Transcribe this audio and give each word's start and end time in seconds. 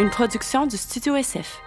une 0.00 0.08
production 0.08 0.66
du 0.66 0.78
Studio 0.78 1.14
SF. 1.14 1.60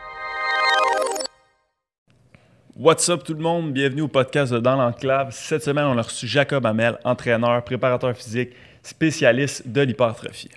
What's 2.75 3.07
up 3.09 3.23
tout 3.23 3.35
le 3.35 3.39
monde? 3.39 3.71
Bienvenue 3.71 4.01
au 4.01 4.07
podcast 4.07 4.51
de 4.51 4.57
Dans 4.57 4.75
l'Enclave. 4.75 5.29
Cette 5.31 5.63
semaine, 5.63 5.85
on 5.85 5.97
a 5.99 6.01
reçu 6.01 6.25
Jacob 6.25 6.65
Hamel, 6.65 6.97
entraîneur, 7.03 7.63
préparateur 7.63 8.17
physique, 8.17 8.53
spécialiste 8.81 9.67
de 9.67 9.81
l'hypertrophie. 9.81 10.49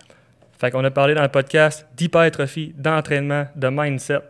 Fait 0.58 0.70
qu'on 0.70 0.84
a 0.84 0.90
parlé 0.90 1.14
dans 1.14 1.20
le 1.20 1.28
podcast 1.28 1.86
d'hypertrophie, 1.94 2.72
d'entraînement, 2.78 3.46
de 3.54 3.68
mindset. 3.68 4.20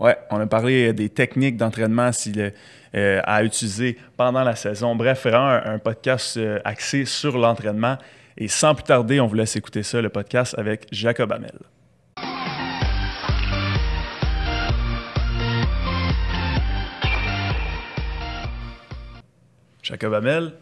Ouais, 0.00 0.16
on 0.30 0.40
a 0.40 0.46
parlé 0.46 0.92
des 0.92 1.10
techniques 1.10 1.56
d'entraînement 1.56 2.10
euh, 2.96 3.20
à 3.22 3.44
utiliser 3.44 3.98
pendant 4.16 4.42
la 4.42 4.56
saison. 4.56 4.96
Bref, 4.96 5.26
vraiment 5.26 5.50
un, 5.50 5.74
un 5.74 5.78
podcast 5.78 6.36
euh, 6.38 6.58
axé 6.64 7.04
sur 7.04 7.38
l'entraînement. 7.38 7.98
Et 8.36 8.48
sans 8.48 8.74
plus 8.74 8.82
tarder, 8.82 9.20
on 9.20 9.28
vous 9.28 9.36
laisse 9.36 9.54
écouter 9.54 9.84
ça, 9.84 10.00
le 10.00 10.08
podcast 10.08 10.56
avec 10.58 10.88
Jacob 10.90 11.30
Hamel. 11.30 11.52
Jacob 19.90 20.14
Hamel, 20.14 20.52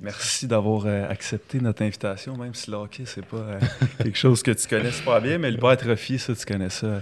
merci 0.00 0.46
d'avoir 0.46 0.84
euh, 0.84 1.08
accepté 1.08 1.60
notre 1.60 1.82
invitation, 1.82 2.36
même 2.36 2.52
si 2.52 2.70
le 2.70 2.76
hockey, 2.76 3.04
c'est 3.06 3.24
pas 3.24 3.38
euh, 3.38 3.60
quelque 3.98 4.18
chose 4.18 4.42
que 4.42 4.50
tu 4.50 4.68
connais 4.68 4.90
super 4.90 5.22
bien, 5.22 5.38
mais 5.38 5.50
l'hypertrophie, 5.50 6.18
ça, 6.18 6.34
tu 6.34 6.44
connais 6.44 6.68
ça 6.68 7.00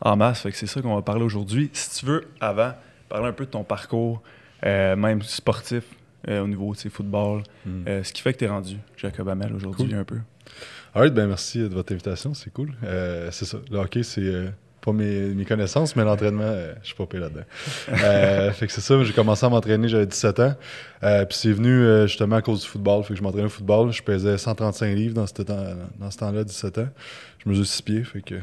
en 0.00 0.16
masse. 0.16 0.40
Fait 0.40 0.50
que 0.50 0.56
c'est 0.56 0.66
ça 0.66 0.82
qu'on 0.82 0.96
va 0.96 1.02
parler 1.02 1.22
aujourd'hui. 1.22 1.70
Si 1.72 2.00
tu 2.00 2.06
veux, 2.06 2.26
avant, 2.40 2.72
parler 3.08 3.28
un 3.28 3.32
peu 3.32 3.44
de 3.44 3.50
ton 3.50 3.62
parcours, 3.62 4.22
euh, 4.66 4.96
même 4.96 5.22
sportif, 5.22 5.84
au 6.26 6.46
niveau 6.48 6.74
de 6.74 6.88
football, 6.88 7.42
ce 7.66 8.12
qui 8.12 8.22
fait 8.22 8.32
que 8.32 8.38
tu 8.38 8.44
es 8.46 8.48
rendu 8.48 8.78
Jacob 8.96 9.28
Hamel 9.28 9.52
aujourd'hui 9.52 9.94
un 9.94 10.04
peu. 10.04 10.16
Alright, 10.94 11.12
ben 11.12 11.26
merci 11.26 11.58
de 11.58 11.74
votre 11.74 11.92
invitation, 11.92 12.32
c'est 12.32 12.50
cool. 12.50 12.72
c'est 13.30 13.44
ça, 13.44 13.58
le 13.70 13.76
hockey, 13.76 14.02
c'est 14.02 14.50
pas 14.84 14.92
mes, 14.92 15.44
connaissances, 15.46 15.96
mais 15.96 16.04
l'entraînement, 16.04 16.42
euh, 16.44 16.74
je 16.82 16.88
suis 16.88 16.94
pas 16.94 17.06
payé 17.06 17.22
là-dedans. 17.22 17.44
Euh, 17.88 18.50
fait 18.52 18.66
que 18.66 18.72
c'est 18.72 18.82
ça, 18.82 19.02
j'ai 19.02 19.12
commencé 19.14 19.46
à 19.46 19.48
m'entraîner, 19.48 19.88
j'avais 19.88 20.06
17 20.06 20.40
ans. 20.40 20.54
Euh, 21.02 21.24
puis 21.24 21.38
c'est 21.38 21.52
venu 21.52 22.06
justement 22.06 22.36
à 22.36 22.42
cause 22.42 22.62
du 22.62 22.68
football. 22.68 23.02
Fait 23.02 23.14
que 23.14 23.18
je 23.18 23.22
m'entraînais 23.22 23.46
au 23.46 23.50
football. 23.50 23.92
Je 23.92 24.02
pesais 24.02 24.36
135 24.36 24.94
livres 24.94 25.14
dans 25.14 25.26
ce, 25.26 25.32
temps, 25.32 25.56
dans 25.98 26.10
ce 26.10 26.18
temps-là, 26.18 26.44
17 26.44 26.78
ans. 26.78 26.88
Je 27.38 27.48
mesure 27.48 27.66
6 27.66 27.82
pieds, 27.82 28.04
fait 28.04 28.20
que 28.20 28.34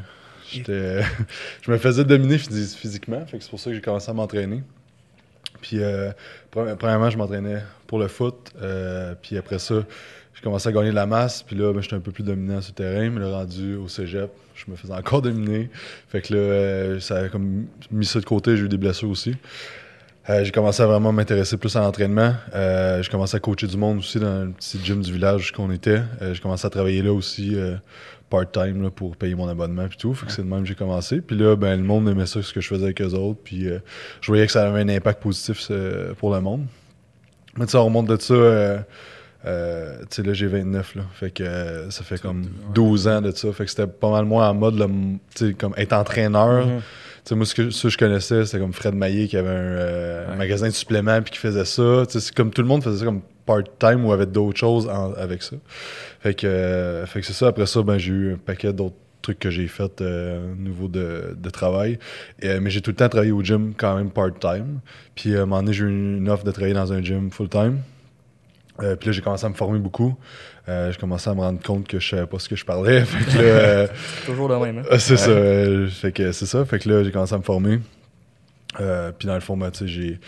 je 0.52 1.70
me 1.70 1.78
faisais 1.78 2.04
dominer 2.04 2.38
physiquement. 2.38 3.24
Fait 3.26 3.38
que 3.38 3.44
c'est 3.44 3.50
pour 3.50 3.60
ça 3.60 3.70
que 3.70 3.76
j'ai 3.76 3.82
commencé 3.82 4.10
à 4.10 4.14
m'entraîner. 4.14 4.64
Puis 5.60 5.78
premièrement, 6.50 7.08
je 7.08 7.18
m'entraînais 7.18 7.62
pour 7.86 8.00
le 8.00 8.08
foot. 8.08 8.52
puis 9.22 9.38
après 9.38 9.60
ça, 9.60 9.76
j'ai 10.34 10.42
commencé 10.42 10.68
à 10.68 10.72
gagner 10.72 10.90
de 10.90 10.94
la 10.94 11.06
masse, 11.06 11.42
puis 11.42 11.54
là, 11.54 11.72
ben, 11.72 11.80
j'étais 11.80 11.94
un 11.94 12.00
peu 12.00 12.10
plus 12.10 12.24
dominant 12.24 12.60
sur 12.60 12.72
le 12.72 12.82
terrain, 12.82 13.10
mais 13.10 13.20
le 13.20 13.28
rendu 13.28 13.76
au 13.76 13.86
cégep, 13.86 14.30
je 14.64 14.70
me 14.70 14.76
faisais 14.76 14.92
encore 14.92 15.22
dominer. 15.22 15.70
Fait 16.08 16.22
que 16.22 16.34
là, 16.34 16.40
euh, 16.40 17.00
ça 17.00 17.18
a 17.18 17.28
comme 17.28 17.66
mis 17.90 18.06
ça 18.06 18.20
de 18.20 18.24
côté, 18.24 18.56
j'ai 18.56 18.64
eu 18.64 18.68
des 18.68 18.76
blessures 18.76 19.10
aussi. 19.10 19.34
Euh, 20.30 20.44
j'ai 20.44 20.52
commencé 20.52 20.82
à 20.82 20.86
vraiment 20.86 21.12
m'intéresser 21.12 21.56
plus 21.56 21.74
à 21.74 21.80
l'entraînement. 21.80 22.34
Euh, 22.54 23.02
j'ai 23.02 23.10
commencé 23.10 23.36
à 23.36 23.40
coacher 23.40 23.66
du 23.66 23.76
monde 23.76 23.98
aussi 23.98 24.20
dans 24.20 24.44
le 24.44 24.52
petit 24.52 24.78
gym 24.82 25.00
du 25.00 25.12
village 25.12 25.50
qu'on 25.50 25.70
était. 25.72 26.02
j'ai 26.20 26.40
commencé 26.40 26.64
à 26.66 26.70
travailler 26.70 27.02
là 27.02 27.12
aussi 27.12 27.56
part-time 28.30 28.90
pour 28.90 29.16
payer 29.16 29.34
mon 29.34 29.48
abonnement 29.48 29.86
et 29.86 29.96
tout. 29.96 30.14
Fait 30.14 30.26
que 30.26 30.32
c'est 30.32 30.42
de 30.42 30.46
même 30.46 30.62
que 30.62 30.68
j'ai 30.68 30.76
commencé. 30.76 31.20
Puis 31.20 31.36
là, 31.36 31.56
ben, 31.56 31.76
le 31.76 31.82
monde 31.82 32.08
aimait 32.08 32.26
ça, 32.26 32.40
ce 32.40 32.52
que 32.52 32.60
je 32.60 32.68
faisais 32.68 32.84
avec 32.84 33.02
eux 33.02 33.14
autres. 33.14 33.40
Puis 33.42 33.66
je 34.20 34.26
voyais 34.26 34.46
que 34.46 34.52
ça 34.52 34.66
avait 34.68 34.80
un 34.80 34.88
impact 34.88 35.20
positif 35.20 35.70
pour 36.18 36.32
le 36.32 36.40
monde. 36.40 36.66
Mais 37.58 37.66
tu 37.66 37.76
on 37.76 37.84
remonte 37.84 38.06
de 38.06 38.16
ça 38.20 38.84
euh, 39.44 39.98
tu 40.02 40.06
sais, 40.10 40.22
là, 40.22 40.32
j'ai 40.32 40.46
29, 40.46 40.94
là. 40.94 41.02
Fait 41.14 41.30
que 41.30 41.42
euh, 41.42 41.90
ça 41.90 42.04
fait 42.04 42.20
comme 42.20 42.44
12 42.74 43.08
ans 43.08 43.20
de 43.20 43.30
ça. 43.32 43.52
Fait 43.52 43.64
que 43.64 43.70
c'était 43.70 43.86
pas 43.86 44.10
mal 44.10 44.24
moins 44.24 44.48
en 44.48 44.54
mode, 44.54 44.78
tu 45.34 45.48
sais, 45.48 45.54
comme 45.54 45.74
être 45.76 45.92
entraîneur. 45.92 46.66
Mm-hmm. 46.66 46.78
Tu 46.78 47.28
sais, 47.28 47.34
moi, 47.34 47.46
ce 47.46 47.54
que, 47.54 47.88
je 47.88 47.98
connaissais, 47.98 48.44
c'était 48.44 48.58
comme 48.58 48.72
Fred 48.72 48.94
Maillet 48.94 49.26
qui 49.26 49.36
avait 49.36 49.48
un, 49.48 49.52
euh, 49.52 50.36
magasin 50.36 50.68
de 50.68 50.72
suppléments 50.72 51.20
puis 51.22 51.32
qui 51.32 51.38
faisait 51.38 51.64
ça. 51.64 52.04
Tu 52.06 52.12
sais, 52.12 52.20
c'est 52.20 52.34
comme 52.34 52.50
tout 52.50 52.62
le 52.62 52.68
monde 52.68 52.84
faisait 52.84 53.00
ça 53.00 53.04
comme 53.04 53.22
part-time 53.44 54.04
ou 54.04 54.12
avait 54.12 54.26
d'autres 54.26 54.58
choses 54.58 54.88
avec 55.16 55.42
ça. 55.42 55.56
Fait 56.20 56.34
que, 56.34 57.04
fait 57.06 57.20
que 57.20 57.26
c'est 57.26 57.32
ça. 57.32 57.48
Après 57.48 57.66
ça, 57.66 57.82
ben, 57.82 57.98
j'ai 57.98 58.12
eu 58.12 58.34
un 58.34 58.38
paquet 58.38 58.72
d'autres 58.72 58.96
trucs 59.22 59.40
que 59.40 59.50
j'ai 59.50 59.66
fait 59.66 60.00
au 60.00 60.56
niveau 60.56 60.86
de, 60.86 61.36
de 61.36 61.50
travail. 61.50 61.98
mais 62.42 62.70
j'ai 62.70 62.80
tout 62.80 62.90
le 62.90 62.96
temps 62.96 63.08
travaillé 63.08 63.32
au 63.32 63.42
gym 63.42 63.74
quand 63.76 63.96
même 63.96 64.10
part-time. 64.10 64.80
Puis 65.16 65.34
à 65.34 65.42
un 65.42 65.46
moment 65.46 65.62
donné, 65.62 65.72
j'ai 65.72 65.84
eu 65.84 66.16
une 66.18 66.28
offre 66.28 66.44
de 66.44 66.52
travailler 66.52 66.74
dans 66.74 66.92
un 66.92 67.02
gym 67.02 67.30
full-time. 67.32 67.78
Euh, 68.82 68.96
puis 68.96 69.08
là, 69.08 69.12
j'ai 69.12 69.22
commencé 69.22 69.46
à 69.46 69.48
me 69.48 69.54
former 69.54 69.78
beaucoup. 69.78 70.16
Euh, 70.68 70.90
j'ai 70.92 70.98
commencé 70.98 71.28
à 71.28 71.34
me 71.34 71.40
rendre 71.40 71.60
compte 71.62 71.86
que 71.86 71.98
je 71.98 72.08
savais 72.08 72.26
pas 72.26 72.38
ce 72.38 72.48
que 72.48 72.56
je 72.56 72.64
parlais. 72.64 73.04
fait 73.04 73.24
que 73.24 73.38
euh, 73.38 73.86
toujours 74.26 74.48
le 74.48 74.58
même. 74.58 74.78
Hein? 74.78 74.98
C'est 74.98 75.16
ça. 75.16 75.32
fait 75.90 76.12
que 76.12 76.32
c'est 76.32 76.46
ça. 76.46 76.64
Fait 76.64 76.78
que 76.78 76.88
là, 76.88 77.04
j'ai 77.04 77.10
commencé 77.10 77.34
à 77.34 77.38
me 77.38 77.42
former. 77.42 77.80
puis 78.76 79.26
dans 79.26 79.34
le 79.34 79.40
fond, 79.40 79.56
ben, 79.56 79.70
j'ai, 79.84 80.18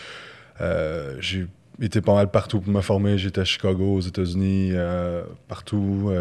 j'ai 1.21 1.47
été 1.83 2.01
pas 2.01 2.15
mal 2.15 2.31
partout 2.31 2.61
pour 2.61 2.73
me 2.73 2.81
former. 2.81 3.19
J'étais 3.19 3.41
à 3.41 3.45
Chicago, 3.45 3.97
aux 3.97 4.01
États-Unis, 4.01 4.73
partout. 5.49 6.13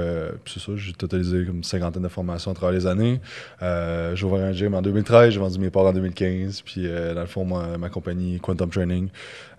puis 0.44 0.54
c'est 0.56 0.66
ça, 0.66 0.72
j'ai 0.76 0.94
totalisé 0.94 1.46
comme 1.46 1.58
une 1.58 1.64
cinquantaine 1.64 2.04
de 2.04 2.08
formations 2.08 2.52
à 2.52 2.54
travers 2.56 2.76
les 2.76 2.88
années. 2.88 3.20
j'ai 3.62 4.26
ouvert 4.26 4.46
un 4.46 4.54
gym 4.54 4.74
en 4.74 4.82
2013, 4.82 5.34
j'ai 5.34 5.40
vendu 5.40 5.60
mes 5.60 5.70
parts 5.70 5.86
en 5.86 5.94
2015. 5.94 6.62
Puis 6.62 6.88
dans 6.88 7.22
le 7.22 7.28
fond, 7.28 7.46
ma, 7.46 7.78
ma 7.78 7.90
compagnie 7.90 8.40
Quantum 8.40 8.70
Training 8.70 9.10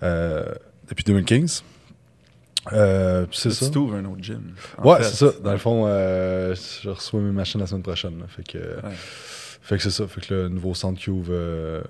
depuis 0.01 1.05
2015. 1.05 1.65
Euh, 2.73 3.27
c'est 3.33 3.51
ça. 3.51 3.69
Tu 3.69 3.79
ouvres 3.79 3.97
un 3.97 4.05
autre 4.05 4.23
gym. 4.23 4.55
Ouais, 4.83 5.03
c'est 5.03 5.17
ça. 5.17 5.33
Dans 5.43 5.53
le 5.53 5.59
fond, 5.59 5.85
euh, 5.87 6.55
je 6.55 6.89
reçois 6.89 7.21
mes 7.21 7.33
machines 7.33 7.61
la 7.61 7.67
semaine 7.67 7.83
prochaine. 7.83 8.23
Fait 8.29 8.43
que, 8.43 8.59
fait 9.63 9.77
que 9.77 9.83
c'est 9.83 9.91
ça. 9.91 10.07
Fait 10.07 10.21
que 10.21 10.35
le 10.35 10.49
nouveau 10.49 10.75
centre 10.75 11.01
qui 11.01 11.11
ouvre 11.11 11.33
euh, 11.33 11.83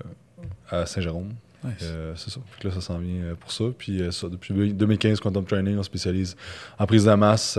à 0.69 0.85
Saint-Jérôme. 0.85 1.33
c'est 1.79 2.29
ça. 2.29 2.39
Fait 2.51 2.61
que 2.61 2.67
là, 2.67 2.73
ça 2.73 2.81
s'en 2.81 2.99
vient 2.99 3.35
pour 3.39 3.51
ça. 3.51 3.65
Puis 3.77 4.01
ça, 4.11 4.27
depuis 4.27 4.73
2015, 4.73 5.19
Quantum 5.19 5.45
Training, 5.45 5.77
on 5.77 5.83
spécialise 5.83 6.35
en 6.77 6.85
prise 6.85 7.05
de 7.05 7.13
masse. 7.13 7.57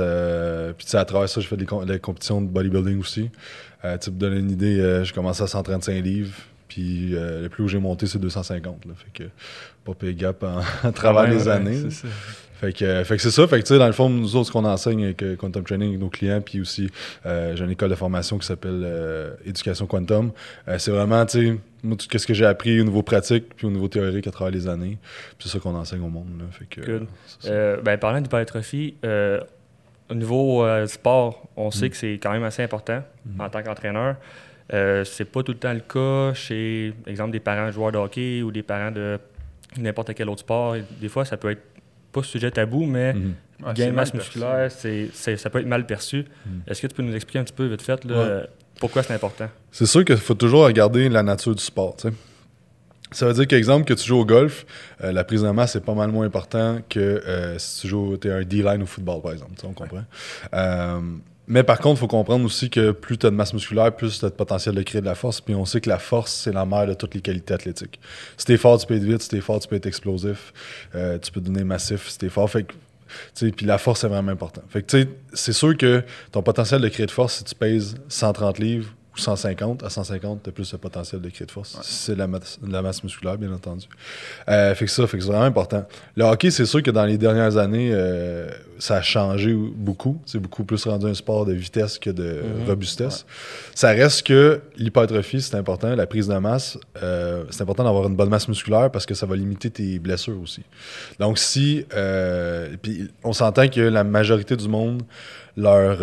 puis 0.76 0.86
à 0.96 1.04
travers 1.04 1.28
ça, 1.28 1.40
je 1.40 1.48
fais 1.48 1.56
des, 1.56 1.66
des, 1.86 1.98
compétitions 1.98 2.42
de 2.42 2.48
bodybuilding 2.48 3.00
aussi. 3.00 3.30
pour 3.80 4.12
donner 4.12 4.38
une 4.38 4.50
idée, 4.50 5.02
j'ai 5.04 5.12
commencé 5.12 5.42
à 5.42 5.46
135 5.46 6.02
livres. 6.02 6.34
Puis 6.68 7.10
le 7.12 7.48
plus 7.48 7.64
haut 7.64 7.68
j'ai 7.68 7.78
monté, 7.78 8.06
c'est 8.06 8.18
250. 8.18 8.84
Là. 8.84 8.92
Fait 8.94 9.24
que 9.24 9.30
pas 9.84 9.94
pay 9.94 10.14
gap 10.14 10.42
en, 10.42 10.92
travers 10.92 11.28
les 11.28 11.48
années. 11.48 11.80
C'est 11.88 11.90
ça. 11.90 12.08
Fait 12.60 12.72
que, 12.72 13.04
fait 13.04 13.16
que 13.16 13.22
c'est 13.22 13.30
ça. 13.30 13.46
Fait 13.46 13.58
que, 13.58 13.66
tu 13.66 13.74
sais, 13.74 13.78
dans 13.78 13.86
le 13.86 13.92
fond, 13.92 14.08
nous 14.08 14.34
autres, 14.34 14.46
ce 14.46 14.52
qu'on 14.52 14.64
enseigne 14.64 15.04
avec 15.04 15.22
euh, 15.22 15.36
Quantum 15.36 15.62
Training 15.62 15.88
avec 15.90 16.00
nos 16.00 16.08
clients, 16.08 16.40
puis 16.40 16.60
aussi, 16.60 16.90
euh, 17.26 17.54
j'ai 17.54 17.64
une 17.64 17.70
école 17.70 17.90
de 17.90 17.94
formation 17.94 18.38
qui 18.38 18.46
s'appelle 18.46 18.82
euh, 18.82 19.34
Éducation 19.44 19.86
Quantum. 19.86 20.32
c'est 20.78 20.90
vraiment, 20.90 21.24
tu 21.26 21.48
sais, 21.48 21.58
moi, 21.82 21.96
qu'est-ce 22.08 22.26
que 22.26 22.32
j'ai 22.32 22.46
appris 22.46 22.80
au 22.80 22.84
niveau 22.84 23.02
pratique, 23.02 23.54
puis 23.54 23.66
au 23.66 23.70
niveau 23.70 23.88
théorique 23.88 24.26
à 24.26 24.30
travers 24.30 24.52
les 24.52 24.68
années. 24.68 24.96
c'est 25.38 25.50
ça 25.50 25.58
qu'on 25.58 25.74
enseigne 25.74 26.02
au 26.02 26.08
monde. 26.08 26.28
Là. 26.38 26.44
Fait 26.50 26.64
que, 26.64 27.80
ben, 27.82 27.98
parlant 27.98 28.20
d'hypertrophie, 28.22 28.94
au 30.08 30.14
niveau 30.14 30.66
sport, 30.86 31.46
on 31.56 31.70
sait 31.70 31.86
mm. 31.86 31.90
que 31.90 31.96
c'est 31.96 32.12
quand 32.14 32.32
même 32.32 32.44
assez 32.44 32.62
important 32.62 33.02
mm. 33.26 33.40
en 33.40 33.50
tant 33.50 33.62
qu'entraîneur. 33.62 34.16
c'est 34.70 35.30
pas 35.30 35.42
tout 35.42 35.52
le 35.52 35.58
temps 35.58 35.74
le 35.74 35.80
cas 35.80 36.32
chez, 36.32 36.94
exemple, 37.06 37.32
des 37.32 37.40
parents 37.40 37.70
joueurs 37.70 37.92
de 37.92 37.98
hockey 37.98 38.40
ou 38.42 38.50
des 38.50 38.62
parents 38.62 38.90
de 38.90 39.18
n'importe 39.76 40.14
quel 40.14 40.30
autre 40.30 40.40
sport. 40.40 40.76
Des 41.00 41.08
fois, 41.08 41.26
ça 41.26 41.36
peut 41.36 41.50
être 41.50 41.62
pas 42.20 42.26
sujet 42.26 42.50
tabou, 42.50 42.84
mais 42.84 43.12
mm 43.12 43.34
gain 43.74 43.86
de 43.88 43.92
masse 43.92 44.14
musculaire, 44.14 44.70
c'est, 44.70 45.36
ça 45.36 45.50
peut 45.50 45.60
être 45.60 45.66
mal 45.66 45.86
perçu. 45.86 46.24
Mhm. 46.46 46.62
Est-ce 46.66 46.82
que 46.82 46.86
tu 46.86 46.94
peux 46.94 47.02
nous 47.02 47.14
expliquer 47.14 47.38
un 47.38 47.44
petit 47.44 47.54
peu 47.54 47.66
vite 47.66 47.82
fait 47.82 48.06
pourquoi 48.78 49.02
c'est 49.02 49.14
important? 49.14 49.48
C'est 49.72 49.86
sûr 49.86 50.04
qu'il 50.04 50.18
faut 50.18 50.34
toujours 50.34 50.66
regarder 50.66 51.08
la 51.08 51.22
nature 51.22 51.54
du 51.54 51.62
sport. 51.62 51.96
Ça 53.10 53.26
veut 53.26 53.32
dire 53.32 53.46
qu'exemple, 53.46 53.86
que 53.86 53.94
tu 53.94 54.06
joues 54.06 54.18
au 54.18 54.26
golf, 54.26 54.66
euh, 55.02 55.12
la 55.12 55.24
prise 55.24 55.42
de 55.42 55.48
masse 55.48 55.76
est 55.76 55.80
pas 55.80 55.94
mal 55.94 56.10
moins 56.10 56.26
important 56.26 56.80
que 56.86 57.00
euh, 57.00 57.58
si 57.58 57.80
tu 57.80 57.88
joues 57.88 58.18
es 58.22 58.30
un 58.30 58.42
D-line 58.42 58.82
au 58.82 58.86
football, 58.86 59.22
par 59.22 59.32
exemple. 59.32 59.52
On 59.64 59.72
comprend. 59.72 60.04
Euh, 60.52 61.00
mais 61.48 61.62
par 61.62 61.78
contre, 61.78 61.98
il 61.98 62.00
faut 62.00 62.08
comprendre 62.08 62.44
aussi 62.44 62.70
que 62.70 62.90
plus 62.90 63.18
tu 63.18 63.26
as 63.26 63.30
de 63.30 63.36
masse 63.36 63.54
musculaire, 63.54 63.94
plus 63.94 64.18
tu 64.18 64.24
as 64.24 64.30
de 64.30 64.34
potentiel 64.34 64.74
de 64.74 64.82
créer 64.82 65.00
de 65.00 65.06
la 65.06 65.14
force. 65.14 65.40
Puis 65.40 65.54
on 65.54 65.64
sait 65.64 65.80
que 65.80 65.88
la 65.88 65.98
force, 65.98 66.32
c'est 66.32 66.52
la 66.52 66.66
mère 66.66 66.86
de 66.86 66.94
toutes 66.94 67.14
les 67.14 67.20
qualités 67.20 67.54
athlétiques. 67.54 68.00
Si 68.36 68.46
t'es 68.46 68.56
fort, 68.56 68.78
tu 68.78 68.86
peux 68.86 68.94
être 68.94 69.04
vite. 69.04 69.22
Si 69.22 69.28
t'es 69.28 69.40
fort, 69.40 69.60
tu 69.60 69.68
peux 69.68 69.76
être 69.76 69.86
explosif. 69.86 70.52
Euh, 70.94 71.18
tu 71.18 71.30
peux 71.30 71.40
donner 71.40 71.62
massif 71.62 72.08
si 72.08 72.18
t'es 72.18 72.28
fort. 72.28 72.50
Fait 72.50 72.64
que, 72.64 73.50
puis 73.50 73.66
la 73.66 73.78
force, 73.78 74.00
c'est 74.00 74.08
vraiment 74.08 74.32
important. 74.32 74.62
Fait 74.68 74.82
que, 74.82 75.06
c'est 75.32 75.52
sûr 75.52 75.76
que 75.76 76.02
ton 76.32 76.42
potentiel 76.42 76.80
de 76.80 76.88
créer 76.88 77.06
de 77.06 77.12
force, 77.12 77.36
si 77.36 77.44
tu 77.44 77.54
pèses 77.54 77.94
130 78.08 78.58
livres 78.58 78.92
150 79.16 79.82
à 79.82 79.90
150, 79.90 80.42
tu 80.42 80.50
as 80.50 80.52
plus 80.52 80.70
de 80.70 80.76
potentiel 80.76 81.20
de 81.20 81.28
créer 81.30 81.46
de 81.46 81.50
force. 81.50 81.78
C'est 81.82 82.14
la, 82.14 82.28
la, 82.66 82.82
masse 82.82 83.02
musculaire, 83.02 83.38
bien 83.38 83.52
entendu. 83.52 83.86
Euh, 84.48 84.74
fait 84.74 84.84
que 84.84 84.90
ça, 84.90 85.06
fait 85.06 85.18
que 85.18 85.24
c'est 85.24 85.30
vraiment 85.30 85.44
important. 85.44 85.86
Le 86.16 86.24
hockey, 86.24 86.50
c'est 86.50 86.66
sûr 86.66 86.82
que 86.82 86.90
dans 86.90 87.04
les 87.04 87.18
dernières 87.18 87.56
années, 87.56 87.90
euh, 87.92 88.48
ça 88.78 88.96
a 88.96 89.02
changé 89.02 89.54
beaucoup. 89.54 90.20
C'est 90.26 90.38
beaucoup 90.38 90.64
plus 90.64 90.84
rendu 90.84 91.06
un 91.06 91.14
sport 91.14 91.46
de 91.46 91.52
vitesse 91.52 91.98
que 91.98 92.10
de 92.10 92.42
mhm. 92.42 92.68
robustesse. 92.68 93.26
Ça 93.74 93.88
reste 93.88 94.26
que 94.26 94.60
l'hypertrophie, 94.76 95.40
c'est 95.40 95.56
important. 95.56 95.94
La 95.94 96.06
prise 96.06 96.28
de 96.28 96.36
masse, 96.36 96.78
euh, 97.02 97.44
c'est 97.50 97.62
important 97.62 97.84
d'avoir 97.84 98.06
une 98.06 98.16
bonne 98.16 98.30
masse 98.30 98.48
musculaire 98.48 98.90
parce 98.90 99.06
que 99.06 99.14
ça 99.14 99.26
va 99.26 99.36
limiter 99.36 99.70
tes 99.70 99.98
blessures 99.98 100.40
aussi. 100.40 100.62
Donc, 101.18 101.38
si. 101.38 101.86
puis 102.82 103.08
on 103.24 103.32
s'entend 103.32 103.68
que 103.68 103.80
la 103.80 104.04
majorité 104.04 104.56
du 104.56 104.68
monde, 104.68 105.02
leur, 105.56 105.98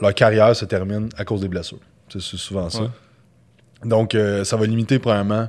leur 0.00 0.14
carrière 0.14 0.54
se 0.54 0.64
termine 0.64 1.08
à 1.16 1.24
cause 1.24 1.40
des 1.40 1.48
blessures. 1.48 1.80
C'est 2.10 2.20
souvent 2.36 2.70
ça. 2.70 2.90
Donc, 3.84 4.14
euh, 4.14 4.42
ça 4.44 4.56
va 4.56 4.66
limiter, 4.66 4.98
premièrement, 4.98 5.48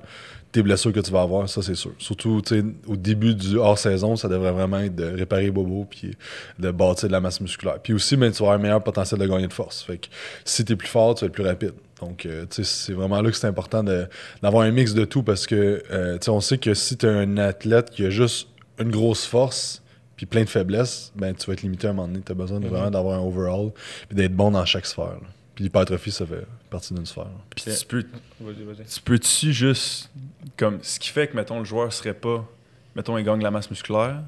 tes 0.52 0.62
blessures 0.64 0.92
que 0.94 1.00
tu 1.00 1.12
vas 1.12 1.22
avoir, 1.22 1.48
ça 1.48 1.62
c'est 1.62 1.76
sûr. 1.76 1.92
Surtout 2.00 2.42
au 2.88 2.96
début 2.96 3.36
du 3.36 3.58
hors-saison, 3.58 4.16
ça 4.16 4.28
devrait 4.28 4.52
vraiment 4.52 4.80
être 4.80 4.96
de 4.96 5.06
réparer 5.06 5.52
bobo 5.52 5.86
puis 5.90 6.16
de 6.58 6.72
bâtir 6.72 7.08
de 7.08 7.12
la 7.14 7.22
masse 7.22 7.40
musculaire. 7.42 7.80
Puis 7.82 7.94
aussi, 7.94 8.18
ben, 8.18 8.32
tu 8.32 8.40
vas 8.40 8.46
avoir 8.50 8.60
un 8.60 8.62
meilleur 8.62 8.84
potentiel 8.84 9.20
de 9.20 9.28
gagner 9.28 9.48
de 9.48 9.54
force. 9.54 9.84
Fait 9.84 9.98
que 9.98 10.08
si 10.46 10.66
tu 10.66 10.74
es 10.74 10.76
plus 10.76 10.88
fort, 10.88 11.14
tu 11.16 11.22
vas 11.22 11.28
être 11.28 11.34
plus 11.34 11.44
rapide. 11.44 11.74
Donc, 12.02 12.26
euh, 12.26 12.46
c'est 12.50 12.94
vraiment 12.94 13.22
là 13.22 13.30
que 13.30 13.36
c'est 13.38 13.46
important 13.48 13.84
d'avoir 13.84 14.64
un 14.64 14.72
mix 14.72 14.94
de 14.94 15.06
tout 15.06 15.22
parce 15.22 15.46
que 15.46 15.84
euh, 15.92 16.18
on 16.28 16.40
sait 16.40 16.58
que 16.58 16.74
si 16.74 16.98
tu 16.98 17.06
es 17.06 17.10
un 17.10 17.38
athlète 17.38 17.90
qui 17.92 18.06
a 18.06 18.10
juste 18.10 18.48
une 18.80 18.90
grosse 18.90 19.26
force 19.26 19.84
puis 20.16 20.26
plein 20.26 20.44
de 20.44 20.50
faiblesses, 20.50 21.12
ben 21.16 21.34
tu 21.36 21.46
vas 21.48 21.54
être 21.54 21.62
limité 21.62 21.88
à 21.88 21.92
un 21.92 21.94
moment 21.94 22.08
donné. 22.08 22.22
Tu 22.26 22.32
as 22.32 22.36
besoin 22.36 22.60
de 22.60 22.66
Mhm. 22.66 22.72
vraiment 22.72 22.92
d'avoir 22.92 23.20
un 23.20 23.24
overall 23.24 23.72
puis 24.08 24.16
d'être 24.18 24.34
bon 24.36 24.52
dans 24.52 24.66
chaque 24.66 24.86
sphère. 24.86 25.06
là. 25.22 25.28
Puis 25.60 25.66
l'hypertrophie, 25.66 26.10
ça 26.12 26.26
fait 26.26 26.46
partie 26.70 26.94
d'une 26.94 27.06
sphère. 27.06 27.26
Puis 27.54 27.66
tu 27.66 27.86
peux, 27.86 28.02
Vas-y, 28.40 28.64
vas-y. 28.64 28.86
tu 28.86 29.02
peux-tu 29.02 29.52
juste. 29.52 30.10
Comme, 30.56 30.80
ce 30.82 30.98
qui 31.02 31.10
fait 31.10 31.28
que, 31.28 31.36
mettons, 31.36 31.60
le 31.60 31.66
joueur 31.66 31.92
serait 31.92 32.14
pas. 32.14 32.46
Mettons, 32.96 33.18
il 33.18 33.26
gagne 33.26 33.44
la 33.44 33.52
masse 33.52 33.70
musculaire, 33.70 34.22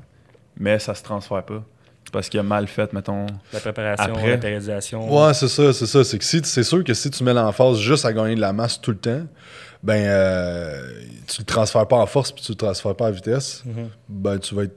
mais 0.57 0.78
ça 0.78 0.94
se 0.94 1.01
transfère 1.04 1.42
pas. 1.45 1.63
Parce 2.12 2.28
qu'il 2.28 2.38
a 2.42 2.44
mal 2.44 2.68
fait, 2.68 2.92
mettons. 2.92 3.28
La 3.54 3.62
préparation, 3.62 4.13
Après. 4.13 4.31
la 4.31 4.38
périodisation. 4.39 5.10
Ouais, 5.25 5.33
c'est 5.33 5.48
ça, 5.48 5.72
c'est 5.72 5.86
ça. 5.86 6.04
C'est 6.04 6.18
que 6.19 6.25
si 6.25 6.42
c'est 6.44 6.63
sûr 6.63 6.83
que 6.83 6.94
si 6.94 7.10
tu 7.10 7.24
mets 7.24 7.33
l'emphase 7.33 7.78
juste 7.80 8.04
à 8.04 8.12
gagner 8.12 8.36
de 8.36 8.42
la 8.42 8.51
masse 8.51 8.81
tout 8.81 8.92
le 8.92 8.98
temps, 8.98 9.25
ben 9.81 10.04
euh, 10.06 10.92
tu 11.30 11.39
le 11.39 11.45
transfères 11.45 11.88
pas 11.88 11.95
en 11.95 12.06
force 12.07 12.33
puis 12.33 12.44
tu 12.44 12.51
le 12.51 12.57
transfères 12.57 12.94
pas 12.94 13.07
en 13.07 13.12
vitesse, 13.12 13.63
Mhm. 13.66 13.88
ben 14.10 14.38
tu 14.38 14.54
vas 14.54 14.63
être 14.63 14.75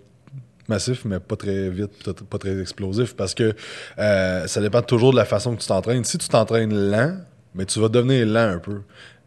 massif 0.69 1.05
mais 1.05 1.21
pas 1.21 1.37
très 1.37 1.69
vite, 1.71 1.91
pas 2.29 2.39
très 2.39 2.61
explosif 2.61 3.15
parce 3.15 3.35
que 3.35 3.55
euh, 3.99 4.47
ça 4.47 4.61
dépend 4.61 4.83
toujours 4.83 5.13
de 5.13 5.17
la 5.17 5.25
façon 5.25 5.55
que 5.55 5.61
tu 5.61 5.67
t'entraînes. 5.69 6.05
Si 6.05 6.19
tu 6.19 6.29
t'entraînes 6.29 6.75
lent, 6.91 7.17
ben 7.55 7.67
tu 7.67 7.79
vas 7.81 7.89
devenir 7.89 8.27
lent 8.27 8.55
un 8.55 8.59
peu. 8.59 8.81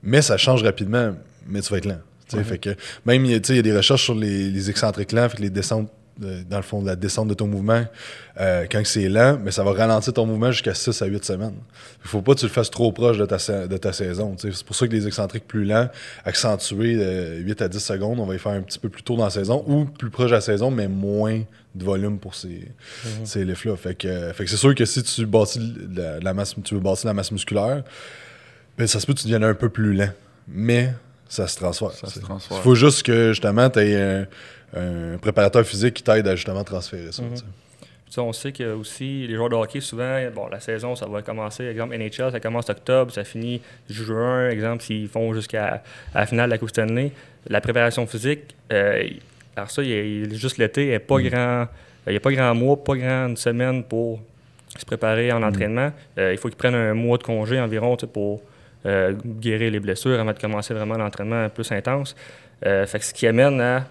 Mais 0.04 0.22
ça 0.22 0.38
change 0.38 0.64
rapidement, 0.64 1.16
mais 1.48 1.62
tu 1.62 1.72
vas 1.72 1.78
être 1.78 1.86
lent. 1.86 2.00
Ouais. 2.34 2.44
Fait 2.44 2.58
que 2.58 2.72
même 3.06 3.24
il 3.26 3.32
y 3.32 3.36
a- 3.36 3.62
des 3.62 3.76
recherches 3.76 4.04
sur 4.04 4.16
les, 4.16 4.50
les 4.50 4.70
excentriques 4.70 5.12
lents, 5.14 5.30
fait 5.30 5.38
que 5.38 5.42
les 5.44 5.50
descentes 5.50 5.90
dans 6.20 6.58
le 6.58 6.64
fond, 6.64 6.84
la 6.84 6.96
descente 6.96 7.28
de 7.28 7.34
ton 7.34 7.48
mouvement, 7.48 7.86
euh, 8.40 8.66
quand 8.72 8.82
c'est 8.86 9.08
lent, 9.10 9.38
mais 9.44 9.52
ça 9.52 9.64
va 9.64 9.72
ralentir 9.74 10.14
ton 10.14 10.26
mouvement 10.26 10.52
jusqu'à 10.52 10.74
6 10.74 11.02
à 11.02 11.06
8 11.06 11.24
semaines. 11.26 11.56
Il 12.04 12.08
faut 12.10 12.22
pas 12.22 12.34
que 12.34 12.40
tu 12.40 12.46
le 12.46 12.52
fasses 12.52 12.70
trop 12.72 12.92
proche 12.92 13.18
de 13.18 13.26
ta, 13.26 13.68
de 13.68 13.78
ta 13.78 13.94
saison. 13.94 14.36
C'est 14.38 14.64
pour 14.64 14.76
ça 14.76 14.88
que 14.88 14.94
les 14.94 15.06
excentriques 15.08 15.48
plus 15.48 15.66
lents, 15.66 15.90
accentués 16.26 16.96
de 16.98 17.38
8 17.44 17.62
à 17.62 17.68
10 17.70 17.80
secondes, 17.80 18.20
on 18.20 18.26
va 18.26 18.34
les 18.34 18.40
faire 18.40 18.54
un 18.54 18.62
petit 18.62 18.80
peu 18.80 18.90
plus 18.90 19.04
tôt 19.04 19.16
dans 19.16 19.24
la 19.26 19.30
saison 19.30 19.64
ou 19.68 19.86
plus 19.86 20.10
proche 20.10 20.30
de 20.32 20.36
la 20.36 20.42
saison, 20.42 20.72
mais 20.72 20.88
moins 20.88 21.42
de 21.76 21.84
volume 21.84 22.18
pour 22.18 22.34
ces, 22.36 22.48
Mhm. 23.06 23.26
ces 23.26 23.46
lifts-là. 23.46 23.76
Fait 23.76 23.94
que, 23.96 24.08
euh, 24.08 24.34
fait 24.34 24.44
que 24.46 24.50
c'est 24.50 24.58
sûr 24.58 24.74
que 24.74 24.86
si 24.86 25.04
tu 25.04 25.26
bâtis 25.26 25.60
la, 25.96 26.20
la 26.20 26.34
masse, 26.34 26.56
tu 26.64 26.74
veux 26.74 26.80
bâtir 26.82 27.08
la 27.08 27.14
masse 27.14 27.32
musculaire, 27.32 27.84
ben, 28.78 28.88
ça 28.88 29.00
se 29.00 29.06
peut 29.06 29.14
que 29.14 29.20
tu 29.20 29.26
deviennes 29.26 29.44
un 29.44 29.54
peu 29.54 29.70
plus 29.70 29.94
lent. 29.94 30.10
Mais 30.48 30.94
ça 31.30 31.48
se 31.48 31.58
transfère. 31.58 31.92
Ça 31.92 32.08
se 32.08 32.20
Il 32.20 32.62
faut 32.64 32.76
juste 32.76 33.04
que 33.04 33.30
justement 33.34 33.70
tu 33.70 33.80
aies 33.80 34.28
un, 34.76 35.18
préparateur 35.18 35.66
physique 35.66 35.96
qui 35.96 36.04
t'aide 36.04 36.28
à 36.28 36.36
justement 36.36 36.64
transférer 36.64 37.12
ça. 37.12 37.24
Mhm. 37.24 37.30
Puis 37.36 38.14
ça, 38.14 38.22
on 38.24 38.32
sait 38.32 38.52
que 38.54 38.74
aussi 38.74 39.28
les 39.28 39.36
joueurs 39.36 39.50
de 39.50 39.56
hockey, 39.56 39.82
souvent, 39.82 40.18
bon, 40.34 40.48
la 40.48 40.60
saison, 40.62 40.96
ça 40.96 41.06
va 41.08 41.22
commencer, 41.22 41.66
exemple 41.66 41.94
NHL, 41.98 42.32
ça 42.32 42.40
commence 42.40 42.70
octobre, 42.70 43.12
ça 43.14 43.24
finit 43.26 43.62
juin, 43.90 44.50
exemple, 44.50 44.84
s'ils 44.84 45.10
font 45.10 45.34
jusqu'à 45.34 45.84
à 46.14 46.22
la 46.22 46.26
finale 46.26 46.48
de 46.50 46.52
la 46.52 46.58
Coupe 46.58 46.70
Stanley. 46.70 47.12
La 47.50 47.60
préparation 47.62 48.08
physique, 48.08 48.56
euh, 48.72 49.04
alors 49.56 49.70
ça, 49.72 49.84
il 49.84 49.90
y 49.90 50.26
a- 50.26 50.30
juste 50.36 50.58
l'été, 50.58 50.84
il 50.84 50.90
n'y 50.90 50.96
a 50.96 51.00
pas 51.02 51.18
Mm. 51.20 51.28
grand. 51.30 51.68
Il 52.06 52.12
n'y 52.12 52.18
a 52.18 52.22
pas 52.22 52.32
grand 52.32 52.56
mois, 52.56 52.82
pas 52.82 52.96
grande 52.96 53.38
semaine 53.38 53.84
pour 53.84 54.22
se 54.78 54.86
préparer 54.86 55.30
en 55.34 55.44
entraînement. 55.44 55.92
Euh, 56.18 56.32
il 56.32 56.38
faut 56.38 56.48
qu'ils 56.48 56.58
prennent 56.58 56.76
un 56.76 56.94
mois 56.94 57.18
de 57.18 57.24
congé 57.24 57.60
environ 57.60 57.98
pour 58.14 58.42
euh, 58.86 59.14
guérir 59.26 59.70
les 59.72 59.80
blessures 59.82 60.18
avant 60.18 60.32
de 60.32 60.40
commencer 60.40 60.74
vraiment 60.74 60.96
l'entraînement 60.96 61.50
plus 61.50 61.70
intense. 61.74 62.16
Euh, 62.66 62.86
fait 62.86 63.00
que 63.00 63.06
ce 63.06 63.14
qui 63.14 63.28
amène 63.28 63.60
à 63.60 63.86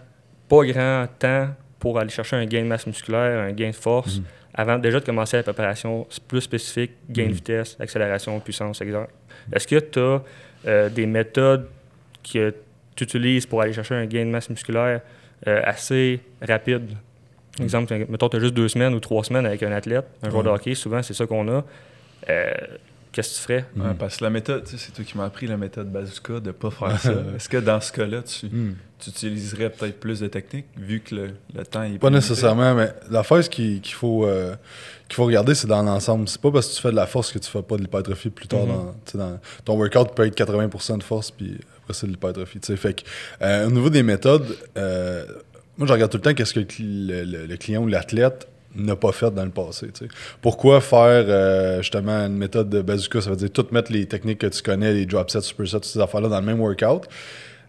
pas 0.49 0.65
grand 0.65 1.07
temps 1.19 1.49
pour 1.79 1.99
aller 1.99 2.11
chercher 2.11 2.37
un 2.37 2.47
gain 2.47 2.63
de 2.63 2.67
masse 2.69 2.87
musculaire, 2.87 3.41
un 3.41 3.53
gain 3.53 3.69
de 3.71 3.75
force, 3.75 4.19
Mhm. 4.19 4.25
avant 4.55 4.79
déjà 4.79 5.01
de 5.01 5.05
commencer 5.05 5.37
la 5.37 5.43
préparation 5.43 6.07
plus 6.29 6.41
spécifique, 6.43 6.93
gain 7.11 7.25
de 7.25 7.29
Mhm. 7.29 7.35
vitesse, 7.35 7.77
accélération, 7.81 8.39
puissance, 8.41 8.81
exemple. 8.81 9.11
Est-ce 9.53 9.67
que 9.67 9.79
tu 9.79 10.01
as 10.71 10.89
des 10.91 11.07
méthodes 11.07 11.69
que 12.33 12.55
tu 12.97 13.05
utilises 13.05 13.47
pour 13.47 13.61
aller 13.63 13.73
chercher 13.73 13.95
un 13.95 14.07
gain 14.07 14.25
de 14.25 14.31
masse 14.31 14.49
musculaire 14.51 15.01
euh, 15.47 15.61
assez 15.65 16.21
rapide? 16.41 16.91
Exemple, 17.61 17.95
mettons, 18.09 18.29
tu 18.29 18.37
as 18.37 18.41
juste 18.41 18.55
deux 18.55 18.69
semaines 18.69 18.95
ou 18.95 19.01
trois 19.01 19.23
semaines 19.25 19.47
avec 19.47 19.63
un 19.63 19.73
athlète, 19.73 20.05
un 20.23 20.31
joueur 20.31 20.43
de 20.43 20.49
Ouais. 20.49 20.55
hockey, 20.55 20.75
souvent 20.75 21.03
c'est 21.03 21.15
ça 21.15 21.27
qu'on 21.27 21.47
a. 21.49 21.65
Euh, 22.29 22.51
Qu'est-ce 23.17 23.31
que 23.31 23.35
tu 23.37 23.41
ferais? 23.41 23.65
Ouais, 23.77 23.89
Mhm. 23.93 23.97
parce 23.97 24.19
que 24.19 24.25
la 24.25 24.29
méthode, 24.31 24.65
tu 24.65 24.73
sais, 24.73 24.77
c'est 24.87 24.93
toi 24.93 25.03
qui 25.03 25.17
m'as 25.17 25.25
appris 25.25 25.47
la 25.47 25.57
méthode 25.57 25.91
bazooka 25.91 26.39
de 26.41 26.51
pas 26.51 26.71
faire 26.71 27.01
ça. 27.01 27.13
Est-ce 27.37 27.49
que 27.49 27.57
dans 27.57 27.81
ce 27.81 27.91
cas-là, 27.93 28.21
tu, 28.23 28.51
tu 28.51 29.09
utiliserais 29.11 29.71
peut-être 29.71 29.99
plus 29.99 30.21
de 30.21 30.27
techniques 30.27 30.67
vu 30.77 31.01
que 31.01 31.15
le, 31.15 31.31
le 31.55 31.65
temps 31.65 31.83
est 31.83 31.99
Pas 31.99 32.11
nécessairement, 32.11 32.75
mais 32.75 32.93
la 33.11 33.23
phase 33.23 33.49
qu'il 33.49 33.81
qu'il 33.81 33.95
faut, 33.95 34.27
euh, 34.27 34.55
qu'il 35.09 35.15
faut 35.17 35.25
regarder, 35.25 35.55
c'est 35.55 35.67
dans 35.67 35.83
l'ensemble. 35.83 36.29
C'est 36.29 36.41
pas 36.43 36.51
parce 36.51 36.69
que 36.69 36.75
tu 36.77 36.83
fais 36.83 36.91
de 36.91 36.97
la 36.97 37.07
force 37.07 37.33
que 37.33 37.39
tu 37.39 37.51
fais 37.51 37.63
pas 37.63 37.77
de 37.77 37.81
l'hypertrophie 37.83 38.29
plus 38.29 38.49
tard. 38.49 38.67
Mhm. 38.67 38.69
dans, 38.69 38.85
tu 39.07 39.13
sais, 39.13 39.19
dans- 39.19 39.41
ton 39.65 39.79
workout 39.79 40.15
peut 40.15 40.27
être 40.27 40.35
80% 40.37 40.99
de 40.99 41.03
force, 41.03 41.31
puis 41.31 41.59
après 41.79 41.95
c'est 41.95 42.07
de 42.07 42.13
l'hypertrophie. 42.13 42.61
tu 42.61 42.67
sais. 42.67 42.77
Fait 42.77 42.93
que, 42.93 43.03
euh, 43.41 43.67
au 43.67 43.71
niveau 43.71 43.89
des 43.89 44.03
méthodes, 44.03 44.55
euh, 44.77 45.25
moi 45.79 45.87
je 45.89 45.93
regarde 45.95 46.11
tout 46.13 46.19
le 46.19 46.23
temps 46.23 46.35
qu'est-ce 46.35 46.53
que 46.53 46.61
le- 46.83 47.47
le 47.47 47.57
client 47.57 47.83
ou 47.83 47.87
l'athlète 47.87 48.47
n'a 48.77 48.97
pas 48.97 49.13
fait 49.13 49.31
dans 49.31 49.45
le 49.45 49.51
passé. 49.51 49.89
Pourquoi 50.43 50.81
faire 50.81 51.25
euh, 51.29 51.79
justement 51.79 52.27
une 52.27 52.37
méthode 52.37 52.69
de 52.69 52.83
bazooka? 52.83 53.21
Ça 53.21 53.31
veut 53.31 53.37
dire 53.37 53.51
tout 53.51 53.67
mettre 53.73 53.93
les 53.93 54.07
techniques 54.07 54.39
que 54.39 54.47
tu 54.47 54.63
connais, 54.63 54.93
les 54.93 55.07
drop 55.07 55.31
sets, 55.31 55.41
super 55.43 55.67
sets, 55.67 55.77
toutes 55.77 55.85
ces 55.87 56.01
affaires-là 56.01 56.29
dans 56.29 56.41
le 56.41 56.47
même 56.47 56.61
workout. 56.61 57.09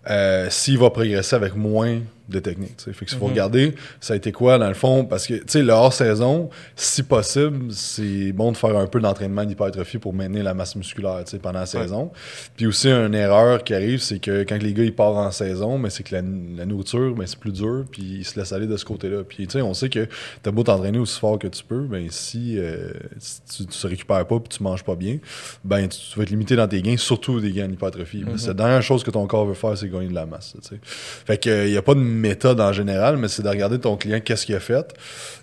euh, 0.10 0.48
S'il 0.50 0.78
va 0.78 0.90
progresser 0.90 1.36
avec 1.36 1.56
moins 1.56 2.00
de 2.30 2.40
techniques. 2.40 2.78
tu 2.78 2.84
sais. 2.86 2.94
Fait 2.94 3.06
que 3.06 3.12
s'il 3.12 3.20
faut 3.20 3.26
Mhm. 3.26 3.32
regarder, 3.32 3.76
ça 4.02 4.14
a 4.14 4.18
été 4.18 4.32
quoi 4.32 4.58
dans 4.58 4.68
le 4.68 4.74
fond? 4.74 5.06
Parce 5.06 5.26
que 5.28 5.36
tu 5.36 5.44
sais, 5.48 5.64
le 5.64 5.72
hors-saison, 5.74 6.50
si 6.76 7.04
possible, 7.04 7.72
c'est 7.72 8.32
bon 8.34 8.52
de 8.52 8.58
faire 8.58 8.76
un 8.78 8.88
peu 8.88 9.00
d'entraînement 9.00 9.46
d'hypertrophie 9.46 9.98
pour 9.98 10.14
maintenir 10.14 10.44
la 10.44 10.54
masse 10.54 10.76
musculaire 10.76 11.24
tu 11.26 11.32
sais, 11.32 11.40
pendant 11.40 11.60
la 11.60 11.66
saison. 11.66 12.12
Puis 12.56 12.66
aussi, 12.68 12.90
une 12.90 13.16
erreur 13.16 13.64
qui 13.64 13.74
arrive, 13.74 14.00
c'est 14.02 14.20
que 14.20 14.44
quand 14.44 14.62
les 14.62 14.74
gars 14.74 14.84
ils 14.84 14.94
partent 14.96 15.16
en 15.18 15.32
saison, 15.32 15.78
mais 15.78 15.90
c'est 15.90 16.04
que 16.04 16.16
la, 16.16 16.22
la 16.22 16.66
nourriture, 16.66 17.16
ben, 17.16 17.26
c'est 17.26 17.40
plus 17.40 17.52
dur, 17.54 17.86
puis 17.92 18.18
ils 18.20 18.26
se 18.26 18.40
laissent 18.40 18.52
aller 18.54 18.68
de 18.68 18.78
ce 18.78 18.86
côté-là. 18.86 19.24
Puis 19.28 19.48
tu 19.48 19.54
sais, 19.54 19.62
on 19.62 19.74
sait 19.74 19.90
que 19.90 20.08
t'as 20.44 20.52
beau 20.52 20.64
t'entraîner 20.64 21.00
aussi 21.00 21.20
fort 21.20 21.40
que 21.40 21.48
tu 21.48 21.64
peux, 21.64 21.82
ben 21.88 22.08
si, 22.10 22.58
euh, 22.58 22.92
si 23.20 23.42
tu, 23.46 23.66
te 23.66 23.88
récupères 23.88 24.26
pas 24.28 24.40
puis 24.40 24.50
tu 24.58 24.64
manges 24.64 24.84
pas 24.84 24.96
bien, 24.96 25.18
ben 25.64 25.88
tu, 25.88 25.98
tu 26.12 26.18
vas 26.18 26.24
être 26.24 26.30
limité 26.30 26.56
dans 26.56 26.68
tes 26.68 26.82
gains, 26.82 26.98
surtout 26.98 27.40
des 27.40 27.52
gains 27.52 27.68
en 27.68 27.72
hypertrophie. 27.72 28.24
C'est 28.38 28.48
la 28.48 28.54
dernière 28.54 28.82
chose 28.82 29.04
que 29.04 29.12
ton 29.12 29.26
corps 29.28 29.46
veut 29.46 29.54
faire, 29.54 29.78
c'est 29.78 29.90
gagner 29.90 30.08
de 30.10 30.16
la 30.16 30.26
masse. 30.26 30.54
tu 30.62 30.68
sais. 30.68 30.80
Fait 30.84 31.38
que 31.38 31.66
il 31.68 31.72
n'y 31.72 31.78
a 31.78 31.82
pas 31.82 31.94
de 31.94 32.00
méthode 32.18 32.60
en 32.60 32.74
général, 32.74 33.18
mais 33.18 33.28
c'est 33.28 33.44
de 33.44 33.50
regarder 33.50 33.80
ton 33.80 33.96
client 33.98 34.20
qu'est-ce 34.20 34.46
qu'il 34.46 34.56
a 34.56 34.60
fait 34.60 34.94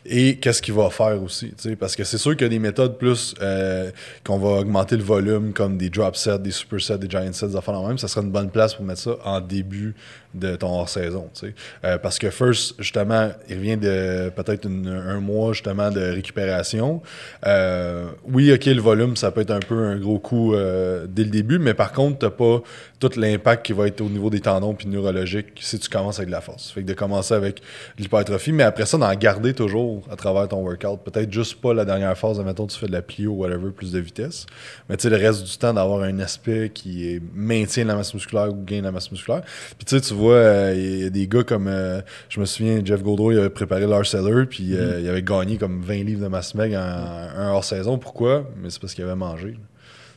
et 0.07 0.37
qu'est-ce 0.37 0.61
qu'il 0.61 0.75
va 0.75 0.91
faire 0.91 1.23
aussi. 1.23 1.55
tu. 1.61 1.77
Parce 1.77 1.97
que 1.97 2.05
c'est 2.05 2.19
sûr 2.19 2.33
qu'il 2.33 2.43
y 2.43 2.45
a 2.45 2.49
des 2.49 2.59
méthodes 2.59 2.99
plus 2.99 3.35
euh, 3.41 3.91
qu'on 4.25 4.39
va 4.39 4.61
augmenter 4.61 4.97
le 4.97 5.03
volume, 5.03 5.53
comme 5.53 5.79
des 5.79 5.89
drop 5.89 6.17
sets, 6.17 6.39
des 6.39 6.51
super 6.51 6.81
sets, 6.81 6.99
des 6.99 7.09
giant 7.09 7.33
sets, 7.33 7.49
des 7.49 7.57
affaires 7.57 7.81
même. 7.83 7.99
Ça 7.99 8.09
serait 8.09 8.25
une 8.25 8.33
bonne 8.33 8.51
place 8.51 8.75
pour 8.75 8.85
mettre 8.85 9.01
ça 9.01 9.17
en 9.25 9.41
début 9.41 9.95
de 10.35 10.57
ton 10.57 10.69
hors-saison. 10.69 11.31
tu 11.33 11.47
sais. 11.47 11.55
Euh, 11.85 11.99
parce 11.99 12.19
que 12.19 12.31
first, 12.31 12.75
justement, 12.79 13.31
il 13.49 13.57
revient 13.57 13.77
de 13.77 14.31
peut-être 14.31 14.67
un 14.67 15.21
mois 15.21 15.53
justement 15.53 15.91
de 15.91 16.01
récupération. 16.01 17.03
Euh, 17.47 18.07
oui, 18.25 18.53
ok, 18.53 18.67
le 18.67 18.81
volume, 18.81 19.17
ça 19.17 19.31
peut 19.31 19.43
être 19.43 19.53
un 19.53 19.61
peu 19.61 19.85
un 19.85 19.97
gros 19.97 20.19
coup 20.19 20.55
euh, 20.55 21.07
dès 21.09 21.25
le 21.25 21.31
début, 21.31 21.59
mais 21.59 21.75
par 21.75 21.93
contre, 21.93 22.19
t'as 22.19 22.31
pas 22.31 22.63
tout 22.99 23.11
l'impact 23.17 23.65
qui 23.65 23.73
va 23.73 23.87
être 23.87 24.01
au 24.01 24.09
niveau 24.09 24.31
des 24.31 24.41
tendons 24.41 24.75
puis 24.75 24.89
neurologiques 24.89 25.59
si 25.61 25.79
tu 25.79 25.89
commences 25.89 26.19
avec 26.19 26.29
de 26.29 26.33
la 26.33 26.41
force. 26.41 26.64
Fait 26.73 26.83
que 26.83 26.87
de 26.87 26.95
commencer 26.95 27.35
avec 27.35 27.61
de 27.97 28.03
l'hypertrophie, 28.03 28.53
mais 28.53 28.63
après 28.63 28.87
ça, 28.87 28.99
d'en 28.99 29.15
garder 29.15 29.55
toujours 29.55 30.03
à 30.11 30.17
travers 30.17 30.49
ton 30.49 30.63
workout. 30.63 31.01
Peut-être 31.05 31.33
juste 31.33 31.61
pas 31.61 31.75
la 31.75 31.85
dernière 31.85 32.17
phase, 32.17 32.39
mettons, 32.41 32.67
tu 32.67 32.79
fais 32.79 32.87
de 32.87 32.93
la 32.93 33.03
plio 33.03 33.33
ou 33.33 33.37
whatever, 33.37 33.71
plus 33.71 33.93
de 33.93 33.99
vitesse. 33.99 34.47
Mais 34.89 34.97
tu 34.97 35.03
sais, 35.03 35.11
le 35.11 35.17
reste 35.17 35.45
du 35.45 35.57
temps, 35.57 35.73
d'avoir 35.73 36.03
un 36.03 36.19
aspect 36.19 36.71
qui 36.73 37.09
est 37.09 37.23
maintient 37.35 37.85
la 37.85 37.97
masse 37.97 38.15
musculaire 38.15 38.51
ou 38.51 38.65
gagne 38.65 38.83
la 38.83 38.93
masse 38.93 39.11
musculaire. 39.11 39.43
Puis 39.77 39.85
tu 39.87 39.97
sais, 39.97 40.01
tu 40.01 40.15
vois, 40.15 40.35
euh, 40.35 40.75
il 40.77 41.03
y 41.03 41.07
a 41.07 41.11
des 41.11 41.27
gars 41.27 41.45
comme, 41.45 41.69
euh, 41.69 42.01
je 42.29 42.41
me 42.41 42.45
souviens, 42.45 42.81
Jeff 42.85 43.03
Gaudreau, 43.03 43.33
il 43.33 43.39
avait 43.39 43.51
préparé 43.51 43.87
Lars 43.87 44.07
Seller, 44.07 44.47
puis 44.47 44.77
euh, 44.77 45.01
il 45.01 45.09
avait 45.09 45.23
gagné 45.23 45.57
comme 45.59 45.83
20 45.83 46.05
livres 46.05 46.23
de 46.23 46.29
masse 46.29 46.55
meg 46.55 46.75
en, 46.75 46.79
un 46.79 47.51
hors-saison. 47.51 47.99
Pourquoi? 47.99 48.49
Mais 48.63 48.71
c'est 48.71 48.81
parce 48.81 48.95
qu'il 48.95 49.05
avait 49.05 49.15
mangé. 49.15 49.57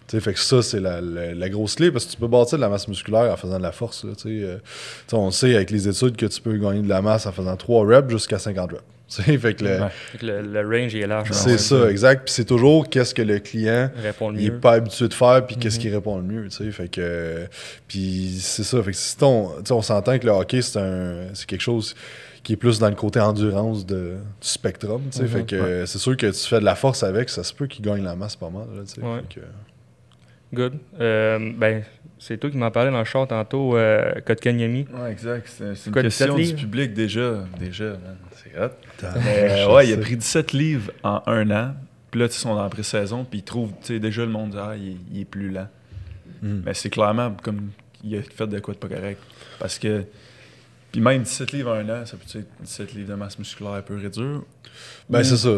Fait 0.09 0.33
que 0.33 0.39
ça, 0.39 0.61
c'est 0.61 0.79
la, 0.79 1.01
la- 1.01 1.33
la 1.33 1.49
grosse 1.49 1.75
clé 1.75 1.91
parce 1.91 2.05
que 2.05 2.11
tu 2.11 2.17
peux 2.17 2.27
bâtir 2.27 2.57
de 2.57 2.61
la 2.63 2.69
masse 2.69 2.87
musculaire 2.87 3.31
en 3.31 3.35
faisant 3.37 3.57
de 3.57 3.63
la 3.63 3.71
force. 3.73 4.03
là. 4.05 4.11
Euh, 4.25 4.57
on 5.11 5.31
sait 5.31 5.55
avec 5.55 5.69
les 5.71 5.87
études 5.87 6.15
que 6.15 6.25
tu 6.27 6.39
peux 6.41 6.57
gagner 6.57 6.81
de 6.81 6.89
la 6.89 7.01
masse 7.01 7.25
en 7.25 7.31
faisant 7.31 7.55
3 7.57 7.85
reps 7.85 8.09
jusqu'à 8.09 8.39
50 8.39 8.71
reps. 8.71 8.83
Fait 9.09 9.53
que 9.53 9.63
le- 9.63 9.79
Ouais. 9.81 9.89
Le, 10.21 10.41
le 10.41 10.59
range 10.67 10.93
il 10.93 11.01
est 11.01 11.07
large. 11.07 11.29
c'est 11.31 11.51
Ouais. 11.51 11.57
ça, 11.57 11.89
exact. 11.89 12.25
Puis 12.25 12.33
c'est 12.33 12.43
toujours 12.45 12.89
qu'est-ce 12.89 13.13
que 13.15 13.21
le 13.21 13.39
client 13.39 13.89
Répond 14.01 14.31
le 14.31 14.39
il 14.39 14.47
est 14.47 14.49
mieux. 14.51 14.59
pas 14.59 14.73
habitué 14.73 15.07
de 15.07 15.13
faire 15.13 15.45
puis 15.47 15.55
qu'est-ce 15.55 15.77
Mhm. 15.77 15.81
qui 15.81 15.89
répond 15.89 16.17
le 16.17 16.23
mieux 16.23 16.49
fait 16.49 16.89
que 16.89 17.45
puis 17.87 18.37
c'est 18.41 18.63
ça 18.63 18.83
fait 18.83 18.91
que 18.91 18.97
si 18.97 19.15
ton 19.17 19.51
on 19.69 19.81
s'entend 19.81 20.19
que 20.19 20.25
le 20.25 20.31
hockey 20.33 20.61
c'est 20.61 20.79
un 20.79 21.33
c'est 21.33 21.45
quelque 21.45 21.61
chose 21.61 21.95
qui 22.43 22.53
est 22.53 22.57
plus 22.57 22.79
dans 22.79 22.89
le 22.89 22.95
côté 22.95 23.19
endurance 23.21 23.85
de, 23.85 24.15
du 24.41 24.47
spectrum 24.47 25.01
Mhm. 25.17 25.27
fait 25.27 25.45
que 25.45 25.85
c'est 25.85 25.99
sûr 25.99 26.17
que 26.17 26.27
tu 26.27 26.47
fais 26.47 26.59
de 26.59 26.65
la 26.65 26.75
force 26.75 27.03
avec 27.03 27.29
ça 27.29 27.43
se 27.43 27.53
peut 27.53 27.67
qu'il 27.67 27.85
gagne 27.85 28.03
la 28.03 28.15
masse 28.15 28.35
pas 28.35 28.49
mal 28.49 28.67
là. 28.75 28.81
Fait 28.85 29.35
que- 29.35 29.45
Good. 30.53 30.73
Euh, 30.99 31.51
ben, 31.55 31.83
c'est 32.19 32.37
toi 32.37 32.49
qui 32.49 32.57
m'en 32.57 32.71
parlais 32.71 32.91
dans 32.91 32.99
le 32.99 33.05
char 33.05 33.27
tantôt, 33.27 33.75
euh, 33.77 34.13
Kotkaniemi. 34.25 34.87
Ouais, 34.93 35.11
exact. 35.11 35.47
C'est 35.47 35.65
une 35.87 35.93
question 35.93 36.35
17 36.35 36.55
du 36.55 36.61
public 36.65 36.93
déjà. 36.93 37.45
Déjà. 37.59 37.97
C'est 38.35 38.59
hot. 38.59 38.69
Je 39.01 39.71
ouais, 39.73 39.87
il 39.89 39.93
a 39.93 39.97
pris 39.97 40.15
17 40.17 40.53
livres 40.53 40.91
en 41.03 41.21
un 41.27 41.51
an. 41.51 41.73
Puis 42.11 42.19
là, 42.21 42.27
ils 42.27 42.31
sont 42.31 42.55
dans 42.55 42.63
la 42.63 42.69
pré-saison. 42.69 43.25
Puis 43.29 43.39
il 43.39 43.43
trouve, 43.43 43.71
tu 43.81 43.87
sais, 43.93 43.99
déjà 43.99 44.23
le 44.23 44.31
monde 44.31 44.51
dit, 44.51 44.57
ah, 44.59 44.73
il, 44.77 44.89
est- 44.91 44.97
il 45.13 45.19
est 45.21 45.25
plus 45.25 45.49
lent. 45.51 45.67
Mm. 46.41 46.61
Mais 46.65 46.73
c'est 46.73 46.89
clairement 46.89 47.35
comme 47.43 47.71
il 48.03 48.17
a 48.17 48.21
fait 48.21 48.47
de 48.47 48.59
quoi 48.59 48.73
de 48.73 48.79
pas 48.79 48.87
correct. 48.87 49.21
Parce 49.59 49.77
que. 49.77 50.03
Puis 50.91 51.01
même 51.01 51.21
17 51.23 51.51
livres 51.51 51.71
en 51.71 51.75
un 51.79 52.01
an, 52.01 52.05
ça 52.05 52.15
peut 52.15 52.39
être 52.39 52.47
17 52.61 52.93
livres 52.93 53.09
de 53.09 53.15
masse 53.15 53.37
musculaire 53.37 53.83
pur 53.83 54.03
et 54.03 54.09
dur. 54.09 54.45
Ben, 55.09 55.19
Ou- 55.19 55.23
c'est 55.23 55.37
ça. 55.37 55.49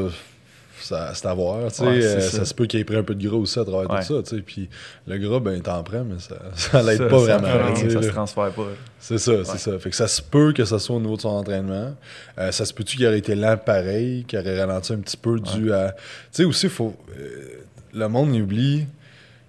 C'est 0.82 1.26
à 1.28 1.34
voir, 1.34 1.70
tu 1.72 1.76
sais. 1.78 1.84
Ouais, 1.84 2.04
euh, 2.04 2.20
ça. 2.20 2.38
ça. 2.40 2.46
se 2.46 2.54
peut 2.54 2.66
qu'il 2.66 2.80
ait 2.80 2.84
pris 2.84 2.96
un 2.96 3.04
peu 3.04 3.16
de 3.16 3.28
gras 3.28 3.38
aussi 3.38 3.60
à 3.60 3.66
travers 3.66 3.90
Ouais. 3.90 4.00
tout 4.06 4.16
ça, 4.16 4.24
tu 4.24 4.36
sais. 4.38 4.42
Puis 4.42 4.70
le 5.08 5.18
gras, 5.18 5.40
ben, 5.40 5.62
t'en 5.62 5.84
prends, 5.84 6.04
mais 6.04 6.20
ça, 6.20 6.36
ça 6.56 6.82
l'aide 6.84 7.08
pas 7.08 7.18
vraiment. 7.18 7.48
rien, 7.74 7.90
ça 7.90 8.02
se 8.02 8.10
transfère 8.10 8.52
pas. 8.52 8.68
C'est 9.00 9.18
ça, 9.18 9.32
Ouais. 9.32 9.44
c'est 9.46 9.58
ça. 9.58 9.78
Fait 9.80 9.90
que 9.90 9.96
ça 9.96 10.08
se 10.08 10.22
peut 10.22 10.54
que 10.54 10.66
ça 10.66 10.80
soit 10.80 10.96
au 10.96 11.00
niveau 11.00 11.16
de 11.16 11.22
son 11.22 11.30
entraînement. 11.30 11.96
Euh, 12.38 12.52
ça 12.52 12.66
se 12.66 12.74
peut-tu 12.74 12.98
qu'il 12.98 13.08
aurait 13.08 13.20
été 13.20 13.36
lent 13.36 13.58
pareil, 13.58 14.24
qu'il 14.28 14.40
aurait 14.40 14.60
ralenti 14.64 14.94
un 14.94 14.98
petit 14.98 15.18
peu 15.18 15.40
dû 15.40 15.72
à. 15.74 15.92
Tu 15.94 15.98
sais, 16.32 16.44
aussi, 16.46 16.70
faut. 16.70 16.96
euh, 17.18 17.60
le 17.94 18.08
monde 18.08 18.36
oublie. 18.36 18.86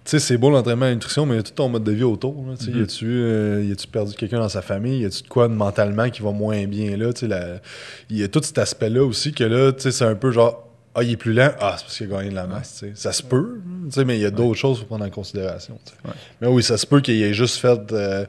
Tu 0.03 0.13
sais, 0.13 0.19
c'est 0.19 0.39
beau 0.39 0.49
l'entraînement 0.49 0.87
à 0.87 0.89
la 0.89 0.95
nutrition, 0.95 1.27
mais 1.27 1.35
il 1.35 1.37
y 1.37 1.41
a 1.41 1.43
tout 1.43 1.53
ton 1.53 1.69
mode 1.69 1.85
de 1.85 1.93
vie 1.93 2.05
autour. 2.05 2.35
sais. 2.59 2.71
Mhm. 2.71 2.79
Y 2.79 2.83
a-tu 2.83 3.07
euh, 3.07 3.65
y 3.69 3.71
a-tu 3.71 3.87
perdu 3.87 4.15
quelqu'un 4.15 4.39
dans 4.39 4.49
sa 4.49 4.63
famille? 4.63 5.01
Y 5.03 5.05
a-tu 5.05 5.23
de 5.25 5.29
quoi 5.29 5.47
mentalement 5.47 6.09
qui 6.09 6.23
va 6.23 6.31
moins 6.33 6.67
bien 6.67 6.97
là? 6.97 7.11
La- 7.23 7.61
Il 8.09 8.17
y 8.17 8.23
a 8.23 8.29
tout 8.29 8.41
cet 8.43 8.57
aspect-là 8.57 9.05
aussi 9.05 9.33
que 9.33 9.45
là, 9.45 9.73
tu 9.73 9.83
sais, 9.83 9.91
c'est 9.93 10.07
un 10.07 10.15
peu 10.15 10.31
genre. 10.33 10.67
Ah, 10.95 11.03
il 11.05 11.13
est 11.13 11.17
plus 11.17 11.33
lent. 11.33 11.51
Ah, 11.61 11.75
c'est 11.79 11.85
parce 11.85 11.97
qu'il 11.99 12.13
a 12.13 12.17
gagné 12.17 12.31
de 12.31 12.35
la 12.35 12.47
masse. 12.47 12.79
tu 12.81 12.87
sais. 12.89 12.93
Ça 12.97 13.13
se 13.13 13.23
peut, 13.23 13.61
sais, 13.91 14.05
mais 14.05 14.17
il 14.19 14.23
y 14.23 14.27
a 14.27 14.31
d'autres 14.31 14.59
choses 14.59 14.81
faut 14.81 14.87
prendre 14.87 15.05
en 15.05 15.11
considération. 15.11 15.79
Ouais. 16.05 16.11
Mais 16.41 16.49
oui, 16.49 16.63
ça 16.65 16.77
se 16.77 16.87
peut 16.87 17.01
qu'il 17.01 17.23
ait 17.23 17.33
juste 17.35 17.59
fait 17.59 17.93
euh, 17.93 18.25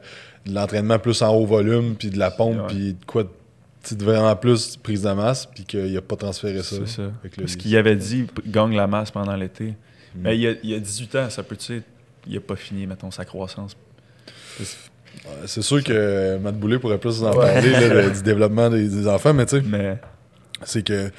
de 0.46 0.54
l'entraînement 0.54 0.98
plus 1.00 1.20
en 1.22 1.34
haut 1.34 1.44
volume, 1.46 1.96
puis 1.96 2.10
de 2.10 2.18
la 2.18 2.30
pompe, 2.30 2.58
Ouais. 2.60 2.66
puis 2.68 2.92
de 2.94 3.04
quoi, 3.04 3.24
de- 3.24 4.04
vraiment 4.04 4.36
plus 4.36 4.76
prise 4.76 5.02
de 5.02 5.10
masse, 5.10 5.46
puis 5.46 5.64
qu'il 5.64 5.92
n'a 5.92 6.00
pas 6.00 6.14
transféré 6.14 6.62
ça. 6.62 6.76
C'est 6.86 6.88
ça. 7.02 7.02
Il- 7.36 7.56
qu'il 7.56 7.76
avait 7.76 7.96
dit, 7.96 8.26
gagne 8.46 8.76
la 8.76 8.86
masse 8.86 9.10
pendant 9.10 9.34
l'été. 9.34 9.64
Mm. 9.64 9.74
Mais 10.22 10.36
il 10.36 10.40
y, 10.42 10.46
a, 10.46 10.52
il 10.62 10.70
y 10.70 10.74
a 10.74 10.78
18 10.78 11.14
ans, 11.16 11.30
ça 11.30 11.42
peut, 11.42 11.56
tu 11.56 11.64
sais, 11.78 11.82
il 12.28 12.36
a 12.36 12.40
pas 12.40 12.54
fini, 12.54 12.86
mettons, 12.86 13.10
sa 13.10 13.24
croissance. 13.24 13.76
Ouais, 14.60 14.66
C'est 15.46 15.62
sûr 15.62 15.82
que 15.82 16.38
Matt 16.38 16.56
Boulet 16.56 16.78
pourrait 16.78 16.98
plus 16.98 17.22
en 17.24 17.32
Ouais. 17.36 17.52
parler 17.54 17.70
là, 17.72 18.08
du 18.14 18.22
développement 18.22 18.70
des, 18.70 18.88
des 18.88 19.06
enfants, 19.08 19.34
mais 19.34 19.46
tu 19.46 19.56
sais, 19.56 19.62
Mais 19.66 19.98
c'est 20.64 20.84
que 20.86 21.10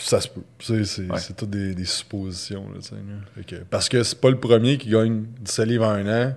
ça 0.00 0.20
se 0.20 0.28
peut. 0.28 0.40
C'est 0.58 1.02
Ouais. 1.02 1.18
c'est 1.18 1.36
toutes 1.36 1.50
des, 1.50 1.74
des 1.74 1.84
suppositions. 1.84 2.64
Là, 2.74 3.42
que- 3.46 3.56
parce 3.70 3.88
que 3.88 4.02
c'est 4.02 4.20
pas 4.20 4.30
le 4.30 4.38
premier 4.38 4.78
qui 4.78 4.88
gagne 4.90 5.24
17 5.40 5.66
livres 5.68 5.86
en 5.86 5.90
un 5.92 6.28
an. 6.28 6.34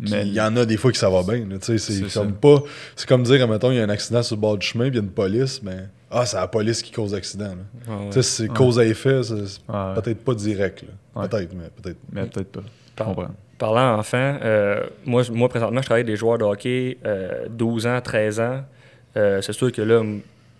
Mais 0.00 0.26
il 0.26 0.32
y 0.32 0.40
en 0.40 0.56
a 0.56 0.64
des 0.64 0.76
fois 0.76 0.90
que 0.90 0.98
ça 0.98 1.08
va 1.08 1.22
bien. 1.22 1.46
là, 1.48 1.58
tu 1.58 1.66
sais, 1.66 1.78
C'est 1.78 1.92
C'est 2.08 2.18
comme 2.18 2.30
ça. 2.30 2.36
pas. 2.40 2.62
C'est 2.96 3.08
comme 3.08 3.22
dire, 3.22 3.46
mettons, 3.46 3.70
il 3.70 3.76
y 3.76 3.80
a 3.80 3.84
un 3.84 3.88
accident 3.88 4.22
sur 4.22 4.36
le 4.36 4.40
bord 4.40 4.58
du 4.58 4.66
chemin, 4.66 4.84
puis 4.84 4.94
il 4.94 4.96
y 4.96 4.98
a 5.00 5.02
une 5.02 5.10
police, 5.10 5.62
mais. 5.62 5.86
Ah, 6.10 6.26
c'est 6.26 6.36
la 6.36 6.48
police 6.48 6.82
qui 6.82 6.90
cause 6.90 7.12
l'accident. 7.14 7.54
Ah 7.88 7.90
ouais. 7.98 8.06
Tu 8.08 8.12
sais, 8.14 8.22
c'est 8.22 8.42
Ouais. 8.48 8.54
cause 8.54 8.78
à 8.78 8.84
effet, 8.84 9.22
c'est 9.22 9.46
c'est 9.46 9.60
Ouais. 9.68 9.94
peut-être 9.94 10.24
pas 10.24 10.34
direct. 10.34 10.82
là. 10.82 11.22
Ouais. 11.22 11.28
Peut-être, 11.28 11.54
mais 11.54 11.70
peut-être. 11.82 11.98
Mais 12.12 12.26
peut-être 12.26 12.50
pas. 12.52 12.60
Par-. 12.96 13.30
Parlant 13.58 13.96
enfant, 13.98 14.38
euh, 14.42 14.84
moi, 15.06 15.22
moi, 15.30 15.48
présentement, 15.48 15.80
je 15.80 15.86
travaille 15.86 16.00
avec 16.00 16.12
des 16.12 16.16
joueurs 16.16 16.36
de 16.36 16.42
hockey 16.44 16.98
euh, 17.06 17.46
12 17.48 17.86
ans, 17.86 18.00
13 18.00 18.40
ans. 18.40 18.64
Euh, 19.16 19.40
c'est 19.40 19.52
sûr 19.52 19.70
que 19.70 19.82
là, 19.82 20.02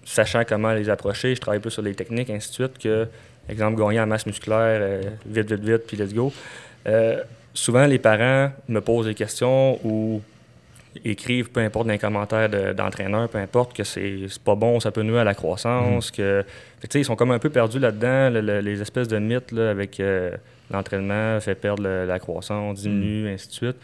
sachant 0.04 0.42
comment 0.44 0.72
les 0.72 0.88
approcher, 0.90 1.34
je 1.34 1.40
travaille 1.40 1.60
plus 1.60 1.70
sur 1.70 1.82
les 1.82 1.94
techniques, 1.94 2.30
ainsi 2.30 2.48
de 2.48 2.54
suite, 2.54 2.78
que, 2.78 3.06
exemple, 3.48 3.78
gagner 3.80 4.00
en 4.00 4.06
masse 4.06 4.26
musculaire, 4.26 4.78
euh, 4.80 5.02
vite, 5.26 5.50
vite, 5.52 5.60
vite, 5.64 5.82
puis 5.86 5.96
let's 5.96 6.12
go. 6.14 6.32
Euh, 6.88 7.22
souvent, 7.54 7.86
les 7.86 7.98
parents 7.98 8.50
me 8.68 8.80
posent 8.80 9.06
des 9.06 9.14
questions 9.14 9.78
ou 9.84 10.20
écrivent, 11.04 11.50
peu 11.50 11.60
importe, 11.60 11.86
dans 11.86 11.92
les 11.92 11.98
commentaires 11.98 12.48
de- 12.50 12.72
d'entraîneurs, 12.72 13.28
peu 13.28 13.38
importe, 13.38 13.74
que 13.74 13.82
c'est 13.84 14.26
pas 14.44 14.54
bon, 14.54 14.78
ça 14.78 14.90
peut 14.90 15.02
nuire 15.02 15.20
à 15.20 15.24
la 15.24 15.34
croissance. 15.34 16.10
Fait 16.10 16.16
que, 16.16 16.42
tu 16.82 16.88
sais, 16.90 17.00
ils 17.00 17.04
sont 17.04 17.16
comme 17.16 17.30
un 17.30 17.38
peu 17.38 17.48
perdus 17.48 17.78
là-dedans, 17.78 18.28
le- 18.30 18.40
le- 18.42 18.60
les 18.60 18.82
espèces 18.82 19.08
de 19.08 19.18
mythes 19.18 19.52
là, 19.52 19.70
avec 19.70 19.98
euh, 20.00 20.32
l'entraînement 20.70 21.40
fait 21.40 21.54
perdre 21.54 21.82
le- 21.82 22.04
la 22.04 22.18
croissance, 22.18 22.80
diminue, 22.82 23.28
ainsi 23.32 23.48
de 23.48 23.52
suite. 23.52 23.76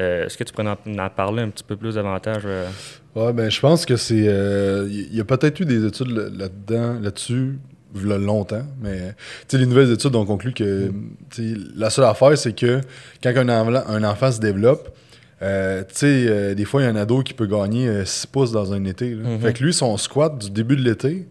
Euh, 0.00 0.26
Est-ce 0.26 0.36
que 0.36 0.44
tu 0.44 0.52
pourrais 0.52 0.68
en, 0.68 0.98
en 0.98 1.10
parler 1.10 1.42
un 1.42 1.48
petit 1.48 1.64
peu 1.64 1.76
plus 1.76 1.94
davantage? 1.94 2.42
euh? 2.44 2.68
Ouais, 3.14 3.32
ben, 3.32 3.50
je 3.50 3.58
pense 3.60 3.86
que 3.86 3.96
c'est. 3.96 4.24
euh, 4.28 4.86
Il 4.90 5.16
y 5.16 5.20
a 5.20 5.24
peut-être 5.24 5.58
eu 5.60 5.64
des 5.64 5.84
études 5.86 6.10
là- 6.10 6.28
là-dedans, 6.28 7.00
là-dessus, 7.00 7.58
v'là 7.94 8.18
longtemps, 8.18 8.64
mais 8.80 9.14
les 9.52 9.66
nouvelles 9.66 9.90
études 9.92 10.14
ont 10.14 10.26
conclu 10.26 10.52
que 10.52 10.92
sais, 11.30 11.54
la 11.74 11.88
seule 11.90 12.04
affaire, 12.04 12.36
c'est 12.36 12.52
que 12.54 12.80
quand 13.22 13.32
un, 13.36 14.04
enfant 14.04 14.30
se 14.30 14.40
développe, 14.40 14.94
euh, 15.40 15.82
tu 15.88 15.94
sais, 15.94 16.26
euh, 16.28 16.54
des 16.54 16.64
fois, 16.66 16.82
il 16.82 16.84
y 16.84 16.86
a 16.86 16.90
un 16.90 16.96
ado 16.96 17.22
qui 17.22 17.32
peut 17.32 17.46
gagner 17.46 18.04
6 18.04 18.26
pouces 18.26 18.52
dans 18.52 18.72
un 18.74 18.84
été. 18.84 19.14
là. 19.14 19.28
Mhm. 19.28 19.40
Fait 19.40 19.52
que 19.54 19.64
lui, 19.64 19.72
son 19.72 19.96
squat 19.96 20.36
du 20.38 20.50
début 20.50 20.76
de 20.76 20.82
l'été, 20.82 21.26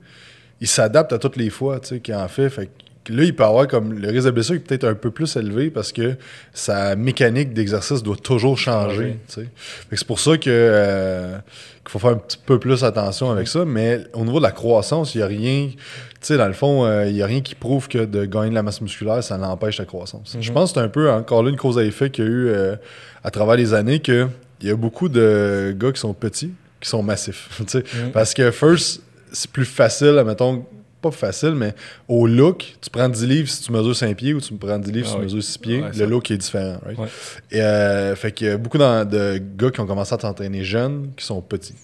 il 0.59 0.67
s'adapte 0.67 1.13
à 1.13 1.19
toutes 1.19 1.35
les 1.37 1.51
fois 1.51 1.79
tu 1.79 1.89
sais, 1.89 1.99
qu'il 1.99 2.15
en 2.15 2.27
fait. 2.27 2.49
Fait 2.49 2.65
que 2.65 2.71
là, 3.09 3.23
il 3.23 3.35
peut 3.35 3.43
avoir 3.43 3.67
comme 3.67 3.93
le 3.93 4.09
risque 4.09 4.25
de 4.25 4.31
blessure 4.31 4.55
est 4.55 4.59
peut-être 4.59 4.85
un 4.85 4.93
peu 4.93 5.11
plus 5.11 5.35
élevé 5.35 5.69
parce 5.69 5.91
que 5.91 6.15
sa 6.53 6.95
mécanique 6.95 7.53
d'exercice 7.53 8.03
doit 8.03 8.15
toujours 8.15 8.57
changer. 8.57 9.17
C'est 9.27 10.07
pour 10.07 10.19
ça 10.19 10.37
que, 10.37 10.49
euh, 10.49 11.37
qu'il 11.83 11.89
faut 11.91 11.99
faire 11.99 12.11
un 12.11 12.17
petit 12.17 12.39
peu 12.43 12.59
plus 12.59 12.83
attention 12.83 13.31
avec 13.31 13.47
ça. 13.47 13.65
Mais 13.65 14.03
au 14.13 14.23
niveau 14.23 14.39
de 14.39 14.43
la 14.43 14.51
croissance, 14.51 15.15
il 15.15 15.19
n'y 15.19 15.23
a 15.23 15.27
rien. 15.27 15.69
Tu 15.69 15.77
sais, 16.21 16.37
dans 16.37 16.47
le 16.47 16.53
fond, 16.53 16.85
euh, 16.85 17.07
il 17.07 17.13
n'y 17.13 17.21
a 17.21 17.25
rien 17.25 17.41
qui 17.41 17.55
prouve 17.55 17.87
que 17.87 18.05
de 18.05 18.25
gagner 18.25 18.49
de 18.49 18.55
la 18.55 18.63
masse 18.63 18.81
musculaire, 18.81 19.23
ça 19.23 19.37
l'empêche 19.37 19.79
la 19.79 19.85
croissance. 19.85 20.35
Je 20.39 20.51
pense 20.51 20.71
que 20.71 20.79
c'est 20.79 20.85
un 20.85 20.89
peu 20.89 21.09
encore 21.11 21.43
là 21.43 21.49
une 21.49 21.57
cause 21.57 21.77
à 21.77 21.83
effet 21.83 22.09
qu'il 22.09 22.25
y 22.25 22.27
a 22.27 22.31
eu 22.31 22.47
euh, 22.47 22.75
à 23.23 23.31
travers 23.31 23.55
les 23.55 23.73
années 23.73 23.99
que 23.99 24.27
il 24.61 24.67
y 24.67 24.71
a 24.71 24.75
beaucoup 24.75 25.07
de 25.07 25.75
gars 25.77 25.91
qui 25.91 25.99
sont 25.99 26.13
petits, 26.13 26.51
qui 26.81 26.89
sont 26.89 27.03
massifs. 27.03 27.49
Mhm. 27.73 28.11
Parce 28.11 28.33
que 28.33 28.51
first, 28.51 29.01
c'est 29.31 29.51
plus 29.51 29.65
facile, 29.65 30.21
mettons, 30.25 30.65
pas 31.01 31.11
facile, 31.11 31.51
mais 31.55 31.73
au 32.07 32.25
look, 32.27 32.75
tu 32.81 32.89
prends 32.89 33.07
10 33.09 33.25
livres 33.27 33.49
si 33.49 33.61
tu 33.63 33.71
mesures 33.71 33.95
5 33.95 34.15
pieds 34.17 34.33
ou 34.33 34.41
tu 34.41 34.53
me 34.53 34.59
prends 34.59 34.79
10 34.79 34.91
livres 34.91 35.05
Ah 35.07 35.09
si 35.09 35.13
tu 35.15 35.19
oui. 35.19 35.25
mesures 35.25 35.43
6 35.43 35.57
pieds. 35.59 35.81
Ouais, 35.81 35.91
le 35.95 36.05
look 36.05 36.31
est 36.31 36.37
différent. 36.37 36.79
right? 36.85 36.97
Ouais. 36.97 37.07
Et, 37.51 37.61
euh, 37.61 38.15
fait 38.15 38.31
qu'il 38.31 38.47
y 38.47 38.49
a 38.49 38.57
beaucoup 38.57 38.77
de 38.77 39.37
gars 39.57 39.71
qui 39.71 39.79
ont 39.79 39.85
commencé 39.87 40.13
à 40.13 40.17
t'entraîner 40.17 40.63
jeunes 40.63 41.11
qui 41.15 41.25
sont 41.25 41.41
petits. 41.41 41.75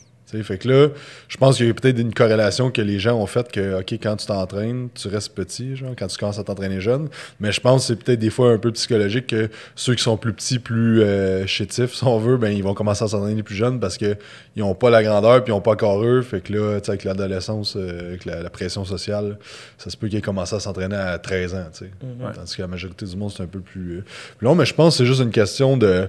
Fait 0.41 0.57
que 0.57 0.67
là, 0.67 0.87
je 1.27 1.37
pense 1.37 1.57
qu'il 1.57 1.67
y 1.67 1.69
a 1.69 1.73
peut-être 1.73 1.99
une 1.99 2.13
corrélation 2.13 2.71
que 2.71 2.81
les 2.81 2.99
gens 2.99 3.15
ont 3.15 3.25
faite 3.27 3.51
que, 3.51 3.79
OK, 3.79 3.93
quand 3.93 4.15
tu 4.15 4.25
t'entraînes, 4.25 4.89
tu 4.95 5.07
restes 5.07 5.33
petit, 5.33 5.75
genre, 5.75 5.91
quand 5.97 6.07
tu 6.07 6.17
commences 6.17 6.39
à 6.39 6.43
t'entraîner 6.43 6.81
jeune. 6.81 7.09
Mais 7.39 7.51
je 7.51 7.61
pense 7.61 7.81
que 7.81 7.87
c'est 7.87 8.03
peut-être 8.03 8.19
des 8.19 8.29
fois 8.29 8.51
un 8.51 8.57
peu 8.57 8.71
psychologique 8.71 9.27
que 9.27 9.49
ceux 9.75 9.95
qui 9.95 10.03
sont 10.03 10.17
plus 10.17 10.33
petits, 10.33 10.59
plus 10.59 11.01
euh, 11.01 11.45
chétifs, 11.45 11.93
si 11.93 12.03
on 12.03 12.17
veut, 12.17 12.37
ben, 12.37 12.49
ils 12.49 12.63
vont 12.63 12.73
commencer 12.73 13.03
à 13.03 13.07
s'entraîner 13.07 13.43
plus 13.43 13.55
jeunes 13.55 13.79
parce 13.79 13.97
qu'ils 13.97 14.17
n'ont 14.57 14.75
pas 14.75 14.89
la 14.89 15.03
grandeur 15.03 15.43
puis 15.43 15.51
ils 15.51 15.55
n'ont 15.55 15.61
pas 15.61 15.71
encore 15.71 16.03
eux. 16.03 16.21
Fait 16.21 16.41
que 16.41 16.53
là, 16.53 16.79
tu 16.79 16.85
sais, 16.85 16.91
avec 16.91 17.03
l'adolescence, 17.03 17.75
euh, 17.77 18.07
avec 18.07 18.25
la, 18.25 18.41
la 18.41 18.49
pression 18.49 18.85
sociale, 18.85 19.37
ça 19.77 19.89
se 19.89 19.97
peut 19.97 20.07
qu'ils 20.07 20.19
aient 20.19 20.21
commencé 20.21 20.55
à 20.55 20.59
s'entraîner 20.59 20.95
à 20.95 21.19
13 21.19 21.55
ans. 21.55 21.65
tu 21.71 21.79
sais. 21.79 21.91
Mhm. 22.01 22.33
Tandis 22.33 22.55
que 22.55 22.61
la 22.61 22.67
majorité 22.67 23.05
du 23.05 23.15
monde, 23.15 23.31
c'est 23.35 23.43
un 23.43 23.47
peu 23.47 23.59
plus, 23.59 23.97
euh, 23.97 24.03
plus 24.37 24.45
long. 24.45 24.55
Mais 24.55 24.65
je 24.65 24.73
pense 24.73 24.93
que 24.93 24.97
c'est 25.03 25.05
juste 25.05 25.21
une 25.21 25.31
question 25.31 25.77
de, 25.77 26.07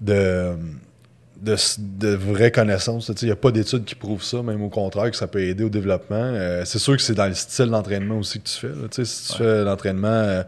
de, 0.00 0.52
de, 1.40 1.56
de 1.78 2.14
vraie 2.14 2.50
connaissance. 2.50 3.06
Tu 3.06 3.12
sais, 3.12 3.18
Il 3.22 3.26
n'y 3.26 3.32
a 3.32 3.36
pas 3.36 3.50
d'études 3.50 3.84
qui 3.84 3.94
prouvent 3.94 4.22
ça, 4.22 4.42
même 4.42 4.62
au 4.62 4.68
contraire, 4.68 5.10
que 5.10 5.16
ça 5.16 5.26
peut 5.26 5.40
aider 5.42 5.64
au 5.64 5.68
développement. 5.68 6.16
Euh, 6.16 6.64
c'est 6.64 6.78
sûr 6.78 6.96
que 6.96 7.02
c'est 7.02 7.14
dans 7.14 7.26
le 7.26 7.34
style 7.34 7.66
d'entraînement 7.66 8.18
aussi 8.18 8.40
que 8.40 8.48
tu 8.48 8.54
fais. 8.58 8.68
là. 8.68 9.04
Si 9.04 9.32
tu 9.32 9.38
fais 9.38 9.64
l'entraînement, 9.64 10.08
euh, 10.08 10.42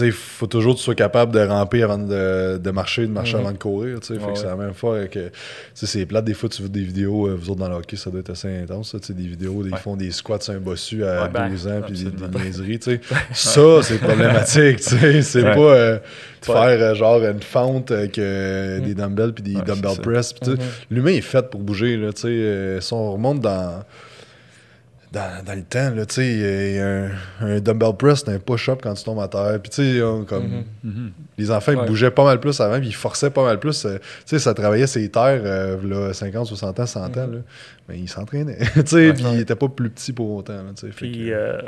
il 0.00 0.12
faut 0.12 0.46
toujours 0.46 0.74
que 0.74 0.78
tu 0.78 0.84
sois 0.84 0.94
capable 0.94 1.32
de 1.32 1.40
ramper 1.40 1.82
avant 1.82 1.98
de, 1.98 2.58
de 2.58 2.70
marcher, 2.70 3.02
de 3.06 3.12
marcher 3.12 3.34
Mhm. 3.36 3.40
avant 3.40 3.52
de 3.52 3.58
courir. 3.58 4.00
tu 4.00 4.08
sais. 4.14 4.20
Fait 4.20 4.32
que 4.32 4.38
c'est 4.38 4.46
la 4.46 4.56
même 4.56 4.74
fois 4.74 5.06
que 5.06 5.18
tu 5.28 5.30
sais, 5.74 5.86
c'est 5.86 6.06
plate. 6.06 6.24
Des 6.24 6.34
fois, 6.34 6.48
tu 6.48 6.62
vois 6.62 6.68
des 6.70 6.82
vidéos, 6.82 7.26
euh, 7.28 7.34
vous 7.34 7.50
autres 7.50 7.60
dans 7.60 7.68
le 7.68 7.74
hockey, 7.76 7.96
ça 7.96 8.10
doit 8.10 8.20
être 8.20 8.30
assez 8.30 8.48
intense. 8.62 8.92
tu 9.00 9.06
sais, 9.06 9.12
des 9.14 9.26
vidéos, 9.26 9.62
ils 9.66 9.72
Ouais. 9.72 9.78
font 9.78 9.96
des 9.96 10.10
squats 10.10 10.40
sur 10.40 10.54
un 10.54 10.58
bossu 10.58 11.04
à 11.04 11.24
Ouais, 11.24 11.28
ben, 11.28 11.48
12 11.50 11.66
ans, 11.68 11.80
puis 11.86 12.04
des, 12.04 12.10
des 12.10 12.38
niaiseries. 12.44 12.78
tu 12.78 12.90
sais. 12.92 13.00
Ça, 13.32 13.82
c'est 13.82 13.98
problématique. 13.98 14.78
tu 14.78 14.98
sais. 14.98 15.22
C'est 15.22 15.42
pas 15.42 15.58
euh, 15.58 15.98
de 15.98 16.44
faire 16.46 16.56
euh, 16.64 16.94
genre 16.94 17.22
une 17.22 17.42
fente 17.42 17.90
avec 17.90 18.18
euh, 18.18 18.80
des 18.80 18.94
dumbbells 18.94 19.32
puis 19.32 19.42
des 19.44 19.60
dumbbell 19.60 19.98
press. 20.02 20.34
tu 20.34 20.44
sais, 20.44 20.56
Mhm. 20.56 20.58
L'humain 20.90 21.12
est 21.12 21.20
fait 21.20 21.48
pour 21.50 21.60
bouger. 21.60 21.96
Là, 21.96 22.12
tu 22.12 22.22
sais. 22.22 22.78
Si 22.80 22.92
on 22.92 23.12
remonte 23.12 23.40
dans, 23.40 23.82
dans, 25.12 25.44
dans 25.44 25.54
le 25.54 25.62
temps, 25.62 25.90
là, 25.94 26.06
tu 26.06 26.14
sais, 26.14 26.36
euh, 26.42 27.08
un, 27.40 27.46
un 27.46 27.60
dumbbell 27.60 27.94
press, 27.96 28.22
c'est 28.24 28.32
un 28.32 28.38
push-up 28.38 28.80
quand 28.82 28.94
tu 28.94 29.04
tombes 29.04 29.20
à 29.20 29.28
terre. 29.28 29.58
Puis, 29.62 29.70
tu 29.70 29.82
sais, 29.96 30.02
on- 30.02 30.24
comme, 30.24 30.44
Mhm. 30.46 30.64
Mhm. 30.84 31.12
les 31.36 31.50
enfants 31.50 31.72
ils 31.72 31.78
Ouais. 31.78 31.86
bougeaient 31.86 32.10
pas 32.10 32.24
mal 32.24 32.40
plus 32.40 32.58
avant, 32.60 32.78
puis 32.78 32.88
ils 32.88 32.94
forçaient 32.94 33.30
pas 33.30 33.44
mal 33.44 33.58
plus. 33.60 33.84
euh, 33.84 33.98
tu 33.98 34.04
sais, 34.24 34.38
ça 34.38 34.54
travaillait 34.54 34.86
ses 34.86 35.10
terres, 35.10 35.42
euh, 35.44 35.76
là, 36.08 36.12
50, 36.14 36.46
60 36.46 36.80
ans, 36.80 36.86
100 36.86 37.04
ans. 37.18 37.26
Là. 37.26 37.38
Mais 37.88 37.98
ils 37.98 38.08
s'entraînaient. 38.08 38.56
tu 38.74 38.82
sais, 38.86 38.96
Ouais. 39.08 39.12
puis 39.12 39.24
ils 39.34 39.40
étaient 39.40 39.54
pas 39.56 39.68
plus 39.68 39.90
petits 39.90 40.12
pour 40.14 40.30
autant. 40.36 40.54
Là, 40.54 40.70
tu 40.74 40.86
sais. 40.86 40.92
Fait 40.92 41.06
Puis, 41.06 41.26
que- 41.26 41.30
euh, 41.32 41.60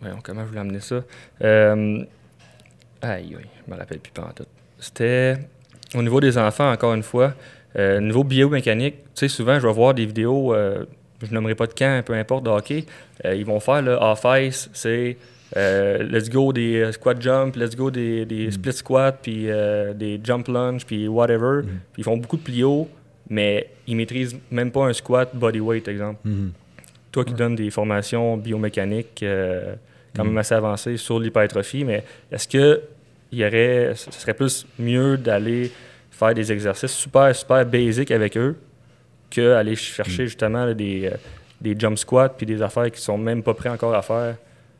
voyons, 0.00 0.18
comment 0.22 0.42
je 0.42 0.48
voulais 0.48 0.60
amener 0.60 0.80
ça? 0.80 1.02
Euh, 1.42 2.02
aïe, 3.02 3.36
aïe, 3.36 3.46
je 3.66 3.72
me 3.72 3.78
rappelle 3.78 3.98
plus 3.98 4.12
pas 4.12 4.22
en 4.22 4.32
tout. 4.32 4.46
C'était 4.78 5.36
au 5.94 6.02
niveau 6.02 6.20
des 6.20 6.38
enfants, 6.38 6.70
encore 6.72 6.94
une 6.94 7.02
fois. 7.02 7.34
Euh, 7.76 8.00
niveau 8.00 8.24
biomécanique, 8.24 8.96
tu 8.98 9.04
sais, 9.14 9.28
souvent, 9.28 9.60
je 9.60 9.66
vais 9.66 9.72
voir 9.72 9.92
des 9.92 10.06
vidéos, 10.06 10.54
euh, 10.54 10.84
je 11.22 11.32
nommerai 11.34 11.54
pas 11.54 11.66
de 11.66 11.74
camp, 11.74 12.04
peu 12.04 12.14
importe, 12.14 12.44
de 12.44 12.50
hockey. 12.50 12.84
euh, 13.24 13.34
ils 13.34 13.44
vont 13.44 13.60
faire 13.60 13.82
le 13.82 13.92
off-ice, 13.92 14.70
c'est 14.72 15.16
euh, 15.56 16.02
let's 16.02 16.28
go 16.28 16.52
des 16.52 16.76
euh, 16.82 16.92
squat 16.92 17.20
jump, 17.20 17.56
let's 17.56 17.74
go 17.74 17.90
des, 17.90 18.24
des 18.26 18.50
split 18.50 18.72
squats, 18.72 19.12
puis 19.12 19.50
euh, 19.50 19.94
des 19.94 20.20
jump 20.22 20.46
lunge, 20.48 20.84
puis 20.84 21.08
whatever. 21.08 21.62
Puis 21.92 22.02
ils 22.02 22.04
font 22.04 22.16
beaucoup 22.16 22.36
de 22.36 22.42
plio, 22.42 22.88
mais 23.30 23.68
ils 23.86 23.96
maîtrisent 23.96 24.36
même 24.50 24.70
pas 24.70 24.84
un 24.86 24.92
squat 24.92 25.30
body 25.34 25.60
weight, 25.60 25.88
exemple. 25.88 26.20
Mhm. 26.24 26.52
Toi 27.10 27.24
qui 27.24 27.32
donnes 27.34 27.56
des 27.56 27.70
formations 27.70 28.36
biomécaniques 28.36 29.24
quand 30.14 30.24
Mm. 30.24 30.28
même 30.28 30.38
assez 30.38 30.54
avancées 30.54 30.96
sur 30.96 31.18
l'hypertrophie, 31.20 31.84
mais 31.84 32.02
est-ce 32.30 32.46
que 32.48 32.80
il 33.30 33.38
y 33.38 33.44
aurait, 33.44 33.92
ce 33.94 34.10
serait 34.10 34.34
plus 34.34 34.66
mieux 34.78 35.16
d'aller 35.16 35.70
faire 36.10 36.34
des 36.34 36.50
exercices 36.50 36.92
super, 36.92 37.34
super 37.36 37.64
basiques 37.66 38.10
avec 38.10 38.36
eux 38.36 38.56
qu'aller 39.30 39.76
chercher 39.76 40.24
Mm. 40.24 40.26
justement 40.26 40.64
là, 40.64 40.74
des, 40.74 41.06
euh, 41.12 41.16
des 41.60 41.74
jump 41.78 41.98
squats 41.98 42.28
puis 42.30 42.46
des 42.46 42.62
affaires 42.62 42.90
qui 42.90 43.00
sont 43.00 43.18
même 43.18 43.42
pas 43.42 43.54
prêts 43.54 43.68
encore 43.68 43.94
à 43.94 44.02
faire? 44.02 44.36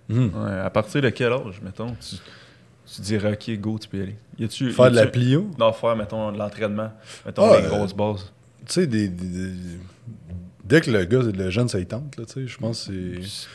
Ouais, 0.09 0.59
à 0.65 0.71
partir 0.71 1.03
de 1.03 1.11
quel 1.11 1.33
âge, 1.33 1.61
mettons, 1.63 1.95
tu, 2.01 2.17
tu 2.95 3.01
dirais, 3.03 3.33
OK, 3.33 3.51
go, 3.61 3.79
tu 3.79 3.89
peux 3.89 3.99
y 3.99 4.03
aller? 4.03 4.17
Y 4.39 4.49
Faire 4.73 4.87
de 4.87 4.93
y 4.93 4.97
la 4.97 5.03
a-tu- 5.03 5.11
plio? 5.11 5.51
Non, 5.59 5.73
faire, 5.73 5.95
mettons, 5.97 6.33
de 6.33 6.39
l'entraînement. 6.39 6.91
Mettons, 7.27 7.51
Ah, 7.51 7.59
les 7.61 7.67
euh, 7.67 7.69
grosses 7.69 7.95
bases. 7.95 8.33
Tu 8.67 8.73
sais, 8.73 8.87
des, 8.87 9.09
des- 9.09 9.27
des- 9.27 9.79
dès 10.65 10.81
que 10.81 10.91
le 10.91 11.05
gars, 11.05 11.21
le 11.23 11.51
jeune, 11.51 11.69
ça 11.69 11.79
y 11.81 11.87
tente, 11.87 12.17
là, 12.17 12.25
tu 12.25 12.33
sais, 12.35 12.47
je 12.47 12.57
pense 12.59 12.87
que 12.87 13.21
c'est. 13.23 13.49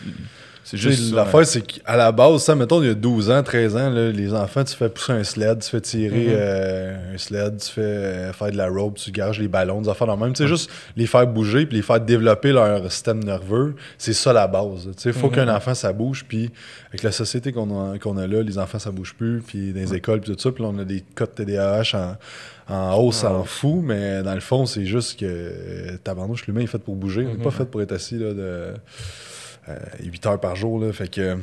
C'est 0.65 0.77
juste 0.77 1.09
ça, 1.09 1.15
L'affaire, 1.17 1.45
c'est 1.45 1.61
qu'à 1.61 1.97
la 1.97 2.11
base, 2.13 2.41
ça, 2.43 2.55
mettons, 2.55 2.81
il 2.81 2.87
y 2.87 2.91
a 2.91 2.93
12 2.93 3.29
ans, 3.31 3.43
13 3.43 3.75
ans, 3.75 3.89
là, 3.89 4.11
les 4.11 4.33
enfants, 4.33 4.63
tu 4.63 4.73
fais 4.75 4.87
pousser 4.87 5.11
un 5.11 5.23
sled, 5.25 5.59
tu 5.59 5.69
fais 5.69 5.81
tirer 5.81 6.27
Mhm. 6.27 6.33
euh, 6.35 7.13
un 7.15 7.17
sled, 7.17 7.57
tu 7.57 7.69
fais 7.69 7.81
euh, 7.81 8.33
faire 8.33 8.49
de 8.51 8.55
la 8.55 8.69
rope, 8.69 8.95
tu 8.95 9.11
gages 9.11 9.39
les 9.41 9.49
ballons, 9.49 9.81
des 9.81 9.89
affaires 9.89 10.07
dans 10.07 10.15
le 10.15 10.21
même. 10.21 10.31
Tu 10.33 10.43
sais, 10.43 10.47
juste 10.47 10.69
les 10.95 11.05
faire 11.05 11.27
bouger 11.27 11.65
puis 11.65 11.75
les 11.77 11.83
faire 11.83 11.99
développer 11.99 12.53
leur 12.53 12.89
système 12.91 13.21
nerveux, 13.23 13.75
c'est 13.97 14.13
ça 14.13 14.31
la 14.31 14.47
base. 14.47 14.85
Tu 14.95 15.01
sais, 15.03 15.09
il 15.09 15.13
faut 15.13 15.27
Mhm. 15.27 15.33
qu'un 15.33 15.53
enfant, 15.55 15.73
ça 15.75 15.91
bouge, 15.91 16.23
puis 16.27 16.49
avec 16.89 17.03
la 17.03 17.11
société 17.11 17.51
qu'on 17.51 17.91
a, 17.91 17.95
a 17.95 18.27
là, 18.27 18.41
les 18.41 18.57
enfants, 18.57 18.79
ça 18.79 18.91
bouge 18.91 19.15
plus, 19.17 19.41
puis 19.45 19.73
dans 19.73 19.79
les 19.81 19.93
écoles, 19.93 20.21
puis 20.21 20.33
tout 20.33 20.39
ça, 20.41 20.51
puis 20.51 20.63
là, 20.63 20.69
on 20.73 20.79
a 20.79 20.85
des 20.85 21.01
cas 21.15 21.25
de 21.25 21.31
TDAH 21.31 22.17
en, 22.69 22.73
en 22.73 22.95
hausse, 22.95 23.25
Ah 23.25 23.33
en 23.33 23.39
ouais. 23.41 23.45
fou, 23.45 23.81
mais 23.85 24.23
dans 24.23 24.33
le 24.33 24.39
fond, 24.39 24.65
c'est 24.65 24.85
juste 24.85 25.19
que 25.19 25.25
euh, 25.27 25.97
tabarnouche, 26.03 26.47
l'humain 26.47 26.61
est 26.61 26.67
fait 26.67 26.77
pour 26.77 26.95
bouger, 26.95 27.23
on 27.25 27.31
n'est 27.31 27.33
Mhm. 27.35 27.41
pas 27.43 27.51
fait 27.51 27.65
pour 27.65 27.81
être 27.81 27.91
assis 27.91 28.17
là, 28.17 28.33
de 28.33 28.67
8 30.01 30.25
heures 30.25 30.39
par 30.39 30.55
jour. 30.55 30.79
Là, 30.79 30.91
fait 30.93 31.07
que, 31.09 31.37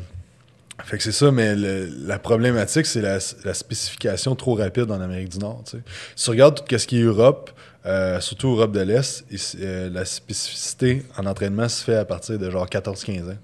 fait 0.84 0.96
que 0.96 1.02
c'est 1.02 1.12
ça, 1.12 1.30
mais 1.30 1.54
le- 1.54 1.88
la 2.06 2.18
problématique, 2.18 2.86
c'est 2.86 3.02
la, 3.02 3.18
la 3.44 3.54
spécification 3.54 4.34
trop 4.34 4.54
rapide 4.54 4.90
en 4.90 5.00
Amérique 5.00 5.30
du 5.30 5.38
Nord. 5.38 5.62
Si 6.16 6.24
tu 6.24 6.30
regardes 6.30 6.64
tout 6.66 6.78
ce 6.78 6.86
qui 6.86 7.00
est 7.00 7.04
Europe, 7.04 7.50
euh, 7.86 8.20
surtout 8.20 8.48
Europe 8.48 8.72
de 8.72 8.80
l'Est, 8.80 9.24
euh, 9.60 9.88
la 9.90 10.04
spécificité 10.04 11.02
en 11.16 11.24
entraînement 11.24 11.66
se 11.68 11.82
fait 11.82 11.94
à 11.96 12.04
partir 12.04 12.38
de 12.38 12.50
genre 12.50 12.66
14-15 12.66 13.30
ans. 13.30 13.36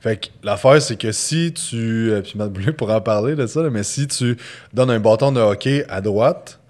Fait 0.00 0.16
que 0.16 0.26
l'affaire, 0.44 0.80
c'est 0.80 0.96
que 0.96 1.10
si 1.10 1.52
tu. 1.52 2.10
euh, 2.12 2.22
Puis 2.22 2.34
Matt 2.36 2.52
Boulay 2.52 2.72
pourra 2.72 2.98
en 2.98 3.00
parler 3.00 3.34
de 3.34 3.46
ça, 3.48 3.62
là, 3.62 3.70
mais 3.70 3.82
si 3.82 4.06
tu 4.06 4.36
donnes 4.72 4.90
un 4.90 5.00
bâton 5.00 5.32
de 5.32 5.40
hockey 5.40 5.84
à 5.88 6.00
droite 6.00 6.60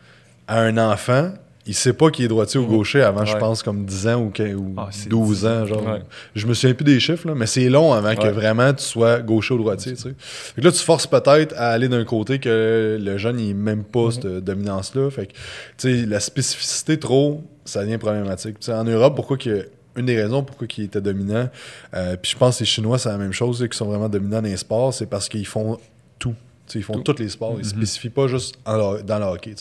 à 0.49 0.61
un 0.61 0.79
enfant, 0.79 1.33
il 1.67 1.75
sait 1.75 1.93
pas 1.95 2.11
qu'il 2.11 2.25
est 2.25 2.29
droitier 2.29 2.61
ou 2.61 2.67
gaucher 2.67 3.01
avant, 3.03 3.25
je 3.25 3.33
pense, 3.39 3.63
comme 3.63 3.85
10 3.87 4.07
ans 4.09 4.21
ou, 4.23 4.31
que- 4.31 4.55
ou 4.55 4.75
Ah, 4.77 4.89
c'est 4.91 5.09
12 5.09 5.41
10 5.41 5.47
ans. 5.47 5.65
Genre. 5.67 5.83
Ouais. 5.87 6.03
Je 6.35 6.47
me 6.47 6.53
souviens 6.55 6.75
plus 6.75 6.85
des 6.85 7.01
chiffres, 7.01 7.27
là, 7.27 7.35
mais 7.35 7.47
c'est 7.47 7.69
long 7.71 7.93
avant 7.95 8.15
que 8.15 8.29
vraiment 8.29 8.73
tu 8.75 8.85
sois 8.85 9.21
gaucher 9.21 9.55
ou 9.55 9.59
droitier. 9.59 9.95
tu 9.95 10.03
sais. 10.03 10.15
Fait 10.19 10.61
que 10.61 10.67
là, 10.67 10.73
tu 10.73 10.81
forces 10.85 11.07
peut-être 11.07 11.55
à 11.57 11.69
aller 11.71 11.89
d'un 11.89 12.05
côté 12.05 12.39
que 12.39 12.99
le 13.01 13.17
jeune, 13.19 13.41
il 13.41 13.49
n'est 13.49 13.55
même 13.55 13.85
pas 13.85 14.11
cette 14.11 14.27
dominance-là. 14.27 15.11
Fait 15.11 15.27
que, 15.27 15.33
tu 15.33 16.01
sais, 16.01 16.07
la 16.07 16.21
spécificité 16.21 16.99
trop, 16.99 17.43
ça 17.65 17.83
devient 17.83 17.99
problématique. 17.99 18.59
Tu 18.61 18.67
sais, 18.67 18.75
en 18.75 18.85
Europe, 18.85 19.15
pourquoi 19.17 19.39
que 19.39 19.69
une 19.97 20.07
des 20.07 20.21
raisons 20.21 20.43
pourquoi 20.43 20.67
il 20.77 20.85
était 20.85 21.01
dominant, 21.01 21.49
euh, 21.95 22.17
puis 22.21 22.33
je 22.33 22.37
pense 22.37 22.57
que 22.57 22.61
les 22.65 22.67
Chinois, 22.67 22.99
c'est 22.99 23.09
la 23.11 23.17
même 23.17 23.33
chose, 23.33 23.65
qui 23.71 23.79
sont 23.79 23.87
vraiment 23.87 24.09
dominants 24.09 24.43
dans 24.43 24.49
les 24.49 24.57
sports, 24.57 24.93
c'est 24.93 25.07
parce 25.07 25.29
qu'ils 25.29 25.47
font 25.47 25.79
tout. 26.19 26.35
Ils 26.75 26.83
font 26.83 26.99
tous 27.01 27.19
les 27.19 27.29
sports. 27.29 27.55
Ils 27.59 27.59
ne 27.59 27.65
spécifient 27.65 28.09
pas 28.11 28.27
juste 28.27 28.57
dans 28.65 29.19
le 29.19 29.25
hockey. 29.27 29.55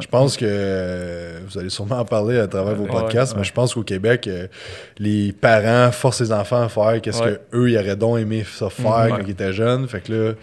Je 0.00 0.06
pense 0.06 0.36
que 0.36 0.44
euh, 0.48 1.40
vous 1.48 1.58
allez 1.58 1.68
sûrement 1.68 1.98
en 1.98 2.04
parler 2.04 2.38
à 2.38 2.46
travers 2.46 2.74
vos 2.76 2.86
podcasts, 2.86 3.32
ouais. 3.32 3.38
mais 3.40 3.44
je 3.44 3.52
pense 3.52 3.74
qu'au 3.74 3.82
Québec, 3.82 4.26
euh, 4.28 4.46
les 4.98 5.32
parents 5.32 5.90
forcent 5.90 6.20
les 6.20 6.32
enfants 6.32 6.62
à 6.62 6.68
faire 6.68 7.00
qu'est-ce 7.02 7.22
Ouais. 7.22 7.40
que 7.50 7.56
eux 7.56 7.70
ils 7.70 7.76
auraient 7.78 7.96
donc 7.96 8.18
aimé 8.18 8.44
ça 8.48 8.70
faire 8.70 9.04
Mhm. 9.06 9.10
quand 9.10 9.18
ils 9.24 9.30
étaient 9.30 9.52
jeunes. 9.52 9.88
Fait 9.88 10.00
que 10.00 10.12
là, 10.12 10.18
euh, 10.18 10.34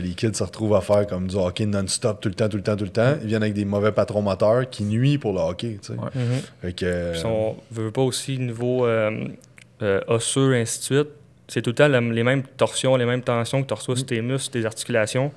les 0.00 0.10
kids 0.10 0.34
se 0.34 0.42
retrouvent 0.42 0.74
à 0.74 0.80
faire 0.80 1.06
comme 1.06 1.28
du 1.28 1.36
hockey 1.36 1.64
non-stop 1.66 2.20
tout 2.20 2.28
le 2.28 2.34
temps, 2.34 2.48
tout 2.48 2.56
le 2.56 2.62
temps, 2.64 2.76
tout 2.76 2.84
le 2.84 2.90
temps. 2.90 3.14
Ils 3.22 3.28
viennent 3.28 3.42
avec 3.42 3.54
des 3.54 3.64
mauvais 3.64 3.92
patrons 3.92 4.22
moteurs 4.22 4.68
qui 4.68 4.82
nuisent 4.84 5.18
pour 5.18 5.32
le 5.32 5.40
hockey. 5.40 5.78
sais. 5.80 5.92
Ouais. 5.92 6.10
Fait 6.62 6.72
que, 6.72 6.84
euh, 6.86 7.12
Puis 7.12 7.22
on 7.24 7.56
veut 7.70 7.92
pas 7.92 8.02
aussi 8.02 8.36
niveau 8.38 8.84
euh, 8.84 9.28
euh, 9.82 10.00
osseux, 10.08 10.54
ainsi 10.54 10.78
de 10.80 10.84
suite. 10.84 11.08
C'est 11.48 11.62
tout 11.62 11.70
le 11.70 11.74
temps 11.74 11.88
la- 11.88 12.00
les 12.00 12.22
mêmes 12.24 12.42
torsions, 12.56 12.96
les 12.96 13.04
mêmes 13.06 13.22
tensions 13.22 13.62
que 13.62 13.68
tu 13.68 13.74
reçois 13.74 13.96
sur 13.96 14.06
tes 14.06 14.20
muscles, 14.20 14.52
tes 14.60 14.64
articulations. 14.66 15.32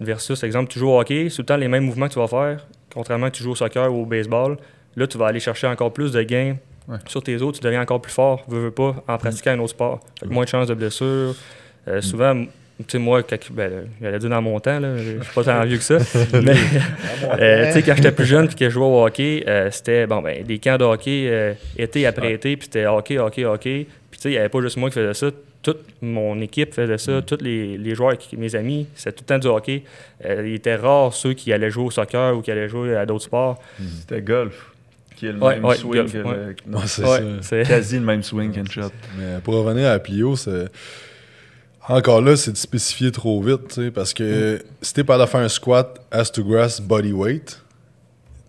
Versus, 0.00 0.42
exemple, 0.42 0.70
tu 0.72 0.78
joues 0.78 0.88
au 0.90 0.98
hockey, 1.00 1.28
c'est 1.28 1.36
tout 1.36 1.42
le 1.42 1.46
temps 1.46 1.56
les 1.56 1.68
mêmes 1.68 1.84
mouvements 1.84 2.08
que 2.08 2.14
tu 2.14 2.18
vas 2.18 2.26
faire. 2.28 2.66
Contrairement 2.92 3.26
à 3.26 3.30
que 3.30 3.36
tu 3.36 3.42
joues 3.42 3.52
au 3.52 3.56
soccer 3.56 3.92
ou 3.92 4.02
au 4.02 4.06
baseball, 4.06 4.56
là, 4.96 5.06
tu 5.06 5.16
vas 5.18 5.26
aller 5.26 5.40
chercher 5.40 5.66
encore 5.66 5.92
plus 5.92 6.12
de 6.12 6.22
gains 6.22 6.56
Ouais. 6.88 6.96
sur 7.06 7.22
tes 7.22 7.40
os. 7.40 7.54
Tu 7.54 7.60
deviens 7.60 7.82
encore 7.82 8.00
plus 8.02 8.12
fort, 8.12 8.44
veux, 8.48 8.58
veux 8.64 8.70
pas, 8.72 8.96
en 9.06 9.16
pratiquant 9.18 9.52
un 9.52 9.58
autre 9.60 9.70
sport. 9.70 10.00
Fait 10.18 10.26
que 10.26 10.32
moins 10.32 10.42
de 10.44 10.48
chances 10.48 10.66
de 10.66 10.74
blessures. 10.74 11.34
Euh, 11.86 12.00
Souvent, 12.00 12.44
tu 12.86 12.92
sais, 12.92 12.98
moi, 12.98 13.22
quand, 13.22 13.36
ben, 13.52 13.88
j'allais 14.00 14.18
dire 14.18 14.30
dans 14.30 14.42
mon 14.42 14.58
temps, 14.60 14.78
là, 14.80 14.96
je 14.96 15.02
suis 15.22 15.32
pas 15.34 15.44
tant 15.44 15.64
vieux 15.64 15.78
que 15.78 15.82
ça, 15.82 15.98
mais 16.42 16.54
euh, 17.40 17.66
tu 17.66 17.72
sais, 17.72 17.82
quand 17.82 17.94
j'étais 17.96 18.12
plus 18.12 18.26
jeune 18.26 18.46
puis 18.46 18.56
que 18.56 18.64
je 18.66 18.70
jouais 18.70 18.84
au 18.84 19.04
hockey, 19.04 19.44
euh, 19.46 19.70
c'était 19.70 20.06
bon, 20.06 20.20
ben, 20.22 20.42
des 20.44 20.58
camps 20.58 20.76
de 20.78 20.84
hockey 20.84 21.28
euh, 21.30 21.52
été 21.78 22.06
après 22.06 22.28
Ouais. 22.28 22.34
été, 22.34 22.56
puis 22.56 22.66
c'était 22.70 22.86
hockey, 22.86 23.18
hockey, 23.18 23.44
hockey. 23.44 23.86
Puis 24.10 24.18
tu 24.18 24.22
sais, 24.22 24.28
il 24.30 24.32
n'y 24.32 24.38
avait 24.38 24.48
pas 24.48 24.60
juste 24.60 24.76
moi 24.76 24.88
qui 24.90 24.94
faisais 24.94 25.14
ça. 25.14 25.26
Toute 25.62 25.78
mon 26.00 26.40
équipe 26.40 26.74
faisait 26.74 26.98
ça. 26.98 27.22
Tous 27.22 27.38
les, 27.40 27.78
les 27.78 27.94
joueurs, 27.94 28.18
qui- 28.18 28.36
mes 28.36 28.54
amis, 28.56 28.86
c'était 28.96 29.12
tout 29.12 29.22
le 29.22 29.26
temps 29.26 29.38
du 29.38 29.46
hockey. 29.46 29.84
Euh, 30.24 30.42
il 30.46 30.54
était 30.54 30.74
rare 30.74 31.12
ceux 31.14 31.34
qui 31.34 31.52
allaient 31.52 31.70
jouer 31.70 31.84
au 31.84 31.90
soccer 31.92 32.36
ou 32.36 32.42
qui 32.42 32.50
allaient 32.50 32.68
jouer 32.68 32.96
à 32.96 33.06
d'autres 33.06 33.24
sports. 33.24 33.62
C'était 34.00 34.20
golf. 34.22 34.70
Qui 35.14 35.26
est 35.28 35.32
le 35.32 35.38
Ouais, 35.38 35.54
même 35.54 35.64
ouais, 35.64 35.76
swing 35.76 35.92
golf, 35.92 36.12
que 36.12 36.18
ouais, 37.04 37.22
c'est 37.42 37.62
Quasi 37.62 37.94
le 37.96 38.04
même 38.04 38.24
swing 38.24 38.50
qu'un 38.50 38.64
shot. 38.68 38.90
Mais 39.16 39.38
pour 39.44 39.54
revenir 39.54 39.88
à 39.88 40.00
plio, 40.00 40.34
c'est. 40.34 40.64
Encore 41.88 42.20
là, 42.22 42.36
c'est 42.36 42.52
de 42.52 42.56
spécifier 42.56 43.10
trop 43.10 43.42
vite, 43.42 43.90
parce 43.90 44.14
que 44.14 44.62
si 44.80 44.94
t'es 44.94 45.02
pas 45.04 45.18
de 45.18 45.26
faire 45.26 45.40
un 45.40 45.48
squat 45.48 46.00
ass 46.12 46.30
to 46.30 46.44
grass 46.44 46.80
body 46.80 47.12
weight, 47.12 47.60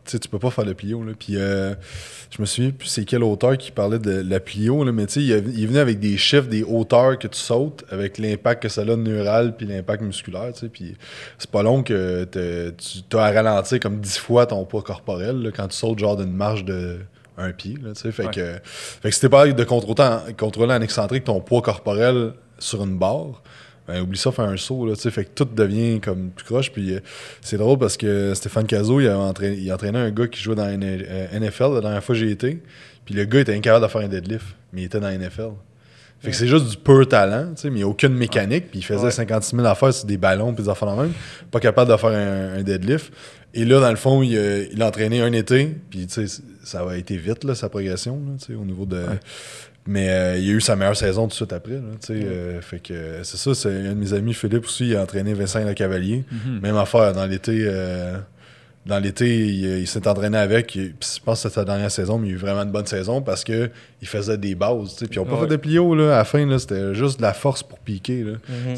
tu 0.05 0.19
peux 0.29 0.37
pas 0.37 0.51
faire 0.51 0.65
le 0.65 0.73
plio, 0.75 1.03
là. 1.03 1.13
Puis 1.17 1.37
euh, 1.37 1.73
je 2.29 2.41
me 2.41 2.45
souviens 2.45 2.71
plus 2.71 2.87
c'est 2.89 3.05
quel 3.05 3.23
auteur 3.23 3.57
qui 3.57 3.71
parlait 3.71 3.97
de 3.99 4.21
la 4.21 4.39
plio, 4.39 4.83
là, 4.83 4.91
mais 4.91 5.07
tu 5.07 5.13
sais, 5.13 5.21
il, 5.21 5.59
il 5.59 5.67
venait 5.67 5.79
avec 5.79 5.99
des 5.99 6.17
chiffres, 6.17 6.47
des 6.47 6.61
hauteurs 6.61 7.17
que 7.17 7.27
tu 7.27 7.39
sautes, 7.39 7.85
avec 7.89 8.17
l'impact 8.19 8.63
que 8.63 8.69
ça 8.69 8.81
a 8.81 8.95
neural, 8.95 9.55
puis 9.55 9.65
l'impact 9.65 10.03
musculaire, 10.03 10.51
tu 10.53 10.59
sais, 10.59 10.67
puis 10.69 10.95
c'est 11.39 11.49
pas 11.49 11.63
long 11.63 11.81
que 11.81 12.25
tu 12.31 13.17
as 13.17 13.23
à 13.23 13.31
ralentir 13.31 13.79
comme 13.79 13.99
10 13.99 14.17
fois 14.19 14.45
ton 14.45 14.63
poids 14.65 14.83
corporel, 14.83 15.41
là, 15.41 15.51
quand 15.51 15.69
tu 15.69 15.77
sautes 15.77 15.97
genre 15.99 16.17
d'une 16.17 16.33
marge 16.33 16.65
de 16.65 16.99
un 17.35 17.51
pied, 17.51 17.75
tu 17.75 17.81
sais, 17.95 18.11
fait 18.11 18.25
Ouais. 18.25 18.31
que... 18.31 18.53
Fait 18.63 19.09
que 19.09 19.15
si 19.15 19.21
t'es 19.21 19.29
pas 19.29 19.47
de 19.47 19.63
contrôler 19.63 20.01
en, 20.01 20.19
contrôler 20.37 20.73
en 20.73 20.81
excentrique 20.81 21.23
ton 21.23 21.39
poids 21.39 21.63
corporel 21.63 22.33
sur 22.63 22.83
une 22.83 22.97
barre, 22.97 23.41
ben 23.87 24.01
oublie 24.01 24.17
ça, 24.17 24.31
faire 24.31 24.45
un 24.45 24.55
saut, 24.57 24.85
là, 24.85 24.95
tu 24.95 25.01
sais, 25.01 25.11
fait 25.11 25.25
que 25.25 25.29
tout 25.35 25.43
devient 25.45 25.99
comme 25.99 26.29
plus 26.29 26.45
croche. 26.45 26.71
Puis 26.71 26.93
euh, 26.95 26.99
c'est 27.41 27.57
drôle 27.57 27.77
parce 27.77 27.97
que 27.97 28.33
Stéphane 28.33 28.65
Cazot, 28.65 29.01
il, 29.01 29.07
a 29.09 29.17
entraîné, 29.19 29.57
il 29.57 29.71
entraînait 29.73 29.99
un 29.99 30.11
gars 30.11 30.27
qui 30.27 30.41
jouait 30.41 30.55
dans 30.55 30.65
la 30.65 30.71
euh, 30.71 31.39
NFL 31.39 31.73
la 31.75 31.81
dernière 31.81 32.03
fois 32.03 32.15
que 32.15 32.19
j'ai 32.21 32.31
été. 32.31 32.61
Puis 33.05 33.13
le 33.13 33.25
gars 33.25 33.41
était 33.41 33.53
incapable 33.53 33.85
de 33.85 33.91
faire 33.91 34.01
un 34.01 34.07
deadlift, 34.07 34.45
mais 34.71 34.81
il 34.81 34.85
était 34.85 34.99
dans 35.01 35.07
la 35.07 35.17
NFL. 35.17 35.49
Fait 36.21 36.31
que 36.31 36.37
c'est 36.37 36.47
juste 36.47 36.69
du 36.69 36.77
pur 36.77 37.05
talent, 37.05 37.47
tu 37.53 37.63
sais, 37.63 37.69
mais 37.69 37.75
il 37.75 37.79
n'y 37.79 37.83
a 37.83 37.87
aucune 37.89 38.13
mécanique. 38.13 38.69
Puis 38.71 38.79
il 38.79 38.83
faisait 38.85 39.03
Ouais. 39.03 39.11
56 39.11 39.57
000 39.57 39.67
affaires 39.67 39.93
sur 39.93 40.05
des 40.05 40.15
ballons 40.15 40.53
puis 40.53 40.63
des 40.63 40.69
affaires 40.69 40.95
de 40.95 41.01
même. 41.01 41.11
Pas 41.51 41.59
capable 41.59 41.91
de 41.91 41.97
faire 41.97 42.11
un, 42.11 42.59
un 42.59 42.63
deadlift. 42.63 43.11
Et 43.53 43.65
là, 43.65 43.81
dans 43.81 43.89
le 43.89 43.97
fond, 43.97 44.23
il, 44.23 44.37
a- 44.37 44.59
il 44.63 44.81
a 44.81 44.87
entraîné 44.87 45.21
un 45.21 45.33
été. 45.33 45.75
Puis 45.89 46.07
tu 46.07 46.25
sais, 46.25 46.41
ça 46.63 46.87
a 46.89 46.95
été 46.95 47.17
vite, 47.17 47.43
là, 47.43 47.55
sa 47.55 47.67
progression, 47.67 48.15
là, 48.25 48.35
tu 48.39 48.45
sais, 48.45 48.53
au 48.53 48.63
niveau 48.63 48.85
de. 48.85 49.03
Mais 49.85 50.09
euh, 50.09 50.37
il 50.37 50.49
a 50.49 50.53
eu 50.53 50.61
sa 50.61 50.75
meilleure 50.75 50.95
saison 50.95 51.23
tout 51.23 51.29
de 51.29 51.33
suite 51.33 51.53
après. 51.53 51.73
Là, 51.73 51.81
euh, 52.11 52.61
fait 52.61 52.79
que 52.79 52.93
euh, 52.93 53.23
c'est 53.23 53.37
ça, 53.37 53.53
c'est 53.53 53.69
un 53.69 53.93
de 53.93 53.99
mes 53.99 54.13
amis, 54.13 54.33
Philippe 54.33 54.65
aussi, 54.65 54.87
il 54.87 54.95
a 54.95 55.01
entraîné 55.01 55.33
Vincent 55.33 55.63
Le 55.63 55.73
Cavalier. 55.73 56.23
Mhm. 56.31 56.59
Même 56.61 56.77
affaire, 56.77 57.13
dans 57.13 57.25
l'été, 57.25 57.69
dans 58.85 58.99
l'été, 58.99 59.47
il, 59.47 59.79
il 59.79 59.87
s'est 59.87 60.07
entraîné 60.07 60.37
avec. 60.37 60.67
puis 60.67 60.93
je 61.01 61.19
pense 61.23 61.43
que 61.43 61.49
c'était 61.49 61.55
sa 61.55 61.65
dernière 61.65 61.91
saison, 61.91 62.17
mais 62.17 62.29
il 62.29 62.31
a 62.31 62.33
eu 62.35 62.37
vraiment 62.37 62.63
une 62.63 62.71
bonne 62.71 62.85
saison 62.85 63.21
parce 63.21 63.43
que 63.43 63.69
il 64.03 64.07
faisait 64.07 64.37
des 64.37 64.53
bases. 64.53 64.95
Puis 64.97 65.07
ils 65.13 65.17
n'ont 65.19 65.25
pas 65.25 65.35
Ouais. 65.35 65.41
fait 65.41 65.47
de 65.47 65.55
plio 65.55 65.95
là, 65.95 66.15
à 66.15 66.17
la 66.17 66.23
fin, 66.25 66.57
c'était 66.59 66.93
juste 66.93 67.17
de 67.19 67.21
la 67.21 67.31
force 67.33 67.63
pour 67.63 67.79
piquer. 67.79 68.23
Là. 68.23 68.33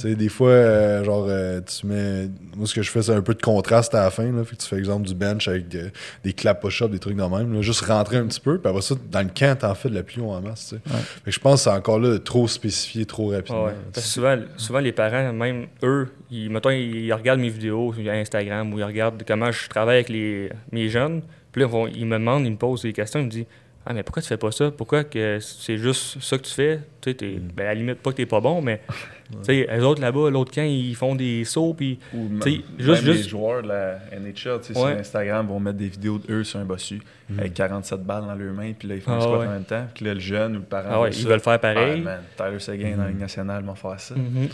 Mhm. 0.06 0.14
Des 0.14 0.30
fois, 0.30 0.50
euh, 0.50 1.04
genre, 1.04 1.26
euh, 1.28 1.60
tu 1.62 1.88
mets. 1.88 2.30
Moi, 2.56 2.68
ce 2.68 2.76
que 2.76 2.84
je 2.84 2.92
fais, 2.92 3.02
c'est 3.02 3.12
un 3.14 3.22
peu 3.24 3.34
de 3.34 3.42
contraste 3.42 3.96
à 3.96 4.04
la 4.04 4.12
fin. 4.12 4.32
Là, 4.32 4.44
fait 4.44 4.56
que 4.56 4.62
tu 4.62 4.68
fais 4.68 4.78
exemple 4.78 5.08
du 5.08 5.16
bench 5.16 5.48
avec 5.48 5.68
de- 5.68 5.90
des 6.24 6.34
clap 6.34 6.62
push-up, 6.62 6.92
des 6.92 7.00
trucs 7.00 7.16
de 7.18 7.24
même. 7.24 7.54
là, 7.54 7.62
juste 7.62 7.82
rentrer 7.82 8.18
un 8.18 8.28
petit 8.28 8.40
peu. 8.40 8.60
Puis 8.60 8.70
après 8.70 8.82
ça, 8.84 8.94
dans 9.12 9.22
le 9.22 9.30
camp, 9.36 9.58
t'en 9.58 9.74
fais 9.74 9.90
de 9.90 9.96
la 9.96 10.04
plio 10.04 10.30
en 10.30 10.42
masse. 10.42 10.70
tu 10.70 10.76
sais. 10.76 10.94
Ouais. 10.96 11.02
Fait 11.02 11.22
que 11.26 11.32
je 11.32 11.40
pense 11.40 11.62
que 11.66 11.72
c'est 11.72 11.76
encore 11.76 12.00
là 12.00 12.20
trop 12.20 12.48
spécifié, 12.48 13.06
trop 13.06 13.30
rapidement. 13.32 13.66
Ouais. 13.66 13.74
Parce 13.94 14.06
que 14.06 14.12
souvent, 14.14 14.38
souvent, 14.58 14.80
les 14.80 14.92
parents, 14.92 15.34
même 15.34 15.66
eux, 15.84 16.08
ils, 16.30 16.50
mettons, 16.52 16.70
ils 16.70 17.12
regardent 17.14 17.40
mes 17.42 17.50
vidéos 17.50 17.94
sur 17.94 18.12
Instagram 18.12 18.72
ou 18.74 18.78
ils 18.80 18.84
regardent 18.84 19.24
comment 19.28 19.52
je 19.52 19.68
travaille 19.70 19.96
avec 19.96 20.10
les, 20.10 20.50
mes 20.72 20.88
jeunes. 20.90 21.22
Puis 21.52 21.62
là, 21.64 21.70
ils 21.94 21.98
ils 22.02 22.06
me 22.06 22.18
demandent, 22.18 22.46
ils 22.46 22.52
me 22.52 22.58
posent 22.58 22.82
des 22.84 22.92
questions, 22.94 23.20
ils 23.22 23.26
me 23.26 23.30
disent 23.32 23.46
Ah, 23.88 23.94
mais 23.94 24.02
pourquoi 24.02 24.22
tu 24.24 24.28
fais 24.28 24.38
pas 24.38 24.52
ça? 24.52 24.72
Pourquoi 24.72 25.04
que 25.04 25.38
c'est 25.40 25.78
juste 25.78 26.20
ça 26.20 26.38
que 26.40 26.44
tu 26.44 26.54
fais? 26.54 26.80
Tu 27.02 27.12
sais, 27.12 27.26
Mm. 27.36 27.40
ben, 27.56 27.64
à 27.64 27.68
la 27.68 27.74
limite, 27.76 28.00
pas 28.00 28.12
que 28.12 28.16
t'es 28.18 28.26
pas 28.26 28.42
bon, 28.42 28.60
mais 28.62 28.82
tu 29.30 29.38
sais, 29.44 29.68
eux 29.78 29.84
autres 29.86 30.02
là-bas, 30.02 30.32
l'autre 30.32 30.52
camp, 30.52 30.64
ils 30.64 30.96
font 30.96 31.14
des 31.14 31.44
sauts, 31.46 31.76
puis 31.76 32.00
Ou 32.14 32.28
sais, 32.42 32.50
même 32.50 32.62
juste- 32.80 33.04
les 33.04 33.14
juste- 33.14 33.30
joueurs 33.30 33.62
de 33.62 33.68
la 33.68 34.00
NHL 34.12 34.60
tu 34.62 34.74
sais, 34.74 34.80
Ouais. 34.80 34.92
sur 34.92 35.00
Instagram 35.00 35.46
vont 35.48 35.60
mettre 35.60 35.78
des 35.78 35.88
vidéos 35.90 36.18
d'eux 36.18 36.44
sur 36.44 36.60
un 36.60 36.66
bossu 36.66 37.00
avec 37.38 37.54
47 37.54 38.04
balles 38.04 38.24
dans 38.26 38.34
leurs 38.34 38.54
mains, 38.54 38.74
puis 38.74 38.88
là, 38.88 38.96
ils 38.96 39.02
font 39.02 39.12
Ah 39.12 39.18
un 39.18 39.22
squat 39.22 39.40
ouais. 39.42 39.48
en 39.48 39.52
même 39.52 39.66
temps. 39.66 39.86
Puis 39.94 40.04
là, 40.06 40.14
le 40.16 40.20
jeune 40.20 40.54
ou 40.56 40.60
le 40.60 40.66
parent. 40.66 40.90
ah 40.92 41.02
ouais, 41.02 41.10
ils 41.12 41.22
ça. 41.22 41.30
veulent 41.30 41.40
faire 41.40 41.54
Ah, 41.54 41.60
pareil. 41.60 42.02
man, 42.02 42.22
Tyler 42.36 42.60
Seguin 42.60 42.98
dans 42.98 43.04
la 43.04 43.10
Ligue 43.10 43.20
nationale 43.20 43.64
va 43.64 43.76
faire 43.76 44.00
ça. 44.00 44.16
Mhm. 44.16 44.48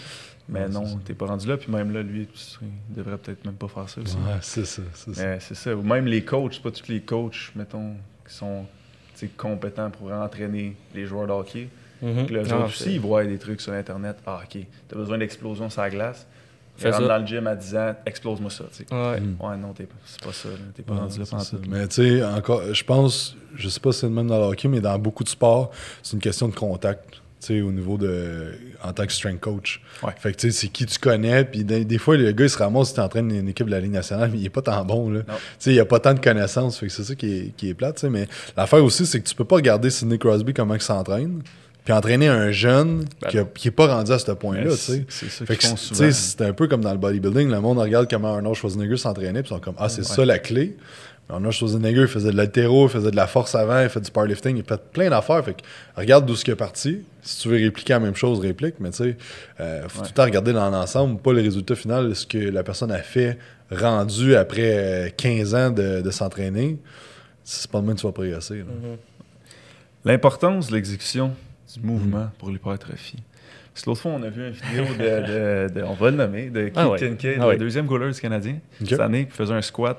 Mais 0.49 0.61
Ouais, 0.63 0.67
non, 0.69 0.83
t'es 1.05 1.13
pas 1.13 1.27
rendu 1.27 1.47
là. 1.47 1.55
Puis 1.55 1.71
même 1.71 1.93
là, 1.93 2.01
lui, 2.01 2.27
il 2.89 2.95
devrait 2.95 3.17
peut-être 3.17 3.45
même 3.45 3.53
pas 3.55 3.69
faire 3.69 3.87
ça 3.87 4.01
aussi. 4.01 4.15
Ouais, 4.17 4.21
c'est 4.41 4.65
ça. 4.65 4.81
C'est 4.93 5.15
ça. 5.15 5.39
C'est 5.39 5.55
ça. 5.55 5.73
Ou 5.73 5.81
même 5.83 6.05
les 6.05 6.25
coachs, 6.25 6.55
c'est 6.55 6.61
pas 6.63 6.71
tous 6.71 6.89
les 6.89 6.99
coachs, 6.99 7.51
mettons, 7.55 7.93
qui 8.27 8.33
sont 8.33 8.65
compétents 9.29 9.89
pour 9.89 10.12
entraîner 10.12 10.75
les 10.95 11.05
joueurs 11.05 11.27
de 11.27 11.31
hockey. 11.34 11.67
Mhm. 12.01 12.10
Non, 12.31 12.39
autres 12.41 12.47
c'est- 12.47 12.63
aussi, 12.84 12.93
ils 12.95 12.99
voient 12.99 13.23
des 13.25 13.38
trucs 13.38 13.62
sur 13.62 13.73
Internet. 13.73 14.17
Ah, 14.25 14.41
OK, 14.43 14.62
t'as 14.88 14.95
besoin 14.95 15.17
d'explosion 15.19 15.69
sur 15.69 15.81
la 15.81 15.89
glace. 15.89 16.25
Fais 16.77 16.88
Ils 16.88 16.91
rentrent 16.93 17.03
ça. 17.03 17.07
dans 17.10 17.21
le 17.21 17.27
gym 17.27 17.45
à 17.47 17.55
10 17.55 17.75
ans, 17.75 17.93
explose-moi 18.05 18.49
ça. 18.49 18.63
sais. 18.71 18.86
Ouais. 18.91 19.19
Mm. 19.19 19.36
Ouais, 19.39 19.57
non, 19.57 19.73
t'es 19.73 19.84
pas- 19.84 19.95
c'est 20.05 20.23
pas 20.23 20.34
ça. 20.34 20.49
T'es 20.73 20.81
pas 20.81 20.93
Ouais, 20.93 20.99
rendu 21.01 21.19
là 21.19 21.25
pendant 21.29 21.43
ça. 21.43 21.57
tout. 21.57 21.63
Mais 21.69 21.88
tu 21.88 21.95
sais, 22.19 22.23
encore, 22.23 22.73
je 22.73 22.84
pense, 22.84 23.36
je 23.55 23.69
sais 23.69 23.79
pas 23.79 23.91
si 23.91 23.99
c'est 23.99 24.07
le 24.07 24.13
même 24.13 24.27
dans 24.27 24.39
le 24.39 24.45
hockey, 24.45 24.67
mais 24.67 24.79
dans 24.81 24.97
beaucoup 24.97 25.23
de 25.23 25.29
sports, 25.29 25.69
c'est 26.01 26.13
une 26.13 26.21
question 26.21 26.47
de 26.47 26.55
contact. 26.55 27.20
Tu 27.43 27.62
au 27.62 27.71
niveau 27.71 27.97
de. 27.97 28.51
en 28.84 28.93
tant 28.93 29.06
que 29.06 29.12
strength 29.12 29.39
coach. 29.39 29.82
Ouais. 30.04 30.12
Fait 30.17 30.32
que 30.32 30.38
tu 30.38 30.51
sais, 30.51 30.60
c'est 30.62 30.67
qui 30.67 30.86
tu 30.86 30.99
connais. 30.99 31.43
Puis 31.43 31.63
des, 31.63 31.86
des 31.86 31.97
fois, 31.97 32.15
le 32.15 32.32
gars, 32.34 32.45
il 32.45 32.49
se 32.51 32.58
ramasse, 32.60 32.93
il 32.95 32.99
entraîne 33.01 33.32
une 33.32 33.49
équipe 33.49 33.65
de 33.65 33.71
la 33.71 33.80
Ligue 33.80 33.91
nationale, 33.93 34.30
mais 34.32 34.38
il 34.38 34.45
est 34.45 34.49
pas 34.49 34.62
tant 34.62 34.86
bon. 34.86 35.10
Là. 35.10 35.21
Tu 35.60 35.71
il 35.71 35.80
a 35.80 35.86
pas 35.86 35.99
tant 35.99 36.13
de 36.13 36.19
connaissances. 36.19 36.77
Fait 36.77 36.86
que 36.86 36.91
c'est 36.91 37.04
ça 37.04 37.15
qui 37.15 37.34
est, 37.34 37.56
qui 37.58 37.69
est 37.69 37.73
plate. 37.73 37.95
tu 37.95 38.01
sais. 38.01 38.10
Mais 38.12 38.27
l'affaire 38.56 38.84
aussi, 38.84 39.08
c'est 39.08 39.19
que 39.19 39.27
tu 39.27 39.34
peux 39.34 39.43
pas 39.45 39.56
regarder 39.56 39.89
Sidney 39.89 40.19
Crosby 40.19 40.54
comment 40.54 40.75
il 40.75 40.82
s'entraîne. 40.82 41.41
Puis 41.84 41.93
entraîner 41.95 42.27
un 42.27 42.51
jeune 42.51 43.06
Ben 43.23 43.30
qui, 43.30 43.39
a- 43.39 43.43
qui 43.43 43.67
est 43.69 43.71
pas 43.71 43.88
rendu 43.88 44.12
à 44.12 44.19
ce 44.19 44.32
point-là. 44.34 44.65
Mais 44.65 44.69
tu 44.69 44.77
sais. 44.77 45.06
C'est 45.10 45.45
tu 45.47 46.12
sais, 46.13 46.45
un 46.45 46.54
peu 46.54 46.67
comme 46.67 46.82
dans 46.82 46.91
le 46.91 46.99
bodybuilding. 46.99 47.49
Le 47.49 47.60
monde 47.60 47.80
regarde 47.80 48.08
comment 48.08 48.36
Arnold 48.36 48.56
Schwarzenegger 48.56 48.97
s'entraînait, 48.97 49.41
puis 49.41 49.49
ils 49.51 49.56
sont 49.56 49.60
comme 49.60 49.73
Ah, 49.80 49.89
c'est 49.89 50.01
Ouais. 50.01 50.15
ça 50.15 50.23
la 50.25 50.38
clé. 50.38 50.77
Arnold 51.29 51.53
Schwarzenegger, 51.53 52.01
il 52.01 52.07
faisait 52.07 52.31
de 52.31 52.36
l'altéro, 52.36 52.88
il 52.88 52.89
faisait 52.89 53.12
de 53.12 53.15
la 53.15 53.25
force 53.25 53.55
avant, 53.55 53.81
il 53.81 53.88
fait 53.89 54.01
du 54.01 54.12
powerlifting, 54.12 54.57
il 54.57 54.63
fait 54.65 54.81
plein 54.91 55.10
d'affaires. 55.10 55.43
Fait 55.45 55.53
que 55.53 55.62
regarde 55.95 56.25
d'où 56.25 56.36
ce 56.36 56.43
qui 56.43 56.51
est 56.51 56.55
parti. 56.57 57.03
Si 57.21 57.39
tu 57.43 57.47
veux 57.49 57.55
répliquer 57.57 57.93
la 57.93 57.99
même 58.01 58.15
chose, 58.15 58.39
réplique. 58.41 58.75
Mais 58.81 58.89
tu 58.89 58.97
sais, 58.97 59.17
euh, 59.62 59.88
faut 59.88 59.99
Ouais. 59.99 60.05
tout 60.07 60.12
le 60.12 60.15
temps 60.15 60.23
regarder 60.25 60.51
dans 60.51 60.69
l'ensemble, 60.69 61.21
pas 61.21 61.31
le 61.31 61.41
résultat 61.41 61.75
final, 61.75 62.13
ce 62.15 62.25
que 62.25 62.38
la 62.38 62.63
personne 62.63 62.91
a 62.91 62.97
fait 62.97 63.38
rendu 63.71 64.36
après 64.36 65.05
euh, 65.07 65.10
15 65.15 65.55
ans 65.55 65.69
de, 65.71 66.01
de 66.01 66.12
s'entraîner. 66.12 66.77
C'est 67.45 67.71
pas 67.71 67.79
le 67.79 67.86
même 67.86 67.95
que 67.95 68.01
tu 68.01 68.07
vas 68.07 68.12
progresser. 68.12 68.55
Mhm. 68.55 68.97
L'importance 70.03 70.67
de 70.67 70.73
l'exécution 70.75 71.31
du 71.75 71.86
mouvement 71.86 72.29
pour 72.39 72.49
l'hypertrophie. 72.49 73.17
Parce 73.73 73.86
que 73.86 73.89
l'autre 73.89 74.01
fois, 74.01 74.12
on 74.12 74.23
a 74.23 74.29
vu 74.29 74.47
une 74.47 74.51
vidéo 74.53 74.84
de, 74.99 75.67
de- 75.69 75.73
de- 75.79 75.84
on 75.84 75.93
va 75.93 76.12
le 76.12 76.17
nommer, 76.17 76.49
de 76.49 76.63
Keith 76.65 76.73
Ah 76.75 76.89
ouais. 76.89 76.99
Kincaid, 76.99 77.38
Ah 77.39 77.47
ouais. 77.47 77.53
le 77.53 77.60
deuxième 77.60 77.86
goaler 77.86 78.12
du 78.12 78.19
Canadien, 78.19 78.57
cette 78.86 78.99
année, 78.99 79.27
qui 79.27 79.31
faisait 79.31 79.53
un 79.53 79.62
squat. 79.62 79.97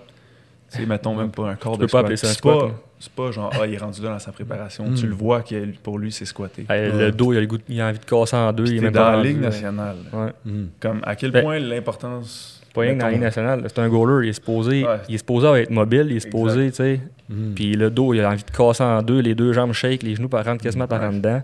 Sais, 0.78 0.86
mettons 0.86 1.14
même 1.14 1.30
pas 1.30 1.50
un 1.50 1.54
corps 1.54 1.74
Tu 1.74 1.80
de 1.80 1.84
peux 1.86 1.90
pas 1.92 2.00
appeler 2.00 2.16
ça 2.16 2.26
un 2.26 2.30
C'est 2.30 2.36
squat, 2.38 2.58
pas-. 2.60 2.70
C'est 2.98 3.12
pas 3.12 3.30
genre, 3.32 3.50
ah, 3.52 3.66
il 3.66 3.74
est 3.74 3.78
rendu 3.78 4.00
là 4.00 4.10
dans 4.10 4.18
sa 4.18 4.32
préparation. 4.32 4.88
Mm. 4.88 4.94
Tu 4.94 5.06
le 5.06 5.14
vois 5.14 5.42
que 5.42 5.66
pour 5.82 5.98
lui, 5.98 6.10
c'est. 6.12 6.24
Hey, 6.24 6.64
Ouais. 6.68 6.92
Le 6.92 7.10
dos, 7.12 7.32
il 7.32 7.38
a, 7.38 7.40
le 7.40 7.46
goût, 7.46 7.58
il 7.68 7.80
a 7.80 7.88
envie 7.88 7.98
de 7.98 8.04
casser 8.04 8.36
en 8.36 8.52
deux. 8.52 8.64
Puis 8.64 8.72
il 8.74 8.78
est 8.78 8.80
même 8.80 8.92
dans 8.92 9.00
pas 9.02 9.16
la 9.16 9.22
Ligue 9.22 9.40
nationale. 9.40 9.96
Ouais. 10.12 10.32
Mhm. 10.44 10.68
Comme 10.80 11.00
à 11.02 11.14
quel 11.16 11.30
Ben, 11.32 11.42
point 11.42 11.58
l'importance. 11.58 12.62
Pas 12.72 12.82
rien 12.82 12.94
que 12.94 13.00
dans 13.00 13.06
la 13.06 13.12
Ligue 13.12 13.20
nationale. 13.22 13.62
C'est 13.66 13.78
un 13.80 13.88
goaler. 13.88 14.26
Il 14.26 14.30
est 14.30 14.32
supposé, 14.34 14.84
Ouais. 14.86 14.96
il 15.08 15.14
est 15.16 15.18
supposé 15.18 15.46
être 15.48 15.70
mobile. 15.70 16.06
Il 16.10 16.16
est 16.16 16.20
supposé, 16.20 16.70
tu 16.70 16.76
sais. 16.76 17.00
Mhm. 17.28 17.52
Puis 17.54 17.74
le 17.74 17.90
dos, 17.90 18.14
il 18.14 18.20
a 18.22 18.30
envie 18.30 18.44
de 18.44 18.50
casser 18.50 18.82
en 18.84 19.02
deux. 19.02 19.18
Les 19.20 19.34
deux 19.34 19.52
jambes 19.52 19.72
shake. 19.72 20.02
Les 20.04 20.14
genoux 20.14 20.28
par 20.28 20.44
rentrent 20.44 20.62
quasiment 20.62 20.86
par 20.86 21.00
Ouais. 21.00 21.06
en 21.08 21.12
dedans. 21.12 21.42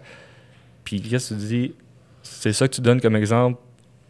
Puis 0.85 1.01
qu'est-ce 1.03 1.35
que 1.35 1.41
tu 1.41 1.47
dis? 1.47 1.75
C'est 2.23 2.53
ça 2.53 2.67
que 2.69 2.75
tu 2.75 2.81
donnes 2.81 3.01
comme 3.01 3.17
exemple 3.17 3.59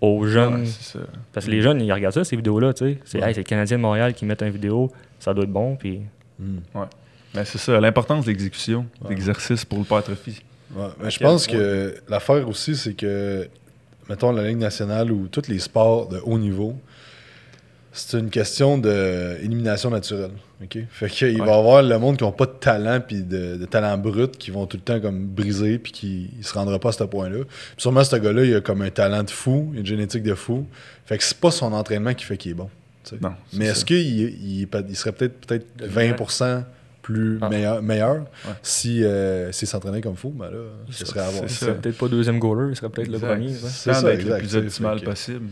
aux 0.00 0.26
jeunes. 0.26 0.60
ouais, 0.60 0.66
c'est 0.66 0.98
ça. 0.98 1.04
Parce 1.32 1.46
que 1.46 1.50
les 1.50 1.60
jeunes, 1.60 1.80
ils 1.80 1.92
regardent 1.92 2.14
ça, 2.14 2.24
ces 2.24 2.36
vidéos-là, 2.36 2.72
tu 2.72 2.84
sais. 2.84 2.98
C'est 3.04 3.18
Ouais. 3.20 3.28
hey, 3.28 3.34
c'est 3.34 3.40
le 3.40 3.44
Canadien 3.44 3.78
de 3.78 3.82
Montréal 3.82 4.14
qui 4.14 4.24
met 4.26 4.36
une 4.40 4.50
vidéo. 4.50 4.92
Ça 5.18 5.34
doit 5.34 5.44
être 5.44 5.50
bon. 5.52 5.76
Puis 5.76 6.00
Mhm. 6.38 6.60
Mais 7.34 7.44
c'est 7.44 7.58
ça, 7.58 7.78
l'importance 7.80 8.24
de 8.24 8.30
l'exécution, 8.30 8.86
Ouais. 9.02 9.10
l'exercice 9.10 9.64
pour 9.64 9.78
l'hypertrophie. 9.78 10.40
Ouais, 10.74 10.86
mais 11.00 11.06
À 11.06 11.10
je 11.10 11.18
pense 11.18 11.46
que 11.46 11.96
l'affaire 12.08 12.48
aussi, 12.48 12.76
c'est 12.76 12.94
que, 12.94 13.48
mettons, 14.08 14.32
la 14.32 14.46
Ligue 14.48 14.58
nationale 14.58 15.10
ou 15.12 15.28
tous 15.28 15.48
les 15.48 15.58
sports 15.58 16.08
de 16.08 16.20
haut 16.24 16.38
niveau, 16.38 16.74
c'est 17.92 18.18
une 18.18 18.30
question 18.30 18.78
d'élimination 18.78 19.90
naturelle. 19.90 20.30
ok? 20.62 20.78
Fait 20.90 21.08
qu'il 21.08 21.40
Ouais. 21.40 21.46
va 21.46 21.52
y 21.54 21.58
avoir 21.58 21.82
le 21.82 21.98
monde 21.98 22.16
qui 22.16 22.24
n'a 22.24 22.32
pas 22.32 22.46
de 22.46 22.52
talent 22.52 23.00
puis 23.06 23.22
de, 23.22 23.56
de 23.56 23.64
talent 23.66 23.96
brut 23.98 24.36
qui 24.36 24.50
vont 24.50 24.66
tout 24.66 24.76
le 24.76 24.82
temps 24.82 25.00
comme 25.00 25.26
briser 25.26 25.78
puis 25.78 25.92
qui 25.92 26.30
ne 26.38 26.42
se 26.42 26.52
rendra 26.54 26.78
pas 26.78 26.90
à 26.90 26.92
ce 26.92 27.04
point-là. 27.04 27.44
Puis 27.44 27.54
sûrement, 27.78 28.04
ce 28.04 28.16
gars-là, 28.16 28.44
il 28.44 28.54
a 28.56 28.60
comme 28.60 28.82
un 28.82 28.90
talent 28.90 29.22
de 29.22 29.30
fou, 29.30 29.72
une 29.74 29.86
génétique 29.86 30.22
de 30.22 30.34
fou. 30.34 30.66
Fait 31.06 31.16
que 31.18 31.24
c'est 31.24 31.38
pas 31.38 31.50
son 31.50 31.72
entraînement 31.72 32.14
qui 32.14 32.24
fait 32.24 32.36
qu'il 32.36 32.52
est 32.52 32.54
bon. 32.54 32.70
Non, 33.20 33.32
Mais 33.54 33.66
est-ce 33.66 33.84
qu'il 33.84 33.96
il, 33.98 34.66
il- 34.88 34.96
serait 34.96 35.12
peut-être 35.12 35.40
peut-être 35.46 35.66
Dominant. 35.78 36.16
20% 36.16 36.64
plus 37.02 37.38
Ah. 37.40 37.48
meilleur, 37.48 37.82
meilleur 37.82 38.14
Ouais. 38.16 38.52
si 38.62 39.02
euh, 39.02 39.50
s'il 39.50 39.66
s'entraînait 39.66 40.02
comme 40.02 40.16
fou? 40.16 40.28
Ben 40.28 40.50
là, 40.50 40.58
ce 40.90 41.06
serait 41.06 41.20
à 41.20 41.30
voir. 41.30 41.44
il 41.44 41.48
C'est 41.48 41.64
serait 41.64 41.74
peut-être 41.76 41.96
pas 41.96 42.08
deuxième 42.08 42.38
goaler. 42.38 42.70
Il 42.70 42.76
serait 42.76 42.90
peut-être 42.90 43.08
le 43.08 43.14
Exact. 43.14 43.28
premier. 43.28 43.54
C'est 43.54 43.94
ça, 43.94 44.02
d'être 44.02 44.24
le 44.24 44.34
exact, 44.36 44.38
plus 44.40 44.56
optimal 44.56 45.00
possible. 45.00 45.46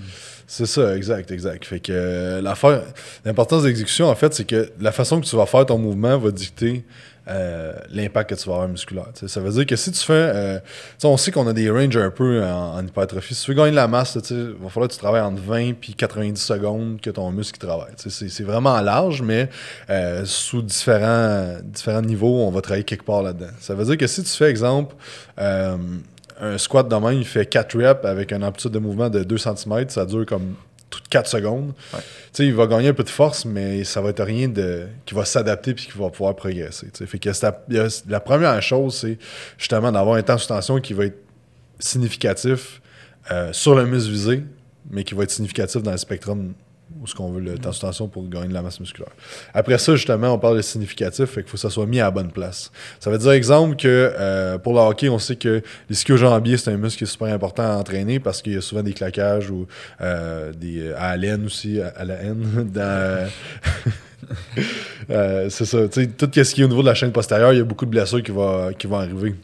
C'est 0.47 0.67
ça, 0.67 0.95
exact, 0.97 1.31
exact. 1.31 1.65
Fait 1.65 1.81
que 1.81 1.93
euh, 1.93 2.41
l'affaire, 2.43 2.83
l'importance 3.25 3.63
de 3.63 3.69
l'exécution, 3.69 4.09
en 4.09 4.15
fait, 4.15 4.35
c'est 4.35 4.45
que 4.45 4.71
la 4.81 4.93
façon 4.93 5.19
que 5.21 5.27
tu 5.27 5.35
vas 5.35 5.47
faire 5.47 5.65
ton 5.67 5.79
mouvement 5.79 6.19
va 6.19 6.31
dicter 6.31 6.85
euh, 7.29 7.73
l'impact 7.91 8.31
que 8.31 8.35
tu 8.37 8.49
vas 8.49 8.55
avoir 8.55 8.69
musculaire. 8.69 9.09
Ça 9.15 9.41
veut 9.41 9.51
dire 9.51 9.67
que 9.67 9.75
si 9.77 9.91
tu 9.91 10.01
fais. 10.01 10.13
euh, 10.13 10.59
on 11.03 11.17
sait 11.17 11.33
qu'on 11.33 11.47
a 11.49 11.53
des 11.53 11.71
ranges 11.71 11.97
un 11.97 12.11
peu 12.11 12.45
en, 12.45 12.85
hypertrophie. 12.87 13.35
Si 13.35 13.45
tu 13.45 13.51
veux 13.51 13.57
gagner 13.57 13.71
de 13.71 13.77
la 13.77 13.89
masse, 13.89 14.17
il 14.31 14.55
va 14.61 14.69
falloir 14.69 14.89
que 14.89 14.95
tu 14.95 15.01
travailles 15.01 15.23
entre 15.23 15.43
20 15.43 15.59
et 15.59 15.75
90 15.75 16.41
secondes 16.41 17.01
que 17.01 17.11
ton 17.11 17.31
muscle 17.33 17.59
travaille. 17.59 17.93
C'est, 17.97 18.45
vraiment 18.45 18.81
large, 18.81 19.23
mais 19.23 19.49
euh, 19.91 20.25
sous 20.25 20.63
différents, 20.63 21.57
différents 21.65 22.03
niveaux, 22.03 22.45
on 22.47 22.51
va 22.51 22.61
travailler 22.61 22.85
quelque 22.85 23.05
part 23.05 23.23
là-dedans. 23.23 23.51
Ça 23.61 23.75
veut 23.75 23.85
dire 23.85 23.97
que 23.97 24.07
si 24.07 24.23
tu 24.23 24.31
fais, 24.31 24.49
exemple, 24.49 24.95
un 25.37 26.59
squat 26.59 26.89
de 26.89 26.95
même, 26.95 27.19
il 27.19 27.25
fait 27.25 27.47
4 27.47 27.77
reps 27.79 28.05
avec 28.05 28.33
une 28.33 28.45
amplitude 28.45 28.73
de 28.73 28.79
mouvement 28.79 29.09
de 29.09 29.25
2 29.25 29.39
cm, 29.39 29.89
ça 29.89 30.05
dure 30.05 30.27
comme 30.27 30.55
toutes 30.91 31.09
4 31.09 31.29
secondes. 31.29 31.75
Ouais. 31.93 32.01
Il 32.39 32.55
va 32.55 32.67
gagner 32.67 32.89
un 32.89 32.95
peu 32.95 33.03
de 33.03 33.09
force, 33.09 33.45
mais 33.45 33.85
ça 33.85 34.01
va 34.01 34.11
être 34.11 34.23
rien 34.23 34.49
de 34.49 34.87
qui 35.05 35.15
va 35.15 35.25
s'adapter 35.25 35.75
puis 35.75 35.87
qui 35.87 35.99
va 35.99 36.11
pouvoir 36.11 36.37
progresser. 36.37 36.89
Fait 37.07 37.19
que 37.19 37.31
la 38.09 38.21
première 38.21 38.61
chose, 38.63 38.97
c'est 38.97 39.19
justement 39.59 39.91
d'avoir 39.91 40.17
un 40.17 40.23
temps 40.23 40.39
sous 40.39 40.49
tension 40.49 40.81
qui 40.81 40.93
va 40.93 41.07
être 41.07 41.19
significatif 41.79 42.81
euh, 43.31 43.53
sur 43.53 43.75
le 43.75 43.87
muscle 43.87 44.11
visé, 44.11 44.45
mais 44.91 45.05
qui 45.05 45.15
va 45.15 45.25
être 45.25 45.31
significatif 45.31 45.83
dans 45.83 45.93
le 45.93 45.97
spectrum 45.97 46.55
où 47.03 47.07
ce 47.07 47.15
qu'on 47.15 47.31
veut 47.31 47.41
le 47.41 47.59
temps 47.59 47.73
sous 47.73 47.81
tension 47.81 48.09
pour 48.09 48.29
gagner 48.29 48.49
de 48.49 48.55
la 48.55 48.63
masse 48.63 48.81
musculaire. 48.81 49.13
Après 49.55 49.79
ça, 49.79 49.95
justement, 49.97 50.33
on 50.33 50.39
parle 50.39 50.57
de 50.57 50.63
significatif, 50.63 51.27
fait 51.27 51.43
qu'il 51.43 51.51
faut 51.51 51.57
que 51.57 51.61
ça 51.61 51.71
soit 51.71 51.87
mis 51.87 52.01
à 52.01 52.05
la 52.05 52.11
bonne 52.11 52.31
place. 52.31 52.71
Ça 53.01 53.11
veut 53.11 53.19
dire, 53.19 53.33
exemple, 53.33 53.77
que 53.77 54.13
euh, 54.19 54.59
pour 54.59 54.75
le 54.75 54.81
hockey, 54.81 55.09
on 55.09 55.19
sait 55.19 55.37
que 55.37 55.63
l'ischio-jambier, 55.91 56.57
c'est 56.57 56.71
un 56.71 56.77
muscle 56.77 56.99
qui 56.99 57.05
est 57.05 57.09
super 57.09 57.33
important 57.33 57.63
à 57.63 57.77
entraîner 57.77 58.21
parce 58.21 58.43
qu'il 58.43 58.55
y 58.55 58.57
a 58.57 58.61
souvent 58.61 58.83
des 58.83 58.93
claquages 58.93 59.51
ou 59.51 59.67
euh, 60.01 60.53
des, 60.53 60.93
à 60.93 61.11
la 61.11 61.17
laine 61.17 61.47
aussi, 61.47 61.81
à, 61.81 61.89
à 61.89 62.05
la 62.05 62.15
haine. 62.15 62.71
Euh, 65.09 65.49
c'est 65.51 65.67
ça. 65.67 65.87
Tout 65.89 66.31
ce 66.33 66.55
qui 66.55 66.61
est 66.61 66.65
au 66.65 66.69
niveau 66.69 66.83
de 66.83 66.89
la 66.89 66.95
chaîne 66.95 67.13
postérieure, 67.13 67.53
il 67.53 67.59
y 67.59 67.61
a 67.61 67.65
beaucoup 67.65 67.85
de 67.85 67.91
blessures 67.91 68.23
qui, 68.25 68.33
va, 68.33 68.71
qui 68.77 68.89
vont 68.89 68.97
arriver. 68.97 69.37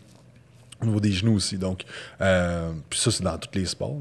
Au 0.80 0.86
niveau 0.86 0.98
des 0.98 1.12
genoux 1.12 1.36
aussi. 1.36 1.56
Donc, 1.56 1.84
euh, 2.20 2.72
puis 2.90 2.98
ça, 2.98 3.12
c'est 3.12 3.22
dans 3.22 3.38
tous 3.38 3.56
les 3.56 3.66
sports. 3.66 3.96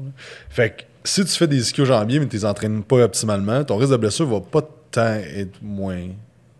Fait 0.50 0.70
que 0.70 0.82
si 1.04 1.24
tu 1.24 1.32
fais 1.32 1.46
des 1.46 1.60
ischio-jambiers, 1.60 2.20
mais 2.20 2.26
tu 2.26 2.36
les 2.36 2.44
entraînes 2.44 2.82
pas 2.82 3.04
optimalement, 3.04 3.64
ton 3.64 3.76
risque 3.76 3.92
de 3.92 3.96
blessure 3.96 4.26
va 4.26 4.40
pas 4.40 4.62
tant 4.90 5.14
être 5.14 5.60
moins, 5.62 6.08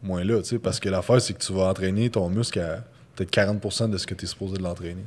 moins 0.02 0.24
là. 0.24 0.40
Parce 0.62 0.80
que 0.80 0.88
l'affaire, 0.88 1.20
c'est 1.20 1.34
que 1.34 1.42
tu 1.42 1.52
vas 1.52 1.68
entraîner 1.68 2.10
ton 2.10 2.28
muscle 2.28 2.60
à 2.60 2.84
peut-être 3.14 3.30
40% 3.30 3.90
de 3.90 3.98
ce 3.98 4.06
que 4.06 4.14
tu 4.14 4.24
es 4.24 4.28
supposé 4.28 4.56
de 4.56 4.62
l'entraîner. 4.62 5.04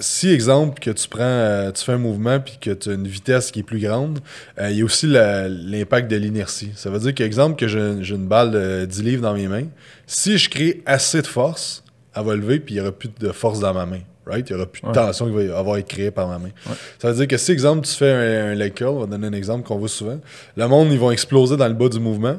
si, 0.00 0.30
exemple, 0.30 0.80
que 0.80 0.90
tu 0.90 1.08
prends, 1.08 1.22
euh, 1.22 1.70
tu 1.70 1.84
fais 1.84 1.92
un 1.92 1.98
mouvement 1.98 2.40
puis 2.40 2.58
que 2.60 2.70
tu 2.70 2.90
as 2.90 2.94
une 2.94 3.06
vitesse 3.06 3.50
qui 3.50 3.60
est 3.60 3.64
plus 3.64 3.78
grande, 3.78 4.18
euh, 4.58 4.70
il 4.70 4.78
y 4.78 4.82
a 4.82 4.84
aussi 4.84 5.06
l'impact 5.06 6.10
de 6.10 6.16
l'inertie. 6.16 6.70
Ça 6.74 6.90
veut 6.90 6.98
dire 6.98 7.14
qu'exemple, 7.14 7.56
que 7.56 7.68
j'ai 7.68 8.14
une 8.14 8.26
balle 8.26 8.50
de 8.50 8.84
10 8.86 9.02
livres 9.02 9.22
dans 9.22 9.34
mes 9.34 9.46
mains, 9.46 9.66
si 10.06 10.36
je 10.36 10.50
crée 10.50 10.82
assez 10.84 11.22
de 11.22 11.26
force, 11.26 11.84
elle 12.14 12.24
va 12.24 12.34
lever 12.34 12.60
puis 12.60 12.74
il 12.74 12.78
n'y 12.78 12.82
aura 12.82 12.92
plus 12.92 13.10
de 13.18 13.32
force 13.32 13.60
dans 13.60 13.74
ma 13.74 13.86
main. 13.86 14.00
Right? 14.26 14.48
Il 14.50 14.54
n'y 14.56 14.60
aura 14.60 14.70
plus 14.70 14.82
de 14.82 14.86
Ouais. 14.88 14.92
tension 14.92 15.26
qui 15.26 15.46
va 15.46 15.58
avoir 15.58 15.76
été 15.76 15.94
créée 15.94 16.10
par 16.10 16.26
ma 16.26 16.38
main. 16.38 16.48
Ouais. 16.66 16.74
Ça 16.98 17.08
veut 17.10 17.14
dire 17.14 17.28
que 17.28 17.36
si, 17.36 17.52
exemple, 17.52 17.86
tu 17.86 17.92
fais 17.94 18.10
un, 18.10 18.50
un 18.50 18.54
leg 18.54 18.74
curl, 18.74 18.96
on 18.96 19.00
va 19.00 19.06
donner 19.06 19.28
un 19.28 19.32
exemple 19.32 19.66
qu'on 19.66 19.76
voit 19.78 19.88
souvent, 19.88 20.18
le 20.56 20.66
monde, 20.68 20.88
ils 20.92 20.98
vont 20.98 21.10
exploser 21.12 21.56
dans 21.56 21.68
le 21.68 21.74
bas 21.74 21.88
du 21.88 22.00
mouvement. 22.00 22.36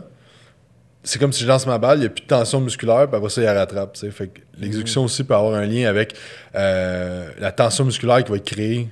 C'est 1.03 1.19
comme 1.19 1.31
si 1.31 1.43
je 1.43 1.47
lance 1.47 1.65
ma 1.65 1.77
balle, 1.77 1.99
il 1.99 2.01
n'y 2.01 2.07
a 2.07 2.09
plus 2.09 2.23
de 2.23 2.27
tension 2.27 2.59
musculaire, 2.59 3.07
puis 3.07 3.15
après 3.15 3.29
ça, 3.29 3.39
il 3.39 3.45
la 3.45 3.53
rattrape. 3.53 3.95
Fait 3.97 4.27
que 4.27 4.41
l'exécution 4.59 5.05
aussi 5.05 5.23
peut 5.23 5.35
avoir 5.35 5.53
un 5.55 5.65
lien 5.65 5.87
avec 5.87 6.13
euh, 6.55 7.29
la 7.39 7.53
tension 7.53 7.85
musculaire 7.85 8.21
qui 8.25 8.31
va 8.31 8.37
être 8.37 8.43
créée 8.45 8.89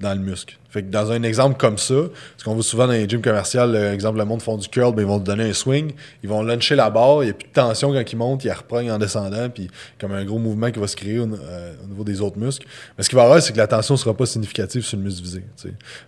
dans 0.00 0.14
le 0.14 0.20
muscle. 0.20 0.56
Fait 0.70 0.82
que 0.82 0.88
dans 0.88 1.10
un 1.10 1.22
exemple 1.24 1.58
comme 1.58 1.76
ça, 1.76 1.94
ce 2.36 2.44
qu'on 2.44 2.54
voit 2.54 2.62
souvent 2.62 2.86
dans 2.86 2.92
les 2.92 3.08
gyms 3.08 3.20
commerciaux, 3.20 3.74
exemple, 3.74 4.18
le 4.18 4.24
monde 4.24 4.40
font 4.40 4.56
du 4.56 4.68
curl, 4.68 4.94
ben, 4.94 5.02
ils 5.02 5.06
vont 5.06 5.18
te 5.18 5.24
donner 5.24 5.50
un 5.50 5.52
swing, 5.52 5.92
ils 6.22 6.28
vont 6.28 6.42
luncher 6.42 6.74
la 6.74 6.90
barre, 6.90 7.22
il 7.22 7.26
n'y 7.26 7.30
a 7.30 7.34
plus 7.34 7.48
de 7.48 7.52
tension 7.52 7.92
quand 7.92 8.12
ils 8.12 8.16
montent, 8.16 8.44
ils 8.44 8.52
reprennent 8.52 8.90
en 8.90 8.98
descendant, 8.98 9.50
puis 9.50 9.68
comme 9.98 10.12
un 10.12 10.24
gros 10.24 10.38
mouvement 10.38 10.70
qui 10.70 10.78
va 10.78 10.86
se 10.86 10.96
créer 10.96 11.18
au, 11.18 11.28
euh, 11.34 11.74
au 11.84 11.88
niveau 11.88 12.04
des 12.04 12.20
autres 12.20 12.38
muscles. 12.38 12.66
Mais 12.96 13.04
ce 13.04 13.10
qui 13.10 13.16
va 13.16 13.22
arriver, 13.24 13.40
c'est 13.40 13.52
que 13.52 13.58
la 13.58 13.66
tension 13.66 13.94
ne 13.94 13.98
sera 13.98 14.16
pas 14.16 14.26
significative 14.26 14.82
sur 14.82 14.96
le 14.96 15.04
muscle 15.04 15.22
visé. 15.22 15.44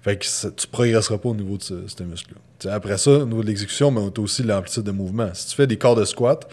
Fait 0.01 0.17
que 0.17 0.49
tu 0.51 0.67
progresseras 0.69 1.19
pas 1.19 1.29
au 1.29 1.35
niveau 1.35 1.59
de 1.59 1.63
ce, 1.63 2.03
muscle-là. 2.03 2.75
Après 2.75 2.97
ça, 2.97 3.11
au 3.11 3.27
niveau 3.27 3.43
de 3.43 3.49
l'exécution, 3.49 3.91
mais 3.91 4.01
tu 4.11 4.21
as 4.21 4.25
aussi 4.25 4.43
l'amplitude 4.43 4.85
de 4.85 4.93
mouvement. 4.93 5.29
Si 5.35 5.49
tu 5.49 5.57
fais 5.57 5.67
des 5.67 5.77
corps 5.77 5.97
de 5.97 6.05
squat, 6.05 6.49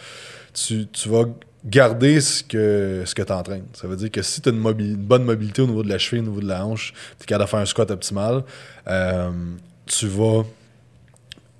tu 0.54 0.88
vas 1.06 1.25
garder 1.65 2.21
ce 2.21 2.43
que, 2.43 3.03
ce 3.05 3.13
que 3.13 3.21
tu 3.21 3.33
entraînes. 3.33 3.65
Ça 3.73 3.87
veut 3.87 3.95
dire 3.95 4.11
que 4.11 4.21
si 4.21 4.41
tu 4.41 4.49
as 4.49 4.51
une, 4.51 4.95
bonne 4.95 5.23
mobilité 5.23 5.61
au 5.61 5.67
niveau 5.67 5.83
de 5.83 5.89
la 5.89 5.97
cheville, 5.97 6.21
au 6.21 6.29
niveau 6.29 6.41
de 6.41 6.47
la 6.47 6.65
hanche, 6.65 6.93
tu 7.17 7.23
es 7.23 7.25
capable 7.25 7.45
de 7.45 7.49
faire 7.49 7.59
un 7.59 7.65
squat 7.65 7.91
optimal, 7.91 8.43
euh, 8.87 9.31
tu 9.85 10.07
vas 10.07 10.43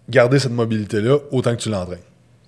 garder 0.10 0.40
cette 0.40 0.52
mobilité-là 0.52 1.18
autant 1.32 1.56
que 1.56 1.62
tu 1.62 1.70
l'entraînes. 1.70 2.00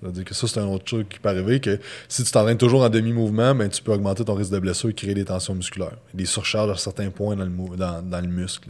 Ça 0.01 0.07
veut 0.07 0.13
dire 0.13 0.25
que 0.25 0.33
ça, 0.33 0.47
c'est 0.47 0.59
un 0.59 0.65
autre 0.65 0.85
truc 0.85 1.09
qui 1.09 1.19
peut 1.19 1.29
arriver, 1.29 1.59
que 1.59 1.79
si 2.07 2.23
tu 2.23 2.31
t'entraînes 2.31 2.57
toujours 2.57 2.81
en 2.81 2.89
demi-mouvement, 2.89 3.53
ben, 3.53 3.69
tu 3.69 3.83
peux 3.83 3.91
augmenter 3.91 4.25
ton 4.25 4.33
risque 4.33 4.51
de 4.51 4.57
blessure 4.57 4.89
et 4.89 4.93
créer 4.93 5.13
des 5.13 5.25
tensions 5.25 5.53
musculaires, 5.53 5.97
des 6.13 6.25
surcharges 6.25 6.71
à 6.71 6.75
certains 6.75 7.11
points 7.11 7.35
dans 7.35 7.45
le, 7.45 7.77
dans, 7.77 8.01
dans 8.01 8.21
le 8.21 8.27
muscle. 8.27 8.69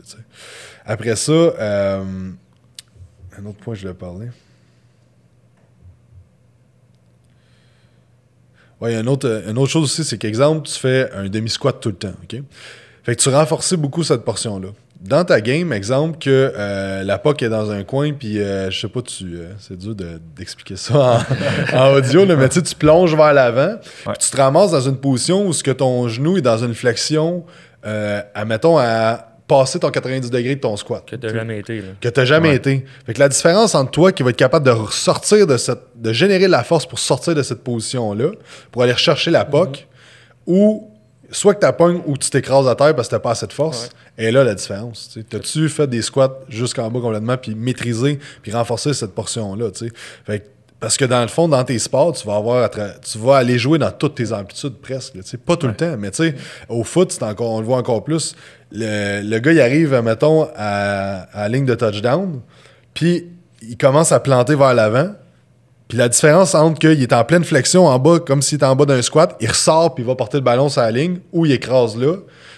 Après 0.85 1.15
ça, 1.15 1.31
euh, 1.31 2.03
un 3.37 3.45
autre 3.45 3.59
point, 3.59 3.75
je 3.75 3.81
voulais 3.81 3.93
parler. 3.93 4.27
Ouais, 8.81 8.91
il 8.91 8.95
y 8.95 8.97
a 8.97 9.01
une 9.01 9.09
autre, 9.09 9.43
une 9.47 9.57
autre 9.57 9.71
chose 9.71 9.83
aussi, 9.83 10.03
c'est 10.03 10.17
qu'exemple, 10.17 10.67
tu 10.67 10.73
fais 10.79 11.09
un 11.13 11.29
demi-squat 11.29 11.79
tout 11.79 11.89
le 11.89 11.95
temps, 11.95 12.13
OK? 12.23 12.41
Fait 13.03 13.15
que 13.15 13.21
tu 13.21 13.29
renforces 13.29 13.73
beaucoup 13.75 14.03
cette 14.03 14.23
portion-là. 14.25 14.69
Dans 15.01 15.23
ta 15.25 15.41
game, 15.41 15.73
exemple, 15.73 16.19
que 16.19 16.53
euh, 16.55 17.03
la 17.03 17.17
POC 17.17 17.41
est 17.43 17.49
dans 17.49 17.71
un 17.71 17.83
coin, 17.83 18.13
puis 18.13 18.39
euh, 18.39 18.69
je 18.69 18.79
sais 18.81 18.87
pas, 18.87 19.01
tu, 19.01 19.23
euh, 19.35 19.51
c'est 19.59 19.75
dur 19.77 19.95
de- 19.95 20.19
d'expliquer 20.35 20.75
ça 20.75 21.23
en, 21.73 21.75
en 21.77 21.93
audio, 21.95 22.23
là, 22.25 22.35
mais 22.35 22.49
tu 22.49 22.61
plonges 22.75 23.15
vers 23.15 23.33
l'avant, 23.33 23.77
puis 23.81 24.13
tu 24.19 24.29
te 24.29 24.37
ramasses 24.37 24.69
dans 24.71 24.81
une 24.81 24.97
position 24.97 25.47
où 25.47 25.53
ce 25.53 25.63
que 25.63 25.71
ton 25.71 26.07
genou 26.07 26.37
est 26.37 26.41
dans 26.41 26.59
une 26.63 26.75
flexion, 26.75 27.43
euh, 27.83 28.21
admettons, 28.35 28.77
à 28.77 29.30
passer 29.57 29.79
ton 29.79 29.91
90 29.91 30.29
degrés 30.31 30.55
de 30.55 30.61
ton 30.61 30.77
squat 30.77 31.03
Que 31.05 31.15
tu 31.17 31.25
n'as 31.27 31.33
jamais 31.33 31.59
été. 31.59 31.79
Là. 31.81 31.87
que 31.99 32.07
tu 32.07 32.19
n'as 32.19 32.25
jamais 32.25 32.49
Ouais. 32.49 32.55
été. 32.55 32.85
Fait 33.05 33.13
que 33.13 33.19
la 33.19 33.27
différence 33.27 33.75
entre 33.75 33.91
toi 33.91 34.11
qui 34.13 34.23
va 34.23 34.29
être 34.29 34.37
capable 34.37 34.65
de 34.65 34.73
sortir 34.91 35.45
de 35.45 35.57
cette. 35.57 35.79
de 35.95 36.13
générer 36.13 36.45
de 36.45 36.51
la 36.51 36.63
force 36.63 36.85
pour 36.85 36.99
sortir 36.99 37.35
de 37.35 37.43
cette 37.43 37.63
position-là, 37.63 38.29
pour 38.71 38.83
aller 38.83 38.93
rechercher 38.93 39.29
la 39.29 39.43
POC, 39.45 39.87
ou 40.47 40.89
soit 41.31 41.53
que 41.55 41.65
tu 41.65 41.73
pognes 41.73 42.01
ou 42.05 42.17
tu 42.17 42.29
t'écrases 42.29 42.67
à 42.67 42.75
terre 42.75 42.95
parce 42.95 43.07
que 43.09 43.15
tu 43.15 43.21
pas 43.21 43.31
assez 43.31 43.47
de 43.47 43.53
force. 43.53 43.89
Et 44.17 44.31
là, 44.31 44.43
la 44.43 44.55
différence. 44.55 45.17
T'as-tu 45.29 45.67
fait 45.69 45.87
des 45.87 46.01
squats 46.01 46.39
jusqu'en 46.49 46.89
bas 46.89 46.99
complètement, 46.99 47.37
puis 47.37 47.53
maîtriser, 47.55 48.19
puis 48.41 48.51
renforcer 48.51 48.93
cette 48.93 49.13
portion-là? 49.13 49.67
Fait 50.25 50.39
que- 50.39 50.45
parce 50.79 50.97
que 50.97 51.05
dans 51.05 51.21
le 51.21 51.27
fond, 51.27 51.47
dans 51.47 51.63
tes 51.63 51.77
sports, 51.77 52.13
tu 52.13 52.25
vas 52.25 52.35
avoir 52.37 52.69
tu 52.71 53.17
vas 53.19 53.37
aller 53.37 53.59
jouer 53.59 53.77
dans 53.77 53.91
toutes 53.91 54.15
tes 54.15 54.31
amplitudes 54.33 54.77
presque. 54.81 55.13
là, 55.15 55.21
tu 55.23 55.29
sais. 55.29 55.37
Pas 55.37 55.55
tout 55.55 55.67
le 55.67 55.75
temps, 55.75 55.95
mais 55.97 56.09
tu 56.11 56.23
sais, 56.23 56.35
au 56.69 56.83
foot, 56.83 57.15
encore, 57.21 57.51
on 57.51 57.59
le 57.59 57.65
voit 57.65 57.77
encore 57.77 58.03
plus. 58.03 58.35
Le, 58.73 59.21
le 59.21 59.39
gars, 59.39 59.51
il 59.51 59.61
arrive, 59.61 59.93
mettons, 60.03 60.47
à, 60.55 61.23
à 61.33 61.41
la 61.43 61.49
ligne 61.49 61.65
de 61.65 61.75
touchdown, 61.75 62.39
puis 62.93 63.27
il 63.61 63.77
commence 63.77 64.11
à 64.11 64.19
planter 64.19 64.55
vers 64.55 64.73
l'avant. 64.73 65.13
Puis 65.87 65.97
la 65.97 66.07
différence 66.07 66.55
entre 66.55 66.79
qu'il 66.79 67.01
est 67.03 67.11
en 67.11 67.25
pleine 67.25 67.43
flexion 67.43 67.85
en 67.87 67.99
bas, 67.99 68.19
comme 68.19 68.41
s'il 68.41 68.55
était 68.55 68.65
en 68.65 68.77
bas 68.77 68.85
d'un 68.85 69.01
squat, 69.01 69.35
il 69.41 69.49
ressort 69.49 69.93
puis 69.93 70.03
il 70.05 70.07
va 70.07 70.15
porter 70.15 70.37
le 70.37 70.43
ballon 70.43 70.69
sur 70.69 70.81
la 70.81 70.91
ligne, 70.91 71.19
ou 71.33 71.45
il 71.45 71.51
écrase 71.51 71.97
là. 71.97 72.15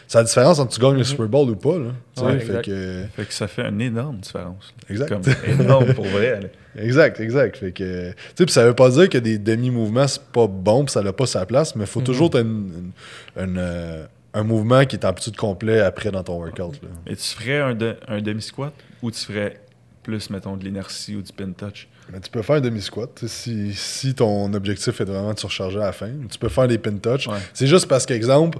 C'est 0.08 0.19
la 0.19 0.23
différence 0.26 0.60
entre 0.60 0.71
tu 0.76 0.80
gagnes 0.80 0.97
le 0.97 1.04
Super 1.04 1.26
Bowl 1.28 1.49
ou 1.49 1.56
pas. 1.56 1.80
Là. 1.80 1.86
Ouais, 2.23 2.39
fait 2.39 2.62
que- 2.63 3.04
Fait 3.15 3.26
que 3.26 3.34
ça 3.34 3.47
fait 3.47 3.67
une 3.67 3.82
énorme 3.82 4.17
différence. 4.17 4.71
là. 4.78 4.93
Exact. 4.93 5.10
Comme 5.10 5.21
énorme 5.60 5.93
pour 5.95 6.06
vrai. 6.06 6.41
là. 6.41 6.47
Exact, 6.84 7.19
exact. 7.19 7.58
Fait 7.58 7.71
que, 7.71 8.10
tu 8.10 8.15
sais, 8.36 8.45
puis 8.45 8.52
ça 8.52 8.65
veut 8.65 8.73
pas 8.73 8.89
dire 8.89 9.08
que 9.08 9.19
des 9.19 9.38
demi-mouvements, 9.38 10.08
c'est 10.08 10.21
pas 10.23 10.47
bon, 10.47 10.86
puis 10.86 10.91
ça 10.91 11.04
n'a 11.04 11.13
pas 11.13 11.28
sa 11.28 11.45
place, 11.45 11.76
mais 11.76 11.84
il 11.84 11.88
faut 11.88 12.02
toujours 12.02 12.32
t'as 12.32 12.41
une- 12.41 12.91
une- 13.38 13.43
une, 13.43 13.58
euh, 13.60 14.06
un 14.34 14.43
mouvement 14.43 14.86
qui 14.86 14.96
est 14.96 15.06
amplitude 15.06 15.36
complet 15.36 15.80
après 15.80 16.12
dans 16.12 16.24
ton 16.24 16.38
workout. 16.38 16.82
Là. 16.82 16.89
Et 17.08 17.15
tu 17.15 17.24
ferais 17.36 17.60
un, 17.62 17.74
de- 17.76 17.96
un 18.08 18.22
demi-squat 18.22 18.74
ou 19.02 19.12
tu 19.12 19.19
ferais 19.19 19.60
plus, 20.02 20.30
mettons, 20.30 20.58
de 20.58 20.63
l'inertie 20.63 21.15
ou 21.15 21.22
du 21.22 21.32
pin 21.32 21.52
touch? 21.52 21.88
Mais 22.12 22.19
tu 22.19 22.30
peux 22.30 22.41
faire 22.41 22.58
un 22.58 22.62
demi-squat 22.62 23.24
si, 23.28 23.74
si 23.74 24.13
ton 24.13 24.54
objectif 24.54 25.00
est 25.00 25.06
vraiment 25.06 25.34
de 25.34 25.39
surcharger 25.39 25.78
à 25.80 25.86
la 25.86 25.91
fin. 25.93 26.10
Tu 26.30 26.38
peux 26.38 26.50
faire 26.50 26.67
des 26.67 26.78
pin 26.78 26.98
touch. 26.98 27.28
Ouais. 27.28 27.38
C'est 27.54 27.67
juste 27.67 27.88
parce 27.88 28.06
qu'exemple, 28.06 28.58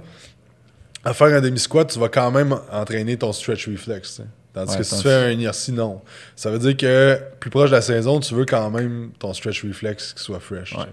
à 1.04 1.12
faire 1.12 1.26
un 1.26 1.40
demi-squat, 1.40 1.92
tu 1.92 1.98
vas 1.98 2.08
quand 2.08 2.30
même 2.30 2.56
entraîner 2.72 3.16
ton 3.18 3.32
stretch 3.32 3.68
reflex. 3.68 4.22
Tandis 4.54 4.70
Ouais, 4.70 4.78
que 4.78 4.84
si 4.84 4.96
tu 4.96 5.02
fais 5.02 5.12
un 5.12 5.30
inertie, 5.32 5.72
non. 5.72 6.00
Ça 6.36 6.48
veut 6.48 6.60
dire 6.60 6.76
que 6.76 7.18
plus 7.40 7.50
proche 7.50 7.70
de 7.70 7.74
la 7.74 7.82
saison, 7.82 8.20
tu 8.20 8.34
veux 8.34 8.44
quand 8.44 8.70
même 8.70 9.10
ton 9.18 9.34
stretch 9.34 9.64
reflex 9.64 10.12
qui 10.14 10.22
soit 10.22 10.38
fresh. 10.38 10.72
Ouais. 10.74 10.84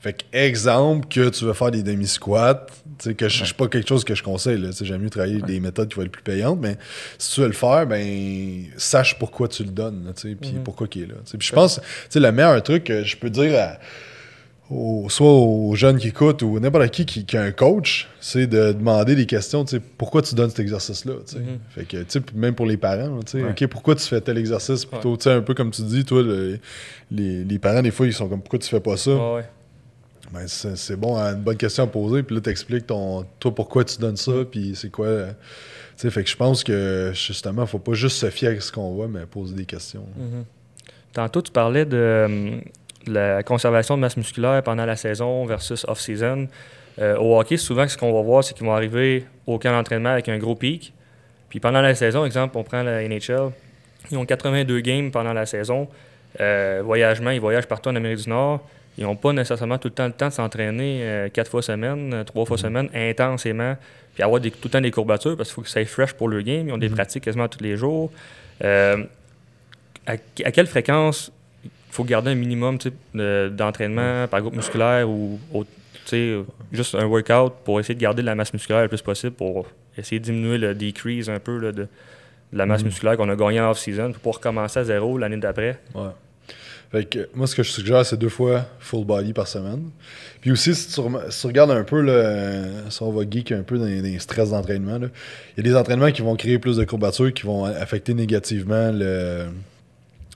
Fait 0.00 0.12
que, 0.12 0.22
exemple, 0.32 1.08
que 1.08 1.28
tu 1.28 1.44
veux 1.44 1.52
faire 1.52 1.72
des 1.72 1.82
demi-squats, 1.82 2.66
tu 2.98 3.08
sais, 3.10 3.14
que 3.14 3.28
je- 3.28 3.44
c'est 3.44 3.56
pas 3.56 3.66
quelque 3.66 3.88
chose 3.88 4.04
que 4.04 4.14
je 4.14 4.22
conseille. 4.22 4.64
J'aime 4.82 5.02
mieux 5.02 5.10
travailler 5.10 5.42
des 5.42 5.58
méthodes 5.58 5.88
qui 5.88 5.96
vont 5.96 6.02
être 6.02 6.12
plus 6.12 6.22
payantes, 6.22 6.60
mais 6.62 6.76
si 7.18 7.34
tu 7.34 7.40
veux 7.40 7.48
le 7.48 7.52
faire, 7.54 7.86
ben 7.88 8.64
sache 8.76 9.18
pourquoi 9.18 9.48
tu 9.48 9.64
le 9.64 9.70
donnes, 9.70 10.04
là, 10.06 10.12
tu 10.12 10.28
sais, 10.30 10.34
puis 10.36 10.52
pourquoi 10.64 10.86
il 10.94 11.02
est 11.02 11.06
là. 11.06 11.14
tu 11.24 11.32
sais. 11.32 11.38
Puis 11.38 11.48
je 11.48 11.52
pense, 11.52 11.80
tu 11.80 11.82
sais, 12.10 12.20
le 12.20 12.30
meilleur 12.30 12.62
truc 12.62 12.84
que 12.84 13.02
je 13.02 13.16
peux 13.16 13.30
dire 13.30 13.58
à- 13.58 13.78
soit 15.08 15.30
aux 15.32 15.74
jeunes 15.74 15.96
qui 15.98 16.08
écoutent 16.08 16.42
ou 16.42 16.60
n'importe 16.60 16.90
qui, 16.90 17.06
qui 17.06 17.24
qui 17.24 17.36
a 17.36 17.42
un 17.42 17.52
coach, 17.52 18.08
c'est 18.20 18.46
de 18.46 18.72
demander 18.72 19.14
des 19.14 19.24
questions, 19.26 19.64
tu 19.64 19.76
sais, 19.76 19.82
pourquoi 19.96 20.20
tu 20.22 20.34
donnes 20.34 20.50
cet 20.50 20.60
exercice-là, 20.60 21.14
tu 21.26 21.36
sais? 21.36 21.38
Mhm. 21.40 21.58
Fait 21.70 21.84
que, 21.84 21.96
tu 21.98 22.04
sais, 22.08 22.20
même 22.34 22.54
pour 22.54 22.66
les 22.66 22.76
parents, 22.76 23.20
tu 23.20 23.32
sais, 23.38 23.42
Ouais. 23.44 23.50
OK, 23.50 23.66
pourquoi 23.68 23.94
tu 23.94 24.04
fais 24.06 24.20
tel 24.20 24.36
exercice? 24.36 24.84
Plutôt, 24.84 25.16
tu 25.16 25.24
sais, 25.24 25.32
un 25.32 25.40
peu 25.40 25.54
comme 25.54 25.70
tu 25.70 25.82
dis, 25.82 26.04
toi, 26.04 26.22
le- 26.22 26.58
les, 27.10 27.44
les 27.44 27.58
parents, 27.58 27.80
des 27.82 27.90
fois, 27.90 28.06
ils 28.06 28.12
sont 28.12 28.28
comme, 28.28 28.40
pourquoi 28.40 28.58
tu 28.58 28.68
fais 28.68 28.80
pas 28.80 28.96
ça? 28.98 29.10
Ouais. 29.34 29.44
Ben, 30.32 30.46
c'est 30.46 30.76
c'est 30.76 30.96
bon, 30.96 31.16
hein, 31.16 31.32
une 31.34 31.40
bonne 31.42 31.56
question 31.56 31.84
à 31.84 31.86
poser. 31.86 32.22
Puis 32.22 32.34
là, 32.34 32.42
t'expliques 32.42 32.86
ton, 32.86 33.24
toi 33.40 33.54
pourquoi 33.54 33.82
tu 33.84 33.96
donnes 33.98 34.18
ça, 34.18 34.32
puis 34.50 34.72
c'est 34.76 34.90
quoi. 34.90 35.06
euh, 35.06 35.30
Tu 35.96 36.02
sais, 36.02 36.10
fait 36.10 36.22
que 36.22 36.28
je 36.28 36.36
pense 36.36 36.62
que 36.62 37.12
justement, 37.14 37.64
faut 37.64 37.78
pas 37.78 37.94
juste 37.94 38.18
se 38.18 38.28
fier 38.28 38.48
à 38.58 38.60
ce 38.60 38.70
qu'on 38.70 38.92
voit, 38.92 39.08
mais 39.08 39.24
poser 39.24 39.54
des 39.54 39.64
questions. 39.64 40.04
Mhm. 40.18 40.44
Tantôt, 41.14 41.40
tu 41.40 41.50
parlais 41.50 41.86
de 41.86 42.24
hum, 42.26 42.60
la 43.08 43.42
conservation 43.42 43.96
de 43.96 44.00
masse 44.02 44.16
musculaire 44.16 44.62
pendant 44.62 44.84
la 44.86 44.96
saison 44.96 45.44
versus 45.46 45.84
off-season. 45.88 46.48
Euh, 47.00 47.16
au 47.16 47.38
hockey, 47.38 47.56
souvent, 47.56 47.86
ce 47.86 47.96
qu'on 47.96 48.12
va 48.12 48.22
voir, 48.22 48.42
c'est 48.44 48.54
qu'ils 48.54 48.66
vont 48.66 48.74
arriver 48.74 49.24
au 49.46 49.58
camp 49.58 49.70
d'entraînement 49.72 50.10
avec 50.10 50.28
un 50.28 50.38
gros 50.38 50.54
pic. 50.56 50.92
Puis 51.48 51.60
pendant 51.60 51.80
la 51.80 51.94
saison, 51.94 52.24
exemple, 52.24 52.56
on 52.58 52.64
prend 52.64 52.82
la 52.82 53.06
NHL, 53.08 53.50
ils 54.10 54.16
ont 54.18 54.24
82 54.26 54.80
games 54.80 55.10
pendant 55.10 55.32
la 55.32 55.46
saison. 55.46 55.88
Euh, 56.40 56.82
voyagement, 56.84 57.30
ils 57.30 57.40
voyagent 57.40 57.66
partout 57.66 57.88
en 57.90 57.96
Amérique 57.96 58.18
du 58.24 58.28
Nord. 58.28 58.60
Ils 58.98 59.04
n'ont 59.04 59.16
pas 59.16 59.32
nécessairement 59.32 59.78
tout 59.78 59.88
le 59.88 59.94
temps 59.94 60.06
le 60.06 60.12
temps 60.12 60.26
de 60.28 60.32
s'entraîner 60.32 61.00
euh, 61.02 61.28
quatre 61.28 61.50
fois 61.50 61.62
semaine, 61.62 62.24
trois 62.26 62.44
fois 62.44 62.58
semaine, 62.58 62.88
intensément, 62.92 63.76
puis 64.14 64.22
avoir 64.24 64.40
des- 64.40 64.50
tout 64.50 64.58
le 64.64 64.70
temps 64.70 64.80
des 64.80 64.90
courbatures 64.90 65.36
parce 65.36 65.50
qu'il 65.50 65.54
faut 65.54 65.62
que 65.62 65.68
ça 65.68 65.74
soit 65.80 65.86
fresh 65.86 66.12
pour 66.14 66.28
le 66.28 66.42
game. 66.42 66.68
Ils 66.68 66.72
ont 66.72 66.78
des 66.78 66.88
pratiques 66.88 67.22
quasiment 67.24 67.46
tous 67.48 67.62
les 67.62 67.76
jours. 67.76 68.10
À, 70.06 70.12
à 70.44 70.50
quelle 70.52 70.66
fréquence 70.66 71.30
faut 71.90 72.04
garder 72.04 72.30
un 72.30 72.34
minimum 72.34 72.78
d'entraînement 73.14 74.26
par 74.28 74.40
groupe 74.40 74.54
musculaire 74.56 75.08
ou 75.08 75.38
juste 76.72 76.94
un 76.94 77.04
workout 77.04 77.52
pour 77.64 77.80
essayer 77.80 77.94
de 77.94 78.00
garder 78.00 78.22
de 78.22 78.26
la 78.26 78.34
masse 78.34 78.52
musculaire 78.52 78.82
le 78.82 78.88
plus 78.88 79.02
possible 79.02 79.32
pour 79.32 79.66
essayer 79.96 80.18
de 80.20 80.24
diminuer 80.24 80.58
le 80.58 80.74
decrease 80.74 81.28
un 81.28 81.38
peu 81.38 81.58
là, 81.58 81.72
de, 81.72 81.82
de 81.82 82.58
la 82.58 82.66
masse 82.66 82.82
musculaire 82.84 83.16
qu'on 83.16 83.28
a 83.28 83.36
gagné 83.36 83.60
en 83.60 83.70
off-season 83.70 84.12
pour 84.22 84.36
recommencer 84.36 84.78
à 84.80 84.84
zéro 84.84 85.18
l'année 85.18 85.36
d'après. 85.36 85.78
Ouais. 85.94 86.08
Fait 86.90 87.04
que 87.04 87.28
moi, 87.34 87.46
ce 87.46 87.54
que 87.54 87.62
je 87.62 87.70
suggère, 87.70 88.06
c'est 88.06 88.16
deux 88.16 88.30
fois 88.30 88.64
full 88.80 89.04
body 89.04 89.34
par 89.34 89.46
semaine. 89.46 89.90
Puis 90.40 90.50
aussi, 90.50 90.74
si 90.74 90.88
tu, 90.94 91.00
rem- 91.00 91.20
si 91.30 91.42
tu 91.42 91.46
regardes 91.48 91.70
un 91.72 91.84
peu, 91.84 92.02
euh, 92.08 92.88
si 92.88 93.02
on 93.02 93.10
va 93.12 93.24
geek 93.28 93.52
un 93.52 93.62
peu 93.62 93.76
dans 93.76 93.84
les, 93.84 93.98
dans 94.00 94.08
les 94.08 94.18
stress 94.18 94.50
d'entraînement, 94.52 94.96
il 94.96 95.58
y 95.58 95.60
a 95.60 95.62
des 95.70 95.76
entraînements 95.76 96.10
qui 96.10 96.22
vont 96.22 96.34
créer 96.34 96.58
plus 96.58 96.78
de 96.78 96.84
courbatures, 96.84 97.34
qui 97.34 97.42
vont 97.42 97.64
affecter 97.66 98.14
négativement 98.14 98.90
le- 98.90 99.48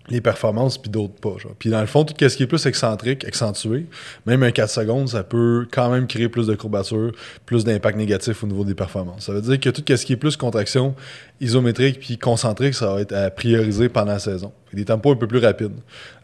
les 0.08 0.20
performances, 0.20 0.78
puis 0.78 0.90
d'autres 0.90 1.14
pas. 1.14 1.36
genre. 1.38 1.54
Puis 1.58 1.70
dans 1.70 1.80
le 1.80 1.86
fond, 1.86 2.04
tout 2.04 2.14
ce 2.18 2.36
qui 2.36 2.42
est 2.42 2.46
plus 2.46 2.66
excentrique, 2.66 3.24
accentué, 3.24 3.86
même 4.26 4.42
un 4.42 4.50
4 4.50 4.68
secondes, 4.70 5.08
ça 5.08 5.22
peut 5.22 5.66
quand 5.70 5.90
même 5.90 6.06
créer 6.06 6.28
plus 6.28 6.46
de 6.46 6.54
courbatures, 6.54 7.12
plus 7.46 7.64
d'impact 7.64 7.96
négatif 7.96 8.42
au 8.42 8.46
niveau 8.46 8.64
des 8.64 8.74
performances. 8.74 9.26
Ça 9.26 9.32
veut 9.32 9.40
dire 9.40 9.60
que 9.60 9.70
tout 9.70 9.82
ce 9.86 10.04
qui 10.04 10.12
est 10.12 10.16
plus 10.16 10.36
contraction 10.36 10.94
isométrique 11.40 12.00
puis 12.00 12.18
concentrique, 12.18 12.74
ça 12.74 12.94
va 12.94 13.00
être 13.00 13.12
à 13.12 13.30
prioriser 13.30 13.88
pendant 13.88 14.12
la 14.12 14.18
saison. 14.18 14.52
Des 14.72 14.84
tempos 14.86 15.12
un 15.12 15.16
peu 15.16 15.26
plus 15.26 15.38
rapides. 15.38 15.72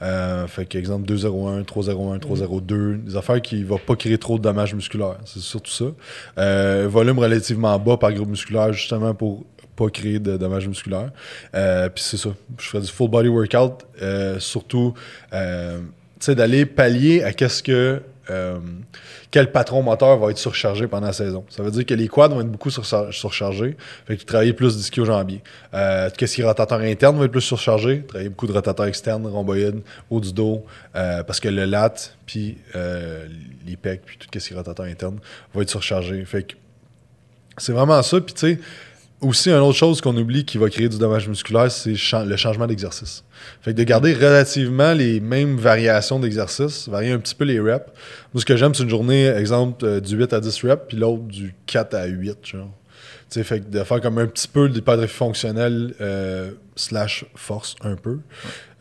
Euh, 0.00 0.46
fait 0.46 0.64
que, 0.64 0.78
exemple, 0.78 1.12
2-0-1, 1.12 1.64
3-0-1, 1.64 2.18
3-0-2, 2.18 3.04
des 3.04 3.16
affaires 3.16 3.42
qui 3.42 3.56
ne 3.56 3.66
vont 3.66 3.78
pas 3.78 3.94
créer 3.94 4.16
trop 4.16 4.38
de 4.38 4.42
dommages 4.42 4.74
musculaires. 4.74 5.18
C'est 5.26 5.40
surtout 5.40 5.70
ça. 5.70 5.84
Euh, 6.38 6.86
volume 6.88 7.18
relativement 7.18 7.78
bas 7.78 7.98
par 7.98 8.12
groupe 8.12 8.28
musculaire, 8.28 8.72
justement 8.72 9.14
pour 9.14 9.44
pas 9.78 9.88
créer 9.90 10.18
de 10.18 10.36
dommages 10.36 10.66
musculaires. 10.66 11.10
Euh, 11.54 11.88
puis 11.88 12.02
c'est 12.02 12.16
ça. 12.16 12.30
Je 12.58 12.66
ferais 12.66 12.82
du 12.82 12.88
full 12.88 13.08
body 13.08 13.28
workout, 13.28 13.86
euh, 14.02 14.40
surtout, 14.40 14.92
euh, 15.32 15.78
d'aller 16.26 16.66
pallier 16.66 17.22
à 17.22 17.32
qu'est-ce 17.32 17.62
que 17.62 18.02
euh, 18.30 18.58
quel 19.30 19.50
patron 19.52 19.82
moteur 19.82 20.18
va 20.18 20.30
être 20.30 20.36
surchargé 20.38 20.86
pendant 20.86 21.06
la 21.06 21.12
saison. 21.14 21.44
Ça 21.48 21.62
veut 21.62 21.70
dire 21.70 21.86
que 21.86 21.94
les 21.94 22.08
quads 22.08 22.28
vont 22.28 22.42
être 22.42 22.50
beaucoup 22.50 22.68
surchar- 22.68 23.10
surchargés, 23.10 23.74
fait 24.06 24.16
qu'ils 24.18 24.26
travaillent 24.26 24.52
plus 24.52 24.76
d'ischio-jambier. 24.76 25.42
Euh, 25.72 26.10
Qu'est-ce 26.14 26.34
qui 26.34 26.42
rotateur 26.42 26.80
interne 26.80 27.16
va 27.18 27.24
être 27.24 27.30
plus 27.30 27.40
surchargé, 27.40 28.02
travailler 28.02 28.28
beaucoup 28.28 28.46
de 28.46 28.52
rotateurs 28.52 28.86
externes, 28.86 29.26
rhomboïdes, 29.26 29.80
haut 30.10 30.20
du 30.20 30.32
dos, 30.34 30.66
parce 30.92 31.40
que 31.40 31.48
le 31.48 31.64
lat, 31.64 31.94
puis 32.26 32.58
les 33.66 33.76
pecs, 33.76 34.02
puis 34.04 34.18
tout 34.18 34.28
ce 34.38 34.46
qui 34.48 34.52
est 34.52 34.56
rotateur 34.56 34.84
interne 34.86 35.18
va 35.54 35.62
être 35.62 35.70
surchargé. 35.70 36.22
Fait 36.26 36.42
que 36.42 36.54
c'est 37.56 37.72
vraiment 37.72 38.02
ça. 38.02 38.20
Puis 38.20 38.34
tu 38.34 38.40
sais, 38.40 38.58
aussi, 39.20 39.50
une 39.50 39.56
autre 39.56 39.76
chose 39.76 40.00
qu'on 40.00 40.16
oublie 40.16 40.44
qui 40.44 40.58
va 40.58 40.70
créer 40.70 40.88
du 40.88 40.98
dommage 40.98 41.28
musculaire, 41.28 41.70
c'est 41.70 41.94
le 42.24 42.36
changement 42.36 42.66
d'exercice. 42.66 43.24
Fait 43.60 43.72
que 43.72 43.76
de 43.76 43.82
garder 43.82 44.14
relativement 44.14 44.92
les 44.92 45.20
mêmes 45.20 45.56
variations 45.56 46.20
d'exercice, 46.20 46.88
varier 46.88 47.12
un 47.12 47.18
petit 47.18 47.34
peu 47.34 47.44
les 47.44 47.58
reps. 47.58 47.86
Moi, 48.32 48.40
ce 48.40 48.44
que 48.44 48.56
j'aime, 48.56 48.74
c'est 48.74 48.84
une 48.84 48.90
journée, 48.90 49.26
exemple, 49.26 49.84
euh, 49.84 50.00
du 50.00 50.16
8 50.16 50.32
à 50.32 50.40
10 50.40 50.64
reps, 50.64 50.82
puis 50.88 50.96
l'autre 50.96 51.24
du 51.24 51.54
4 51.66 51.94
à 51.94 52.06
8, 52.06 52.38
genre. 52.44 52.70
Tu 53.30 53.34
sais, 53.34 53.44
fait 53.44 53.60
que 53.60 53.68
de 53.68 53.82
faire 53.84 54.00
comme 54.00 54.18
un 54.18 54.26
petit 54.26 54.48
peu 54.48 54.68
d'hypertrophie 54.68 55.12
fonctionnelle 55.14 55.94
euh, 56.00 56.52
slash 56.76 57.26
force 57.34 57.74
un 57.82 57.96
peu, 57.96 58.20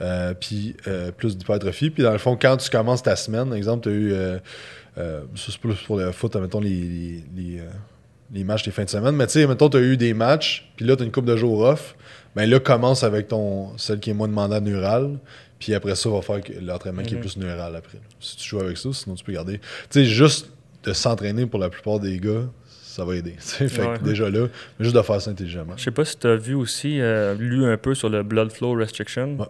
euh, 0.01 0.33
puis 0.39 0.75
plus 1.17 1.35
d'hypertrophie. 1.35 1.89
Puis 1.89 2.03
dans 2.03 2.13
le 2.13 2.17
fond, 2.17 2.37
quand 2.39 2.55
tu 2.55 2.69
commences 2.69 3.03
ta 3.03 3.15
semaine, 3.15 3.53
exemple, 3.53 3.83
tu 3.83 3.89
as 3.89 3.91
eu, 3.91 4.13
ça 4.95 5.51
c'est 5.51 5.57
plus 5.57 5.75
pour 5.85 5.97
le 5.97 6.13
foot, 6.13 6.33
mettons 6.37 6.61
les, 6.61 7.23
les 8.33 8.43
matchs 8.43 8.63
des 8.63 8.71
fins 8.71 8.83
de 8.83 8.89
semaine, 8.89 9.15
mais 9.15 9.25
tu 9.27 9.33
sais, 9.33 9.47
mettons, 9.47 9.69
tu 9.69 9.77
as 9.77 9.81
eu 9.81 9.97
des 9.97 10.13
matchs, 10.13 10.69
puis 10.75 10.85
là, 10.85 10.95
tu 10.95 11.03
as 11.03 11.05
une 11.05 11.11
coupe 11.11 11.25
de 11.25 11.37
jours 11.37 11.59
off, 11.61 11.95
ben 12.35 12.49
là, 12.49 12.59
commence 12.59 13.03
avec 13.03 13.27
ton 13.29 13.77
celle 13.77 13.99
qui 13.99 14.09
est 14.09 14.13
moins 14.13 14.27
demandante 14.27 14.63
neural, 14.63 15.17
puis 15.59 15.73
après 15.73 15.95
ça, 15.95 16.09
va 16.09 16.21
faire 16.21 16.41
que- 16.41 16.53
l'entraînement 16.61 17.01
qui 17.03 17.13
est 17.13 17.17
Mhm. 17.17 17.21
plus 17.21 17.37
neural 17.37 17.75
après. 17.75 17.99
Si 18.19 18.35
tu 18.37 18.49
joues 18.49 18.59
avec 18.59 18.77
ça, 18.77 18.89
sinon 18.93 19.15
tu 19.15 19.23
peux 19.23 19.31
garder. 19.33 19.59
Tu 19.59 19.63
sais, 19.91 20.05
juste 20.05 20.49
de 20.83 20.93
s'entraîner 20.93 21.45
pour 21.45 21.59
la 21.59 21.69
plupart 21.69 21.99
des 21.99 22.19
gars, 22.19 22.43
ça 22.83 23.05
va 23.05 23.15
aider. 23.15 23.35
fait 23.37 23.67
que 23.67 24.03
déjà 24.03 24.29
là, 24.29 24.47
mais 24.77 24.83
juste 24.85 24.95
de 24.95 25.01
faire 25.01 25.21
ça 25.21 25.31
intelligemment. 25.31 25.73
Je 25.77 25.83
sais 25.83 25.91
pas 25.91 26.03
si 26.05 26.17
tu 26.17 26.27
as 26.27 26.35
vu 26.35 26.53
aussi, 26.53 26.99
euh, 26.99 27.33
lu 27.35 27.65
un 27.65 27.77
peu 27.77 27.95
sur 27.95 28.09
le 28.09 28.23
Blood 28.23 28.51
Flow 28.51 28.73
Restriction. 28.73 29.37
Ouais. 29.39 29.45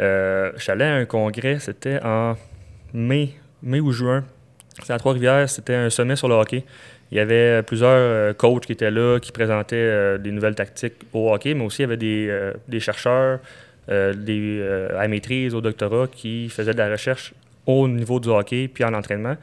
Euh, 0.00 0.52
je 0.56 0.62
suis 0.62 0.70
allé 0.72 0.84
à 0.84 0.94
un 0.94 1.04
congrès, 1.06 1.58
c'était 1.60 1.98
en 2.04 2.36
mai, 2.92 3.34
mai 3.62 3.80
ou 3.80 3.90
juin. 3.92 4.24
C'était 4.80 4.92
à 4.92 4.98
Trois-Rivières, 4.98 5.48
c'était 5.50 5.74
un 5.74 5.90
sommet 5.90 6.14
sur 6.14 6.28
le 6.28 6.34
hockey. 6.34 6.64
Il 7.10 7.16
y 7.16 7.20
avait 7.20 7.62
plusieurs 7.62 7.90
euh, 7.90 8.32
coachs 8.34 8.66
qui 8.66 8.72
étaient 8.72 8.90
là, 8.90 9.18
qui 9.18 9.32
présentaient 9.32 9.76
euh, 9.76 10.18
des 10.18 10.30
nouvelles 10.30 10.54
tactiques 10.54 10.94
au 11.12 11.32
hockey, 11.32 11.54
mais 11.54 11.64
aussi 11.64 11.78
il 11.78 11.82
y 11.82 11.84
avait 11.84 11.96
des, 11.96 12.26
euh, 12.28 12.52
des 12.68 12.80
chercheurs, 12.80 13.40
euh, 13.88 14.12
des, 14.12 14.58
euh, 14.60 14.98
à 14.98 15.08
maîtrise, 15.08 15.54
au 15.54 15.62
doctorat, 15.62 16.06
qui 16.08 16.50
faisaient 16.50 16.74
de 16.74 16.78
la 16.78 16.90
recherche 16.90 17.32
au 17.64 17.88
niveau 17.88 18.20
du 18.20 18.28
hockey 18.28 18.68
puis 18.68 18.84
en 18.84 18.92
entraînement. 18.92 19.36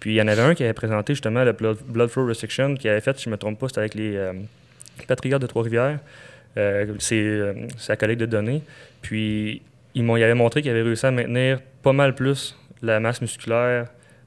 Puis 0.00 0.12
il 0.12 0.16
y 0.16 0.22
en 0.22 0.28
avait 0.28 0.42
un 0.42 0.54
qui 0.54 0.62
avait 0.64 0.74
présenté 0.74 1.14
justement 1.14 1.42
le 1.44 1.52
Blood, 1.52 2.08
Flow 2.08 2.26
Restriction, 2.26 2.74
qui 2.74 2.88
avait 2.88 3.00
fait, 3.00 3.16
si 3.16 3.24
je 3.24 3.28
ne 3.30 3.32
me 3.32 3.38
trompe 3.38 3.58
pas, 3.58 3.68
c'était 3.68 3.80
avec 3.80 3.94
les 3.94 4.16
euh, 4.16 4.32
de 5.08 5.46
Trois-Rivières. 5.46 5.98
Euh, 6.58 6.94
c'est 6.98 7.16
euh, 7.16 7.54
sa 7.78 7.96
collègue 7.96 8.18
de 8.18 8.26
données. 8.26 8.62
Puis, 9.02 9.62
ils 9.94 10.04
m'ont, 10.04 10.16
il 10.16 10.22
avait 10.22 10.34
montré 10.34 10.62
qu'il 10.62 10.70
avait 10.70 10.82
réussi 10.82 11.06
à 11.06 11.10
maintenir 11.10 11.60
pas 11.82 11.92
mal 11.92 12.14
plus 12.14 12.56
la 12.82 13.00
masse 13.00 13.20
musculaire 13.20 13.86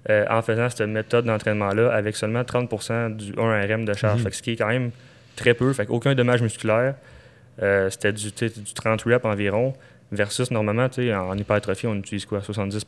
euh, 0.09 0.25
en 0.29 0.41
faisant 0.41 0.69
cette 0.69 0.87
méthode 0.87 1.25
d'entraînement-là 1.25 1.91
avec 1.93 2.15
seulement 2.15 2.41
30% 2.43 3.15
du 3.15 3.33
1RM 3.33 3.85
de 3.85 3.93
charge. 3.93 4.19
Mhm. 4.19 4.23
Fait 4.23 4.29
que 4.29 4.35
ce 4.35 4.41
qui 4.41 4.51
est 4.51 4.55
quand 4.55 4.67
même 4.67 4.91
très 5.35 5.53
peu. 5.53 5.73
Fait 5.73 5.87
aucun 5.89 6.13
dommage 6.15 6.41
musculaire. 6.41 6.95
Euh, 7.61 7.89
c'était 7.89 8.13
du, 8.13 8.29
du 8.31 8.73
30 8.73 9.01
reps 9.03 9.25
environ. 9.25 9.73
Versus 10.11 10.49
normalement, 10.49 10.89
tu 10.89 11.03
sais, 11.03 11.13
en 11.13 11.37
hypertrophie, 11.37 11.85
on 11.85 11.95
utilise 11.95 12.25
quoi? 12.25 12.41
70 12.41 12.83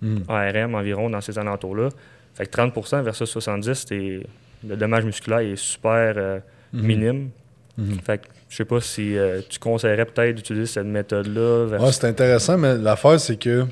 Mm. 0.00 0.16
ARM 0.28 0.74
environ 0.76 1.10
dans 1.10 1.20
ces 1.20 1.36
alentours-là. 1.38 1.88
Fait 2.34 2.46
que 2.46 2.50
30% 2.52 3.02
versus 3.02 3.28
70, 3.28 3.84
c'est, 3.88 4.20
le 4.68 4.76
dommage 4.76 5.04
musculaire 5.04 5.40
est 5.40 5.56
super 5.56 6.14
euh, 6.16 6.38
Mhm. 6.72 6.82
minime. 6.86 7.30
Mhm. 7.78 7.98
Fait 8.04 8.18
que 8.18 8.26
je 8.48 8.56
sais 8.58 8.64
pas 8.64 8.80
si 8.80 9.16
euh, 9.18 9.40
tu 9.48 9.58
conseillerais 9.58 10.04
peut-être 10.04 10.36
d'utiliser 10.36 10.66
cette 10.66 10.86
méthode-là. 10.86 11.66
vers- 11.66 11.82
Ouais, 11.82 11.90
c'est 11.92 12.06
intéressant, 12.06 12.56
mais 12.58 12.76
l'affaire, 12.76 13.18
c'est 13.18 13.36
que 13.38 13.64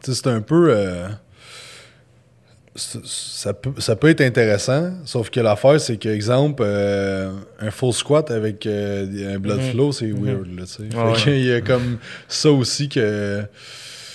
c'est 0.00 0.26
un 0.28 0.40
peu. 0.42 0.68
euh, 0.70 1.08
ça, 2.76 3.54
peut, 3.54 3.70
ça 3.78 3.94
peut 3.94 4.08
être 4.08 4.20
intéressant, 4.20 4.90
sauf 5.04 5.30
que 5.30 5.38
l'affaire, 5.40 5.80
c'est 5.80 5.96
que, 5.96 6.08
exemple, 6.08 6.62
euh, 6.66 7.30
un 7.60 7.70
full 7.70 7.92
squat 7.92 8.30
avec 8.32 8.66
euh, 8.66 9.34
un 9.34 9.38
blood 9.38 9.60
Mhm. 9.60 9.70
flow, 9.70 9.92
c'est 9.92 10.06
Mhm. 10.06 10.24
weird. 10.24 10.46
Là. 10.58 10.64
Ouais, 11.10 11.12
qu'il 11.16 11.44
y 11.44 11.52
a 11.52 11.60
comme 11.60 11.98
ça 12.28 12.50
aussi 12.50 12.88
que. 12.88 13.42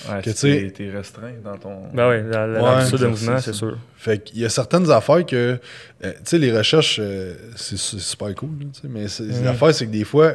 Ouais, 0.08 0.22
Que 0.22 0.30
tu 0.30 0.36
sais- 0.38 0.62
tu 0.68 0.72
t'es 0.72 0.90
restreint 0.92 1.34
dans 1.44 1.58
ton. 1.58 1.88
Ben 1.94 2.10
oui, 2.10 2.32
la, 2.32 2.48
la, 2.48 2.62
Ouais, 2.78 2.92
de 2.92 3.08
mouvement, 3.08 3.40
c'est 3.40 3.54
sûr. 3.54 3.78
Fait 3.98 4.24
qu'il 4.24 4.40
y 4.40 4.46
a 4.46 4.50
certaines 4.50 4.90
affaires 4.92 5.26
que. 5.26 5.36
euh, 6.06 6.12
tu 6.14 6.14
sais, 6.24 6.38
les 6.38 6.56
recherches, 6.56 7.00
euh, 7.02 7.34
c'est 7.56 7.78
c'est 7.78 8.00
super 8.00 8.34
cool, 8.36 8.50
là, 8.60 8.66
tu 8.74 8.82
sais, 8.82 8.88
mais 8.90 9.08
c'est- 9.08 9.24
Mhm. 9.24 9.44
l'affaire, 9.44 9.74
c'est 9.74 9.88
que 9.88 9.92
des 9.92 10.06
fois, 10.06 10.34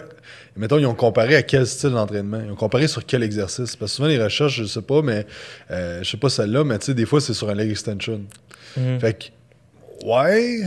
mettons, 0.56 0.78
ils 0.78 0.86
ont 0.86 0.94
comparé 0.94 1.36
à 1.36 1.42
quel 1.42 1.66
style 1.66 1.90
d'entraînement. 1.90 2.40
Ils 2.44 2.50
ont 2.50 2.56
comparé 2.56 2.88
sur 2.88 3.06
quel 3.06 3.22
exercice. 3.22 3.74
Parce 3.76 3.92
que 3.92 3.96
souvent, 3.96 4.08
les 4.08 4.22
recherches, 4.22 4.56
je 4.58 4.64
sais 4.64 4.82
pas, 4.82 5.00
mais. 5.02 5.24
euh, 5.70 6.02
je 6.02 6.10
sais 6.10 6.16
pas 6.18 6.28
celle-là, 6.28 6.64
mais 6.64 6.78
tu 6.78 6.86
sais, 6.86 6.94
des 6.94 7.06
fois, 7.06 7.20
c'est 7.20 7.34
sur 7.34 7.48
un 7.48 7.54
leg 7.54 7.70
extension. 7.70 8.20
Mhm. 8.76 9.00
Fait 9.00 9.14
que. 9.14 10.06
Ouais. 10.06 10.64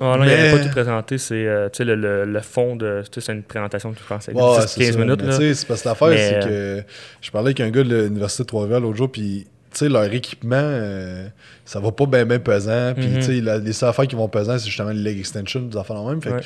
Ah 0.00 0.16
non, 0.18 0.24
il 0.24 0.28
n'avait 0.28 0.52
mais- 0.52 0.58
pas 0.58 0.64
tout 0.64 0.70
présenté. 0.70 1.18
C'est 1.18 1.46
euh, 1.46 1.68
le, 1.80 1.94
le, 1.94 2.24
le 2.24 2.40
fond 2.40 2.74
de. 2.76 3.02
C'est 3.16 3.32
une 3.32 3.42
présentation. 3.42 3.90
Ouais, 3.90 3.94
10-15 4.34 4.66
c'est 4.66 4.92
ça. 4.92 4.98
minutes. 4.98 5.22
Mais 5.24 5.54
c'est 5.54 5.66
parce 5.66 5.82
que 5.82 5.88
l'affaire, 5.88 6.08
Mais, 6.08 6.40
c'est 6.42 6.48
que. 6.48 6.82
Je 7.20 7.30
parlais 7.30 7.48
avec 7.48 7.60
un 7.60 7.70
gars 7.70 7.84
de 7.84 8.02
l'Université 8.04 8.42
de 8.42 8.48
Trois-Rivières 8.48 8.80
l'autre 8.80 8.96
jour, 8.96 9.10
puis. 9.10 9.46
Tu 9.72 9.78
sais, 9.80 9.88
leur 9.88 10.04
équipement, 10.04 10.54
euh, 10.60 11.26
ça 11.64 11.80
va 11.80 11.90
pas 11.90 12.06
bien 12.06 12.38
pesant. 12.38 12.94
Puis, 12.94 13.08
tu 13.16 13.22
sais, 13.22 13.40
la- 13.40 13.58
les 13.58 13.72
seules 13.72 13.88
affaires 13.88 14.06
qui 14.06 14.14
vont 14.14 14.28
pesant, 14.28 14.56
c'est 14.56 14.66
justement 14.68 14.90
les 14.90 15.00
leg 15.02 15.18
extension, 15.18 15.58
des 15.62 15.76
affaires 15.76 15.96
en 15.96 16.08
même. 16.08 16.22
Fait 16.22 16.30
que, 16.30 16.34
Ouais. 16.36 16.40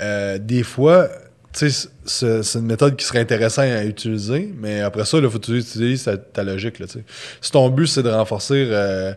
Euh, 0.00 0.38
des 0.38 0.64
fois, 0.64 1.06
tu 1.56 1.70
sais, 1.70 1.88
c'est 2.04 2.58
une 2.58 2.66
méthode 2.66 2.96
qui 2.96 3.04
serait 3.04 3.20
intéressante 3.20 3.66
à 3.66 3.84
utiliser, 3.84 4.52
mais 4.60 4.80
après 4.80 5.04
ça, 5.04 5.18
il 5.18 5.30
faut 5.30 5.38
que 5.38 5.44
tu 5.46 5.58
utilises 5.58 6.02
ta, 6.02 6.16
ta 6.16 6.42
logique. 6.42 6.80
Là, 6.80 6.86
si 7.40 7.50
ton 7.52 7.68
but, 7.68 7.86
c'est 7.86 8.02
de 8.02 8.08
renforcer 8.10 8.66
euh, 8.68 9.12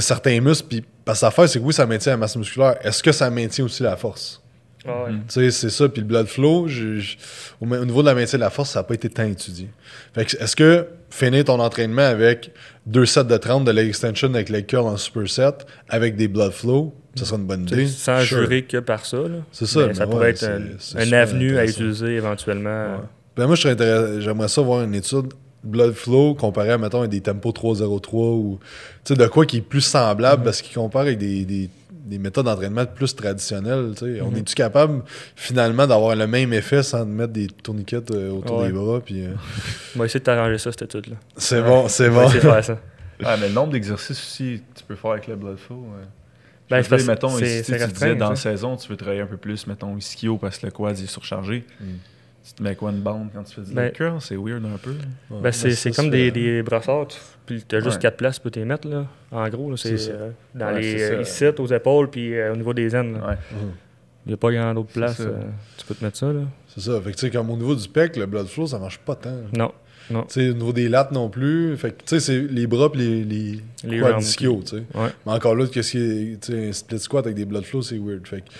certains 0.00 0.40
muscles, 0.40 0.66
puis 0.68 0.84
parce 1.04 1.20
que 1.20 1.26
l'affaire, 1.26 1.48
c'est 1.48 1.58
que 1.58 1.64
oui, 1.64 1.72
ça 1.74 1.86
maintient 1.86 2.12
la 2.12 2.16
masse 2.18 2.36
musculaire. 2.36 2.76
Est-ce 2.82 3.02
que 3.02 3.12
ça 3.12 3.28
maintient 3.30 3.64
aussi 3.64 3.82
la 3.82 3.96
force? 3.96 4.40
Ah 4.86 5.04
ouais. 5.04 5.12
Mhm. 5.12 5.20
Tu 5.28 5.34
sais, 5.34 5.50
c'est 5.50 5.70
ça. 5.70 5.88
Puis 5.88 6.02
le 6.02 6.06
blood 6.06 6.26
flow, 6.26 6.68
je- 6.68 6.98
je- 6.98 7.16
au, 7.60 7.66
au 7.66 7.84
niveau 7.86 8.02
de 8.02 8.06
la 8.08 8.14
maintien 8.14 8.38
de 8.38 8.44
la 8.44 8.50
force, 8.50 8.70
ça 8.70 8.80
n'a 8.80 8.84
pas 8.84 8.94
été 8.94 9.08
tant 9.08 9.24
étudié. 9.24 9.70
Fait 10.14 10.24
que 10.26 10.36
est-ce 10.36 10.54
que 10.54 10.86
finir 11.10 11.44
ton 11.44 11.58
entraînement 11.58 12.02
avec 12.02 12.52
deux 12.84 13.06
sets 13.06 13.24
de 13.24 13.36
30 13.36 13.64
de 13.64 13.70
leg 13.70 13.88
extension 13.88 14.28
avec 14.34 14.50
leg 14.50 14.66
curl 14.66 14.86
en 14.86 14.96
superset 14.98 15.52
avec 15.88 16.16
des 16.16 16.28
blood 16.28 16.52
flow, 16.52 16.94
ça 17.14 17.24
serait 17.24 17.38
une 17.38 17.46
bonne 17.46 17.62
idée? 17.62 17.86
Sans 17.86 18.20
Sure. 18.20 18.40
jurer 18.42 18.64
que 18.64 18.76
par 18.78 19.06
ça. 19.06 19.16
là. 19.16 19.38
C'est 19.52 19.64
ça, 19.66 19.80
Mais 19.80 19.86
mais 19.88 19.94
ça 19.94 20.04
ouais, 20.04 20.10
pourrait 20.10 20.30
être 20.30 20.44
un, 20.44 20.60
c'est 20.78 20.98
un 20.98 21.04
super 21.04 21.22
avenue 21.22 21.56
à 21.58 21.64
utiliser 21.64 22.16
éventuellement. 22.16 22.84
Ouais. 22.96 23.02
Ben 23.36 23.46
moi, 23.46 23.56
je 23.56 23.62
serais 23.62 23.72
intéressé- 23.74 24.20
j'aimerais 24.20 24.48
ça 24.48 24.60
voir 24.60 24.82
une 24.82 24.94
étude 24.94 25.32
blood 25.64 25.94
flow 25.94 26.34
comparé 26.34 26.70
à, 26.70 26.78
mettons, 26.78 27.02
à 27.02 27.06
des 27.08 27.20
tempos 27.20 27.52
303 27.52 28.22
ou 28.34 28.58
tu 29.04 29.14
sais, 29.14 29.18
de 29.18 29.26
quoi 29.26 29.46
qui 29.46 29.56
est 29.58 29.60
plus 29.62 29.80
semblable 29.80 30.40
Mhm. 30.40 30.44
parce 30.44 30.62
qu'il 30.62 30.74
compare 30.74 31.02
avec 31.02 31.18
des, 31.18 31.44
des- 31.44 31.70
des 32.06 32.18
méthodes 32.18 32.44
d'entraînement 32.44 32.84
plus 32.84 33.16
traditionnelles. 33.16 33.92
tu 33.96 34.04
sais. 34.16 34.20
On 34.20 34.30
Mhm. 34.30 34.36
est-tu 34.36 34.54
capable 34.54 35.02
finalement 35.36 35.86
d'avoir 35.86 36.14
le 36.14 36.26
même 36.26 36.52
effet 36.52 36.82
sans 36.82 37.06
mettre 37.06 37.32
des 37.32 37.46
tourniquets 37.46 38.02
euh, 38.12 38.30
autour 38.30 38.58
Ouais. 38.60 38.66
des 38.66 38.72
bras? 38.74 39.00
Puis, 39.00 39.24
euh, 39.24 39.30
On 39.96 40.00
va 40.00 40.04
essayer 40.04 40.20
de 40.20 40.24
t'arranger 40.24 40.58
ça, 40.58 40.70
cette 40.70 40.82
étude-là. 40.82 41.16
c'est 41.36 41.62
bon, 41.62 41.88
c'est 41.88 42.08
On 42.08 42.12
va 42.12 42.20
bon. 42.22 42.26
essayer 42.28 42.40
de 42.42 42.48
faire 42.50 42.64
ça. 42.64 42.78
Ah, 43.24 43.36
mais 43.40 43.46
le 43.48 43.54
nombre 43.54 43.72
d'exercices 43.72 44.18
aussi, 44.18 44.60
tu 44.74 44.82
peux 44.84 44.96
faire 44.96 45.12
avec 45.12 45.28
le 45.28 45.36
blood 45.36 45.56
flow. 45.56 45.76
ouais. 45.76 46.04
Ben, 46.68 46.82
Je 46.82 46.88
c'est 46.88 46.96
dire, 46.96 47.06
mettons, 47.06 47.28
c'est- 47.30 47.60
ici, 47.60 47.72
tu 47.72 47.78
c'est 47.78 47.92
disais 47.92 48.16
dans 48.16 48.30
la 48.30 48.36
saison, 48.36 48.76
tu 48.76 48.88
veux 48.88 48.96
travailler 48.96 49.20
un 49.20 49.26
peu 49.26 49.36
plus, 49.36 49.66
mettons, 49.66 49.96
ischio 49.96 50.36
parce 50.36 50.58
que 50.58 50.66
le 50.66 50.72
quad 50.72 50.98
est 50.98 51.06
surchargé. 51.06 51.64
Mm. 51.80 51.84
Tu 52.46 52.52
te 52.52 52.62
mets 52.62 52.74
quoi 52.76 52.90
une 52.90 53.00
bande 53.00 53.28
quand 53.34 53.42
tu 53.42 53.54
fais 53.54 53.62
du 53.62 53.72
Ben-? 53.72 53.90
C'est 54.20 54.36
weird 54.36 54.64
un 54.66 54.76
peu. 54.76 54.90
Ouais. 55.30 55.40
Ben, 55.42 55.50
c'est 55.52 55.70
ça, 55.72 55.90
comme 55.90 56.10
des, 56.10 56.30
des 56.30 56.62
brassards, 56.62 57.08
tu- 57.08 57.18
puis 57.46 57.64
tu 57.66 57.74
as 57.76 57.80
juste 57.80 57.96
Ouais. 57.96 58.02
quatre 58.02 58.16
places, 58.18 58.36
tu 58.36 58.42
peux 58.42 58.50
t'y 58.50 58.60
mettre, 58.60 58.86
là. 58.86 59.06
En 59.32 59.48
gros, 59.48 59.70
là, 59.70 59.76
c'est 59.78 59.94
euh, 60.10 60.30
dans 60.54 60.66
Ouais, 60.74 60.80
les 60.80 61.02
euh, 61.02 61.22
ici, 61.22 61.46
aux 61.46 61.66
épaules, 61.66 62.10
puis 62.10 62.34
euh, 62.34 62.52
au 62.52 62.56
niveau 62.56 62.74
des. 62.74 62.94
Ouais. 62.94 63.02
Mhm. 63.02 63.16
Il 64.26 64.28
n'y 64.28 64.34
a 64.34 64.36
pas 64.38 64.52
grand 64.52 64.72
d'autre 64.74 64.88
C'est 64.92 65.00
place. 65.00 65.20
euh, 65.20 65.32
tu 65.78 65.84
peux 65.86 65.94
te 65.94 66.04
mettre 66.04 66.16
ça, 66.18 66.32
là. 66.32 66.40
C'est 66.68 66.80
ça. 66.80 67.00
Fait 67.00 67.10
que, 67.12 67.16
tu 67.16 67.20
sais, 67.26 67.30
comme 67.30 67.48
au 67.50 67.56
niveau 67.56 67.74
du 67.74 67.88
pec, 67.88 68.16
le 68.16 68.26
blood 68.26 68.46
flow, 68.46 68.66
ça 68.66 68.78
marche 68.78 68.98
pas 68.98 69.14
tant. 69.16 69.36
Non. 69.56 69.72
Tu 70.08 70.16
sais, 70.28 70.50
au 70.50 70.54
niveau 70.54 70.72
des 70.74 70.88
lattes 70.90 71.12
non 71.12 71.30
plus. 71.30 71.76
Fait 71.78 71.90
que, 71.92 72.02
tu 72.02 72.02
sais, 72.06 72.20
c'est 72.20 72.40
les 72.40 72.66
bras 72.66 72.92
pis 72.92 72.98
les, 72.98 73.24
les, 73.24 73.52
Les 73.84 74.00
tu 74.18 74.44
sais. 74.66 74.82
Mais 74.92 75.32
encore 75.32 75.54
là, 75.56 75.66
qu'est-ce 75.66 75.92
qui 75.92 75.98
est, 75.98 76.40
tu 76.42 76.52
sais, 76.52 76.68
un 76.68 76.72
split 76.72 76.98
squat 76.98 77.24
avec 77.24 77.36
des 77.36 77.46
blood 77.46 77.64
flow, 77.64 77.80
c'est 77.80 77.96
weird. 77.98 78.26
Fait 78.26 78.40
que, 78.42 78.46
tu 78.48 78.52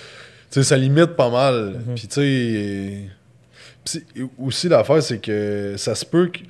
sais, 0.50 0.62
ça 0.62 0.76
limite 0.78 1.16
pas 1.16 1.28
mal. 1.30 1.76
Mhm. 1.86 1.94
Puis, 1.96 2.08
tu 2.08 2.14
sais, 2.14 3.00
aussi 4.38 4.68
l'affaire, 4.68 5.02
c'est 5.02 5.18
que 5.18 5.74
ça 5.76 5.94
se 5.94 6.04
peut 6.04 6.26
que, 6.28 6.38
tu 6.38 6.46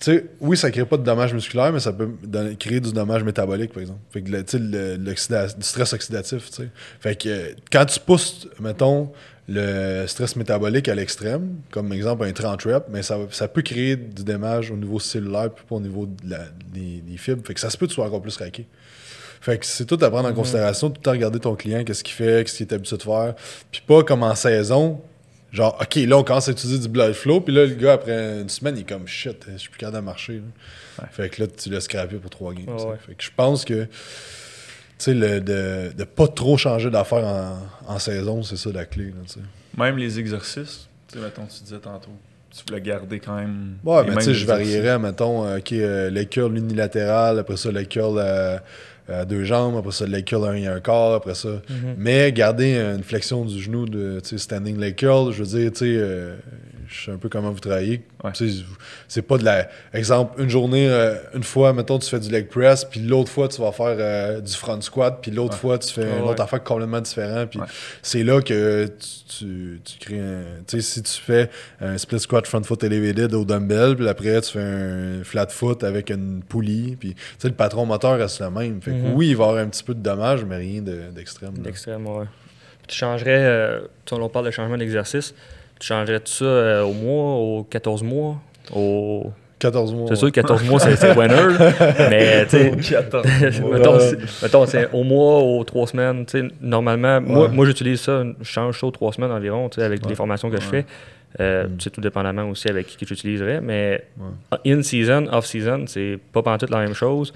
sais, 0.00 0.26
oui, 0.40 0.56
ça 0.56 0.70
crée 0.70 0.84
pas 0.84 0.96
de 0.98 1.02
dommages 1.04 1.32
musculaires, 1.32 1.72
mais 1.72 1.80
ça 1.80 1.92
peut 1.92 2.10
créer 2.58 2.80
du 2.80 2.92
dommage 2.92 3.22
métabolique, 3.24 3.72
par 3.72 3.80
exemple. 3.80 4.00
Fait 4.10 4.22
que, 4.22 4.30
le- 4.30 4.96
le- 4.96 5.16
stress 5.16 5.92
oxydatif, 5.92 6.50
tu 6.50 6.56
sais. 6.62 6.68
Fait 7.00 7.16
que, 7.16 7.54
quand 7.72 7.84
tu 7.86 7.98
pousses, 8.00 8.46
mettons, 8.60 9.10
le 9.48 10.06
stress 10.06 10.34
métabolique 10.36 10.88
à 10.88 10.94
l'extrême, 10.94 11.54
comme 11.70 11.92
exemple 11.92 12.24
un 12.24 12.32
30 12.32 12.62
reps, 12.64 12.86
mais 12.90 13.02
ça, 13.02 13.16
ça 13.30 13.46
peut 13.48 13.62
créer 13.62 13.96
du 13.96 14.24
dommage 14.24 14.70
au 14.72 14.76
niveau 14.76 14.98
cellulaire 14.98 15.50
puis 15.54 15.64
pas 15.68 15.76
au 15.76 15.80
niveau 15.80 16.06
de 16.06 16.30
la- 16.30 16.48
des, 16.74 17.00
des 17.00 17.16
fibres. 17.16 17.46
Fait 17.46 17.54
que 17.54 17.60
ça 17.60 17.70
se 17.70 17.78
peut 17.78 17.86
que 17.86 17.90
tu 17.90 17.94
sois 17.94 18.06
encore 18.06 18.20
plus 18.22 18.36
raqué. 18.36 18.66
Fait 19.40 19.56
que 19.58 19.64
c'est 19.64 19.84
tout 19.84 19.98
à 20.02 20.10
prendre 20.10 20.28
en 20.28 20.32
considération, 20.34 20.88
tout 20.90 20.96
le 20.98 21.02
temps 21.04 21.12
regarder 21.12 21.38
ton 21.38 21.54
client, 21.54 21.84
qu'est-ce 21.84 22.02
qu'il 22.02 22.14
fait, 22.14 22.44
qu'est-ce 22.44 22.56
qu'il 22.56 22.66
est 22.66 22.72
habitué 22.74 22.96
de 22.96 23.02
faire. 23.02 23.34
Puis 23.70 23.80
pas 23.86 24.02
comme 24.02 24.24
en 24.24 24.34
saison, 24.34 25.00
genre, 25.56 25.76
OK, 25.80 25.94
là, 25.96 26.18
on 26.18 26.22
commence 26.22 26.48
à 26.48 26.52
utiliser 26.52 26.78
du 26.78 26.88
blood 26.88 27.12
flow, 27.14 27.40
puis 27.40 27.54
là, 27.54 27.64
le 27.66 27.74
gars, 27.74 27.94
après 27.94 28.40
une 28.40 28.48
semaine, 28.48 28.76
il 28.76 28.80
est 28.82 28.88
comme 28.88 29.08
shit, 29.08 29.44
je 29.52 29.56
suis 29.56 29.70
plus 29.70 29.78
capable 29.78 29.96
de 29.98 30.02
marcher. 30.02 30.34
là. 30.98 31.04
Fait 31.10 31.28
que 31.28 31.42
là, 31.42 31.48
tu 31.48 31.68
l'as 31.70 31.80
scrappé 31.80 32.16
pour 32.16 32.30
trois 32.30 32.54
games. 32.54 32.68
Ouais. 32.68 32.96
Fait 33.06 33.14
que 33.14 33.22
je 33.24 33.30
pense 33.36 33.64
que, 33.64 33.84
tu 33.84 33.88
sais, 34.98 35.14
le- 35.14 35.40
de, 35.40 35.92
de 35.96 36.04
pas 36.04 36.28
trop 36.28 36.56
changer 36.56 36.90
d'affaires 36.90 37.24
en, 37.26 37.58
en 37.94 37.98
saison, 37.98 38.42
c'est 38.42 38.56
ça 38.56 38.70
la 38.72 38.84
clé. 38.86 39.06
là. 39.06 39.42
Même 39.76 39.98
les 39.98 40.18
exercices, 40.18 40.88
tu 41.08 41.18
sais, 41.18 41.24
mettons, 41.24 41.46
tu 41.46 41.62
disais 41.64 41.78
tantôt, 41.80 42.10
tu 42.50 42.62
voulais 42.66 42.80
garder 42.80 43.20
quand 43.20 43.36
même. 43.36 43.76
Ouais, 43.84 44.04
les 44.04 44.10
mais 44.10 44.16
tu 44.16 44.22
sais, 44.24 44.34
je 44.34 44.46
varierais, 44.46 44.98
mettons, 44.98 45.44
euh, 45.44 45.58
OK, 45.58 45.72
euh, 45.72 46.08
leg 46.08 46.28
curl 46.30 46.56
unilatéral, 46.56 47.38
après 47.38 47.58
ça, 47.58 47.70
leg 47.70 47.86
curl 47.88 48.18
à, 48.18 48.62
à 49.08 49.24
deux 49.24 49.44
jambes, 49.44 49.76
après 49.76 49.92
ça, 49.92 50.06
leg 50.06 50.24
curl 50.24 50.44
à 50.46 50.50
un 50.50 50.54
et 50.54 50.66
un 50.66 50.80
quart, 50.80 51.14
après 51.14 51.34
ça. 51.34 51.48
Mhm. 51.68 51.94
Mais 51.98 52.32
garder 52.32 52.76
une 52.76 53.02
flexion 53.02 53.44
du 53.44 53.60
genou 53.60 53.86
de 53.86 54.20
tu 54.20 54.30
sais, 54.30 54.38
standing 54.38 54.78
leg 54.78 54.94
curl, 54.96 55.32
je 55.32 55.42
veux 55.42 55.58
dire, 55.58 55.70
tu 55.72 55.78
sais, 55.78 55.96
euh, 55.96 56.36
je 56.88 57.04
sais 57.06 57.10
un 57.10 57.16
peu 57.18 57.28
comment 57.28 57.50
vous 57.50 57.60
travaillez. 57.60 58.02
Ouais. 58.24 58.30
C'est 59.08 59.22
pas 59.22 59.38
de 59.38 59.44
la. 59.44 59.68
Exemple, 59.92 60.40
une 60.40 60.48
journée, 60.48 60.88
euh, 60.88 61.14
une 61.34 61.42
fois, 61.42 61.72
mettons, 61.72 61.98
tu 61.98 62.08
fais 62.08 62.18
du 62.20 62.30
leg 62.30 62.48
press, 62.48 62.84
puis 62.84 63.00
l'autre 63.00 63.30
fois, 63.30 63.48
tu 63.48 63.60
vas 63.60 63.72
faire 63.72 63.96
euh, 63.98 64.40
du 64.40 64.52
front 64.54 64.80
squat, 64.80 65.18
puis 65.22 65.30
l'autre 65.30 65.54
Ouais. 65.54 65.58
fois, 65.60 65.78
tu 65.78 65.92
fais 65.92 66.02
Ouais, 66.04 66.18
une 66.18 66.24
autre 66.24 66.42
affaire 66.42 66.62
complètement 66.64 67.00
différente. 67.00 67.50
Puis 67.50 67.60
c'est 68.02 68.22
là 68.24 68.40
que 68.40 68.86
tu, 68.86 69.38
tu, 69.38 69.80
tu 69.84 69.98
crées 69.98 70.20
un. 70.20 70.42
Tu 70.66 70.80
sais, 70.80 70.80
si 70.80 71.02
tu 71.02 71.20
fais 71.20 71.50
un 71.80 71.96
split 71.98 72.20
squat 72.20 72.46
front 72.46 72.62
foot 72.62 72.82
elevated 72.84 73.34
au 73.34 73.44
dumbbell, 73.44 73.96
puis 73.96 74.08
après, 74.08 74.40
tu 74.40 74.52
fais 74.52 74.60
un 74.62 75.24
flat 75.24 75.48
foot 75.48 75.84
avec 75.84 76.10
une 76.10 76.42
poulie, 76.42 76.96
puis 76.96 77.14
tu 77.14 77.20
sais, 77.38 77.48
le 77.48 77.54
patron 77.54 77.86
moteur 77.86 78.18
reste 78.18 78.40
le 78.40 78.50
même. 78.50 78.80
Fait 78.82 78.90
que 78.92 78.96
Mhm. 78.96 79.12
oui, 79.14 79.28
il 79.28 79.36
va 79.36 79.44
y 79.44 79.48
avoir 79.48 79.62
un 79.64 79.68
petit 79.68 79.82
peu 79.84 79.94
de 79.94 80.00
dommages, 80.00 80.44
mais 80.44 80.56
rien 80.56 80.82
de- 80.82 81.10
d'extrême. 81.14 81.54
là. 81.56 81.62
D'extrême, 81.62 82.06
ouais. 82.06 82.24
Puis 82.78 82.88
tu 82.88 82.96
changerais, 82.96 83.44
euh, 83.44 83.80
on 84.12 84.28
parle 84.28 84.46
de 84.46 84.50
changement 84.50 84.76
d'exercice, 84.78 85.34
tu 85.80 85.86
changerais 85.86 86.20
tout 86.20 86.32
ça 86.32 86.44
euh, 86.44 86.82
au 86.84 86.92
mois, 86.92 87.34
aux 87.36 87.64
14 87.64 88.02
mois, 88.02 88.36
au... 88.74 89.30
14 89.58 89.94
mois. 89.94 90.06
C'est 90.08 90.16
sûr 90.16 90.28
que 90.28 90.32
14 90.40 90.64
mois, 90.68 90.78
c'est 90.80 91.16
winner, 91.16 91.56
mais 92.10 92.44
tu 92.44 92.50
sais, 92.50 92.70
Au 92.70 92.76
14 92.76 93.26
mois. 93.62 93.78
mettons, 93.78 93.98
c'est- 94.00 94.42
mettons, 94.42 94.66
c'est 94.66 94.90
au 94.92 95.02
mois, 95.02 95.40
aux 95.40 95.64
trois 95.64 95.86
semaines. 95.86 96.26
tu 96.26 96.40
sais, 96.40 96.48
Normalement, 96.60 97.20
moi, 97.22 97.46
Ouais. 97.46 97.54
moi 97.54 97.64
j'utilise 97.64 98.00
ça, 98.02 98.22
je 98.38 98.44
change 98.44 98.78
ça 98.78 98.86
aux 98.86 98.90
trois 98.90 99.12
semaines 99.14 99.30
environ, 99.32 99.68
tu 99.70 99.76
sais, 99.80 99.82
avec 99.86 100.02
Ouais. 100.02 100.10
les 100.10 100.14
formations 100.14 100.50
que 100.50 100.56
je 100.60 100.66
fais. 100.66 100.84
Euh, 101.40 101.64
Mm. 101.68 101.76
tu 101.78 101.84
sais, 101.84 101.90
tout 101.90 102.00
dépendamment 102.02 102.44
aussi 102.50 102.68
avec 102.68 102.86
qui 102.86 102.96
que 102.98 103.06
j'utiliserais. 103.06 103.60
Mais 103.62 104.04
Ouais. 104.18 104.72
in-season, 104.72 105.26
off-season, 105.32 105.84
c'est 105.86 106.18
pas 106.32 106.42
pantoute 106.42 106.70
la 106.70 106.78
même 106.78 106.94
chose. 106.94 107.32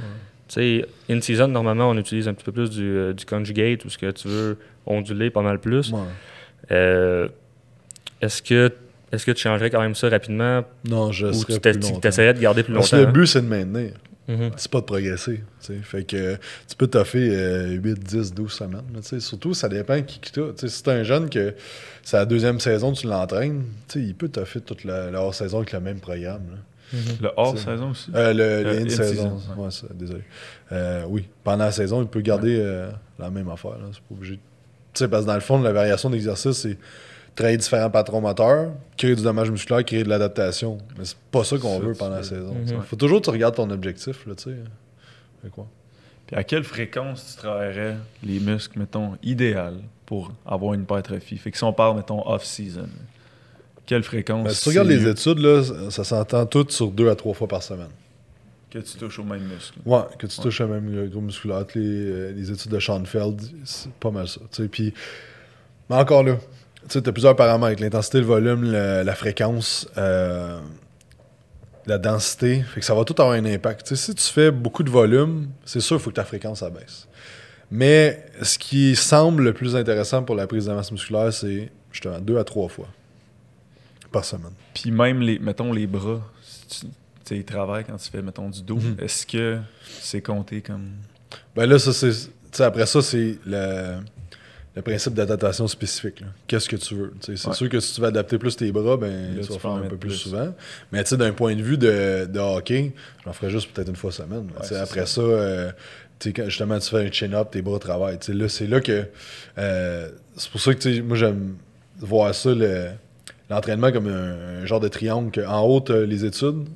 Tu 0.48 0.54
sais, 0.80 0.84
in-season, 1.10 1.48
normalement, 1.48 1.88
on 1.88 1.96
utilise 1.96 2.28
un 2.28 2.34
petit 2.34 2.44
peu 2.44 2.52
plus 2.52 2.68
du, 2.70 2.82
euh, 2.96 3.12
du 3.14 3.24
conjugate 3.24 3.84
ou 3.84 3.88
ce 3.90 3.96
que 3.98 4.10
tu 4.10 4.28
veux 4.28 4.58
onduler 4.86 5.30
pas 5.30 5.42
mal 5.42 5.58
plus. 5.58 5.90
Ouais. 5.92 5.98
Euh, 6.72 7.28
est-ce 8.20 8.42
que 8.42 8.72
est-ce 9.12 9.26
que 9.26 9.32
tu 9.32 9.42
changerais 9.42 9.70
quand 9.70 9.80
même 9.80 9.94
ça 9.96 10.08
rapidement? 10.08 10.62
Non, 10.88 11.10
je 11.10 11.26
ou 11.26 11.32
serais 11.32 11.54
tu 11.54 11.60
plus 11.60 11.72
t'es- 11.72 11.78
tu 11.80 11.92
longtemps. 11.92 12.08
essaierais 12.08 12.34
de 12.34 12.40
garder 12.40 12.62
plus 12.62 12.74
Parce 12.74 12.92
longtemps? 12.92 13.02
que 13.02 13.06
le 13.08 13.12
but, 13.12 13.26
c'est 13.26 13.40
de 13.42 13.46
maintenir. 13.48 13.92
Mhm. 14.28 14.50
C'est 14.56 14.70
pas 14.70 14.78
de 14.80 14.84
progresser. 14.84 15.42
Fait 15.82 16.04
que 16.04 16.16
euh, 16.16 16.36
tu 16.68 16.76
peux 16.76 16.86
toffer 16.86 17.30
euh, 17.32 17.70
8, 17.70 17.98
10, 17.98 18.32
12 18.32 18.52
semaines. 18.52 18.82
sais. 19.02 19.18
Surtout, 19.18 19.52
ça 19.54 19.68
dépend 19.68 20.00
qui 20.02 20.20
qui 20.20 20.30
sais, 20.32 20.68
Si 20.68 20.82
t'es 20.84 20.92
un 20.92 21.02
jeune 21.02 21.28
que 21.28 21.54
c'est 22.04 22.16
la 22.16 22.24
deuxième 22.26 22.60
saison, 22.60 22.92
tu 22.92 23.08
l'entraînes, 23.08 23.64
tu 23.88 23.98
sais, 24.00 24.06
il 24.06 24.14
peut 24.14 24.28
toffer 24.28 24.60
toute 24.60 24.84
la, 24.84 25.10
la 25.10 25.20
hors-saison 25.20 25.56
avec 25.58 25.72
le 25.72 25.80
même 25.80 25.98
programme. 25.98 26.42
là. 26.52 26.56
Mhm. 26.92 27.00
Le 27.22 27.30
hors-saison 27.36 27.90
aussi? 27.90 28.10
Euh, 28.14 28.32
le, 28.32 28.42
Euh, 28.42 28.62
le 28.62 28.70
in-saison. 28.82 29.02
in-season, 29.32 29.54
ouais. 29.56 29.64
Ouais, 29.64 29.70
ça, 29.72 29.86
désolé. 29.92 30.22
Euh, 30.70 31.02
oui, 31.08 31.26
pendant 31.42 31.64
la 31.64 31.72
saison, 31.72 32.00
il 32.02 32.06
peut 32.08 32.20
garder 32.20 32.56
euh, 32.60 32.88
la 33.18 33.30
même 33.30 33.48
affaire. 33.48 33.72
C'est 33.92 33.98
pas 34.00 34.14
obligé. 34.14 34.34
Tu 34.36 34.40
sais, 34.94 35.08
parce 35.08 35.22
que 35.24 35.28
dans 35.28 35.34
le 35.34 35.40
fond, 35.40 35.60
la 35.60 35.72
variation 35.72 36.08
d'exercice, 36.10 36.52
c'est 36.52 36.76
travailler 37.40 37.56
différents 37.56 37.90
patrons 37.90 38.20
moteurs, 38.20 38.72
créer 38.96 39.16
du 39.16 39.22
dommage 39.22 39.50
musculaire, 39.50 39.84
créer 39.84 40.04
de 40.04 40.08
l'adaptation. 40.08 40.78
Mais 40.98 41.04
c'est 41.04 41.16
pas 41.30 41.44
ça 41.44 41.58
qu'on 41.58 41.80
veut 41.80 41.94
pendant 41.94 42.16
la 42.16 42.22
saison. 42.22 42.54
Sais. 42.66 42.74
Faut 42.86 42.96
toujours 42.96 43.20
que 43.20 43.24
tu 43.24 43.30
regardes 43.30 43.56
ton 43.56 43.70
objectif, 43.70 44.26
là, 44.26 44.34
tu 44.34 44.50
sais. 44.50 45.48
Quoi? 45.50 45.66
Puis 46.26 46.36
à 46.36 46.44
quelle 46.44 46.64
fréquence 46.64 47.32
tu 47.32 47.36
travaillerais 47.38 47.96
les 48.22 48.38
muscles, 48.38 48.78
mettons, 48.78 49.16
idéal 49.22 49.78
pour 50.06 50.32
avoir 50.46 50.74
une 50.74 50.82
hypertrophie? 50.82 51.38
Fait 51.38 51.50
que 51.50 51.56
si 51.56 51.64
on 51.64 51.72
parle, 51.72 51.96
mettons, 51.96 52.24
off-season, 52.28 52.88
quelle 53.86 54.02
fréquence 54.02 54.44
Ben, 54.44 54.50
si 54.52 54.62
tu 54.62 54.68
regardes 54.68 54.88
les 54.88 55.08
études, 55.08 55.38
là, 55.38 55.90
ça, 55.90 56.04
s'entend 56.04 56.46
tout 56.46 56.66
sur 56.68 56.92
deux 56.92 57.08
à 57.08 57.16
trois 57.16 57.34
fois 57.34 57.48
par 57.48 57.62
semaine. 57.62 57.88
que 58.70 58.78
tu 58.78 58.98
touches 58.98 59.18
au 59.18 59.24
même 59.24 59.42
muscle? 59.42 59.78
Ouais, 59.84 60.02
que 60.18 60.26
tu 60.28 60.38
touches 60.38 60.60
le 60.60 60.68
même 60.68 61.08
gros 61.08 61.20
musculaire. 61.20 61.64
Les, 61.74 61.80
euh, 61.82 62.32
les 62.32 62.52
études 62.52 62.70
de 62.70 62.78
Schoenfeld, 62.78 63.40
c'est 63.64 63.92
pas 63.94 64.12
mal 64.12 64.28
ça. 64.28 64.40
Puis, 64.70 64.94
mais 65.88 65.96
encore 65.96 66.22
là, 66.22 66.36
tu 66.98 66.98
as 67.08 67.12
plusieurs 67.12 67.36
paramètres. 67.36 67.82
L'intensité, 67.82 68.18
le 68.18 68.26
volume, 68.26 68.64
le- 68.72 69.02
la 69.02 69.14
fréquence, 69.14 69.88
euh, 69.98 70.58
la 71.86 71.98
densité. 71.98 72.62
Fait 72.62 72.80
que 72.80 72.86
ça 72.86 72.94
va 72.94 73.04
tout 73.04 73.14
avoir 73.20 73.36
un 73.36 73.44
impact. 73.44 73.94
Si 73.94 74.14
tu 74.14 74.24
fais 74.24 74.50
beaucoup 74.50 74.82
de 74.82 74.90
volume, 74.90 75.48
c'est 75.64 75.80
sûr 75.80 75.96
qu'il 75.96 76.04
faut 76.04 76.10
que 76.10 76.16
ta 76.16 76.24
fréquence 76.24 76.62
abaisse. 76.62 77.06
Mais 77.70 78.24
ce 78.42 78.58
qui 78.58 78.96
semble 78.96 79.44
le 79.44 79.52
plus 79.52 79.76
intéressant 79.76 80.22
pour 80.24 80.34
la 80.34 80.46
prise 80.46 80.66
de 80.66 80.72
masse 80.72 80.90
musculaire, 80.90 81.32
c'est 81.32 81.70
justement 81.92 82.18
deux 82.18 82.36
à 82.38 82.44
trois 82.44 82.68
fois 82.68 82.88
par 84.10 84.24
semaine. 84.24 84.52
Puis 84.74 84.90
même, 84.90 85.20
les, 85.20 85.38
mettons, 85.38 85.72
les 85.72 85.86
bras, 85.86 86.20
si 86.42 86.80
tu 87.24 87.36
ils 87.36 87.44
travaillent 87.44 87.84
quand 87.84 87.96
tu 87.96 88.10
fais, 88.10 88.22
mettons, 88.22 88.48
du 88.48 88.60
dos. 88.62 88.74
Mhm. 88.76 88.96
Est-ce 88.98 89.24
que 89.24 89.58
c'est 90.00 90.20
compté 90.20 90.62
comme... 90.62 90.90
Ben 91.54 91.66
là, 91.66 91.78
ça, 91.78 91.92
c'est. 91.92 92.60
après 92.60 92.86
ça, 92.86 93.00
c'est 93.02 93.38
le, 93.46 93.98
le 94.76 94.82
principe 94.82 95.14
d'adaptation 95.14 95.66
spécifique. 95.66 96.22
Qu'est-ce 96.46 96.68
que 96.68 96.76
tu 96.76 96.94
veux? 96.94 97.12
C'est 97.20 97.46
Ouais. 97.46 97.54
sûr 97.54 97.68
que 97.68 97.80
si 97.80 97.94
tu 97.94 98.00
veux 98.00 98.06
adapter 98.06 98.38
plus 98.38 98.56
tes 98.56 98.70
bras, 98.70 98.96
ben, 98.96 99.36
Là, 99.36 99.42
tu 99.42 99.52
vas 99.52 99.58
faire 99.58 99.70
un 99.72 99.80
peu 99.80 99.96
plus, 99.96 100.10
plus. 100.10 100.16
souvent. 100.16 100.54
Mais 100.92 101.02
tu 101.02 101.10
sais, 101.10 101.16
d'un 101.16 101.32
point 101.32 101.56
de 101.56 101.62
vue 101.62 101.76
de, 101.76 102.26
de 102.26 102.38
hockey, 102.38 102.92
j'en 103.24 103.32
ferais 103.32 103.50
juste 103.50 103.72
peut-être 103.72 103.88
une 103.88 103.96
fois 103.96 104.12
semaine. 104.12 104.48
Après 104.80 105.06
ça, 105.06 105.20
euh, 105.20 105.72
quand 106.24 106.44
justement 106.48 106.78
tu 106.78 106.88
fais 106.90 107.06
un 107.06 107.10
chin-up, 107.10 107.50
tes 107.50 107.62
bras 107.62 107.78
travaillent. 107.78 108.18
Là, 108.28 108.48
c'est 108.48 108.66
là 108.68 108.80
que. 108.80 109.06
euh, 109.58 110.08
c'est 110.36 110.50
pour 110.50 110.60
ça 110.60 110.72
que 110.74 111.00
moi, 111.00 111.16
j'aime 111.16 111.56
voir 111.98 112.34
ça, 112.34 112.54
le- 112.54 112.90
l'entraînement 113.50 113.90
comme 113.90 114.06
un, 114.08 114.62
un 114.62 114.66
genre 114.66 114.80
de 114.80 114.88
triangle. 114.88 115.30
que 115.32 115.40
en 115.40 115.62
haut, 115.62 115.84
les 115.88 116.24
études. 116.24 116.66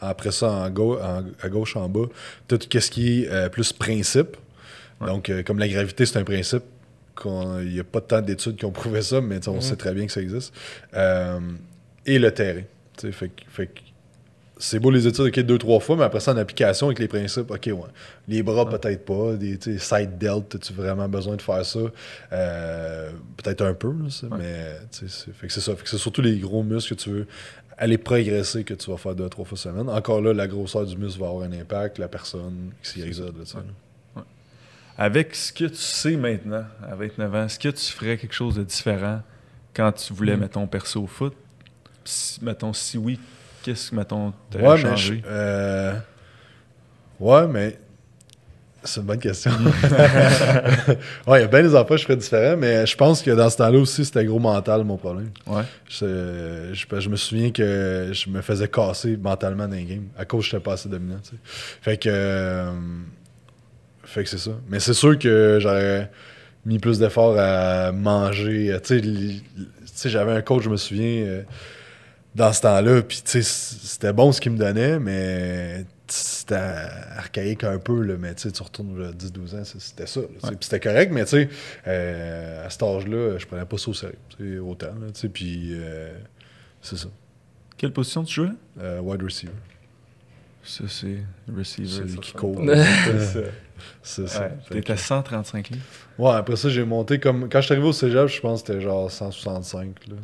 Après 0.00 0.32
ça, 0.32 0.50
en 0.50 0.70
gau- 0.70 0.98
en- 1.00 1.22
à 1.42 1.48
gauche, 1.48 1.76
en 1.76 1.88
bas, 1.88 2.06
tu 2.48 2.54
as 2.54 2.58
tout 2.58 2.80
ce 2.80 2.90
qui 2.90 3.22
est 3.24 3.28
euh, 3.30 3.48
plus 3.48 3.72
principe. 3.72 4.36
Ouais. 5.00 5.06
Donc, 5.06 5.30
comme 5.46 5.58
la 5.58 5.68
gravité, 5.68 6.06
c'est 6.06 6.18
un 6.18 6.24
principe. 6.24 6.62
Il 7.24 7.68
n'y 7.72 7.80
a 7.80 7.84
pas 7.84 8.00
tant 8.00 8.20
d'études 8.20 8.56
qui 8.56 8.64
ont 8.64 8.70
prouvé 8.72 9.02
ça, 9.02 9.20
mais 9.20 9.46
on 9.48 9.54
Mhm. 9.54 9.60
sait 9.60 9.76
très 9.76 9.92
bien 9.94 10.06
que 10.06 10.12
ça 10.12 10.20
existe. 10.22 10.54
Euh, 10.94 11.38
et 12.06 12.18
le 12.18 12.32
terrain. 12.32 12.62
Fait, 13.00 13.30
fait 13.48 13.70
c'est 14.58 14.78
beau 14.78 14.90
les 14.92 15.08
études, 15.08 15.24
ok, 15.26 15.40
deux, 15.40 15.58
trois 15.58 15.80
fois, 15.80 15.96
mais 15.96 16.04
après 16.04 16.20
ça, 16.20 16.32
en 16.32 16.36
application 16.36 16.86
avec 16.86 17.00
les 17.00 17.08
principes, 17.08 17.50
ok, 17.50 17.66
ouais. 17.66 17.74
Les 18.28 18.44
bras, 18.44 18.68
peut-être 18.68 19.04
pas. 19.04 19.34
Des 19.34 19.58
side 19.78 20.18
delt, 20.18 20.54
as-tu 20.54 20.72
vraiment 20.72 21.08
besoin 21.08 21.34
de 21.34 21.42
faire 21.42 21.64
ça? 21.66 21.80
Euh, 22.32 23.10
peut-être 23.36 23.62
un 23.62 23.74
peu, 23.74 23.88
là, 23.88 24.08
ça, 24.08 24.26
Ouais. 24.28 24.38
mais 24.38 24.76
c'est 24.92 25.08
fait 25.34 25.46
que 25.48 25.52
c'est 25.52 25.60
ça. 25.60 25.74
Fait 25.74 25.82
que 25.82 25.88
c'est 25.88 25.98
surtout 25.98 26.22
les 26.22 26.38
gros 26.38 26.62
muscles 26.62 26.94
que 26.94 27.00
tu 27.02 27.10
veux 27.10 27.26
aller 27.76 27.98
progresser 27.98 28.62
que 28.62 28.74
tu 28.74 28.90
vas 28.90 28.96
faire 28.98 29.14
deux 29.16 29.28
trois 29.28 29.44
fois 29.44 29.58
semaine. 29.58 29.88
Encore 29.88 30.20
là, 30.20 30.32
la 30.32 30.46
grosseur 30.46 30.86
du 30.86 30.96
muscle 30.96 31.18
va 31.20 31.28
avoir 31.28 31.42
un 31.44 31.52
impact, 31.52 31.98
la 31.98 32.06
personne, 32.08 32.70
X, 32.84 32.96
Y, 32.96 33.12
Z. 33.14 33.20
là, 33.20 33.26
Ouais. 33.26 33.62
Avec 34.98 35.34
ce 35.34 35.52
que 35.52 35.64
tu 35.64 35.76
sais 35.76 36.16
maintenant, 36.16 36.64
à 36.88 36.94
29 36.94 37.34
ans, 37.34 37.44
est-ce 37.46 37.58
que 37.58 37.68
tu 37.68 37.92
ferais 37.92 38.16
quelque 38.18 38.34
chose 38.34 38.56
de 38.56 38.62
différent 38.62 39.22
quand 39.74 39.90
tu 39.92 40.12
voulais, 40.12 40.36
Mm. 40.36 40.40
mettons, 40.40 40.66
percer 40.66 40.98
au 40.98 41.06
foot? 41.06 41.34
Si- 42.04 42.44
mettons, 42.44 42.72
si 42.72 42.98
oui, 42.98 43.18
qu'est-ce 43.62 43.90
que, 43.90 43.96
mettons, 43.96 44.32
t'aurais 44.50 44.64
Ouais, 44.66 44.74
mais 44.76 44.82
changé? 44.82 45.16
je- 45.24 45.28
euh, 45.30 45.94
ouais, 47.20 47.46
mais 47.46 47.78
c'est 48.84 49.00
une 49.00 49.06
bonne 49.06 49.18
question. 49.20 49.50
ouais, 51.26 51.38
il 51.38 51.40
y 51.40 51.44
a 51.44 51.46
bien 51.46 51.62
des 51.62 51.68
que 51.70 51.96
je 51.96 52.02
ferais 52.04 52.16
différents, 52.16 52.56
mais 52.56 52.84
je 52.84 52.96
pense 52.96 53.22
que 53.22 53.30
dans 53.30 53.48
ce 53.48 53.56
temps-là 53.56 53.78
aussi, 53.78 54.04
c'était 54.04 54.24
gros 54.24 54.40
mental 54.40 54.84
mon 54.84 54.96
problème. 54.98 55.30
Ouais. 55.46 55.62
Je, 55.88 56.70
je, 56.74 57.00
je 57.00 57.08
me 57.08 57.16
souviens 57.16 57.50
que 57.50 58.10
je 58.12 58.28
me 58.28 58.42
faisais 58.42 58.68
casser 58.68 59.16
mentalement 59.16 59.66
dans 59.68 59.74
les 59.76 59.84
games 59.84 60.08
à 60.18 60.24
cause 60.24 60.44
que 60.44 60.50
j'étais 60.50 60.62
pas 60.62 60.72
assez 60.74 60.88
dominant. 60.88 61.20
Fait 61.80 61.96
que. 61.96 62.08
euh, 62.12 62.72
fait 64.12 64.24
que 64.24 64.28
c'est 64.30 64.38
ça. 64.38 64.52
Mais 64.68 64.80
c'est 64.80 64.94
sûr 64.94 65.18
que 65.18 65.58
j'aurais 65.60 66.10
mis 66.66 66.78
plus 66.78 66.98
d'efforts 66.98 67.36
à 67.38 67.92
manger. 67.92 68.76
Tu 68.82 68.88
sais, 68.88 68.98
li- 69.00 69.42
tu 69.56 69.64
sais, 69.86 70.08
j'avais 70.10 70.32
un 70.32 70.42
coach, 70.42 70.62
je 70.64 70.70
me 70.70 70.76
souviens, 70.76 71.24
euh, 71.24 71.42
dans 72.34 72.52
ce 72.52 72.62
temps-là, 72.62 73.02
puis 73.02 73.20
tu 73.24 73.42
sais, 73.42 73.42
c'était 73.42 74.12
bon 74.12 74.32
ce 74.32 74.40
qu'il 74.40 74.52
me 74.52 74.58
donnait, 74.58 74.98
mais 74.98 75.84
c'était 76.06 76.54
archaïque 77.16 77.64
un 77.64 77.78
peu, 77.78 78.02
là, 78.02 78.14
mais 78.18 78.34
tu 78.34 78.42
sais, 78.42 78.52
tu 78.52 78.62
retournes 78.62 78.98
là, 79.00 79.10
10-12 79.12 79.54
ans, 79.54 79.62
c'était 79.64 80.06
ça. 80.06 80.20
Puis 80.40 80.56
c'était 80.60 80.80
correct, 80.80 81.10
mais 81.12 81.24
tu 81.24 81.30
sais, 81.30 81.48
euh, 81.86 82.66
à 82.66 82.70
cet 82.70 82.82
âge-là, 82.82 83.38
je 83.38 83.46
prenais 83.46 83.64
pas 83.64 83.76
ça 83.78 83.90
au 83.90 83.94
sérieux. 83.94 84.62
Autant, 84.62 84.86
là, 85.00 85.08
tu 85.12 85.20
sais, 85.20 85.28
puis 85.28 85.70
euh, 85.72 86.12
c'est 86.80 86.96
ça. 86.96 87.08
Quelle 87.76 87.92
position 87.92 88.22
tu 88.24 88.34
jouais? 88.34 88.52
Euh, 88.80 89.00
wide 89.00 89.22
receiver. 89.22 89.52
Ça, 90.64 90.84
c'est 90.88 91.18
receiver. 91.54 91.88
Celui 91.88 92.18
qui 92.18 92.32
court. 92.32 92.62
C'est 94.02 94.28
ça. 94.28 94.48
T'étais 94.70 94.94
que- 94.94 94.98
135 94.98 95.70
livres. 95.70 95.82
Ouais, 96.18 96.32
après 96.32 96.56
ça, 96.56 96.68
j'ai 96.68 96.84
monté 96.84 97.18
comme. 97.18 97.48
Quand 97.48 97.60
je 97.60 97.66
suis 97.66 97.72
arrivé 97.74 97.88
au 97.88 97.92
cégep, 97.92 98.28
je 98.28 98.40
pense 98.40 98.62
que 98.62 98.68
c'était 98.68 98.80
genre 98.80 99.10
165. 99.10 99.94
Là. 100.08 100.14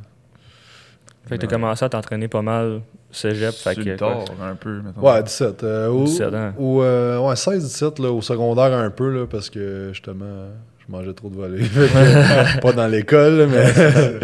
Fait 1.29 1.37
que 1.37 1.43
t'as 1.43 1.47
commencé 1.49 1.85
à 1.85 1.89
t'entraîner 1.89 2.27
pas 2.29 2.43
mal 2.43 2.81
cégep. 3.11 3.53
Fait 3.55 3.75
que, 3.75 3.97
tard, 3.97 4.25
un 4.43 4.55
peu, 4.55 4.81
mettons. 4.81 5.01
Ouais, 5.01 5.23
17. 5.23 5.63
euh, 5.65 5.89
ou, 5.91 6.05
17 6.05 6.35
ans. 6.35 6.53
ou, 6.59 6.83
euh, 6.83 7.19
ouais, 7.19 7.35
16-17 7.37 8.01
là, 8.03 8.11
au 8.11 8.23
secondaire 8.23 8.73
un 8.73 8.91
peu, 8.91 9.11
là, 9.11 9.27
parce 9.27 9.51
que 9.51 9.91
justement, 9.93 10.47
je 10.79 10.91
mangeais 10.93 11.13
trop 11.13 11.29
de 11.29 11.35
volets. 11.37 11.63
Pas 12.63 12.73
dans 12.73 12.87
l'école, 12.87 13.47
mais. 13.51 13.73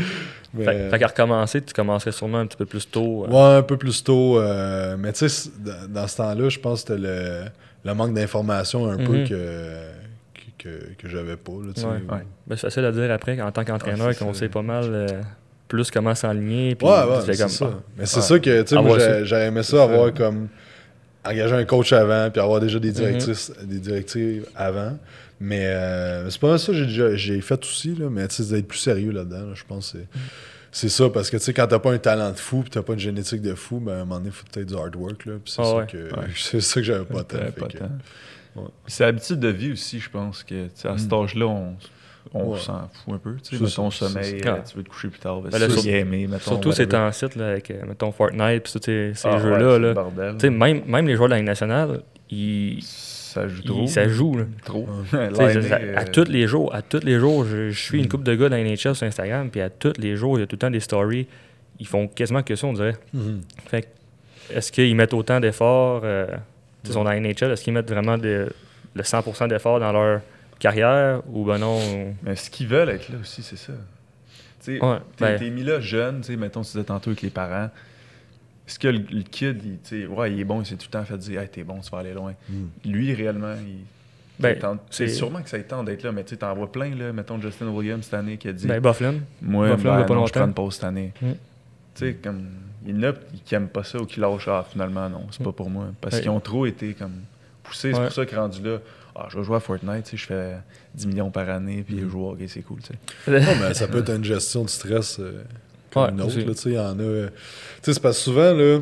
mais- 0.55 0.65
Fait, 0.65 0.89
fait 0.91 0.99
qu'à 0.99 1.07
recommencer, 1.09 1.61
tu 1.61 1.75
commencerais 1.75 2.13
sûrement 2.13 2.39
un 2.39 2.47
petit 2.47 2.57
peu 2.57 2.65
plus 2.67 2.89
tôt. 2.89 3.25
euh. 3.25 3.29
Ouais, 3.29 3.59
un 3.59 3.63
peu 3.63 3.77
plus 3.77 4.03
tôt. 4.03 4.39
euh, 4.39 4.97
mais 4.99 5.13
tu 5.13 5.29
sais, 5.29 5.51
dans 5.91 6.07
ce 6.09 6.17
temps-là, 6.17 6.49
je 6.49 6.59
pense 6.59 6.85
que 6.85 6.95
c'était 6.95 7.01
le, 7.07 7.45
le 7.85 7.95
manque 7.95 8.15
d'information 8.15 8.89
un 8.91 8.97
peu 8.97 9.19
Mhm. 9.19 9.29
que, 9.29 9.37
que, 10.59 10.69
que, 10.69 10.95
que 10.99 11.09
j'avais 11.09 11.37
pas. 11.37 11.53
Là. 11.53 11.73
Ouais. 11.89 11.95
Ouais. 12.15 12.23
Ben, 12.47 12.57
c'est 12.57 12.63
facile 12.69 12.85
à 12.85 12.93
dire 12.93 13.11
après, 13.11 13.41
en 13.41 13.53
tant 13.53 13.65
qu'entraîneur, 13.65 14.09
Ah, 14.11 14.15
qu'on 14.15 14.33
ça. 14.33 14.41
sait 14.41 14.49
pas 14.49 14.63
mal 14.63 14.85
euh, 14.87 15.07
plus 15.69 15.91
comment 15.91 16.15
s'enligner. 16.15 16.75
puis 16.75 16.87
Ouais, 16.87 16.93
ouais, 16.95 17.19
c'est 17.27 17.37
comme, 17.39 17.49
ça. 17.49 17.71
ah, 17.75 17.81
Mais 17.99 18.07
c'est 18.07 18.21
ça 18.23 18.39
que, 18.39 18.63
tu 18.63 18.75
ça. 18.75 19.25
j'aurais 19.25 19.47
aimé 19.47 19.63
ça, 19.63 19.77
ça. 19.79 19.83
avoir 19.85 20.13
comme 20.15 20.49
engagé 21.25 21.55
un 21.55 21.65
coach 21.65 21.93
avant, 21.93 22.31
puis 22.31 22.41
avoir 22.41 22.61
déjà 22.61 22.79
des 22.79 22.89
Mhm. 22.89 22.95
directrices, 22.95 23.53
des 23.63 23.79
directives 23.79 24.47
avant. 24.57 24.97
Mais 25.41 25.67
euh, 25.67 26.31
c'est 26.31 26.41
pas 26.41 26.57
ça 26.59 26.73
que 26.73 27.17
j'ai 27.17 27.41
fait 27.41 27.61
aussi, 27.65 27.95
là, 27.97 28.07
mais 28.11 28.27
d'être 28.29 28.69
plus 28.69 28.79
sérieux 28.79 29.11
là-dedans, 29.11 29.47
là, 29.49 29.53
je 29.55 29.65
pense 29.67 29.93
que 29.93 29.99
c'est. 29.99 30.19
C'est 30.77 30.89
ça, 30.89 31.09
parce 31.09 31.31
que 31.31 31.37
tu 31.37 31.45
sais, 31.45 31.53
quand 31.55 31.69
t'as 31.69 31.79
pas 31.79 31.93
un 31.93 31.99
talent 31.99 32.31
de 32.33 32.37
fou, 32.37 32.63
puis 32.63 32.71
t'as 32.71 32.83
pas 32.83 32.95
une 32.95 32.99
génétique 32.99 33.41
de 33.41 33.55
fou, 33.55 33.79
ben 33.79 33.93
à 33.93 33.95
un 33.95 33.99
moment 34.01 34.17
donné, 34.17 34.31
il 34.31 34.33
faut 34.33 34.45
peut-être 34.53 34.67
du 34.67 34.75
hard 34.75 34.97
work, 34.97 35.25
là. 35.25 35.35
C'est 35.45 35.61
Ah 35.61 35.65
ça 35.65 35.77
ouais. 35.77 35.87
que 35.87 35.97
Ouais. 36.17 36.27
c'est 36.37 36.61
ça 36.61 36.81
que 36.81 36.83
j'avais 36.87 37.05
pas 37.05 37.23
tant. 37.23 37.39
Ouais. 38.57 38.63
C'est 38.89 39.05
l'habitude 39.05 39.39
de 39.39 39.49
vie 39.49 39.71
aussi, 39.73 40.01
je 40.01 40.11
pense, 40.11 40.43
que 40.43 40.67
à 40.85 40.99
cet 40.99 41.11
Mm. 41.13 41.15
âge-là, 41.15 41.47
on, 41.47 41.77
on 42.33 42.53
Ouais. 42.53 42.59
s'en 42.59 42.89
fout 43.05 43.15
un 43.15 43.19
peu. 43.19 43.37
Tu 43.37 43.57
sais, 43.57 43.63
mettons 43.63 43.91
sommeil, 43.93 44.41
euh, 44.45 44.57
tu 44.69 44.77
veux 44.77 44.83
te 44.83 44.89
coucher 44.89 45.09
plus 45.09 45.21
tard, 45.21 45.41
ben, 45.43 45.51
Ben 45.51 45.59
là, 45.61 45.69
c'est 45.69 45.75
sur- 45.81 45.85
gamer, 45.85 46.29
mettons, 46.29 46.51
Surtout 46.51 46.73
ces 46.73 46.89
temps-ci, 46.89 47.27
là, 47.37 47.51
avec, 47.51 47.71
euh, 47.71 47.83
mettons, 47.87 48.11
Fortnite, 48.11 48.65
puis 48.65 48.73
tous 48.73 48.81
ces, 48.85 49.13
Ah, 49.25 49.39
jeux-là. 49.39 49.79
là. 49.79 50.51
même, 50.51 50.83
même 50.87 51.07
les 51.07 51.15
joueurs 51.15 51.29
de 51.29 51.35
la 51.35 51.39
Ligue 51.39 51.47
nationale, 51.47 52.03
ils, 52.31 52.81
Ça 53.35 53.49
joue 53.49 53.63
trop. 53.63 53.87
ça 53.87 54.09
joue. 54.09 54.37
là. 54.37 54.45
Trop. 54.65 54.87
À, 55.13 55.17
euh, 55.17 56.05
tous 56.13 56.25
les 56.29 56.47
jours, 56.47 56.75
à 56.75 56.83
tous 56.83 57.01
les 57.05 57.19
jours, 57.19 57.45
je, 57.45 57.71
je 57.71 57.79
suis 57.81 57.99
une 57.99 58.05
Mm. 58.05 58.09
couple 58.09 58.25
de 58.25 58.35
gars 58.35 58.49
la 58.49 58.63
NHL 58.63 58.95
sur 58.95 59.03
Instagram, 59.07 59.51
puis 59.51 59.61
à 59.61 59.71
tous 59.71 59.93
les 59.99 60.17
jours, 60.17 60.39
il 60.39 60.41
y 60.41 60.45
a 60.45 60.47
tout 60.47 60.55
le 60.57 60.61
temps 60.61 60.71
des 60.71 60.81
stories. 60.81 61.27
Ils 61.81 61.87
font 61.87 62.07
quasiment 62.07 62.43
que 62.43 62.55
ça, 62.55 62.67
on 62.67 62.73
dirait. 62.73 62.97
Mhm. 63.13 63.41
Fait 63.67 63.83
que, 63.83 63.87
est-ce 64.57 64.71
qu'ils 64.71 64.95
mettent 64.95 65.13
autant 65.15 65.41
d'efforts 65.41 66.03
euh, 66.05 66.27
Ils 66.85 66.93
sont 66.93 67.03
dans 67.05 67.11
la 67.11 67.19
NHL, 67.19 67.51
est-ce 67.51 67.65
qu'ils 67.65 67.73
mettent 67.73 67.91
vraiment 67.91 68.17
de- 68.19 68.49
le 68.95 69.03
100% 69.03 69.49
d'efforts 69.49 69.81
dans 69.81 69.91
leur 69.91 70.21
carrière 70.61 71.21
ou 71.33 71.45
ben 71.45 71.59
non 71.59 71.81
Mais 72.23 72.37
ce 72.37 72.49
qu'ils 72.51 72.69
veulent 72.69 72.91
être 72.91 73.09
là 73.09 73.17
aussi, 73.21 73.43
c'est 73.43 73.57
ça. 73.57 73.73
Tu 74.65 74.79
sais, 74.79 74.85
Ouais, 74.85 74.99
t'es 75.17 75.25
ben- 75.25 75.39
t'es 75.39 75.51
mis 75.51 75.65
là 75.65 75.81
jeune, 75.81 76.21
tu 76.21 76.29
sais, 76.29 76.37
mettons, 76.37 76.63
tu 76.63 76.69
disais 76.73 76.85
tantôt 76.85 77.11
avec 77.11 77.23
les 77.23 77.31
parents. 77.31 77.71
Est-ce 78.67 78.79
que 78.79 78.89
le, 78.89 78.99
le 79.11 79.23
kid, 79.23 79.61
il, 79.93 80.07
ouais, 80.09 80.33
il 80.33 80.41
est 80.41 80.45
bon, 80.45 80.63
il 80.63 80.67
s'est 80.67 80.77
tout 80.77 80.87
le 80.87 80.91
temps 80.99 81.05
fait 81.05 81.19
dire, 81.19 81.41
hey, 81.41 81.49
t'es 81.49 81.63
bon, 81.65 81.81
tu 81.81 81.91
vas 81.91 81.99
aller 81.99 82.15
loin. 82.15 82.35
Mhm. 82.49 82.69
Lui, 82.87 83.13
réellement, 83.15 83.55
il. 83.55 83.85
Ben, 84.41 84.59
c'est 84.91 85.07
sûrement 85.09 85.43
que 85.43 85.49
ça 85.49 85.59
tente 85.61 85.87
d'être 85.87 86.03
là, 86.03 86.11
mais 86.11 86.25
tu 86.25 86.31
sais, 86.31 86.39
t'en 86.39 86.53
vois 86.55 86.73
plein, 86.73 86.93
là. 86.97 87.13
Mettons 87.13 87.41
Justin 87.41 87.69
Williams 87.69 88.05
cette 88.05 88.15
année 88.15 88.37
qui 88.37 88.49
a 88.49 88.53
dit 88.53 88.67
Ben, 88.67 88.81
Bufflin. 88.81 89.15
Moi, 89.43 89.77
Buffalo, 89.77 89.91
ben, 89.91 89.97
il 89.99 90.01
y 90.01 90.03
a 90.03 90.07
pas 90.07 90.15
non, 90.15 90.27
je 90.27 90.33
prends 90.33 90.47
une 90.47 90.55
pause 90.55 90.75
cette 90.75 90.85
année. 90.85 91.13
Mm. 91.23 91.27
Tu 91.33 91.37
sais, 91.95 92.15
comme. 92.15 92.47
Il 92.87 92.97
y 92.97 93.07
en 93.07 93.11
a 93.11 93.13
qui 93.45 93.55
aiment 93.55 93.69
pas 93.69 93.85
ça 93.85 93.99
ou 93.99 94.05
qui 94.07 94.19
lâchent, 94.21 94.49
ah, 94.49 94.67
finalement, 94.71 95.09
non, 95.09 95.27
c'est 95.31 95.43
pas 95.43 95.53
pour 95.53 95.71
moi. 95.71 95.87
Parce 96.01 96.17
Ouais. 96.17 96.21
qu'ils 96.23 96.31
ont 96.31 96.41
trop 96.41 96.67
été 96.67 96.93
comme 96.95 97.13
poussés. 97.63 97.93
C'est 97.93 97.99
Ouais. 97.99 98.05
pour 98.07 98.13
ça 98.13 98.27
qu'ils 98.27 98.39
rendu 98.39 98.63
là. 98.63 98.79
Ah, 99.17 99.29
je 99.31 99.39
vais 99.39 99.45
jouer 99.45 99.57
à 99.57 99.61
Fortnite, 99.61 100.05
tu 100.05 100.11
sais, 100.11 100.17
je 100.17 100.27
fais 100.27 100.57
10 100.95 101.07
millions 101.07 101.31
par 101.31 101.49
année, 101.49 101.85
puis 101.87 102.01
je 102.01 102.09
joue, 102.09 102.27
ok, 102.31 102.39
c'est 102.49 102.63
cool, 102.63 102.81
tu 102.81 102.89
sais. 102.89 103.31
Ouais, 103.31 103.41
mais 103.61 103.73
ça 103.73 103.87
peut 103.87 103.99
être 103.99 104.11
une 104.13 104.25
gestion 104.25 104.65
de 104.65 104.69
stress 104.69 105.21
euh, 105.21 105.45
comme 105.95 106.05
Ouais, 106.05 106.11
une 106.43 106.49
autre. 106.51 106.67
Il 106.67 106.73
y 106.75 106.79
en 106.79 106.99
a. 106.99 107.03
euh, 107.03 107.29
tu 107.29 107.35
sais, 107.83 107.95
c'est 107.95 108.01
parce 108.03 108.17
que 108.19 108.23
souvent, 108.25 108.53
là. 108.53 108.81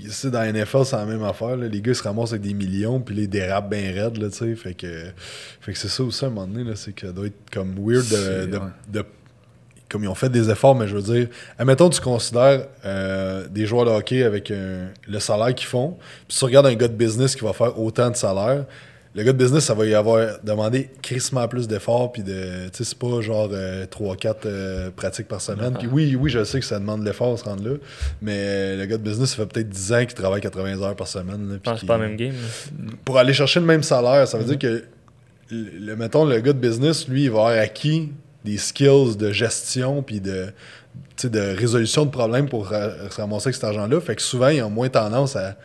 Ici, 0.00 0.30
dans 0.30 0.38
la 0.40 0.52
NFL, 0.52 0.84
c'est 0.84 0.96
la 0.96 1.04
même 1.06 1.24
affaire. 1.24 1.56
là. 1.56 1.66
Les 1.66 1.80
gars 1.80 1.90
ils 1.90 1.94
se 1.96 2.02
ramassent 2.04 2.30
avec 2.30 2.42
des 2.42 2.54
millions, 2.54 3.00
puis 3.00 3.16
les 3.16 3.26
dérapent 3.26 3.68
bien 3.70 3.92
raides, 3.92 4.16
là, 4.18 4.28
tu 4.30 4.36
sais. 4.36 4.54
Fait 4.54 4.72
que, 4.74 5.06
fait 5.60 5.72
que 5.72 5.78
c'est 5.78 5.88
ça 5.88 6.04
aussi, 6.04 6.24
à 6.24 6.28
un 6.28 6.30
moment 6.30 6.46
donné, 6.46 6.62
là, 6.62 6.76
c'est 6.76 6.92
que 6.92 7.06
ça 7.08 7.12
doit 7.12 7.26
être 7.26 7.50
comme 7.52 7.74
weird 7.78 8.04
de, 8.08 8.16
C'est- 8.16 8.46
de- 8.46 8.56
ouais. 8.58 8.62
de- 8.88 9.04
Comme 9.90 10.04
ils 10.04 10.08
ont 10.08 10.14
fait 10.14 10.28
des 10.28 10.50
efforts, 10.50 10.74
mais 10.74 10.86
je 10.86 10.94
veux 10.94 11.02
dire, 11.14 11.28
admettons, 11.58 11.88
tu 11.88 11.98
considères 12.02 12.66
euh, 12.84 13.48
des 13.48 13.64
joueurs 13.64 13.86
de 13.86 13.90
hockey 13.90 14.22
avec 14.22 14.50
un- 14.50 14.88
le 15.08 15.18
salaire 15.18 15.54
qu'ils 15.54 15.66
font, 15.66 15.96
puis 16.28 16.36
tu 16.36 16.44
regardes 16.44 16.66
un 16.66 16.74
gars 16.74 16.88
de 16.88 16.92
business 16.94 17.34
qui 17.34 17.42
va 17.42 17.54
faire 17.54 17.78
autant 17.80 18.10
de 18.10 18.16
salaire, 18.16 18.66
le 19.14 19.22
gars 19.22 19.32
de 19.32 19.38
business, 19.38 19.64
ça 19.64 19.74
va 19.74 19.86
y 19.86 19.94
avoir 19.94 20.38
demandé 20.44 20.90
crissement 21.02 21.48
plus 21.48 21.66
d'efforts, 21.66 22.12
puis 22.12 22.22
de, 22.22 22.68
tu 22.70 22.78
sais, 22.78 22.84
c'est 22.84 22.98
pas 22.98 23.20
genre 23.20 23.48
3-4 23.50 24.90
pratiques 24.92 25.28
par 25.28 25.40
semaine. 25.40 25.74
Puis 25.78 25.88
oui, 25.90 26.16
oui, 26.18 26.30
je 26.30 26.44
sais 26.44 26.60
que 26.60 26.66
ça 26.66 26.78
demande 26.78 27.00
de 27.00 27.06
l'effort, 27.06 27.38
se 27.38 27.44
rendre 27.44 27.64
là, 27.68 27.76
mais 28.22 28.34
euh, 28.36 28.76
le 28.78 28.86
gars 28.86 28.96
de 28.96 29.02
business, 29.02 29.30
ça 29.30 29.36
fait 29.36 29.46
peut-être 29.46 29.68
10 29.68 29.92
ans 29.92 30.04
qu'il 30.04 30.14
travaille 30.14 30.40
80 30.40 30.82
heures 30.82 30.96
par 30.96 31.08
semaine. 31.08 31.48
là, 31.48 31.54
puis 31.54 31.70
pense 31.70 31.80
que 31.80 31.86
pas 31.86 31.98
même 31.98 32.16
game. 32.16 32.34
Pour 33.04 33.18
aller 33.18 33.32
chercher 33.32 33.60
le 33.60 33.66
même 33.66 33.82
salaire, 33.82 34.26
ça 34.28 34.38
veut 34.38 34.44
dire 34.44 34.58
que, 34.58 34.84
le, 35.50 35.64
le- 35.80 35.96
mettons, 35.96 36.24
le 36.24 36.38
gars 36.40 36.52
de 36.52 36.58
business, 36.58 37.08
lui, 37.08 37.24
il 37.24 37.30
va 37.30 37.38
avoir 37.48 37.58
acquis 37.58 38.12
des 38.44 38.58
skills 38.58 39.16
de 39.16 39.32
gestion, 39.32 40.02
puis 40.02 40.20
de, 40.20 40.46
de 41.24 41.56
résolution 41.56 42.04
de 42.04 42.10
problèmes 42.10 42.48
pour 42.48 42.66
ra- 42.68 42.90
se 43.10 43.20
ramasser 43.20 43.48
avec 43.48 43.54
cet 43.56 43.64
argent-là. 43.64 44.00
Fait 44.00 44.14
que 44.14 44.22
souvent, 44.22 44.48
ils 44.48 44.62
ont 44.62 44.70
moins 44.70 44.88
tendance 44.90 45.34
à 45.36 45.56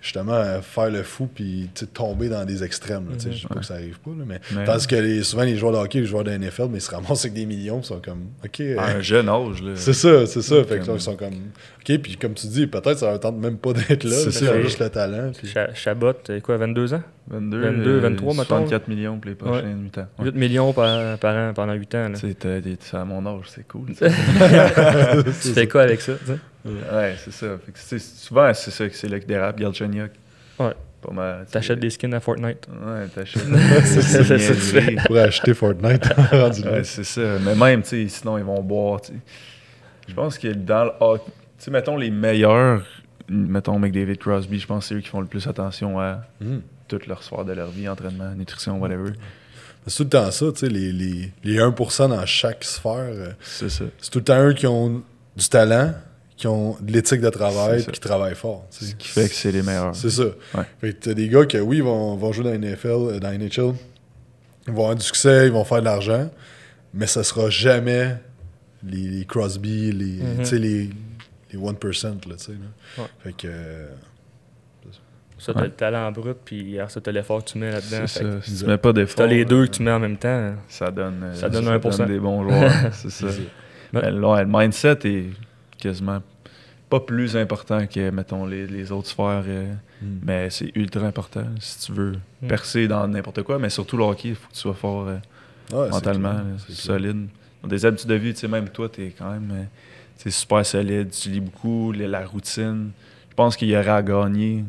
justement 0.00 0.32
à 0.32 0.62
faire 0.62 0.90
le 0.90 1.02
fou 1.02 1.28
puis 1.32 1.68
tomber 1.92 2.28
dans 2.28 2.44
des 2.44 2.64
extrêmes. 2.64 3.06
là, 3.10 3.16
tu 3.16 3.20
sais. 3.22 3.28
Mhm. 3.28 3.34
Je 3.34 3.40
dis 3.40 3.46
pas 3.46 3.54
que 3.56 3.66
ça 3.66 3.74
arrive 3.74 3.98
pas, 4.00 4.10
là, 4.10 4.24
mais, 4.26 4.40
Mais- 4.54 4.64
tandis 4.64 4.86
que 4.86 4.96
les- 4.96 5.22
souvent 5.22 5.42
les 5.42 5.56
joueurs 5.56 5.72
de 5.72 5.78
hockey, 5.78 6.00
les 6.00 6.06
joueurs 6.06 6.24
de 6.24 6.30
NFL, 6.30 6.68
mais 6.70 6.78
ils 6.78 6.80
se 6.82 6.90
ramassent 6.90 7.24
avec 7.24 7.34
des 7.34 7.46
millions, 7.46 7.80
ils 7.80 7.86
sont 7.86 8.00
comme 8.00 8.28
OK. 8.44 8.60
euh, 8.60 8.78
À 8.78 8.92
un 8.96 9.00
jeune 9.00 9.28
âge, 9.28 9.62
là. 9.62 9.72
c'est 9.74 9.92
ça, 9.92 10.26
c'est 10.26 10.42
ça. 10.42 10.64
Fait 10.64 10.78
que 10.78 10.86
là, 10.86 10.92
ils 10.94 11.00
sont 11.00 11.16
comme 11.16 11.34
OK, 11.34 11.98
puis 11.98 12.16
comme 12.16 12.34
tu 12.34 12.46
dis, 12.46 12.66
peut-être 12.66 12.98
ça 12.98 13.06
leur 13.10 13.20
tente 13.20 13.36
même 13.38 13.56
pas 13.58 13.72
d'être 13.72 14.04
là, 14.04 14.10
C'est 14.16 14.30
ça. 14.30 14.60
juste 14.62 14.78
le 14.80 14.88
talent. 14.88 15.32
puis- 15.36 15.48
Cha- 15.48 15.74
Chabot, 15.74 16.12
euh, 16.30 16.40
quoi, 16.40 16.56
22 16.56 16.94
ans? 16.94 17.02
22, 17.28 17.60
22, 17.60 17.98
23, 17.98 18.32
mettons. 18.34 18.44
64 18.66 18.88
millions 18.88 19.18
pour 19.18 19.28
les 19.28 19.36
prochaines 19.36 19.82
8 19.84 19.98
ans. 19.98 20.06
Ouais. 20.18 20.24
8 20.26 20.34
millions 20.34 20.72
par, 20.72 21.16
par 21.18 21.36
an 21.36 21.52
pendant 21.54 21.74
8 21.74 21.94
ans. 21.94 22.08
là. 22.08 22.14
C'est 22.16 22.96
à 22.96 23.04
mon 23.04 23.24
âge, 23.26 23.44
c'est 23.54 23.66
cool. 23.68 23.86
tu 25.42 25.52
fais 25.52 25.68
quoi 25.68 25.82
avec 25.82 26.00
ça 26.00 26.12
tu 26.14 26.26
sais? 26.32 26.38
Ouais, 26.64 27.16
c'est 27.24 27.32
ça. 27.32 27.46
Fait 27.64 27.72
que, 27.72 27.78
tu 27.78 27.84
sais, 27.84 27.98
souvent, 27.98 28.52
c'est 28.54 28.70
ça 28.70 28.88
que 28.88 28.94
c'est 28.94 29.08
là 29.08 29.18
que 29.20 29.26
dérape. 29.26 29.58
Galchenyuk. 29.58 30.10
Ouais. 30.58 30.74
Pas 31.00 31.12
mal. 31.12 31.46
T'achètes 31.50 31.80
des 31.80 31.88
skins 31.88 32.12
à 32.12 32.20
Fortnite. 32.20 32.68
Ouais, 32.68 33.06
t'achètes. 33.14 33.42
C'est 33.84 34.02
ça, 34.02 34.22
c'est 34.22 34.38
ça 34.38 34.52
que 34.54 34.58
tu 34.58 34.60
fais. 34.60 34.96
pour 35.06 35.16
acheter 35.16 35.54
Fortnite. 35.54 36.04
Ouais, 36.64 36.84
c'est 36.84 37.04
ça. 37.04 37.38
Mais 37.42 37.54
même, 37.54 37.82
tu 37.82 37.88
sais, 37.88 38.08
sinon, 38.08 38.36
ils 38.36 38.44
vont 38.44 38.60
boire, 38.62 39.00
tu 39.00 39.12
sais. 39.12 39.18
Je 40.08 40.14
pense 40.14 40.36
que 40.36 40.48
dans 40.48 40.84
le 40.84 40.90
hockey, 41.00 41.24
tu 41.58 41.64
sais, 41.64 41.70
mettons 41.70 41.96
les 41.96 42.10
meilleurs, 42.10 42.84
mettons 43.30 43.78
McDavid, 43.78 44.18
Crosby, 44.18 44.58
je 44.58 44.66
pense 44.66 44.84
que 44.84 44.88
c'est 44.88 44.94
eux 44.96 45.00
qui 45.00 45.08
font 45.08 45.20
le 45.22 45.26
plus 45.26 45.46
attention 45.46 45.98
à 45.98 46.20
Mhm. 46.42 46.60
toute 46.88 47.06
leur 47.06 47.22
sphère 47.22 47.46
de 47.46 47.52
leur 47.52 47.70
vie, 47.70 47.88
entraînement, 47.88 48.34
nutrition, 48.34 48.78
whatever. 48.78 49.12
C'est 49.86 49.96
tout 49.96 50.02
le 50.02 50.08
temps 50.10 50.30
ça, 50.30 50.46
tu 50.52 50.58
sais, 50.58 50.68
les, 50.68 50.92
les, 50.92 51.32
les 51.44 51.58
1% 51.58 52.08
dans 52.10 52.26
chaque 52.26 52.62
sphère. 52.64 52.92
euh, 52.98 53.30
C'est 53.40 53.70
ça. 53.70 53.84
C'est 53.98 54.10
tout 54.10 54.18
le 54.18 54.24
temps 54.24 54.46
eux 54.46 54.52
qui 54.52 54.66
ont 54.66 55.02
du 55.34 55.48
talent, 55.48 55.94
qui 56.40 56.46
ont 56.46 56.74
de 56.80 56.90
l'éthique 56.92 57.20
de 57.20 57.28
travail, 57.28 57.82
puis 57.82 57.92
qui 57.92 58.00
travaillent 58.00 58.34
fort. 58.34 58.64
Ce 58.70 58.94
qui 58.94 59.08
fait 59.08 59.28
que 59.28 59.34
c'est 59.34 59.52
les 59.52 59.62
meilleurs. 59.62 59.94
C'est 59.94 60.08
ça. 60.08 60.24
Ouais. 60.54 60.64
Fait 60.80 60.92
que 60.94 60.98
t'as 60.98 61.12
des 61.14 61.28
gars 61.28 61.44
qui, 61.44 61.58
oui, 61.58 61.80
vont, 61.82 62.16
vont 62.16 62.32
jouer 62.32 62.44
dans 62.44 62.50
la 62.50 62.58
NFL, 62.58 62.88
euh, 62.88 63.18
dans 63.20 63.28
la 63.28 63.36
NHL, 63.36 63.74
ils 64.66 64.72
vont 64.72 64.82
avoir 64.84 64.96
du 64.96 65.04
succès, 65.04 65.46
ils 65.46 65.52
vont 65.52 65.64
faire 65.64 65.80
de 65.80 65.84
l'argent, 65.84 66.30
mais 66.94 67.06
ça 67.06 67.22
sera 67.24 67.50
jamais 67.50 68.16
les, 68.82 69.02
les 69.08 69.24
Crosby, 69.26 69.92
les, 69.92 70.22
Mhm. 70.22 70.38
tu 70.38 70.44
sais, 70.46 70.58
les, 70.58 70.88
les 71.52 71.58
1%, 71.58 72.04
là, 72.26 72.34
tu 72.38 72.44
sais. 72.44 72.52
là. 72.52 73.02
Ouais. 73.02 73.08
Fait 73.22 73.32
que... 73.32 73.46
euh, 73.46 73.88
Ça, 75.38 75.52
t'as 75.54 75.60
Ouais. 75.60 75.66
le 75.68 75.72
talent 75.72 76.10
brut, 76.12 76.36
puis 76.44 76.78
alors, 76.78 76.90
ça, 76.90 77.00
t'as 77.02 77.12
l'effort 77.12 77.44
que 77.44 77.50
tu 77.50 77.58
mets 77.58 77.70
là-dedans. 77.70 78.06
Si 78.06 78.58
tu 78.58 78.64
mets 78.66 78.76
pas 78.78 78.92
d'effort, 78.94 79.16
t'as 79.16 79.26
les 79.26 79.44
deux 79.44 79.62
euh, 79.62 79.66
que 79.66 79.72
tu 79.72 79.82
mets 79.82 79.90
en 79.90 79.98
même 80.00 80.16
temps, 80.18 80.54
ça 80.68 80.90
donne, 80.90 81.30
Ça 81.34 81.48
donne 81.50 81.66
1%. 81.66 82.06
des 82.06 82.18
bons 82.18 82.44
joueurs. 82.48 82.70
c'est 82.92 83.10
ça. 83.10 83.26
Mais 83.92 84.10
là, 84.10 84.42
le 84.42 84.46
mindset 84.46 84.98
est 85.04 85.26
quasiment 85.78 86.20
pas 86.90 87.00
plus 87.00 87.36
important 87.36 87.86
que, 87.86 88.10
mettons, 88.10 88.44
les, 88.46 88.66
les 88.66 88.92
autres 88.92 89.08
sphères, 89.08 89.44
euh, 89.46 89.72
hmm. 90.02 90.18
mais 90.24 90.50
c'est 90.50 90.70
ultra 90.76 91.06
important 91.06 91.44
si 91.60 91.86
tu 91.86 91.92
veux 91.92 92.12
Mm. 92.42 92.46
percer 92.48 92.88
dans 92.88 93.06
n'importe 93.06 93.42
quoi, 93.42 93.58
mais 93.58 93.68
surtout 93.70 93.96
le 93.96 94.04
hockey, 94.04 94.30
il 94.30 94.34
faut 94.34 94.48
que 94.48 94.54
tu 94.54 94.60
sois 94.60 94.74
fort 94.74 95.08
euh, 95.08 95.18
Ouais, 95.72 95.88
mentalement, 95.90 96.32
clair, 96.32 96.44
là, 96.44 96.74
solide. 96.74 97.28
Des 97.64 97.84
habitudes 97.84 98.08
de 98.08 98.14
vie, 98.14 98.32
tu 98.34 98.40
sais, 98.40 98.48
même 98.48 98.68
toi, 98.70 98.88
tu 98.88 99.04
es 99.04 99.10
quand 99.10 99.30
même 99.30 99.50
euh, 99.52 100.30
super 100.30 100.64
solide, 100.64 101.10
tu 101.10 101.28
lis 101.28 101.40
beaucoup, 101.40 101.92
la, 101.92 102.08
la 102.08 102.26
routine. 102.26 102.90
Je 103.28 103.34
pense 103.34 103.56
qu'il 103.56 103.68
y 103.68 103.76
aurait 103.76 103.88
à 103.90 104.02
gagner 104.02 104.64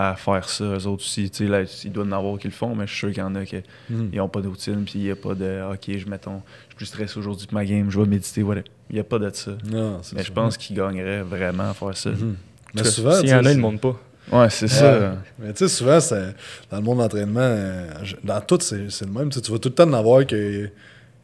à 0.00 0.14
faire 0.14 0.48
ça, 0.48 0.64
eux 0.64 0.86
autres 0.86 1.02
aussi. 1.02 1.28
Tu 1.28 1.44
sais, 1.44 1.50
là, 1.50 1.62
ils 1.84 1.90
doivent 1.90 2.06
en 2.08 2.12
avoir 2.12 2.38
qui 2.38 2.46
le 2.46 2.52
font, 2.52 2.74
mais 2.74 2.86
je 2.86 2.90
suis 2.92 2.98
sûr 3.00 3.08
qu'il 3.08 3.18
y 3.18 3.22
en 3.22 3.34
a 3.34 3.44
qui 3.44 3.56
Mhm. 3.90 4.10
n'ont 4.14 4.28
pas 4.28 4.40
de 4.40 4.46
routine, 4.48 4.84
puis 4.84 4.94
il 5.00 5.04
n'y 5.06 5.10
a 5.10 5.16
pas 5.16 5.34
de 5.34 5.60
OK, 5.72 5.96
je, 5.98 6.06
mettons, 6.08 6.40
je 6.60 6.66
suis 6.68 6.76
plus 6.76 6.86
stressé 6.86 7.18
aujourd'hui 7.18 7.46
pour 7.46 7.54
ma 7.54 7.64
game, 7.64 7.90
je 7.90 7.98
vais 8.00 8.06
méditer, 8.06 8.42
voilà. 8.42 8.60
Il 8.90 8.94
n'y 8.94 9.00
a 9.00 9.04
pas 9.04 9.18
de 9.18 9.28
ça. 9.34 9.52
Non, 9.70 10.00
Mais 10.14 10.22
je 10.22 10.32
pense 10.32 10.56
qu'ils 10.56 10.76
gagneraient 10.76 11.22
vraiment 11.22 11.70
à 11.70 11.74
faire 11.74 11.96
ça. 11.96 12.10
Mhm. 12.10 12.36
Mais 12.74 12.82
Parce 12.82 12.94
souvent, 12.94 13.12
S'il 13.18 13.28
y 13.28 13.34
en 13.34 13.44
a, 13.44 13.50
ils 13.50 13.56
ne 13.56 13.60
montent 13.62 13.80
pas. 13.80 13.96
Ouais, 14.30 14.50
c'est 14.50 14.66
Ouais. 14.66 14.68
ça. 14.70 15.16
Mais 15.38 15.52
tu 15.52 15.58
sais, 15.58 15.68
souvent, 15.68 15.98
c'est- 16.00 16.34
dans 16.70 16.76
le 16.76 16.82
monde 16.82 16.98
d'entraînement, 16.98 17.86
dans 18.22 18.40
tout, 18.42 18.58
c'est 18.60 18.90
c'est 18.90 19.06
le 19.06 19.12
même. 19.12 19.30
Tu 19.30 19.40
vas 19.50 19.58
tout 19.58 19.68
le 19.70 19.74
temps 19.74 19.88
en 19.88 19.94
avoir 19.94 20.24
que 20.26 20.68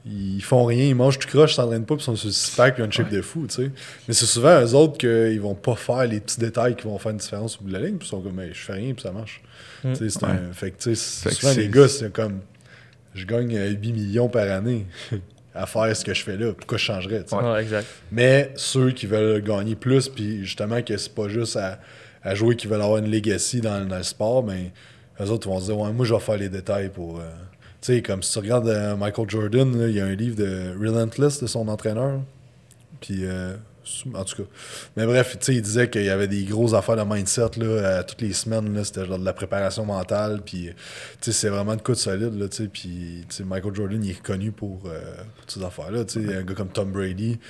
ils 0.07 0.43
font 0.43 0.65
rien, 0.67 0.85
ils 0.85 0.95
mangent 0.95 1.19
tout 1.19 1.29
croche, 1.29 1.53
ils 1.53 1.55
s'entraînent 1.57 1.87
pas, 1.87 1.95
puis 1.97 2.03
ils 2.03 2.07
sont 2.07 2.17
sur 2.17 2.27
le 2.29 2.33
six-pack, 2.33 2.75
puis 2.75 2.83
ils 2.83 2.85
ont 2.85 2.87
une 2.87 2.93
shape 2.93 3.11
de 3.11 3.23
fou, 3.23 3.47
tu 3.47 3.55
sais. 3.55 3.71
Mais 4.07 4.13
c'est 4.15 4.27
souvent 4.27 4.61
eux 4.61 4.75
autres 4.75 4.99
qu'ils 4.99 5.41
vont 5.41 5.55
pas 5.55 5.77
faire 5.77 6.05
les 6.07 6.21
petits 6.21 6.39
détails 6.41 6.77
qui 6.77 6.85
vont 6.85 6.99
faire 6.99 7.13
une 7.13 7.19
différence 7.19 7.57
au 7.59 7.63
bout 7.65 7.69
de 7.69 7.73
la 7.79 7.81
ligne, 7.87 7.97
puis 7.97 8.07
ils 8.07 8.11
sont 8.11 8.21
comme, 8.21 8.39
Hey, 8.41 8.51
je 8.53 8.59
fais 8.61 8.75
rien, 8.75 8.93
puis 8.93 9.03
ça 9.03 9.13
marche. 9.13 9.41
Mm. 9.83 9.93
Tu 9.93 9.99
sais, 9.99 10.11
c'est 10.11 10.23
Ouais. 10.27 10.31
un- 10.33 10.53
Fait 10.53 10.71
que, 10.73 10.83
tu 10.83 10.95
sais, 10.95 11.31
souvent, 11.31 11.53
les 11.55 11.69
gars, 11.69 11.89
c'est 11.89 12.13
comme, 12.13 12.41
je 13.15 13.25
gagne 13.25 13.57
euh, 13.57 13.71
8 13.71 13.93
millions 13.93 14.29
par 14.29 14.51
année 14.51 14.87
à 15.55 15.65
faire 15.67 15.97
ce 15.97 16.05
que 16.05 16.13
je 16.13 16.23
fais 16.23 16.37
là, 16.37 16.53
pourquoi 16.53 16.77
je 16.79 16.85
changerais, 16.85 17.23
tu 17.23 17.31
sais. 17.31 17.37
Ouais, 17.37 17.63
exact. 17.63 17.87
Mais 18.13 18.51
ceux 18.57 18.91
qui 18.91 19.07
veulent 19.07 19.41
gagner 19.43 19.75
plus, 19.77 20.09
puis 20.11 20.45
justement 20.45 20.83
que 20.83 20.97
c'est 20.99 21.15
pas 21.15 21.29
juste 21.29 21.57
à, 21.57 21.79
à 22.23 22.35
jouer 22.35 22.57
qui 22.57 22.67
veulent 22.67 22.83
avoir 22.83 22.99
une 22.99 23.11
legacy 23.11 23.61
dans, 23.63 23.87
dans 23.87 23.97
le 23.99 24.03
sport, 24.03 24.43
ben, 24.43 24.71
eux 25.21 25.31
autres 25.31 25.49
vont 25.49 25.61
se 25.61 25.67
dire, 25.67 25.79
ouais, 25.79 25.93
moi, 25.93 26.05
je 26.05 26.13
vais 26.13 26.21
faire 26.21 26.37
les 26.37 26.49
détails 26.51 26.91
pour. 26.91 27.21
euh, 27.21 27.23
Tu 27.85 27.93
sais, 27.93 28.01
comme 28.01 28.23
si 28.23 28.33
tu 28.33 28.39
regardes 28.39 28.69
euh, 28.69 28.97
Michael 28.97 29.29
Jordan, 29.29 29.79
là, 29.79 29.89
il 29.89 29.95
y 29.95 30.01
a 30.01 30.07
un 30.07 30.15
livre 30.15 30.37
de 30.37 30.75
Relentless 30.81 31.43
de 31.43 31.47
son 31.47 31.69
entraîneur. 31.69 32.23
Puis, 33.03 33.27
euh, 33.27 33.57
en 34.15 34.25
tout 34.25 34.43
cas. 34.43 34.49
Mais 34.97 35.05
bref, 35.05 35.37
tu 35.39 35.45
sais, 35.45 35.55
il 35.57 35.61
disait 35.61 35.91
qu'il 35.91 36.05
y 36.05 36.09
avait 36.09 36.27
des 36.27 36.45
grosses 36.45 36.73
affaires 36.73 36.97
de 36.97 37.03
mindset, 37.03 37.59
là, 37.59 37.67
euh, 37.67 38.03
toutes 38.03 38.23
les 38.23 38.33
semaines, 38.33 38.75
là, 38.75 38.85
c'était 38.85 39.05
genre 39.05 39.19
de 39.19 39.25
la 39.27 39.35
préparation 39.35 39.85
mentale, 39.85 40.41
puis, 40.43 40.71
tu 40.71 40.75
sais, 41.21 41.33
c'est 41.33 41.51
vraiment 41.51 41.77
de 41.77 41.83
coup 41.83 41.93
de 41.93 41.99
solide, 41.99 42.33
là, 42.39 42.49
tu 42.49 42.57
sais, 42.63 42.69
puis, 42.69 43.27
tu 43.29 43.37
sais, 43.37 43.45
Michael 43.45 43.75
Jordan, 43.75 44.03
il 44.03 44.13
est 44.13 44.23
connu 44.23 44.51
pour, 44.51 44.85
euh, 44.87 45.01
pour 45.37 45.51
ces 45.51 45.63
affaires-là, 45.63 46.07
tu 46.07 46.27
sais, 46.27 46.37
un 46.37 46.43
gars 46.43 46.55
comme 46.55 46.71
Tom 46.71 46.91
Brady, 46.91 47.37
tu 47.37 47.41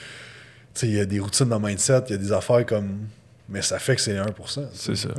sais, 0.75 0.89
il 0.89 0.95
y 0.95 1.01
a 1.01 1.07
des 1.07 1.21
routines 1.21 1.49
de 1.49 1.55
mindset, 1.55 2.07
il 2.09 2.13
y 2.13 2.15
a 2.15 2.19
des 2.19 2.33
affaires 2.33 2.67
comme... 2.67 3.07
Mais 3.49 3.63
ça 3.63 3.79
fait 3.79 3.95
que 3.95 4.01
c'est 4.01 4.17
1%. 4.17 4.33
tu 4.35 4.49
sais. 4.49 4.67
C'est 4.73 4.97
ça. 4.97 5.15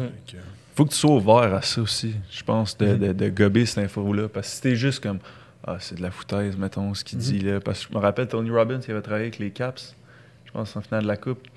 Faut 0.76 0.86
que 0.86 0.89
tu 0.91 0.97
sois 0.97 1.11
ouvert 1.15 1.53
à 1.53 1.61
ça 1.61 1.82
aussi, 1.82 2.15
je 2.32 2.43
pense, 2.43 2.78
de, 2.78 2.86
Mhm. 2.88 2.97
de, 2.99 3.13
de 3.13 3.30
gober 3.30 3.65
cette 3.65 3.84
info-là. 3.86 4.28
Parce 4.30 4.47
que 4.49 4.53
si 4.55 4.61
t'es 4.61 4.76
juste 4.76 5.01
comme, 5.01 5.19
ah, 5.65 5.78
c'est 5.80 5.95
de 5.95 6.01
la 6.01 6.11
foutaise, 6.11 6.57
mettons, 6.57 6.93
ce 6.93 7.03
qu'il 7.03 7.17
Mhm. 7.17 7.23
dit 7.23 7.39
là. 7.39 7.59
Parce 7.59 7.86
que 7.86 7.91
je 7.93 7.97
me 7.97 8.01
rappelle 8.01 8.28
Tony 8.28 8.49
Robbins, 8.51 8.80
il 8.86 8.91
avait 8.91 9.01
travaillé 9.01 9.26
avec 9.26 9.39
les 9.39 9.51
Caps, 9.51 9.95
je 10.45 10.51
pense, 10.51 10.76
en 10.76 10.82
finale 10.82 11.03
de 11.03 11.07
la 11.07 11.17
Coupe. 11.17 11.47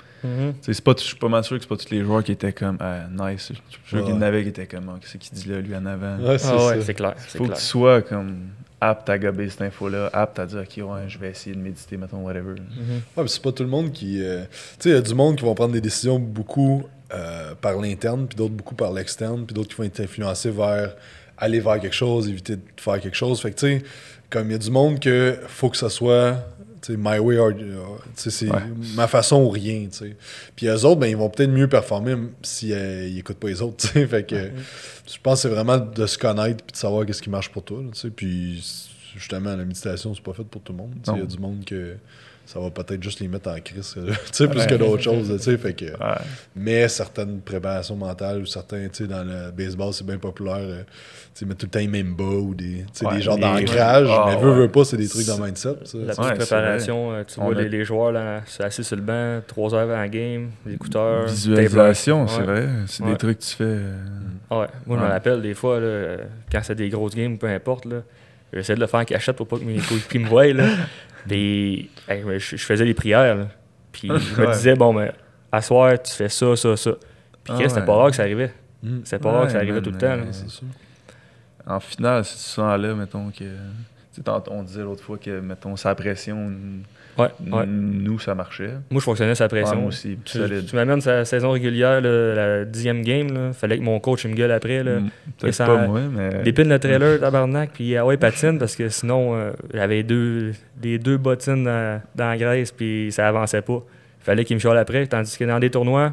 Sais, 0.62 0.72
c'est 0.72 0.82
pas, 0.82 0.94
je 0.98 1.04
suis 1.04 1.16
pas 1.16 1.28
mal 1.28 1.44
sûr 1.44 1.56
que 1.56 1.62
c'est 1.62 1.68
pas 1.68 1.76
tous 1.76 1.90
les 1.90 2.02
joueurs 2.02 2.24
qui 2.24 2.32
étaient 2.32 2.52
comme, 2.52 2.76
ah, 2.80 3.04
nice. 3.08 3.50
Je 3.50 3.54
suis 3.54 3.62
sûr 3.86 4.00
qu'il 4.04 4.08
y 4.14 4.16
en 4.16 4.20
Ouais. 4.20 4.26
avait 4.26 4.42
qui 4.42 4.48
étaient 4.48 4.66
comme, 4.66 4.88
ah, 4.88 4.98
qu'est-ce 5.00 5.16
qu'il 5.16 5.32
dit 5.38 5.48
là, 5.48 5.60
lui, 5.60 5.76
en 5.76 5.86
avant. 5.86 6.18
Ouais, 6.18 6.38
c'est 6.38 6.48
Ah 6.48 6.66
ouais, 6.76 6.94
clair. 6.94 7.14
faut 7.18 7.44
que 7.46 7.54
tu 7.54 7.60
sois 7.60 8.02
comme 8.02 8.48
apte 8.80 9.08
à 9.10 9.18
gober 9.18 9.48
cette 9.48 9.62
info-là, 9.62 10.10
apte 10.12 10.38
à 10.40 10.46
dire, 10.46 10.60
ok, 10.60 10.84
ouais, 10.90 11.02
je 11.08 11.18
vais 11.18 11.30
essayer 11.30 11.54
de 11.54 11.60
méditer, 11.60 11.96
mettons, 11.96 12.18
whatever. 12.24 12.50
Mhm. 12.54 12.56
Ouais, 13.16 13.22
mais 13.22 13.28
c'est 13.28 13.42
pas 13.42 13.52
tout 13.52 13.62
le 13.62 13.68
monde 13.68 13.92
qui. 13.92 14.20
euh, 14.22 14.44
Tu 14.44 14.56
sais, 14.80 14.88
il 14.90 14.92
y 14.94 14.96
a 14.96 15.00
du 15.00 15.14
monde 15.14 15.36
qui 15.36 15.44
vont 15.44 15.54
prendre 15.54 15.72
des 15.72 15.80
décisions 15.80 16.18
beaucoup 16.18 16.84
euh, 17.12 17.54
par 17.60 17.78
l'interne, 17.80 18.26
puis 18.26 18.36
d'autres 18.36 18.54
beaucoup 18.54 18.74
par 18.74 18.92
l'externe, 18.92 19.44
puis 19.46 19.54
d'autres 19.54 19.70
qui 19.70 19.76
vont 19.76 19.84
être 19.84 20.00
influencés 20.00 20.50
vers 20.50 20.94
aller 21.36 21.60
vers 21.60 21.78
quelque 21.80 21.94
chose, 21.94 22.28
éviter 22.28 22.56
de 22.56 22.62
faire 22.76 23.00
quelque 23.00 23.16
chose. 23.16 23.40
Fait 23.40 23.50
que, 23.52 23.56
tu 23.60 23.66
sais, 23.78 23.82
comme 24.28 24.48
il 24.48 24.52
y 24.52 24.56
a 24.56 24.58
du 24.58 24.70
monde 24.70 24.98
que 25.00 25.38
faut 25.46 25.70
que 25.70 25.76
ça 25.76 25.88
soit. 25.88 26.36
tu 26.82 26.92
sais, 26.92 26.98
my 26.98 27.18
way 27.18 27.38
or. 27.38 27.52
sais, 28.14 28.30
c'est 28.30 28.50
Ouais. 28.50 28.60
ma 28.94 29.06
façon 29.06 29.42
ou 29.42 29.48
rien, 29.48 29.86
tu 29.90 29.98
sais. 29.98 30.16
Puis 30.56 30.66
eux 30.66 30.84
autres, 30.84 30.96
ben, 31.00 31.06
ils 31.06 31.16
vont 31.16 31.30
peut-être 31.30 31.50
mieux 31.50 31.68
performer 31.68 32.16
si 32.42 32.72
euh, 32.72 33.06
ils 33.08 33.18
écoutent 33.18 33.38
pas 33.38 33.48
les 33.48 33.62
autres, 33.62 33.76
tu 33.86 33.86
sais. 33.88 34.06
Fait 34.06 34.24
que 34.24 34.36
je 35.06 35.16
pense 35.22 35.42
que 35.42 35.48
c'est 35.48 35.54
vraiment 35.54 35.78
de 35.78 36.06
se 36.06 36.18
connaître 36.18 36.64
puis 36.64 36.72
de 36.72 36.76
savoir 36.76 37.06
qu'est-ce 37.06 37.22
qui 37.22 37.30
marche 37.30 37.50
pour 37.50 37.62
toi, 37.64 37.78
là, 37.82 37.88
tu 37.94 38.00
sais. 38.00 38.10
Puis 38.10 38.62
justement, 39.16 39.54
la 39.56 39.64
méditation, 39.64 40.14
c'est 40.14 40.22
pas 40.22 40.32
fait 40.34 40.44
pour 40.44 40.60
tout 40.62 40.72
le 40.72 40.78
monde. 40.78 40.92
Il 41.06 41.18
y 41.18 41.22
a 41.22 41.24
du 41.26 41.38
monde 41.38 41.64
que 41.64 41.94
ça 42.50 42.58
va 42.60 42.70
peut-être 42.70 43.02
juste 43.02 43.20
les 43.20 43.28
mettre 43.28 43.50
en 43.50 43.60
crise, 43.60 43.94
tu 44.06 44.12
sais, 44.32 44.48
plus 44.48 44.66
que 44.66 44.74
d'autres 44.76 45.02
choses, 45.02 45.30
tu 45.36 45.38
sais. 45.42 45.58
Fait 45.58 45.74
que, 45.74 45.84
Ouais. 45.84 46.16
mais 46.56 46.88
certaines 46.88 47.42
préparations 47.42 47.94
mentales 47.94 48.40
ou 48.40 48.46
certains, 48.46 48.88
tu 48.88 49.04
sais, 49.04 49.06
dans 49.06 49.22
le 49.22 49.50
baseball, 49.50 49.92
c'est 49.92 50.06
bien 50.06 50.16
populaire, 50.16 50.56
euh, 50.58 50.82
tu 51.34 51.40
sais, 51.40 51.44
mettre 51.44 51.58
tout 51.60 51.66
le 51.66 51.70
temps 51.70 51.78
les 51.80 51.88
mêmes 51.88 52.14
bas 52.14 52.24
ou 52.24 52.54
des, 52.54 52.84
tu 52.86 53.00
sais, 53.00 53.06
Ouais, 53.06 53.16
des 53.16 53.20
genres 53.20 53.36
d'ancrage, 53.36 54.08
Ah, 54.10 54.24
mais 54.30 54.36
veux, 54.42 54.50
ouais. 54.52 54.56
veux 54.60 54.68
pas, 54.70 54.84
c'est 54.84 54.96
des 54.96 55.08
trucs 55.08 55.26
de 55.26 55.30
C'est- 55.32 55.40
mindset, 55.42 55.68
ça. 55.84 55.98
La 55.98 56.14
tu 56.14 56.22
sais. 56.22 56.28
petite 56.34 56.48
préparation, 56.48 57.12
euh, 57.12 57.24
tu 57.24 57.38
On 57.38 57.44
vois 57.50 57.56
a- 57.58 57.62
les, 57.62 57.68
les 57.68 57.84
joueurs 57.84 58.12
là, 58.12 58.40
assis 58.60 58.82
sur 58.82 58.96
le 58.96 59.02
banc, 59.02 59.40
trois 59.46 59.74
heures 59.74 59.80
avant 59.80 59.96
la 59.98 60.08
game, 60.08 60.48
les 60.64 60.72
écouteurs. 60.74 61.26
Visualisation, 61.26 62.26
c'est 62.28 62.38
Ouais. 62.40 62.44
vrai. 62.44 62.68
C'est 62.86 63.02
Ouais. 63.04 63.10
des 63.12 63.16
trucs 63.18 63.38
que 63.40 63.44
tu 63.44 63.56
fais. 63.56 63.64
euh, 63.64 63.92
Ah 64.50 64.60
Ouais. 64.60 64.66
Moi, 64.86 64.96
je 64.98 65.04
me 65.04 65.08
rappelle 65.10 65.42
des 65.42 65.52
fois, 65.54 65.78
là, 65.80 66.16
quand 66.50 66.60
c'est 66.62 66.74
des 66.74 66.88
grosses 66.88 67.14
games, 67.14 67.36
peu 67.36 67.46
importe, 67.48 67.84
là, 67.84 67.96
j'essaie 68.52 68.74
de 68.74 68.80
le 68.80 68.86
faire 68.86 69.00
en 69.00 69.04
cachette 69.04 69.36
pour 69.36 69.46
pas 69.48 69.58
que 69.58 69.64
mes 69.64 69.78
coéquipiers 69.78 70.20
me 70.20 70.28
voient. 70.28 70.52
Là. 70.52 70.64
Puis, 71.28 71.90
hey, 72.08 72.22
je, 72.38 72.56
je 72.56 72.64
faisais 72.64 72.84
des 72.84 72.94
prières. 72.94 73.36
là. 73.36 73.48
Puis, 73.92 74.08
je 74.08 74.40
me 74.40 74.52
disais, 74.52 74.74
bon, 74.74 74.92
mais 74.92 75.12
à 75.50 75.60
soir, 75.62 76.00
tu 76.02 76.12
fais 76.12 76.28
ça, 76.28 76.56
ça, 76.56 76.76
ça. 76.76 76.92
Puis, 76.92 77.00
Ah 77.48 77.54
Chris, 77.54 77.68
c'était 77.68 77.80
ouais. 77.80 77.86
pas 77.86 77.94
rare 77.96 78.10
que 78.10 78.16
ça 78.16 78.22
arrivait. 78.22 78.52
Mm. 78.82 78.98
C'était 79.04 79.18
pas 79.18 79.32
rare 79.32 79.46
que 79.46 79.52
ça 79.52 79.58
arrivait 79.58 79.72
man, 79.74 79.82
tout 79.82 79.90
le 79.90 79.98
temps. 79.98 80.16
là. 80.16 80.22
C'est 80.30 80.48
sûr. 80.48 80.66
En 81.66 81.80
finale, 81.80 82.24
si 82.24 82.34
tu 82.36 82.42
sens 82.42 82.78
là, 82.78 82.94
mettons 82.94 83.30
que. 83.30 83.44
On 84.50 84.62
disait 84.64 84.82
l'autre 84.82 85.04
fois 85.04 85.16
que, 85.16 85.38
mettons, 85.38 85.76
sa 85.76 85.94
pression, 85.94 86.50
Ouais, 87.18 87.28
ouais. 87.50 87.66
nous, 87.66 88.18
ça 88.20 88.34
marchait. 88.34 88.70
Moi, 88.90 89.00
je 89.00 89.04
fonctionnais 89.04 89.34
sa 89.34 89.44
Ouais, 89.44 89.48
pression. 89.48 89.76
moi 89.76 89.88
aussi, 89.88 90.16
tu, 90.24 90.38
tu 90.68 90.76
m'amènes 90.76 91.00
sa 91.00 91.24
saison 91.24 91.50
régulière, 91.50 92.00
là, 92.00 92.34
la 92.34 92.64
dixième 92.64 93.02
game. 93.02 93.32
Là. 93.32 93.52
Fallait 93.52 93.76
que 93.78 93.82
mon 93.82 93.98
coach 93.98 94.24
me 94.24 94.34
gueule 94.34 94.52
après. 94.52 94.84
Là. 94.84 95.00
Mm, 95.00 95.10
Et 95.46 95.52
ça- 95.52 95.66
pas 95.66 95.86
moi, 95.86 96.00
mais. 96.10 96.42
Dépine 96.44 96.68
le 96.68 96.78
trailer, 96.78 97.18
tabarnak, 97.18 97.70
puis 97.74 97.96
ah 97.96 98.06
ouais, 98.06 98.16
patine, 98.16 98.58
parce 98.58 98.76
que 98.76 98.88
sinon, 98.88 99.34
euh, 99.34 99.50
j'avais 99.74 100.02
deux, 100.04 100.52
les 100.82 100.98
deux 100.98 101.16
bottines 101.16 101.64
dans, 101.64 102.00
dans 102.14 102.28
la 102.28 102.36
graisse, 102.36 102.70
puis 102.70 103.08
ça 103.10 103.26
avançait 103.28 103.62
pas. 103.62 103.82
Fallait 104.20 104.44
qu'il 104.44 104.54
me 104.56 104.60
chiale 104.60 104.78
après, 104.78 105.06
tandis 105.06 105.36
que 105.36 105.44
dans 105.44 105.58
des 105.58 105.70
tournois, 105.70 106.12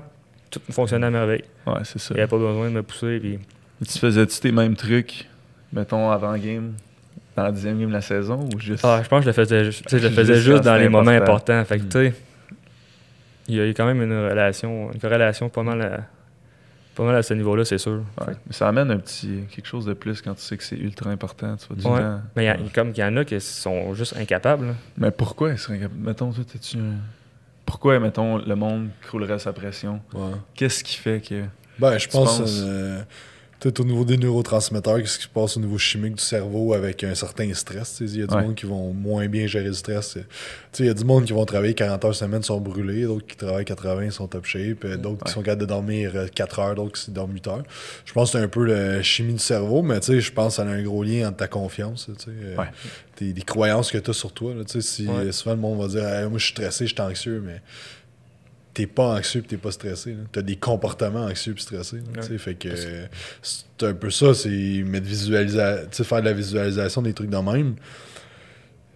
tout 0.50 0.60
fonctionnait 0.72 1.08
à 1.08 1.12
merveille. 1.12 1.44
Ouais, 1.68 1.74
c'est 1.84 2.00
ça. 2.00 2.14
Il 2.14 2.16
n'y 2.18 2.22
avait 2.22 2.30
pas 2.30 2.38
besoin 2.38 2.70
de 2.70 2.74
me 2.76 2.82
pousser, 2.84 3.20
puis 3.20 3.40
Tu 3.88 4.00
faisais-tu 4.00 4.40
tes 4.40 4.52
mêmes 4.52 4.76
trucs, 4.76 5.28
mettons, 5.74 6.10
avant 6.10 6.36
game, 6.38 6.74
dans 7.36 7.44
la 7.44 7.52
dixième 7.52 7.80
game 7.80 7.90
de 7.90 7.94
la 7.94 8.02
saison, 8.02 8.48
ou 8.54 8.60
juste. 8.60 8.84
Ah, 8.86 9.02
je 9.04 9.08
pense 9.10 9.20
que 9.20 9.24
je 9.26 9.28
le 9.30 9.34
faisais, 9.34 9.66
ju- 9.72 9.84
tu 9.84 9.90
sais, 9.90 9.98
je 10.00 10.04
le 10.04 10.10
Juste 10.10 10.16
faisais 10.16 10.36
juste 10.42 10.64
dans 10.64 10.76
les 10.76 10.90
moments 10.90 11.12
important. 11.12 11.54
importants. 11.54 11.66
Fait 11.66 11.80
que, 11.80 11.84
Mm. 11.84 11.90
tu 11.90 11.98
sais, 11.98 12.14
il 13.48 13.56
y 13.56 13.60
a 13.60 13.68
eu 13.68 13.74
quand 13.74 13.86
même 13.86 14.02
une 14.02 14.14
relation, 14.30 14.92
une 14.92 15.00
corrélation 15.00 15.50
pas 15.50 15.64
mal 15.64 15.82
à, 15.82 16.00
pas 16.96 17.04
mal 17.04 17.16
à 17.16 17.24
ce 17.24 17.34
niveau-là, 17.34 17.66
c'est 17.66 17.78
sûr. 17.78 18.04
Ouais. 18.22 18.34
Mais 18.48 18.54
ça 18.54 18.68
amène 18.70 18.90
un 18.90 18.98
petit 18.98 19.42
quelque 19.54 19.68
chose 19.68 19.86
de 19.86 19.94
plus 19.94 20.22
quand 20.22 20.34
tu 20.34 20.42
sais 20.42 20.56
que 20.58 20.64
c'est 20.64 20.78
ultra 20.78 21.10
important. 21.12 21.56
Tu 21.58 21.74
Ouais. 21.74 22.00
temps- 22.00 22.22
Mais 22.36 22.44
il 22.44 22.46
y 22.46 22.50
a- 22.50 22.58
comme 22.74 22.92
il 22.92 22.98
y 22.98 23.04
en 23.04 23.18
a 23.18 23.26
qui 23.26 23.40
sont 23.42 23.94
juste 23.94 24.16
incapables. 24.18 24.68
là. 24.68 24.74
Mais 24.98 25.12
pourquoi 25.12 25.52
ils 25.52 25.58
seraient 25.58 25.76
incapables? 25.78 26.00
Mettons, 26.00 26.32
toi, 26.32 26.44
t'es-tu. 26.50 26.78
un- 26.78 26.82
Pourquoi, 27.66 28.00
mettons, 28.00 28.38
le 28.38 28.56
monde 28.56 28.90
croulerait 29.02 29.40
sa 29.40 29.52
pression? 29.52 30.00
Ouais. 30.14 30.32
Qu'est-ce 30.54 30.84
qui 30.84 30.96
fait 30.98 31.20
que. 31.20 31.44
Ben, 31.80 31.98
je 31.98 32.08
pense 32.08 32.38
penses? 32.40 32.62
euh, 32.64 33.02
peut-être 33.60 33.80
au 33.80 33.84
niveau 33.86 34.06
des 34.06 34.18
neurotransmetteurs, 34.18 34.98
qu'est-ce 35.00 35.18
qui 35.18 35.24
se 35.24 35.30
passe 35.30 35.58
au 35.58 35.60
niveau 35.60 35.78
chimique 35.78 36.16
du 36.16 36.22
cerveau 36.24 36.74
avec 36.74 37.04
un 37.04 37.16
certain 37.16 37.52
stress. 37.54 37.98
Il 38.02 38.20
y 38.20 38.24
a 38.24 38.28
du 38.28 38.36
Ouais. 38.36 38.42
monde 38.44 38.56
qui 38.56 38.66
vont 38.66 38.92
moins 38.94 39.28
bien 39.28 39.48
gérer 39.48 39.66
le 39.66 39.74
stress. 39.74 40.10
Sais, 40.10 40.26
Il 40.80 40.86
y 40.86 40.90
a 40.90 40.94
du 40.94 41.06
monde 41.06 41.26
qui 41.26 41.34
vont 41.34 41.46
travailler 41.46 41.74
40 41.74 42.04
heures 42.06 42.14
semaine, 42.16 42.44
sont 42.44 42.60
brûlés, 42.60 43.04
d'autres 43.04 43.26
qui 43.26 43.36
travaillent 43.38 43.66
80 43.66 44.12
sont 44.12 44.28
top 44.28 44.46
shape, 44.46 44.84
euh, 44.86 44.98
d'autres 44.98 45.24
qui 45.26 45.32
sont 45.32 45.42
capables 45.42 45.62
de 45.62 45.66
dormir 45.66 46.12
euh, 46.16 46.28
4 46.28 46.60
heures, 46.60 46.76
d'autres 46.76 47.00
qui 47.00 47.12
dorment 47.12 47.34
8 47.34 47.48
heures. 47.48 47.64
Je 48.06 48.14
pense 48.14 48.32
que 48.32 48.38
c'est 48.38 48.44
un 48.44 48.48
peu 48.50 48.66
la 48.66 49.02
chimie 49.02 49.34
du 49.34 49.40
cerveau, 49.40 49.82
mais 49.82 50.00
je 50.02 50.32
pense 50.32 50.48
que 50.50 50.56
ça 50.58 50.62
a 50.64 50.72
un 50.72 50.84
gros 50.84 51.04
lien 51.04 51.28
entre 51.30 51.38
ta 51.38 51.48
confiance, 51.48 52.08
euh, 52.28 52.56
Ouais. 52.58 52.66
tes- 53.16 53.34
les 53.34 53.42
croyances 53.42 53.90
que 53.92 53.98
tu 53.98 54.10
as 54.10 54.14
sur 54.14 54.32
toi. 54.34 54.54
là. 54.54 54.64
Si. 54.68 55.08
Souvent, 55.32 55.52
le 55.56 55.60
monde 55.62 55.80
va 55.82 55.88
dire 55.88 56.08
Hey, 56.08 56.28
Moi, 56.30 56.38
je 56.40 56.44
suis 56.46 56.54
stressé, 56.54 56.86
je 56.88 56.94
suis 56.94 57.02
anxieux, 57.02 57.42
mais 57.46 57.62
t'es 58.76 58.88
pas 58.88 59.16
anxieux 59.16 59.40
et 59.40 59.44
t'es 59.44 59.58
pas 59.58 59.72
stressé. 59.72 60.16
Tu 60.32 60.40
as 60.40 60.42
des 60.42 60.58
comportements 60.58 61.26
anxieux 61.26 61.56
et 61.58 61.62
stressés. 61.62 62.02
là. 62.14 62.22
Fait 62.38 62.56
que 62.56 62.68
euh, 62.70 63.08
c'est 63.42 63.88
un 63.88 63.94
peu 63.94 64.12
ça, 64.12 64.34
c'est 64.36 64.84
mettre 64.86 65.08
visualisa 65.08 65.88
faire 65.90 66.20
de 66.20 66.26
la 66.26 66.34
visualisation 66.34 67.02
des 67.02 67.14
trucs 67.14 67.30
de 67.30 67.38
même. 67.38 67.76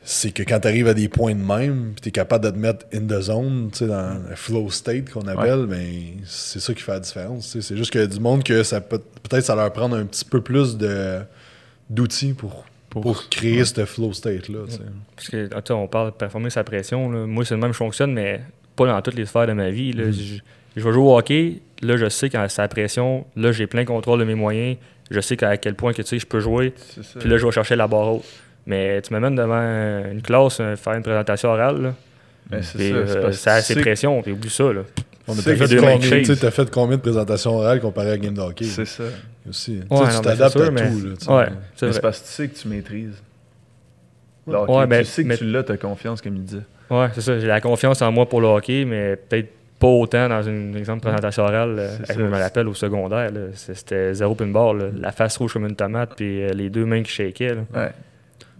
C'est 0.03 0.31
que 0.31 0.43
quand 0.43 0.59
tu 0.59 0.67
arrives 0.67 0.87
à 0.87 0.93
des 0.93 1.07
points 1.07 1.35
de 1.35 1.43
même, 1.43 1.93
puis 1.93 2.01
tu 2.01 2.09
es 2.09 2.11
capable 2.11 2.45
de 2.45 2.49
te 2.49 2.57
mettre 2.57 2.85
in 2.93 3.05
the 3.05 3.21
zone, 3.21 3.69
tu 3.71 3.79
sais, 3.79 3.87
dans 3.87 4.21
le 4.29 4.35
flow 4.35 4.69
state 4.69 5.11
qu'on 5.11 5.27
appelle, 5.27 5.65
ben, 5.65 5.85
c'est 6.25 6.59
ça 6.59 6.73
qui 6.73 6.81
fait 6.81 6.93
la 6.93 6.99
différence. 6.99 7.57
C'est 7.59 7.77
juste 7.77 7.95
a 7.95 8.05
du 8.05 8.19
monde 8.19 8.43
que 8.43 8.63
ça 8.63 8.81
peut 8.81 8.99
peut-être 8.99 9.45
ça 9.45 9.55
leur 9.55 9.71
prend 9.71 9.91
un 9.91 10.05
petit 10.05 10.25
peu 10.25 10.41
plus 10.41 10.77
de 10.77 11.19
d'outils 11.89 12.33
pour, 12.33 12.65
pour, 12.89 13.29
créer 13.29 13.65
ce 13.65 13.85
flow 13.85 14.13
state-là. 14.13 14.59
Parce 15.15 15.29
que, 15.29 15.73
on 15.73 15.87
parle 15.87 16.11
de 16.11 16.15
performer 16.15 16.49
sa 16.49 16.63
pression. 16.63 17.09
là. 17.09 17.25
Moi, 17.25 17.45
c'est 17.45 17.55
le 17.55 17.61
même 17.61 17.71
que 17.71 17.75
je 17.75 17.79
fonctionne, 17.79 18.13
mais 18.13 18.41
pas 18.83 18.87
dans 18.87 19.01
toutes 19.01 19.15
les 19.15 19.25
sphères 19.25 19.47
de 19.47 19.53
ma 19.53 19.69
vie. 19.69 19.91
là. 19.93 20.05
Mhm. 20.05 20.11
Je, 20.13 20.35
je 20.77 20.83
vais 20.83 20.91
jouer 20.93 21.03
au 21.03 21.17
hockey. 21.17 21.59
Là, 21.81 21.97
je 21.97 22.09
sais 22.09 22.29
quand 22.29 22.45
c'est 22.49 22.61
la 22.61 22.67
pression. 22.67 23.25
Là, 23.35 23.51
j'ai 23.51 23.67
plein 23.67 23.85
contrôle 23.85 24.19
de 24.19 24.25
mes 24.25 24.35
moyens. 24.35 24.77
Je 25.11 25.19
sais 25.21 25.41
à 25.43 25.57
quel 25.57 25.75
point 25.75 25.93
que, 25.93 26.01
tu 26.01 26.07
sais, 26.09 26.19
je 26.19 26.25
peux 26.27 26.39
jouer. 26.39 26.73
Puis 27.19 27.29
là, 27.29 27.37
je 27.37 27.45
vais 27.45 27.51
chercher 27.51 27.75
la 27.75 27.87
barre 27.87 28.15
haute. 28.15 28.25
Mais 28.65 29.01
tu 29.01 29.11
m'amènes 29.13 29.35
devant 29.35 29.61
une 30.11 30.21
classe, 30.21 30.57
euh, 30.59 30.75
faire 30.75 30.93
une 30.93 31.01
présentation 31.03 31.49
orale. 31.49 31.81
Là, 31.81 32.61
c'est 32.61 32.77
c'est 32.77 32.91
euh, 32.93 33.31
ça 33.31 33.53
a 33.55 33.61
tu 33.61 33.73
ses 33.73 33.81
pressions. 33.81 34.21
Puis 34.21 34.31
oublie 34.31 34.49
ça. 34.49 34.71
Là. 34.71 34.81
On 35.27 35.33
a 35.33 35.35
C'est 35.37 35.55
fait, 35.55 35.75
combien, 35.77 36.21
tu 36.21 36.35
t'as 36.37 36.51
fait 36.51 36.69
combien 36.71 36.97
de 36.97 37.01
présentations 37.01 37.55
orales 37.57 37.79
comparé 37.79 38.11
à 38.11 38.17
Game 38.17 38.33
de 38.33 38.41
hockey? 38.41 38.65
C'est 38.65 38.85
ça. 38.85 39.03
aussi. 39.47 39.79
Tu 39.89 39.95
Ouais, 39.95 39.99
non, 40.01 40.07
tu 40.07 40.13
ben, 40.15 40.21
t'adaptes 40.21 40.55
à 40.57 40.71
mais- 40.71 40.89
tout. 40.91 40.99
Là, 41.07 41.13
tu. 41.19 41.29
Ouais, 41.31 41.45
c'est 41.75 41.85
Mais 41.85 41.87
vrai. 41.87 41.93
c'est 41.93 42.01
parce 42.01 42.19
que 42.19 42.25
tu 42.27 42.31
sais 42.33 42.47
que 42.47 42.55
tu 42.57 42.67
maîtrises. 42.67 43.23
Ouais, 44.47 44.55
hockey, 44.55 44.87
ben, 44.87 44.99
tu 45.03 45.09
sais 45.09 45.23
que 45.23 45.27
mais- 45.27 45.37
tu 45.37 45.45
l'as, 45.45 45.63
t'as 45.63 45.77
confiance, 45.77 46.21
comme 46.21 46.35
il 46.35 46.43
disait. 46.43 46.61
Ouais, 46.89 47.07
c'est 47.13 47.21
ça. 47.21 47.39
J'ai 47.39 47.47
la 47.47 47.61
confiance 47.61 48.01
en 48.01 48.11
moi 48.11 48.27
pour 48.27 48.41
le 48.41 48.47
hockey, 48.47 48.85
mais 48.85 49.15
peut-être 49.15 49.49
pas 49.79 49.87
autant 49.87 50.27
dans 50.27 50.41
une 50.41 50.75
exemple, 50.75 51.01
présentation 51.01 51.43
orale. 51.43 51.75
euh, 51.79 51.97
ça. 52.05 52.13
Je 52.13 52.21
me 52.21 52.37
rappelle 52.37 52.67
au 52.67 52.73
secondaire, 52.73 53.31
c'était 53.53 54.13
zéro 54.13 54.35
pinball. 54.35 54.77
là. 54.77 54.85
La 54.99 55.11
face 55.11 55.37
rouge 55.37 55.53
comme 55.53 55.65
une 55.67 55.75
tomate, 55.75 56.13
puis 56.17 56.43
euh, 56.43 56.49
les 56.49 56.69
deux 56.69 56.85
mains 56.85 57.01
qui 57.03 57.11
shakaient. 57.11 57.55
là. 57.55 57.61
Ouais. 57.73 57.91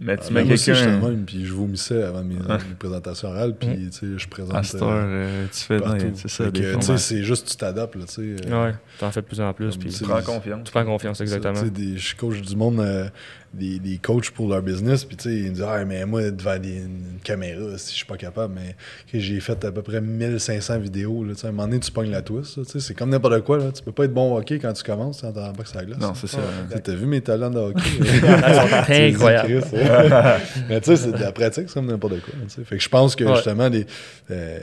Mais 0.02 0.16
tu 0.16 0.22
Ah, 0.28 0.32
mets 0.32 0.44
moi 0.44 0.54
aussi, 0.54 0.72
j'étais 0.74 0.86
quelqu'un. 0.92 1.08
le 1.08 1.10
même, 1.14 1.24
puis 1.26 1.44
je 1.44 1.52
vomissais 1.52 2.02
avant 2.02 2.22
mes, 2.24 2.36
Ouais. 2.36 2.56
mes 2.70 2.74
présentations 2.78 3.28
orales, 3.28 3.54
puis 3.54 3.68
tu 3.90 3.92
sais, 3.92 4.06
je 4.16 4.28
présente 4.28 4.56
À 4.56 4.62
cette 4.62 4.80
euh, 4.80 4.86
heure, 4.86 5.04
euh, 5.06 5.44
tu 5.52 5.60
fais. 5.60 5.78
C'est 6.14 6.28
ça, 6.30 6.50
tu 6.50 6.62
sais, 6.80 6.96
c'est 6.96 7.22
juste 7.22 7.50
tu 7.50 7.56
t'adaptes, 7.58 7.96
là, 7.96 8.04
tu 8.06 8.14
sais. 8.38 8.46
euh, 8.50 8.64
Ouais, 8.68 8.72
t'en 8.98 9.10
fais 9.10 9.20
de 9.20 9.26
plus 9.26 9.42
en 9.42 9.52
plus. 9.52 9.76
Puis 9.76 9.90
tu 9.90 10.04
prends 10.04 10.22
confiance. 10.22 10.64
tu 10.64 10.70
prends 10.72 10.86
confiance, 10.86 11.20
exactement. 11.20 11.52
Tu 11.74 11.92
sais, 11.92 11.98
je 11.98 12.16
coach 12.16 12.40
du 12.40 12.56
monde, 12.56 12.80
euh, 12.80 13.08
des, 13.52 13.80
des 13.80 13.98
coachs 13.98 14.30
pour 14.30 14.48
leur 14.48 14.62
business, 14.62 15.04
puis 15.04 15.16
tu 15.16 15.24
sais, 15.28 15.34
ils 15.36 15.44
me 15.46 15.50
disent 15.50 15.64
Ah, 15.66 15.84
mais 15.84 16.06
moi, 16.06 16.30
devant 16.30 16.56
des- 16.58 16.76
une 16.82 17.18
caméra, 17.24 17.76
si 17.78 17.90
je 17.90 17.96
suis 17.96 18.04
pas 18.06 18.16
capable, 18.16 18.54
mais 18.54 18.76
j'ai 19.12 19.40
fait 19.40 19.64
à 19.64 19.72
peu 19.72 19.82
près 19.82 20.00
1500 20.00 20.78
vidéos. 20.78 21.24
Là, 21.24 21.34
tu 21.34 21.40
sais, 21.40 21.46
à 21.46 21.50
un 21.50 21.52
moment 21.52 21.66
donné, 21.66 21.80
tu 21.80 21.90
pognes 21.90 22.10
la 22.12 22.22
twist. 22.22 22.56
là, 22.58 22.62
tu 22.64 22.70
sais, 22.70 22.80
c'est 22.80 22.94
comme 22.94 23.10
n'importe 23.10 23.40
quoi. 23.42 23.58
Là. 23.58 23.72
Tu 23.72 23.82
peux 23.82 23.90
pas 23.92 24.04
être 24.04 24.14
bon 24.14 24.32
au 24.34 24.38
hockey 24.38 24.58
quand 24.60 24.72
tu 24.72 24.84
commences 24.84 25.24
en 25.24 25.32
t'en 25.32 25.52
sur 25.64 25.76
la 25.78 25.84
glace. 25.84 25.98
Non, 25.98 26.14
c'est 26.14 26.28
ça. 26.28 26.38
Tu 26.68 26.74
sais, 26.76 26.80
T'as 26.80 26.94
vu 26.94 27.06
mes 27.06 27.20
talents 27.20 27.50
de 27.50 27.58
hockey? 27.58 27.80
Ah, 28.24 28.84
c'est 28.86 29.08
incroyable. 29.08 29.62
Hein. 29.74 30.36
mais 30.68 30.80
tu 30.80 30.86
sais, 30.90 30.96
c'est 30.96 31.12
de 31.12 31.18
la 31.18 31.32
pratique, 31.32 31.64
c'est 31.68 31.74
comme 31.74 31.86
n'importe 31.86 32.20
quoi. 32.20 32.34
tu 32.48 32.54
sais. 32.54 32.64
Fait 32.64 32.76
que 32.76 32.82
je 32.82 32.88
pense 32.88 33.16
que 33.16 33.24
Ouais. 33.24 33.34
justement, 33.34 33.68
les, 33.68 33.84
euh, 34.30 34.58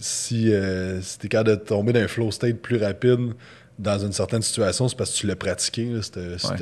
si, 0.00 0.52
euh, 0.52 1.00
si 1.02 1.18
t'es 1.18 1.28
capable 1.28 1.50
de 1.50 1.54
tomber 1.56 1.92
dans 1.92 2.00
un 2.00 2.08
flow 2.08 2.30
state 2.30 2.56
plus 2.58 2.76
rapide 2.76 3.32
dans 3.78 3.98
une 3.98 4.12
certaine 4.12 4.42
situation, 4.42 4.88
c'est 4.88 4.96
parce 4.96 5.12
que 5.12 5.18
tu 5.18 5.26
l'as 5.26 5.36
pratiqué, 5.36 5.90
ce 6.02 6.36
ça. 6.38 6.56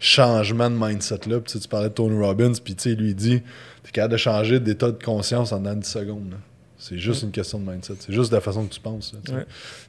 changement 0.00 0.70
de 0.70 0.76
mindset-là. 0.76 1.40
Tu 1.46 1.58
tu 1.58 1.68
parlais 1.68 1.88
de 1.88 1.94
Tony 1.94 2.18
Robbins, 2.18 2.52
puis 2.62 2.74
tu 2.74 2.94
lui, 2.94 3.10
il 3.10 3.14
dit 3.14 3.42
t'es 3.82 3.90
capable 3.90 4.12
de 4.12 4.18
changer 4.18 4.60
d'état 4.60 4.90
de 4.90 5.02
conscience 5.02 5.52
en 5.52 5.60
dans 5.60 5.74
10 5.74 5.86
secondes. 5.88 6.34
C'est 6.76 6.98
juste 6.98 7.22
une 7.22 7.30
question 7.30 7.58
de 7.58 7.70
mindset. 7.70 7.94
C'est 8.00 8.12
juste 8.12 8.30
la 8.30 8.42
façon 8.42 8.66
que 8.66 8.74
tu 8.74 8.80
penses. 8.80 9.14
tu. 9.24 9.32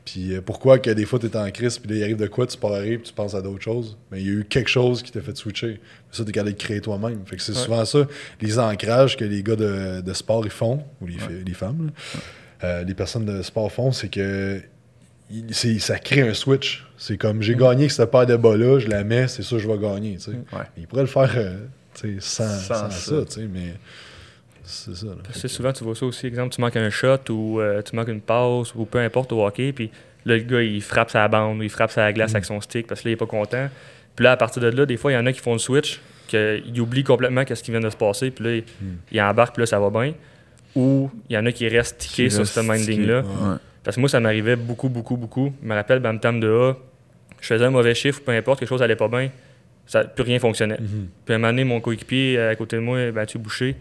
Puis 0.06 0.34
euh, 0.34 0.42
pourquoi 0.42 0.80
que 0.80 0.90
des 0.90 1.04
fois, 1.04 1.20
tu 1.20 1.26
es 1.26 1.36
en 1.36 1.50
crise, 1.52 1.78
puis 1.78 1.90
là, 1.90 1.96
il 1.98 2.04
arrive 2.04 2.16
de 2.18 2.28
quoi, 2.28 2.48
tu 2.48 2.58
pars 2.58 2.80
puis 2.82 3.00
tu 3.04 3.12
penses 3.12 3.36
à 3.36 3.42
d'autres 3.42 3.64
choses? 3.64 3.98
Mais 4.12 4.22
il 4.22 4.26
y 4.28 4.30
a 4.30 4.34
eu 4.34 4.46
quelque 4.46 4.70
chose 4.70 5.04
qui 5.04 5.12
t'a 5.12 5.20
fait 5.22 5.36
switcher. 5.36 5.82
Ça, 6.12 6.24
tu 6.24 6.30
es 6.30 6.32
capable 6.32 6.54
de 6.54 6.58
créer 6.58 6.80
toi-même. 6.80 7.20
Fait 7.26 7.36
que 7.36 7.42
c'est 7.42 7.52
Ouais. 7.54 7.58
souvent 7.64 7.84
ça, 7.84 8.08
les 8.40 8.60
ancrages 8.60 9.18
que 9.18 9.26
les 9.26 9.44
gars 9.44 9.58
de, 9.58 10.00
de 10.02 10.14
sport 10.14 10.46
ils 10.46 10.52
font, 10.52 10.84
ou 11.02 11.08
les, 11.08 11.18
les 11.46 11.54
femmes, 11.54 11.88
là, 11.88 11.92
euh, 12.64 12.84
les 12.86 12.94
personnes 12.94 13.26
de 13.26 13.42
sport 13.42 13.70
font, 13.72 13.92
c'est 13.92 14.08
que 14.10 14.62
il- 15.32 15.80
ça 15.82 15.98
crée 16.00 16.22
un 16.22 16.34
switch. 16.34 16.86
C'est 16.98 17.18
comme 17.18 17.42
j'ai 17.42 17.56
gagné 17.56 17.82
avec 17.82 17.92
cette 17.92 18.10
paire 18.12 18.26
de 18.26 18.36
bas-là, 18.38 18.80
je 18.80 18.88
la 18.88 19.04
mets, 19.04 19.28
c'est 19.28 19.44
ça 19.44 19.56
que 19.58 19.62
je 19.62 19.68
vais 19.68 19.78
gagner. 19.78 20.18
Ouais. 20.28 20.60
Il 20.78 20.88
pourrait 20.88 21.02
le 21.02 21.08
faire 21.08 21.32
euh, 21.36 21.58
sans, 22.20 22.48
Sans 22.48 22.90
sans 22.90 23.26
ça. 23.26 23.42
mais 23.52 23.74
c'est 24.64 24.96
ça. 24.96 25.08
là. 25.08 25.14
Parce 25.24 25.42
que 25.42 25.48
souvent, 25.48 25.74
tu 25.74 25.84
vois 25.84 25.96
ça 25.96 26.06
aussi. 26.06 26.26
Exemple, 26.28 26.54
tu 26.56 26.62
manques 26.62 26.76
un 26.78 26.90
shot 26.90 27.18
ou 27.30 27.60
euh, 27.60 27.82
tu 27.82 27.96
manques 27.96 28.08
une 28.08 28.22
passe 28.22 28.74
ou 28.76 28.86
peu 28.86 29.00
importe 29.00 29.32
au 29.34 29.46
hockey. 29.46 29.72
Puis 29.74 29.92
là, 30.26 30.38
le 30.38 30.44
gars, 30.44 30.62
il 30.62 30.82
frappe 30.82 31.10
sa 31.12 31.28
bande 31.28 31.60
ou 31.60 31.64
il 31.64 31.70
frappe 31.70 31.92
sa 31.92 32.12
glace 32.14 32.32
Mm. 32.32 32.36
avec 32.36 32.46
son 32.46 32.62
stick 32.62 32.88
parce 32.88 33.02
que 33.02 33.08
là, 33.08 33.12
il 33.12 33.14
est 33.14 33.18
pas 33.18 33.26
content. 33.28 33.70
Puis 34.16 34.24
là, 34.24 34.32
à 34.32 34.38
partir 34.38 34.62
de 34.62 34.68
là, 34.68 34.86
des 34.86 34.98
fois, 34.98 35.12
il 35.12 35.16
y 35.16 35.18
en 35.18 35.26
a 35.26 35.34
qui 35.34 35.40
font 35.42 35.54
le 35.54 35.60
switch, 35.60 36.00
qu'ils 36.28 36.80
oublient 36.80 37.04
complètement 37.04 37.44
qu'est-ce 37.46 37.62
qui 37.64 37.72
vient 37.72 37.82
de 37.82 37.90
se 37.90 37.98
passer. 37.98 38.32
Puis 38.32 38.44
là, 38.46 38.62
Mm. 38.62 38.86
il 39.12 39.22
embarque, 39.22 39.54
puis 39.56 39.62
là, 39.62 39.66
ça 39.68 39.80
va 39.80 39.90
bien. 39.90 40.14
Ou 40.76 41.10
il 41.30 41.36
y 41.36 41.38
en 41.38 41.46
a 41.46 41.52
qui 41.52 41.68
restent 41.68 41.98
tickés 42.00 42.26
Qui 42.30 42.32
sur 42.36 42.48
ce 42.48 42.60
minding-là. 42.62 43.22
Ouais. 43.22 43.58
Parce 43.86 43.96
que 43.96 44.02
moi, 44.02 44.10
ça 44.10 44.20
m'arrivait 44.20 44.58
beaucoup, 44.58 44.90
beaucoup, 44.90 45.16
beaucoup. 45.16 45.54
Je 45.64 45.68
me 45.68 45.74
rappelle, 45.76 46.00
Bantam 46.00 46.40
de 46.42 46.50
A, 46.50 46.74
je 47.40 47.48
faisais 47.48 47.64
un 47.66 47.70
mauvais 47.70 47.94
chiffre, 47.96 48.22
peu 48.22 48.32
importe, 48.34 48.60
quelque 48.60 48.68
chose 48.70 48.82
allait 48.82 48.96
pas 48.98 49.08
bien, 49.08 49.30
ça, 49.86 50.04
plus 50.04 50.24
rien 50.24 50.40
fonctionnait. 50.40 50.80
Mhm. 50.82 51.08
Puis 51.24 51.34
à 51.34 51.36
un 51.36 51.38
moment 51.40 51.52
donné, 51.54 51.64
mon 51.64 51.80
coéquipier 51.80 52.38
euh, 52.38 52.52
à 52.52 52.56
côté 52.56 52.76
de 52.76 52.82
moi, 52.82 53.12
Mathieu 53.14 53.40
Boucher, 53.40 53.76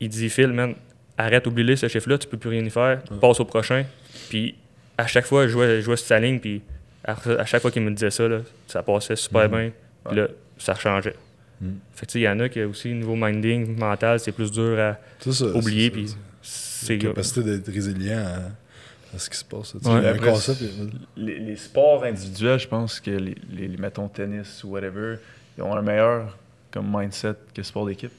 il 0.00 0.08
dit 0.08 0.28
Phil, 0.28 0.48
man, 0.48 0.74
arrête, 1.16 1.46
oublie 1.46 1.76
ce 1.76 1.86
chiffre-là, 1.88 2.18
tu 2.18 2.26
peux 2.26 2.36
plus 2.38 2.50
rien 2.50 2.64
y 2.64 2.70
faire, 2.70 3.02
passe 3.20 3.38
au 3.40 3.44
prochain. 3.44 3.84
Puis 4.28 4.54
à 4.98 5.06
chaque 5.06 5.26
fois, 5.26 5.46
je 5.46 5.52
jouais, 5.52 5.76
je 5.76 5.80
jouais 5.82 5.96
sur 5.96 6.06
sa 6.08 6.18
ligne, 6.18 6.40
puis 6.40 6.60
à, 7.04 7.14
à 7.38 7.44
chaque 7.46 7.62
fois 7.62 7.70
qu'il 7.70 7.82
me 7.82 7.90
disait 7.92 8.10
ça, 8.10 8.26
là, 8.26 8.40
ça 8.66 8.82
passait 8.82 9.16
super 9.16 9.48
Mhm. 9.48 9.56
bien. 9.56 9.70
Puis 10.08 10.16
là, 10.16 10.26
ça 10.58 10.74
changeait. 10.74 11.14
Mhm. 11.60 11.76
Fait 11.94 12.06
que 12.06 12.18
il 12.18 12.22
y 12.22 12.28
en 12.28 12.40
a 12.40 12.48
qui 12.48 12.62
aussi, 12.62 12.88
niveau 12.92 13.14
minding, 13.14 13.78
mental, 13.78 14.18
c'est 14.18 14.32
plus 14.32 14.50
dur 14.50 14.78
à 14.80 14.98
ça, 15.20 15.44
oublier, 15.54 15.84
c'est- 15.84 15.90
puis 15.90 16.14
c'est 16.42 16.98
capacité 16.98 17.42
d'être 17.44 17.70
résilient 17.70 18.18
à, 18.18 18.38
à 19.14 19.18
ce 19.18 19.28
qui 19.30 19.36
se 19.36 19.44
passe. 19.44 19.74
Ouais. 19.74 20.06
Après, 20.06 20.30
concept. 20.30 20.62
Les, 21.16 21.38
les 21.38 21.56
sports 21.56 22.04
individuels, 22.04 22.58
je 22.58 22.68
pense 22.68 23.00
que 23.00 23.10
les, 23.10 23.36
les, 23.50 23.68
les- 23.68 23.76
mettons 23.76 24.08
tennis 24.08 24.62
ou 24.64 24.68
whatever, 24.70 25.16
ils 25.58 25.62
ont 25.62 25.74
un 25.74 25.82
meilleur 25.82 26.36
comme 26.70 26.86
mindset 26.96 27.34
que 27.52 27.58
le 27.58 27.62
sport 27.64 27.86
d'équipe. 27.86 28.12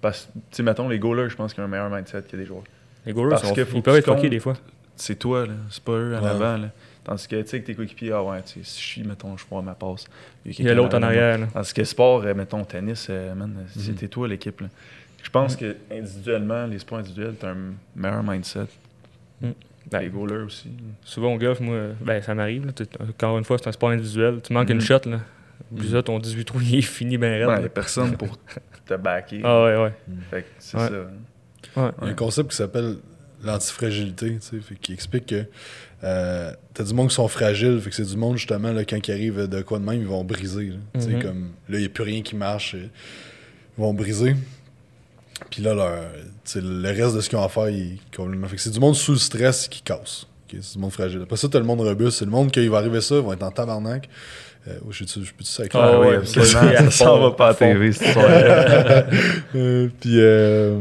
Parce 0.00 0.22
que, 0.26 0.32
tu 0.32 0.40
sais, 0.50 0.62
mettons, 0.64 0.88
les 0.88 0.98
goalers, 0.98 1.28
je 1.30 1.36
pense 1.36 1.54
qu'ils 1.54 1.62
ont 1.62 1.66
un 1.66 1.70
meilleur 1.70 1.88
mindset 1.90 2.22
que 2.22 2.36
des 2.36 2.44
joueurs. 2.46 2.64
les 3.06 3.12
goalers, 3.12 3.30
Parce 3.30 3.48
sont- 3.48 3.54
que 3.54 3.64
faut 3.64 3.76
ils 3.76 3.82
peuvent 3.82 3.96
être 3.96 4.12
fuckés 4.14 4.28
des 4.30 4.40
fois. 4.40 4.54
C'est 4.96 5.16
toi, 5.18 5.46
là. 5.46 5.52
C'est 5.70 5.82
pas 5.82 5.92
eux 5.92 6.16
en 6.16 6.22
Ouais. 6.22 6.28
avant, 6.30 6.56
là. 6.56 6.68
Tandis 7.04 7.26
que, 7.26 7.40
tu 7.42 7.48
sais, 7.48 7.60
que 7.60 7.66
tes 7.66 7.74
coéquipiers, 7.74 8.12
ah 8.12 8.22
ouais, 8.22 8.42
tu 8.42 8.54
sais, 8.54 8.60
si 8.64 8.80
je 8.80 8.86
suis, 8.86 9.02
mettons, 9.02 9.36
je 9.36 9.44
vois 9.50 9.62
ma 9.62 9.74
passe. 9.74 10.04
Il 10.44 10.60
y 10.60 10.68
a 10.68 10.74
l'autre 10.74 10.96
en 10.98 11.02
arrière. 11.02 11.38
là. 11.38 11.46
Tandis 11.52 11.72
que 11.74 11.82
sport, 11.84 12.22
euh, 12.24 12.34
mettons, 12.34 12.64
tennis, 12.64 13.06
euh, 13.10 13.34
man, 13.34 13.50
Mhm. 13.54 13.66
c'était 13.82 14.08
toi 14.08 14.28
l'équipe, 14.28 14.60
là. 14.60 14.68
Je 15.22 15.30
pense 15.30 15.54
que 15.56 15.76
individuellement, 15.90 16.66
les 16.66 16.78
sports 16.80 16.98
individuels, 16.98 17.34
t'as 17.38 17.50
un 17.52 17.74
meilleur 17.96 18.22
mindset. 18.24 18.66
Ben, 19.90 20.00
les 20.00 20.08
goalers 20.08 20.44
aussi. 20.46 20.70
Souvent 21.04 21.34
au 21.34 21.38
golf, 21.38 21.60
moi, 21.60 21.88
ben, 22.00 22.22
ça 22.22 22.34
m'arrive. 22.34 22.72
Encore 23.08 23.38
une 23.38 23.44
fois, 23.44 23.58
c'est 23.58 23.68
un 23.68 23.72
sport 23.72 23.90
individuel. 23.90 24.40
Tu 24.42 24.52
manques 24.52 24.70
une 24.70 24.80
shot, 24.80 25.00
là. 25.06 25.20
Puis 25.76 25.88
ça, 25.90 26.02
ton 26.02 26.18
18 26.18 26.44
trous, 26.44 26.60
il 26.60 26.76
est 26.76 26.82
fini 26.82 27.16
bien 27.18 27.30
raide. 27.30 27.46
Ouais, 27.48 27.56
là. 27.56 27.62
y 27.62 27.66
a 27.66 27.68
personne 27.68 28.16
pour 28.16 28.36
te 28.86 28.94
backer. 28.94 29.40
Ah 29.44 29.64
ouais, 29.64 29.76
ouais. 29.76 29.92
Fait 30.30 30.42
que 30.42 30.48
c'est 30.58 30.76
Ouais. 30.76 30.88
ça. 30.88 31.80
ouais. 31.82 31.90
Il 32.02 32.04
y 32.04 32.08
a 32.08 32.10
un 32.10 32.14
concept 32.14 32.50
qui 32.50 32.56
s'appelle 32.56 32.96
l'antifragilité, 33.44 34.34
tu 34.36 34.40
sais, 34.40 34.60
fait 34.60 34.74
qui 34.76 34.92
explique 34.92 35.26
que 35.26 35.44
euh, 36.04 36.52
t'as 36.74 36.84
du 36.84 36.94
monde 36.94 37.08
qui 37.08 37.14
sont 37.14 37.26
fragiles, 37.28 37.80
fait 37.80 37.90
que 37.90 37.96
c'est 37.96 38.04
du 38.08 38.16
monde 38.16 38.36
justement 38.36 38.72
là, 38.72 38.84
quand 38.84 39.06
ils 39.08 39.10
arrivent 39.12 39.48
de 39.48 39.62
quoi 39.62 39.78
de 39.78 39.84
même, 39.84 40.00
ils 40.00 40.06
vont 40.06 40.22
briser. 40.24 40.66
Là, 40.68 40.76
Tu 40.94 41.00
sais, 41.00 41.08
Mhm. 41.10 41.22
comme 41.22 41.42
là, 41.68 41.78
il 41.78 41.80
n'y 41.80 41.86
a 41.86 41.88
plus 41.88 42.04
rien 42.04 42.22
qui 42.22 42.36
marche, 42.36 42.74
ils 42.74 42.90
vont 43.76 43.92
briser. 43.94 44.36
Puis 45.50 45.62
là, 45.62 45.74
leur, 45.74 45.90
le 46.56 46.88
reste 46.88 47.14
de 47.16 47.20
ce 47.20 47.28
qu'ils 47.28 47.38
ont 47.38 47.44
à 47.44 47.48
faire, 47.48 47.68
complètement. 48.16 48.48
Fait 48.48 48.56
que 48.56 48.62
c'est 48.62 48.70
du 48.70 48.80
monde 48.80 48.94
sous 48.96 49.12
le 49.12 49.18
stress 49.18 49.68
qui 49.68 49.82
casse. 49.82 50.26
C'est 50.50 50.74
du 50.74 50.78
monde 50.80 50.92
fragile. 50.92 51.20
Après 51.22 51.36
ça, 51.36 51.48
t'as 51.48 51.58
le 51.58 51.64
monde 51.64 51.80
robuste. 51.80 52.18
C'est 52.18 52.24
le 52.26 52.30
monde 52.30 52.50
qui 52.50 52.68
va 52.68 52.78
arriver 52.78 53.00
ça, 53.00 53.14
ils 53.14 53.22
vont 53.22 53.32
être 53.32 53.42
en 53.42 53.50
tabarnak. 53.50 54.08
Euh, 54.68 54.78
je, 54.90 55.04
je, 55.04 55.24
je 55.24 55.32
peux-tu 55.32 55.44
ça 55.50 55.62
avec 55.62 55.74
Ah 55.74 55.90
Ah 55.94 56.00
ouais, 56.00 56.08
oui, 56.08 56.14
absolument. 56.16 56.60
à 56.60 56.76
Ça 56.84 56.90
s'en 56.90 57.04
fond, 57.16 57.20
va 57.22 57.30
pas 57.32 57.48
à. 57.48 57.54
TV, 57.54 57.92
cette. 57.92 58.16
Euh, 59.54 59.88
puis 60.00 60.20
euh, 60.20 60.80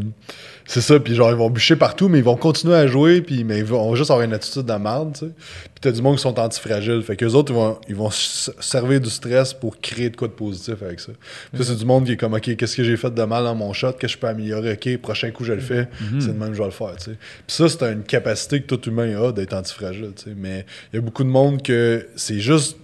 c'est 0.72 0.80
ça, 0.80 1.01
puis 1.01 1.15
genre 1.15 1.32
ils 1.32 1.36
vont 1.36 1.49
bûcher 1.49 1.76
partout, 1.76 2.07
mais 2.07 2.19
ils 2.19 2.24
vont 2.24 2.38
continuer 2.38 2.76
à 2.76 2.88
jouer, 2.88 3.22
puis 3.22 3.43
mais 3.43 3.59
ils 3.59 3.65
vont 3.65 3.93
juste 3.93 4.09
avoir 4.09 4.26
une 4.26 4.32
attitude 4.32 4.63
de 4.63 4.74
merde, 4.74 5.11
tu 5.11 5.26
sais. 5.26 5.32
Puis 5.36 5.82
t'as 5.82 5.91
du 5.91 6.01
monde 6.01 6.15
qui 6.15 6.22
sont 6.22 6.39
antifragiles, 6.39 7.03
fait 7.03 7.17
qu'eux 7.17 7.34
autres 7.34 7.51
ils 7.51 7.55
vont 7.55 7.78
ils 7.89 7.95
vont 7.95 8.09
servir 8.09 9.01
du 9.01 9.09
stress 9.09 9.53
pour 9.53 9.82
créer 9.82 10.09
de 10.09 10.15
quoi 10.15 10.30
de 10.30 10.34
positif 10.34 10.82
avec 10.82 11.01
ça. 11.01 11.11
Puis 11.53 11.65
c'est 11.65 11.76
du 11.76 11.84
monde 11.84 12.05
qui 12.05 12.13
est 12.13 12.17
comme 12.17 12.36
ok, 12.36 12.55
qu'est-ce 12.55 12.78
que 12.78 12.86
j'ai 12.86 12.95
fait 12.95 13.13
de 13.13 13.24
mal 13.24 13.43
dans 13.43 13.53
mon 13.53 13.74
shot, 13.74 13.91
qu'est-ce 13.91 13.99
que 13.99 14.07
je 14.07 14.17
peux 14.17 14.28
améliorer, 14.28 14.74
ok, 14.74 14.97
prochain 15.01 15.32
coup 15.32 15.43
je 15.43 15.51
le 15.51 15.59
fais, 15.59 15.89
c'est 16.22 16.28
de 16.28 16.39
même 16.39 16.53
je 16.53 16.59
vais 16.59 16.65
le 16.65 16.72
faire, 16.72 16.95
tu 16.95 17.11
sais. 17.11 17.17
Puis 17.45 17.55
ça 17.57 17.67
c'est 17.67 17.84
une 17.91 18.03
capacité 18.03 18.61
que 18.61 18.74
tout 18.74 18.89
humain 18.89 19.22
a 19.22 19.34
d'être 19.34 19.53
antifragile, 19.53 20.13
tu 20.15 20.24
sais. 20.24 20.36
Mais 20.38 20.65
il 20.93 20.95
y 20.95 20.99
a 20.99 21.01
beaucoup 21.01 21.26
de 21.26 21.30
monde 21.30 21.61
que 21.61 22.07
c'est 22.15 22.39
juste 22.39 22.78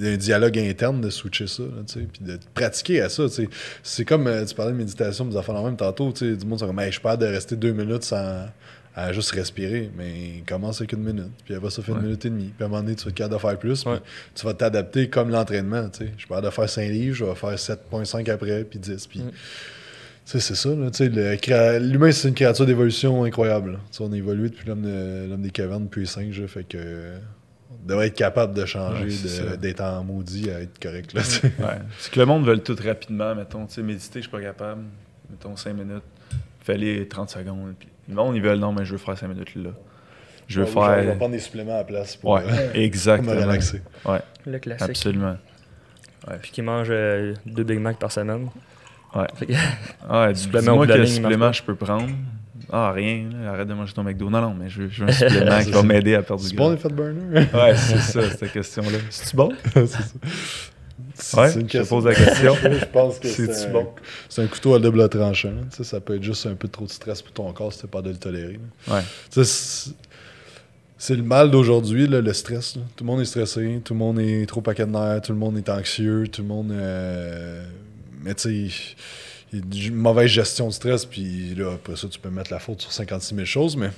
un 0.00 0.16
dialogue 0.16 0.58
interne 0.58 1.00
de 1.00 1.10
switcher 1.10 1.46
ça, 1.46 1.62
puis 1.94 2.06
de 2.24 2.38
pratiquer 2.54 3.02
à 3.02 3.08
ça. 3.08 3.24
C'est 3.82 4.04
comme, 4.04 4.26
euh, 4.26 4.44
tu 4.44 4.54
parlais 4.54 4.72
de 4.72 4.76
méditation, 4.76 5.24
des 5.24 5.36
affaires 5.36 5.56
en 5.56 5.64
même 5.64 5.76
tantôt, 5.76 6.12
du 6.12 6.46
monde, 6.46 6.58
c'est 6.60 6.66
comme, 6.66 6.78
Hey, 6.80 6.92
je 6.92 7.00
capable 7.00 7.18
de 7.18 7.26
rester 7.26 7.56
deux 7.56 7.72
minutes 7.72 8.04
sans 8.04 8.46
à 8.94 9.10
juste 9.12 9.30
respirer, 9.30 9.90
mais 9.96 10.42
commence 10.46 10.82
avec 10.82 10.92
une 10.92 11.02
minute, 11.02 11.30
puis 11.46 11.54
après 11.54 11.70
ça 11.70 11.80
fait 11.82 11.92
une 11.92 11.98
Ouais. 11.98 12.04
minute 12.04 12.24
et 12.26 12.28
demie, 12.30 12.52
puis 12.54 12.62
à 12.62 12.66
un 12.66 12.68
moment 12.68 12.82
donné, 12.82 12.94
tu 12.94 13.04
vas 13.04 13.08
être 13.08 13.14
capable 13.16 13.34
de 13.36 13.40
faire 13.40 13.58
plus, 13.58 13.86
Ouais. 13.86 13.98
tu 14.34 14.44
vas 14.44 14.52
t'adapter 14.52 15.08
comme 15.08 15.30
l'entraînement, 15.30 15.88
tu 15.88 16.00
sais. 16.04 16.12
Je 16.18 16.26
capable 16.26 16.44
de 16.46 16.50
faire 16.50 16.68
5 16.68 16.88
livres, 16.90 17.16
je 17.16 17.24
vais 17.24 17.34
faire 17.34 17.58
7.5 17.58 18.28
après, 18.28 18.64
puis 18.64 18.78
10, 18.78 19.06
puis... 19.06 19.20
Mm. 19.20 19.30
Tu 20.24 20.30
sais, 20.32 20.40
c'est 20.40 20.54
ça, 20.54 20.68
là, 20.68 20.88
tu 20.90 20.98
sais, 20.98 21.08
le 21.08 21.34
créa- 21.36 21.78
l'humain, 21.80 22.12
c'est 22.12 22.28
une 22.28 22.34
créature 22.34 22.64
d'évolution 22.66 23.24
incroyable. 23.24 23.72
là. 23.72 23.78
Tu 23.90 23.96
sais, 23.96 24.04
on 24.04 24.12
a 24.12 24.16
évolué 24.16 24.50
depuis 24.50 24.68
l'homme 24.68 24.82
de- 24.82 25.26
l'homme 25.28 25.42
des 25.42 25.50
cavernes, 25.50 25.84
depuis 25.84 26.02
les 26.02 26.06
singes, 26.06 26.44
fait 26.46 26.62
que... 26.62 27.14
Devrait 27.82 28.06
être 28.08 28.14
capable 28.16 28.54
de 28.54 28.64
changer, 28.64 29.06
Ouais, 29.06 29.56
d'être 29.56 29.80
en 29.80 30.04
maudit 30.04 30.50
à 30.50 30.60
être 30.60 30.78
correct, 30.80 31.12
là. 31.14 31.20
Ouais. 31.42 31.78
C'est 31.98 32.12
que 32.12 32.20
le 32.20 32.26
monde 32.26 32.44
veut 32.46 32.54
le 32.54 32.62
tout 32.62 32.76
rapidement, 32.84 33.34
mettons. 33.34 33.66
Tu 33.66 33.74
sais, 33.74 33.82
méditer, 33.82 34.20
je 34.20 34.22
suis 34.22 34.30
pas 34.30 34.40
capable. 34.40 34.82
Mettons 35.30 35.56
5 35.56 35.72
minutes. 35.74 36.02
Fallait 36.60 37.06
30 37.06 37.30
secondes. 37.30 37.74
Puis 37.78 37.88
le 38.08 38.14
monde, 38.14 38.36
ils 38.36 38.42
veulent, 38.42 38.58
non, 38.60 38.72
mais 38.72 38.84
je 38.84 38.92
veux 38.92 38.98
faire 38.98 39.18
5 39.18 39.26
minutes 39.28 39.54
là. 39.56 39.70
Je 40.46 40.60
veux 40.60 40.66
Ouais, 40.66 40.72
genre, 40.72 40.84
Je 40.90 40.94
vais 41.00 41.06
faire. 41.06 41.16
prendre 41.16 41.32
des 41.32 41.38
suppléments 41.40 41.74
à 41.74 41.78
la 41.78 41.84
place 41.84 42.14
pour, 42.16 42.30
Ouais, 42.32 42.42
euh, 42.48 42.70
pour 42.70 42.80
exactement. 42.80 43.34
me 43.34 43.40
relaxer. 43.40 43.82
Le 44.46 44.58
classique. 44.58 44.88
Absolument. 44.90 45.36
Puis 46.40 46.50
qui 46.52 46.62
mange 46.62 46.86
euh, 46.90 47.34
deux 47.46 47.64
Big 47.64 47.80
Mac 47.80 47.98
par 47.98 48.12
semaine. 48.12 48.48
Ouais. 49.14 49.26
Que- 49.40 49.46
Ouais, 49.46 50.32
dis-moi 50.34 50.86
quel 50.86 51.00
il 51.02 51.08
supplément 51.08 51.52
je 51.52 51.62
peux 51.64 51.74
prendre. 51.74 52.08
Ah, 52.74 52.90
rien, 52.92 53.28
là, 53.42 53.50
arrête 53.52 53.68
de 53.68 53.74
manger 53.74 53.92
ton 53.92 54.02
McDo. 54.02 54.30
Non, 54.30 54.40
non, 54.40 54.54
mais 54.58 54.68
je 54.70 54.82
veux, 54.82 54.88
je 54.88 55.04
veux 55.04 55.10
un 55.10 55.12
supplément 55.28 55.62
qui 55.62 55.70
va 55.70 55.82
m'aider 55.82 56.14
à 56.14 56.22
perdre 56.22 56.42
du 56.42 56.48
C'est 56.48 56.54
gras. 56.56 56.64
bon 56.66 56.70
les 56.72 56.78
fat 56.78 56.88
burner? 56.88 57.46
Ouais, 57.54 57.76
c'est 57.76 57.98
ça, 57.98 58.30
cette 58.30 58.50
question-là. 58.52 58.98
C'est-tu 59.10 59.36
bon? 59.36 59.52
c'est 59.74 59.86
ça. 59.86 59.98
C'est- 61.14 61.36
Ouais, 61.38 61.50
c'est 61.50 61.60
une 61.60 61.68
je 61.70 61.78
te 61.78 61.86
pose 61.86 62.04
la 62.06 62.14
question. 62.14 62.54
je 62.62 62.84
pense 62.86 63.18
que 63.18 63.28
c'est 63.28 63.66
un, 63.66 63.70
bon? 63.72 63.88
c'est 64.28 64.42
un 64.42 64.46
couteau 64.46 64.74
à 64.74 64.78
double 64.78 65.06
tranchant. 65.10 65.50
là. 65.50 65.62
Tu 65.70 65.76
sais, 65.76 65.84
ça 65.84 66.00
peut 66.00 66.16
être 66.16 66.22
juste 66.22 66.46
un 66.46 66.54
peu 66.54 66.68
trop 66.68 66.86
de 66.86 66.90
stress 66.90 67.20
pour 67.22 67.32
ton 67.32 67.52
corps 67.52 67.72
si 67.72 67.82
t'es 67.82 67.86
pas 67.88 68.00
de 68.02 68.08
le 68.10 68.16
tolérer. 68.16 68.58
là. 68.88 68.94
Ouais. 68.94 69.02
Tu 69.30 69.44
sais, 69.44 69.44
C'est 69.44 69.90
c'est 70.98 71.16
le 71.16 71.22
mal 71.22 71.50
d'aujourd'hui, 71.50 72.06
le 72.06 72.32
stress. 72.32 72.76
là. 72.76 72.82
Tout 72.96 73.04
le 73.04 73.10
monde 73.10 73.20
est 73.20 73.24
stressé, 73.26 73.80
tout 73.84 73.92
le 73.92 73.98
monde 73.98 74.18
est 74.20 74.46
trop 74.46 74.60
paquet 74.62 74.86
de 74.86 74.92
nerfs, 74.92 75.20
tout 75.22 75.32
le 75.32 75.38
monde 75.38 75.58
est 75.58 75.68
anxieux, 75.68 76.24
tout 76.28 76.42
le 76.42 76.48
monde. 76.48 76.70
euh, 76.72 77.62
Mais 78.22 78.34
tu 78.34 78.68
sais, 78.70 78.94
une 79.52 79.94
mauvaise 79.94 80.28
gestion 80.30 80.68
de 80.68 80.72
stress, 80.72 81.04
puis 81.04 81.54
là, 81.54 81.72
après 81.74 81.96
ça, 81.96 82.08
tu 82.08 82.18
peux 82.18 82.30
mettre 82.30 82.50
la 82.52 82.58
faute 82.58 82.80
sur 82.82 82.92
56 82.92 83.34
000 83.34 83.46
choses, 83.46 83.76
mais. 83.76 83.90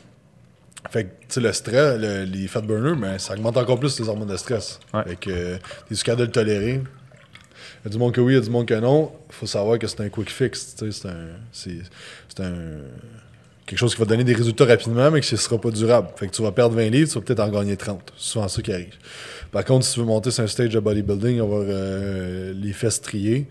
Fait 0.91 1.05
que, 1.05 1.09
tu 1.09 1.27
sais, 1.29 1.41
le 1.41 1.53
stress, 1.53 1.99
le- 1.99 2.25
les 2.25 2.47
fat 2.47 2.61
burners, 2.61 2.95
ben, 2.97 3.19
ça 3.19 3.33
augmente 3.35 3.57
encore 3.57 3.81
plus 3.81 3.99
les 3.99 4.09
hormones 4.09 4.29
de 4.29 4.37
stress. 4.37 4.79
Ouais. 4.93 5.03
Fait 5.05 5.17
que, 5.17 5.31
euh, 5.31 5.57
t'es 5.89 5.95
capable 5.97 6.21
de 6.21 6.25
le 6.27 6.31
tolérer? 6.33 6.73
Il 6.83 7.85
y 7.85 7.89
a 7.89 7.91
du 7.91 7.99
monde 7.99 8.13
que 8.13 8.21
oui, 8.21 8.33
il 8.35 8.37
y 8.37 8.39
a 8.39 8.43
du 8.43 8.51
monde 8.51 8.67
que 8.67 8.75
non. 8.75 9.11
Il 9.31 9.35
faut 9.35 9.47
savoir 9.47 9.79
que 9.79 9.87
c'est 9.87 10.01
un 10.03 10.09
quick 10.11 10.31
fix. 10.31 10.75
tu 10.77 10.93
sais, 10.93 11.01
C'est 11.01 11.09
un. 11.09 11.83
C'est 12.29 12.41
un. 12.41 12.81
Quelque 13.67 13.79
chose 13.79 13.95
qui 13.95 14.01
va 14.01 14.07
donner 14.07 14.25
des 14.25 14.35
résultats 14.35 14.67
rapidement, 14.67 15.11
mais 15.11 15.21
qui 15.23 15.33
ne 15.35 15.39
sera 15.39 15.59
pas 15.59 15.71
durable. 15.71 16.09
Fait 16.17 16.27
que 16.29 16.33
tu 16.33 16.43
vas 16.43 16.53
perdre 16.53 16.77
20 16.77 16.91
livres, 16.91 17.09
tu 17.11 17.15
vas 17.19 17.25
peut-être 17.25 17.41
en 17.41 17.49
gagner 17.49 17.77
30. 17.79 18.12
C'est 18.17 18.33
souvent 18.33 18.47
ça 18.49 18.61
qui 18.61 18.73
arrive. 18.73 18.95
Par 19.51 19.65
contre, 19.65 19.87
si 19.87 19.95
tu 19.95 20.01
veux 20.01 20.07
monter 20.07 20.31
sur 20.31 20.45
un 20.45 20.47
stage 20.47 20.69
de 20.71 20.81
bodybuilding, 20.81 21.41
avoir 21.41 21.62
euh, 21.67 22.53
les 22.55 22.73
fesses 22.75 23.01
triées, 23.01 23.47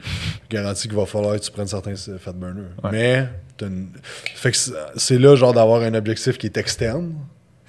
je 0.51 0.55
garantis 0.55 0.87
qu'il 0.87 0.97
va 0.97 1.05
falloir 1.07 1.35
que 1.35 1.41
tu 1.43 1.49
prennes 1.51 1.67
certains 1.67 1.93
euh, 2.09 2.17
fat 2.19 2.33
burners. 2.33 2.61
Ouais. 2.83 2.91
Mais 2.91 3.27
une- 3.61 3.87
fait 4.35 4.51
que 4.51 4.57
c'est- 4.97 5.17
là 5.17 5.35
genre 5.35 5.53
d'avoir 5.53 5.81
un 5.81 5.93
objectif 5.95 6.37
qui 6.37 6.45
est 6.47 6.57
externe, 6.57 7.13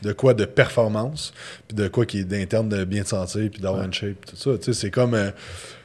de 0.03 0.13
quoi 0.13 0.35
de 0.35 0.45
performance, 0.45 1.33
puis 1.69 1.77
de 1.77 1.89
quoi 1.89 2.05
qui 2.05 2.19
est 2.21 2.25
d'interne 2.25 2.69
de 2.69 2.85
bien 2.85 3.05
te 3.05 3.09
sentir, 3.09 3.49
puis 3.51 3.63
d'avoir 3.63 3.81
Ouais. 3.81 3.87
une 3.87 3.95
shape, 3.95 4.27
tout 4.27 4.37
ça. 4.37 4.51
Tu 4.59 4.65
sais, 4.65 4.73
c'est 4.75 4.91
comme 4.91 5.15
euh, 5.15 5.31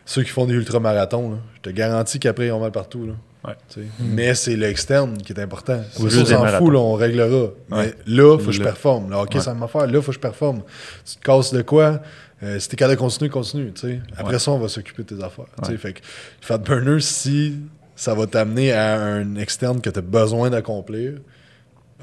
ceux 0.05 0.23
qui 0.23 0.29
font 0.31 0.45
des 0.45 0.55
ultramarathons. 0.55 1.31
là. 1.31 1.37
Je 1.57 1.61
te 1.61 1.69
garantis 1.69 2.19
qu'après, 2.19 2.47
ils 2.47 2.51
ont 2.51 2.59
mal 2.59 2.71
partout. 2.71 3.05
Là. 3.05 3.13
Ouais. 3.47 3.53
Sais. 3.69 3.81
Mais 3.99 4.35
c'est 4.35 4.55
l'externe 4.57 5.17
qui 5.17 5.31
est 5.33 5.39
important. 5.39 5.81
Ou 5.99 6.09
Ça, 6.09 6.21
on 6.21 6.25
s'en 6.25 6.57
fout, 6.57 6.73
là, 6.73 6.79
on 6.79 6.93
réglera. 6.93 7.49
Mais 7.69 7.93
là, 8.05 8.37
faut 8.37 8.47
que 8.47 8.51
je 8.51 8.61
performe. 8.61 9.09
Là, 9.11 9.21
OK, 9.21 9.35
Ouais. 9.35 9.41
ça 9.41 9.53
m'a 9.53 9.67
fait. 9.67 9.87
Là, 9.87 10.01
faut 10.01 10.07
que 10.11 10.15
je 10.15 10.19
performe. 10.19 10.61
Tu 11.05 11.15
te 11.15 11.21
casses 11.21 11.53
de 11.53 11.61
quoi? 11.61 12.01
Euh, 12.43 12.59
si 12.59 12.67
t'es 12.69 12.75
capable 12.77 12.95
de 12.97 12.99
continuer, 13.01 13.29
continue. 13.29 13.71
tu 13.73 13.81
sais. 13.81 14.01
Après 14.17 14.33
Ouais. 14.33 14.39
ça, 14.39 14.51
on 14.51 14.59
va 14.59 14.67
s'occuper 14.67 15.03
de 15.03 15.15
tes 15.15 15.23
affaires. 15.23 15.45
tu 15.61 15.65
sais. 15.65 15.71
Ouais. 15.71 15.77
Fait 15.77 15.93
que 15.93 15.99
Fat 16.41 16.57
Burner, 16.57 16.99
si 16.99 17.55
ça 17.95 18.13
va 18.13 18.27
t'amener 18.27 18.71
à 18.73 19.01
un 19.01 19.35
externe 19.35 19.79
que 19.81 19.89
tu 19.89 19.99
as 19.99 20.01
besoin 20.01 20.49
d'accomplir, 20.49 21.13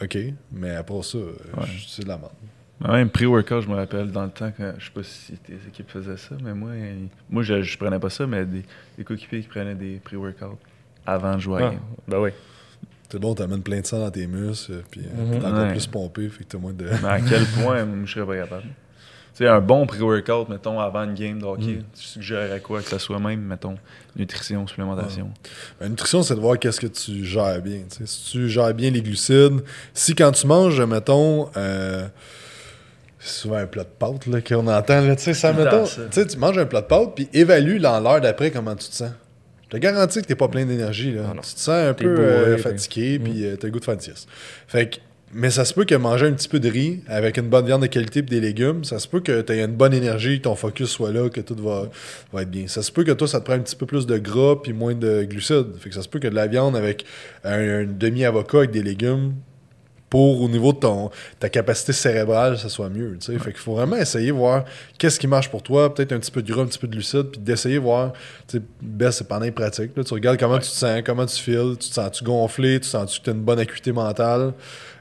OK. 0.03 0.19
Mais 0.53 0.75
après 0.75 1.03
ça, 1.03 1.19
euh, 1.19 1.33
Ouais. 1.57 1.67
c'est 1.87 2.03
de 2.03 2.09
la 2.09 2.19
merde. 2.19 2.33
Même 2.95 3.09
pré-workout, 3.09 3.63
je 3.63 3.69
me 3.69 3.75
rappelle 3.77 4.11
dans 4.13 4.25
le 4.25 4.31
temps, 4.31 4.53
quand, 4.55 4.75
je 4.79 4.85
sais 4.85 4.91
pas 4.95 5.03
si 5.03 5.33
tes 5.39 5.55
équipes 5.69 5.89
faisaient 5.91 6.19
ça, 6.19 6.35
mais 6.43 6.53
moi, 6.53 6.73
moi 7.31 7.43
je, 7.43 7.63
je 7.63 7.79
prenais 7.79 7.99
pas 7.99 8.11
ça, 8.11 8.27
mais 8.27 8.45
des, 8.45 8.63
des 8.99 9.05
coéquipiers 9.05 9.41
qui 9.41 9.49
prenaient 9.49 9.75
des 9.75 9.99
pré-workouts 10.05 10.59
avant 11.07 11.35
de 11.37 11.41
jouer 11.41 11.57
à 11.57 11.61
la 11.61 11.67
Ah, 11.67 11.71
game. 11.71 11.81
ben 12.09 12.19
oui. 12.19 12.31
C'est 13.11 13.19
bon, 13.21 13.35
t'amènes 13.35 13.63
plein 13.63 13.81
de 13.81 13.87
sang 13.87 14.01
dans 14.01 14.11
tes 14.11 14.27
muscles, 14.27 14.73
euh, 14.73 14.83
puis 14.91 15.01
euh, 15.03 15.23
Mhm. 15.25 15.39
t'es 15.41 15.47
encore 15.47 15.59
Ouais. 15.61 15.71
plus 15.73 15.87
pompé, 15.87 16.29
fait 16.29 16.45
que 16.45 16.49
t'as 16.51 16.59
moins 16.59 16.73
de. 16.73 16.87
Mais 17.03 17.09
à 17.09 17.21
quel 17.21 17.45
point, 17.65 17.87
je 18.05 18.13
serais 18.13 18.27
pas 18.27 18.37
capable? 18.37 18.63
Tu 18.65 19.45
sais, 19.45 19.49
un 19.49 19.61
bon 19.61 19.87
pré-workout, 19.87 20.49
mettons, 20.49 20.81
avant 20.81 21.05
une 21.05 21.13
game 21.15 21.39
de 21.39 21.45
hockey, 21.45 21.81
tu 21.95 22.03
suggérerais 22.03 22.61
quoi? 22.61 22.81
Que 22.81 22.89
ça 22.89 22.99
soit 22.99 23.19
même, 23.21 23.41
mettons, 23.43 23.77
nutrition, 24.17 24.67
supplémentation? 24.67 25.31
La 25.79 25.89
nutrition, 25.91 26.23
c'est 26.23 26.35
de 26.35 26.41
voir 26.41 26.59
qu'est-ce 26.59 26.81
que 26.81 26.87
tu 26.87 27.23
gères 27.25 27.61
bien. 27.61 27.83
Si 28.07 28.31
tu 28.33 28.49
gères 28.49 28.73
bien 28.73 28.91
les 28.91 29.03
glucides, 29.03 29.61
si 29.93 30.15
quand 30.15 30.33
tu 30.33 30.47
manges, 30.47 30.81
mettons, 30.81 31.51
euh, 31.57 32.09
c'est 33.19 33.43
souvent 33.43 33.57
un 33.57 33.67
plat 33.67 33.85
de 33.85 33.89
pâtes 33.91 34.27
là, 34.27 34.41
qu'on 34.41 34.67
entend, 34.69 35.01
là, 35.03 35.15
tu 35.17 35.23
sais, 35.25 35.35
ça, 35.35 35.53
mettons, 35.53 35.85
ça. 35.85 36.07
tu 36.07 36.13
sais, 36.13 36.27
tu 36.27 36.39
manges 36.39 36.57
un 36.59 36.65
plat 36.67 36.81
de 36.81 36.87
pâtes, 36.87 37.15
puis 37.15 37.29
évalue 37.35 37.79
dans 37.79 38.01
l'heure 38.01 38.21
d'après 38.23 38.51
comment 38.51 38.75
tu 38.75 38.89
te 38.89 38.95
sens. 38.95 39.11
Je 39.69 39.77
te 39.77 39.77
garantis 39.79 40.23
que 40.23 40.27
t'es 40.27 40.35
pas 40.37 40.49
plein 40.49 40.65
d'énergie. 40.65 41.13
là. 41.13 41.23
Ah 41.31 41.35
non. 41.35 41.43
tu 41.43 41.55
te 41.55 41.61
sens 41.61 41.69
un 41.71 41.95
T'es 41.95 42.05
peu 42.05 42.15
bourré, 42.15 42.27
euh, 42.27 42.59
fatigué, 42.59 43.19
puis 43.19 43.45
euh, 43.45 43.57
t'as 43.57 43.67
le 43.67 43.73
goût 43.73 43.81
de 43.81 43.85
faire 43.85 43.95
une 43.95 44.01
sieste. 44.01 44.29
Fait 44.69 44.89
que, 44.91 44.97
mais 45.35 45.51
ça 45.51 45.65
se 45.65 45.75
peut 45.75 45.85
que 45.85 45.97
manger 45.97 46.27
un 46.27 46.33
petit 46.33 46.49
peu 46.49 46.61
de 46.61 46.69
riz 46.69 47.01
avec 47.09 47.37
une 47.37 47.49
bonne 47.49 47.67
viande 47.67 47.83
de 47.83 47.89
qualité 47.89 48.21
et 48.21 48.23
des 48.23 48.41
légumes, 48.41 48.85
ça 48.85 49.01
se 49.01 49.09
peut 49.09 49.19
que 49.21 49.41
tu 49.43 49.53
aies 49.53 49.65
une 49.65 49.75
bonne 49.75 49.93
énergie, 49.93 50.39
que 50.39 50.45
ton 50.45 50.55
focus 50.55 50.89
soit 50.89 51.11
là, 51.11 51.29
que 51.29 51.41
tout 51.41 51.57
va, 51.57 51.91
va 52.33 52.43
être 52.43 52.51
bien. 52.51 52.69
Ça 52.69 52.83
se 52.83 52.93
peut 52.93 53.03
que 53.03 53.11
toi, 53.11 53.27
ça 53.27 53.41
te 53.41 53.45
prend 53.45 53.55
un 53.55 53.59
petit 53.61 53.75
peu 53.75 53.87
plus 53.87 54.07
de 54.07 54.19
gras 54.19 54.55
puis 54.63 54.73
moins 54.73 54.95
de 54.95 55.25
glucides. 55.25 55.77
Fait 55.81 55.89
que 55.89 55.95
ça 55.97 56.03
se 56.03 56.09
peut 56.09 56.21
que 56.21 56.29
de 56.29 56.35
la 56.37 56.47
viande 56.47 56.77
avec 56.77 57.05
un, 57.43 57.81
un 57.81 57.85
demi-avocat 57.87 58.59
avec 58.59 58.71
des 58.71 58.85
légumes 58.85 59.35
pour, 60.17 60.41
au 60.41 60.49
niveau 60.49 60.73
de 60.73 60.79
ton, 60.79 61.11
ta 61.39 61.51
capacité 61.51 61.93
cérébrale, 61.93 62.57
ça 62.57 62.71
soit 62.71 62.89
mieux. 62.89 63.19
tu 63.21 63.33
sais. 63.33 63.39
Fait 63.39 63.51
qu'il 63.53 63.61
faut 63.61 63.75
vraiment 63.75 63.97
essayer 63.97 64.29
de 64.29 64.33
voir 64.33 64.65
qu'est-ce 64.97 65.21
qui 65.21 65.27
marche 65.27 65.51
pour 65.51 65.63
toi, 65.63 65.95
peut-être 65.95 66.13
un 66.13 66.19
petit 66.19 66.31
peu 66.31 66.41
de 66.43 66.51
gras, 66.51 66.63
un 66.63 66.67
petit 66.67 66.79
peu 66.79 66.87
de 66.89 66.97
lucide, 66.97 67.25
puis 67.33 67.41
d'essayer 67.41 67.75
de 67.75 67.81
voir. 67.81 68.15
tu 68.49 68.57
sais, 68.57 68.63
Ben, 68.81 69.11
c'est 69.13 69.29
pendant 69.29 69.45
les 69.45 69.51
pratiques. 69.51 69.95
là. 69.95 70.05
Tu 70.05 70.15
regardes 70.15 70.39
comment 70.39 70.57
tu 70.59 70.71
te 70.71 70.75
sens, 70.75 71.03
comment 71.05 71.27
tu 71.27 71.37
files, 71.37 71.75
tu 71.79 71.91
te 71.91 71.95
sens-tu 71.95 72.25
gonflé, 72.25 72.75
tu 72.75 72.81
te 72.81 72.87
sens-tu 72.87 73.19
que 73.21 73.25
tu 73.25 73.31
as 73.31 73.33
une 73.35 73.43
bonne 73.43 73.59
acuité 73.59 73.93
mentale? 73.93 74.55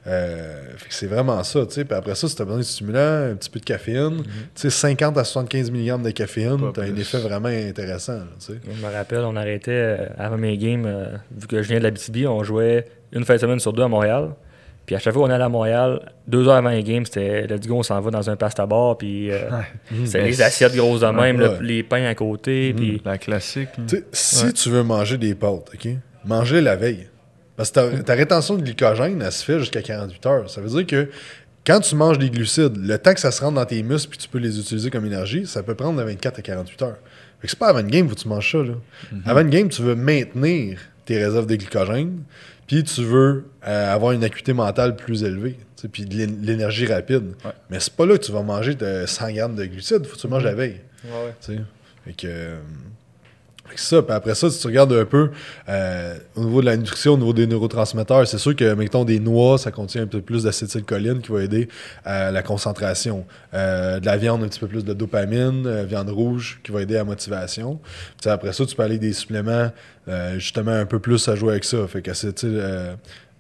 Euh, 0.08 0.64
fait 0.78 0.90
que 0.90 0.94
c'est 0.94 1.08
vraiment 1.08 1.42
ça. 1.44 1.66
tu 1.66 1.74
sais. 1.74 1.86
Puis 1.86 1.98
après 1.98 2.14
ça, 2.16 2.28
si 2.28 2.36
tu 2.36 2.42
as 2.42 2.46
besoin 2.46 2.60
de 2.60 2.66
stimulants, 2.66 3.32
un 3.32 3.36
petit 3.36 3.50
peu 3.50 3.60
de 3.60 3.66
caféine, 3.66 4.22
tu 4.24 4.30
sais, 4.56 4.70
50 4.70 5.18
à 5.18 5.24
75 5.24 5.72
mg 5.72 6.02
de 6.04 6.12
caféine, 6.12 6.60
Pas 6.60 6.72
tu 6.74 6.80
as 6.82 6.84
un 6.84 6.96
effet 6.96 7.18
vraiment 7.20 7.48
intéressant. 7.48 8.14
là, 8.18 8.28
tu 8.40 8.54
sais. 8.54 8.60
Je 8.70 8.86
me 8.86 8.92
rappelle, 8.92 9.20
on 9.22 9.36
arrêtait 9.36 9.72
euh, 9.72 10.06
avant 10.18 10.38
mes 10.38 10.58
games, 10.58 10.86
euh, 10.86 11.16
vu 11.36 11.48
que 11.48 11.62
je 11.62 11.68
viens 11.70 11.80
de 11.80 11.84
la 11.84 11.92
BTB, 11.92 12.28
on 12.28 12.44
jouait 12.44 12.86
une 13.14 13.24
fin 13.26 13.36
de 13.36 13.40
semaine 13.40 13.60
sur 13.60 13.72
deux 13.74 13.84
à 13.84 13.88
Montréal. 13.88 14.32
Puis 14.86 14.96
à 14.96 15.00
chaque 15.00 15.14
fois 15.14 15.24
qu'on 15.28 15.34
allait 15.34 15.44
à 15.44 15.50
Montréal, 15.50 16.12
deux 16.28 16.48
heures 16.48 16.56
avant 16.56 16.70
les 16.70 16.84
games, 16.84 17.06
c'était 17.06 17.48
let's 17.48 17.68
go, 17.68 17.78
on 17.78 17.84
s'en 17.84 18.00
va 18.02 18.12
dans 18.12 18.30
un 18.30 18.36
pasta 18.36 18.66
bar, 18.66 18.98
puis 18.98 19.32
euh, 19.32 19.40
c'est 20.06 20.20
Ben, 20.20 20.26
les 20.28 20.42
assiettes 20.42 20.76
grosses 20.76 21.02
de 21.02 21.08
même, 21.08 21.38
ouais. 21.38 21.48
là, 21.48 21.54
les 21.62 21.82
pains 21.84 22.06
à 22.06 22.14
côté, 22.16 22.74
puis 22.74 23.02
La 23.04 23.18
classique. 23.18 23.70
si 24.12 24.46
Ouais. 24.46 24.52
tu 24.54 24.70
veux 24.70 24.84
manger 24.84 25.18
des 25.18 25.34
pâtes, 25.34 25.72
OK, 25.74 25.88
mange-les 26.26 26.62
la 26.62 26.76
veille. 26.76 27.08
Parce 27.58 27.72
que 27.72 27.76
ta, 27.98 28.04
ta 28.04 28.14
rétention 28.14 28.56
de 28.58 28.62
glycogène, 28.64 29.22
elle 29.26 29.32
se 29.32 29.44
fait 29.44 29.60
jusqu'à 29.60 29.82
48 29.82 30.26
heures. 30.26 30.50
Ça 30.50 30.62
veut 30.62 30.68
dire 30.70 30.86
que 30.86 31.10
quand 31.66 31.80
tu 31.80 31.96
manges 31.96 32.20
des 32.20 32.30
glucides, 32.30 32.76
le 32.78 32.98
temps 33.00 33.14
que 33.14 33.20
ça 33.20 33.32
se 33.32 33.42
rentre 33.42 33.56
dans 33.56 33.66
tes 33.66 33.82
muscles 33.82 34.10
puis 34.10 34.20
tu 34.20 34.28
peux 34.28 34.38
les 34.40 34.60
utiliser 34.60 34.92
comme 34.92 35.06
énergie, 35.06 35.48
ça 35.48 35.64
peut 35.64 35.74
prendre 35.74 35.98
de 35.98 36.04
24 36.04 36.40
à 36.40 36.42
48 36.42 36.82
heures. 36.84 36.98
Fait 37.40 37.48
que 37.48 37.50
c'est 37.50 37.58
pas 37.58 37.70
avant 37.70 37.80
une 37.80 37.88
game 37.90 38.08
que 38.10 38.14
tu 38.16 38.28
manges 38.28 38.52
ça. 38.52 38.58
Là. 38.60 38.74
Avant 39.26 39.42
une 39.42 39.50
game, 39.50 39.70
tu 39.70 39.82
veux 39.82 39.96
maintenir 39.96 40.80
tes 41.06 41.24
réserves 41.24 41.46
de 41.48 41.56
glycogène, 41.56 42.24
puis 42.68 42.84
tu 42.84 43.04
veux 43.04 43.46
euh, 43.68 43.94
avoir 43.94 44.12
une 44.14 44.24
acuité 44.24 44.54
mentale 44.54 44.96
plus 44.96 45.24
élevée, 45.24 45.58
puis 45.92 46.06
de 46.06 46.16
l'é- 46.16 46.26
l'énergie 46.42 46.86
rapide. 46.88 47.34
Ouais. 47.46 47.52
Mais 47.70 47.80
c'est 47.80 47.94
pas 47.94 48.06
là 48.06 48.18
que 48.18 48.24
tu 48.24 48.32
vas 48.32 48.42
manger 48.42 48.76
de 48.76 49.06
100 49.06 49.32
grammes 49.34 49.56
de 49.56 49.66
glucides, 49.66 50.06
faut 50.06 50.16
que 50.16 50.22
tu 50.22 50.28
manges 50.28 50.44
la 50.44 50.56
veille. 50.56 50.82
Ouais, 51.06 51.34
Tu 51.46 51.56
sais. 51.56 51.62
Fait 52.06 52.14
que. 52.14 52.56
Euh, 53.76 53.82
ça, 53.82 54.02
puis 54.02 54.14
après 54.14 54.36
ça, 54.36 54.50
si 54.50 54.60
tu 54.60 54.68
regardes 54.68 54.94
un 54.94 55.06
peu 55.06 55.32
euh, 55.70 56.18
au 56.36 56.44
niveau 56.44 56.62
de 56.62 56.66
la 56.66 56.78
nutrition, 56.78 57.14
au 57.14 57.18
niveau 57.18 57.34
des 57.34 57.48
neurotransmetteurs, 57.48 58.28
c'est 58.28 58.38
sûr 58.38 58.56
que, 58.56 58.74
mettons, 58.74 59.06
des 59.06 59.20
noix, 59.20 59.58
ça 59.58 59.72
contient 59.72 60.04
un 60.04 60.08
peu 60.08 60.22
plus 60.22 60.44
d'acétylcholine 60.44 61.22
qui 61.22 61.32
va 61.32 61.44
aider 61.44 61.68
à 62.04 62.32
la 62.32 62.44
concentration. 62.44 63.26
Euh, 63.54 64.00
de 64.00 64.06
la 64.06 64.18
viande, 64.18 64.44
un 64.44 64.48
petit 64.48 64.60
peu 64.60 64.68
plus 64.68 64.84
de 64.84 64.94
dopamine, 64.94 65.66
euh, 65.66 65.84
viande 65.84 66.10
rouge 66.10 66.60
qui 66.64 66.72
va 66.72 66.82
aider 66.82 66.96
à 66.96 67.00
la 67.00 67.04
motivation. 67.06 67.80
Puis 68.22 68.30
après 68.30 68.54
ça, 68.54 68.66
tu 68.66 68.76
peux 68.76 68.84
aller 68.84 68.96
avec 68.96 69.02
des 69.02 69.14
suppléments, 69.14 69.72
euh, 70.08 70.40
justement, 70.40 70.72
un 70.72 70.86
peu 70.86 71.00
plus 71.00 71.28
à 71.28 71.36
jouer 71.36 71.52
avec 71.52 71.66
ça. 71.66 71.88
Fait 71.88 72.02
qu'acétyl. 72.02 72.52
Euh, 72.54 72.96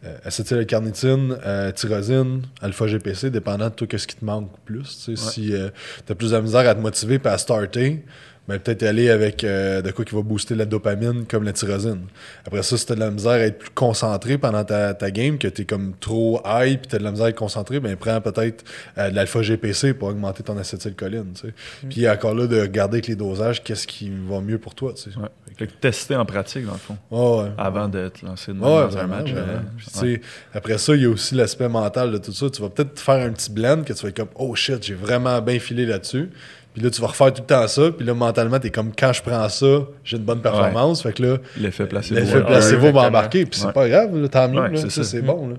euh, 0.05 0.17
acétylcarnitine, 0.23 1.35
euh, 1.45 1.71
tyrosine, 1.71 2.43
alpha-GPC, 2.61 3.31
dépendant 3.31 3.69
de 3.69 3.73
toi, 3.73 3.87
qu'est-ce 3.87 4.05
qui 4.05 4.15
te 4.15 4.25
manque 4.25 4.51
plus. 4.63 4.85
Si 4.85 5.15
tu 5.15 6.11
as 6.11 6.15
plus 6.15 6.31
de 6.31 6.39
misère 6.39 6.69
à 6.69 6.75
te 6.75 6.79
motiver 6.79 7.19
et 7.23 7.27
à 7.27 7.37
starter, 7.39 8.03
ben, 8.47 8.59
peut-être 8.59 8.83
aller 8.83 9.09
avec 9.09 9.43
euh, 9.43 9.81
de 9.81 9.89
quoi 9.91 10.05
qui 10.05 10.13
va 10.13 10.21
booster 10.21 10.53
la 10.55 10.65
dopamine, 10.65 11.25
comme 11.25 11.43
la 11.43 11.53
tyrosine. 11.53 12.01
Après 12.45 12.61
ça, 12.63 12.77
si 12.77 12.85
tu 12.85 12.91
as 12.91 12.95
de 12.95 12.99
la 12.99 13.09
misère 13.11 13.31
à 13.31 13.39
être 13.39 13.57
plus 13.59 13.69
concentré 13.71 14.37
pendant 14.37 14.63
ta, 14.63 14.93
ta 14.93 15.09
game, 15.11 15.37
que 15.37 15.47
tu 15.47 15.63
es 15.63 15.65
comme 15.65 15.93
trop 15.99 16.41
high 16.45 16.77
puis 16.79 16.87
tu 16.89 16.95
as 16.95 16.99
de 16.99 17.03
la 17.03 17.11
misère 17.11 17.25
à 17.25 17.29
être 17.29 17.35
concentré, 17.37 17.79
ben, 17.79 17.95
prends 17.95 18.21
peut-être 18.21 18.63
euh, 18.97 19.09
de 19.09 19.15
l'alpha-GPC 19.15 19.93
pour 19.95 20.09
augmenter 20.09 20.43
ton 20.43 20.57
acétylcholine. 20.57 21.33
tu 21.33 21.47
sais. 21.47 21.53
Puis 21.89 22.07
encore 22.09 22.35
là, 22.35 22.47
de 22.47 22.59
regarder 22.61 22.95
avec 22.97 23.07
les 23.07 23.15
dosages, 23.15 23.63
qu'est-ce 23.63 23.87
qui 23.87 24.11
va 24.29 24.39
mieux 24.41 24.59
pour 24.59 24.75
toi. 24.75 24.93
tu 24.93 25.11
sais. 25.11 25.17
Ouais. 25.17 25.27
Fait 25.57 25.67
que 25.67 25.71
tester 25.73 26.17
en 26.17 26.25
pratique, 26.25 26.65
dans 26.65 26.73
le 26.73 26.77
fond, 26.77 26.97
Ouais, 27.11 27.43
ouais. 27.45 27.51
avant 27.57 27.87
de 27.87 28.09
te 28.09 28.25
lancer 28.25 28.51
de 28.51 28.59
dans 28.59 28.97
un 28.97 29.07
match. 29.07 29.31
euh, 29.33 29.59
Puis, 29.77 29.87
tu 29.87 29.99
ouais. 30.05 30.15
sais, 30.15 30.21
Après 30.53 30.77
ça, 30.77 30.93
il 30.95 31.03
y 31.03 31.05
a 31.05 31.09
aussi 31.09 31.33
l'aspect 31.33 31.69
mental 31.69 32.11
de 32.11 32.17
tout 32.17 32.33
ça. 32.33 32.49
Tu 32.49 32.61
vas 32.61 32.67
peut-être 32.69 32.99
faire 32.99 33.25
un 33.25 33.31
petit 33.31 33.49
blend 33.49 33.83
que 33.83 33.93
tu 33.93 34.03
vas 34.03 34.09
être 34.09 34.17
comme 34.17 34.27
Oh 34.35 34.53
shit, 34.53 34.83
j'ai 34.83 34.95
vraiment 34.95 35.41
bien 35.41 35.57
filé 35.59 35.85
là-dessus. 35.85 36.29
Puis 36.75 36.83
là, 36.83 36.89
tu 36.89 36.99
vas 36.99 37.07
refaire 37.07 37.31
tout 37.33 37.41
le 37.41 37.47
temps 37.47 37.65
ça. 37.69 37.89
Puis 37.89 38.05
là, 38.05 38.13
mentalement, 38.13 38.59
tu 38.59 38.67
es 38.67 38.69
comme 38.69 38.91
quand 38.93 39.13
je 39.13 39.21
prends 39.23 39.47
ça, 39.47 39.65
j'ai 40.03 40.17
une 40.17 40.23
bonne 40.23 40.41
performance. 40.41 41.01
Fait 41.03 41.13
que 41.13 41.23
là, 41.23 41.37
L'effet 41.57 41.85
placebo. 41.87 42.19
l'effet 42.19 42.41
placebo 42.41 42.75
Exactement. 42.75 43.01
va 43.01 43.07
embarquer. 43.07 43.45
Puis 43.45 43.61
c'est 43.61 43.67
Ouais. 43.67 43.71
pas 43.71 43.87
grave, 43.87 44.13
là, 44.15 44.27
tant 44.27 44.49
mieux. 44.49 44.59
Ouais, 44.59 44.69
là, 44.71 44.75
c'est 44.77 44.89
ça, 44.89 45.03
ça. 45.03 45.09
c'est 45.09 45.21
bon. 45.21 45.47
là. 45.47 45.55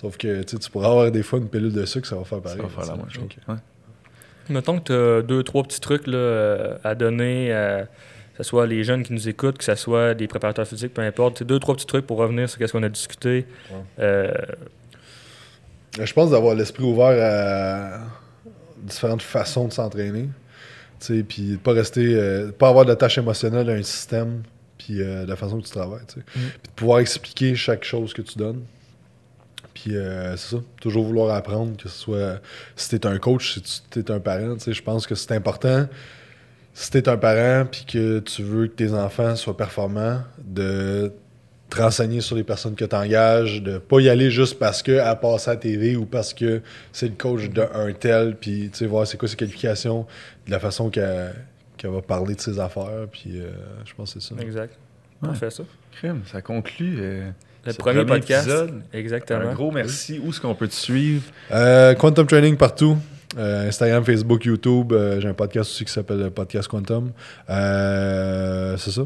Sauf 0.00 0.16
que 0.16 0.42
tu 0.44 0.70
pourras 0.70 0.90
avoir 0.90 1.10
des 1.10 1.24
fois 1.24 1.40
une 1.40 1.48
pilule 1.48 1.72
de 1.72 1.84
sucre, 1.86 2.06
ça 2.06 2.14
va 2.14 2.22
faire 2.24 2.38
Ça 2.38 2.42
pareil. 2.44 2.60
va 2.62 2.68
faire 2.84 2.92
la 2.96 3.02
même 3.02 3.10
chose. 3.10 3.24
Mettons 4.48 4.78
que 4.78 4.84
tu 4.84 4.92
as 4.92 5.22
deux, 5.22 5.42
trois 5.42 5.64
petits 5.64 5.80
trucs 5.80 6.06
là, 6.06 6.16
euh, 6.16 6.76
à 6.84 6.94
donner, 6.94 7.48
euh, 7.52 7.82
que 7.82 8.36
ce 8.38 8.42
soit 8.44 8.66
les 8.68 8.84
jeunes 8.84 9.02
qui 9.02 9.12
nous 9.12 9.28
écoutent, 9.28 9.58
que 9.58 9.64
ce 9.64 9.74
soit 9.74 10.14
des 10.14 10.28
préparateurs 10.28 10.66
physiques, 10.68 10.94
peu 10.94 11.02
importe. 11.02 11.42
Deux, 11.42 11.58
trois 11.58 11.74
petits 11.74 11.86
trucs 11.86 12.06
pour 12.06 12.18
revenir 12.18 12.48
sur 12.48 12.60
ce 12.64 12.72
qu'on 12.72 12.82
a 12.84 12.88
discuté. 12.88 13.44
Ouais. 13.72 13.76
Euh, 13.98 14.32
je 16.00 16.12
pense 16.12 16.30
d'avoir 16.30 16.54
l'esprit 16.54 16.84
ouvert 16.84 17.16
à 17.20 17.98
différentes 18.78 19.22
façons 19.22 19.66
de 19.66 19.72
s'entraîner. 19.72 20.28
Puis 21.28 21.52
de 21.52 21.56
pas 21.56 21.72
rester, 21.72 22.14
euh, 22.14 22.52
pas 22.52 22.68
avoir 22.68 22.84
d'attache 22.84 23.18
émotionnelle 23.18 23.70
à 23.70 23.72
un 23.72 23.82
système, 23.82 24.42
puis 24.78 25.00
euh, 25.00 25.24
de 25.24 25.28
la 25.28 25.36
façon 25.36 25.58
que 25.60 25.66
tu 25.66 25.70
travailles. 25.70 26.06
tu. 26.06 26.20
Puis 26.20 26.42
de 26.42 26.70
pouvoir 26.76 27.00
expliquer 27.00 27.54
chaque 27.54 27.84
chose 27.84 28.12
que 28.12 28.22
tu 28.22 28.38
donnes. 28.38 28.62
Puis 29.74 29.96
euh, 29.96 30.36
c'est 30.36 30.56
ça, 30.56 30.62
toujours 30.80 31.04
vouloir 31.04 31.34
apprendre, 31.34 31.76
que 31.76 31.88
ce 31.88 31.96
soit 31.96 32.40
si 32.76 32.88
tu 32.90 32.96
es 32.96 33.06
un 33.06 33.18
coach, 33.18 33.54
si 33.54 33.82
tu 33.90 34.00
es 34.00 34.10
un 34.10 34.20
parent. 34.20 34.54
tu 34.54 34.64
sais, 34.64 34.72
Je 34.72 34.82
pense 34.82 35.06
que 35.06 35.14
c'est 35.14 35.32
important, 35.32 35.88
si 36.74 36.90
tu 36.90 36.98
es 36.98 37.08
un 37.08 37.16
parent, 37.16 37.66
puis 37.70 37.84
que 37.86 38.18
tu 38.20 38.42
veux 38.42 38.66
que 38.66 38.74
tes 38.74 38.92
enfants 38.92 39.36
soient 39.36 39.56
performants, 39.56 40.22
de 40.44 41.12
te 41.70 41.80
renseigner 41.80 42.20
sur 42.20 42.36
les 42.36 42.42
personnes 42.44 42.74
que 42.74 42.84
tu 42.84 42.94
engages, 42.96 43.62
de 43.62 43.78
pas 43.78 44.00
y 44.00 44.08
aller 44.08 44.30
juste 44.30 44.58
parce 44.58 44.82
qu'elle 44.82 45.02
passe 45.22 45.48
à 45.48 45.52
la 45.52 45.56
TV 45.56 45.96
ou 45.96 46.04
parce 46.04 46.34
que 46.34 46.60
c'est 46.92 47.06
le 47.08 47.14
coach 47.16 47.48
d'un 47.48 47.92
tel, 47.98 48.36
puis 48.36 48.68
tu 48.72 48.78
sais, 48.78 48.86
voir 48.86 49.06
c'est 49.06 49.16
quoi 49.16 49.28
ses 49.28 49.36
qualifications, 49.36 50.06
de 50.46 50.50
la 50.50 50.58
façon 50.60 50.90
qu'elle 50.90 51.32
va 51.84 52.02
parler 52.02 52.34
de 52.34 52.40
ses 52.40 52.58
affaires, 52.58 53.06
puis 53.10 53.40
euh, 53.40 53.50
je 53.84 53.94
pense 53.94 54.14
que 54.14 54.20
c'est 54.20 54.34
ça. 54.34 54.40
Exact. 54.42 54.74
Ouais. 55.22 55.28
Parfait, 55.28 55.50
ça. 55.50 55.62
Crème, 55.92 56.22
ça 56.30 56.40
conclut 56.42 56.96
euh, 56.98 57.30
Le 57.66 57.72
ce 57.72 57.76
premier 57.76 58.04
podcast. 58.04 58.48
épisode. 58.48 58.82
Exactement. 58.92 59.40
Un 59.40 59.52
gros 59.52 59.70
merci. 59.70 60.18
Où 60.22 60.30
est-ce 60.30 60.40
qu'on 60.40 60.54
peut 60.54 60.68
te 60.68 60.74
suivre? 60.74 61.22
Euh, 61.52 61.94
Quantum 61.94 62.26
Training 62.26 62.56
partout. 62.56 62.96
Euh, 63.38 63.68
Instagram, 63.68 64.04
Facebook, 64.04 64.44
YouTube. 64.44 64.92
Euh, 64.92 65.20
J'ai 65.20 65.28
un 65.28 65.34
podcast 65.34 65.70
aussi 65.70 65.84
qui 65.84 65.92
s'appelle 65.92 66.18
le 66.18 66.30
Podcast 66.30 66.66
Quantum. 66.68 67.12
Euh, 67.48 68.76
c'est 68.76 68.90
ça. 68.90 69.02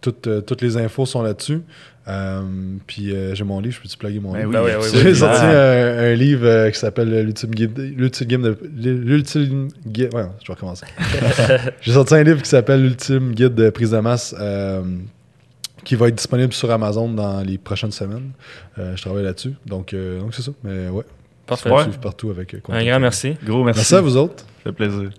Toutes, 0.00 0.26
euh, 0.26 0.40
toutes 0.40 0.62
les 0.62 0.76
infos 0.76 1.06
sont 1.06 1.22
là-dessus. 1.22 1.60
Euh, 2.06 2.42
puis 2.86 3.14
euh, 3.14 3.34
j'ai 3.34 3.44
mon 3.44 3.60
livre, 3.60 3.76
je 3.76 3.80
peux-tu 3.82 3.96
plugger 3.96 4.20
mon 4.20 4.32
Ben 4.32 4.40
livre? 4.40 4.50
oui, 4.50 4.70
Ben 4.72 4.78
oui, 4.78 4.86
oui, 4.92 4.98
J'ai 5.02 5.08
oui. 5.10 5.16
sorti 5.16 5.40
un, 5.40 5.98
un 5.98 6.14
livre 6.14 6.46
euh, 6.46 6.70
qui 6.70 6.78
s'appelle 6.78 7.08
L'ultime 7.24 7.50
guide. 7.50 7.78
L'ultime 7.78 8.26
guide 8.26 8.40
de. 8.42 8.58
L'ultime 8.90 9.68
guide. 9.86 10.12
Ouais, 10.14 10.26
je 10.42 10.46
vais 10.48 10.54
recommencer. 10.54 10.84
J'ai 11.80 11.92
sorti 11.92 12.14
un 12.14 12.22
livre 12.22 12.42
qui 12.42 12.48
s'appelle 12.48 12.82
L'ultime 12.82 13.32
guide 13.32 13.54
de 13.54 13.70
prise 13.70 13.90
de 13.92 13.98
masse. 13.98 14.34
euh, 14.38 14.82
qui 15.84 15.96
va 15.96 16.08
être 16.08 16.14
disponible 16.14 16.52
sur 16.54 16.70
Amazon 16.70 17.08
dans 17.10 17.42
les 17.42 17.58
prochaines 17.58 17.92
semaines. 17.92 18.30
Euh, 18.78 18.96
je 18.96 19.02
travaille 19.02 19.22
là-dessus. 19.24 19.52
Donc, 19.66 19.92
euh, 19.92 20.18
donc 20.20 20.34
c'est 20.34 20.40
ça. 20.42 20.50
Mais 20.62 20.88
ouais. 20.88 21.04
Parfait. 21.46 21.68
Partout 22.00 22.30
avec 22.30 22.54
euh, 22.54 22.58
Un 22.70 22.84
grand 22.84 23.00
merci. 23.00 23.34
Gros 23.44 23.62
merci. 23.64 23.80
Merci 23.80 23.94
à 23.94 24.00
vous 24.00 24.16
autres. 24.16 24.44
Ça 24.44 24.46
fait 24.64 24.72
plaisir. 24.72 25.10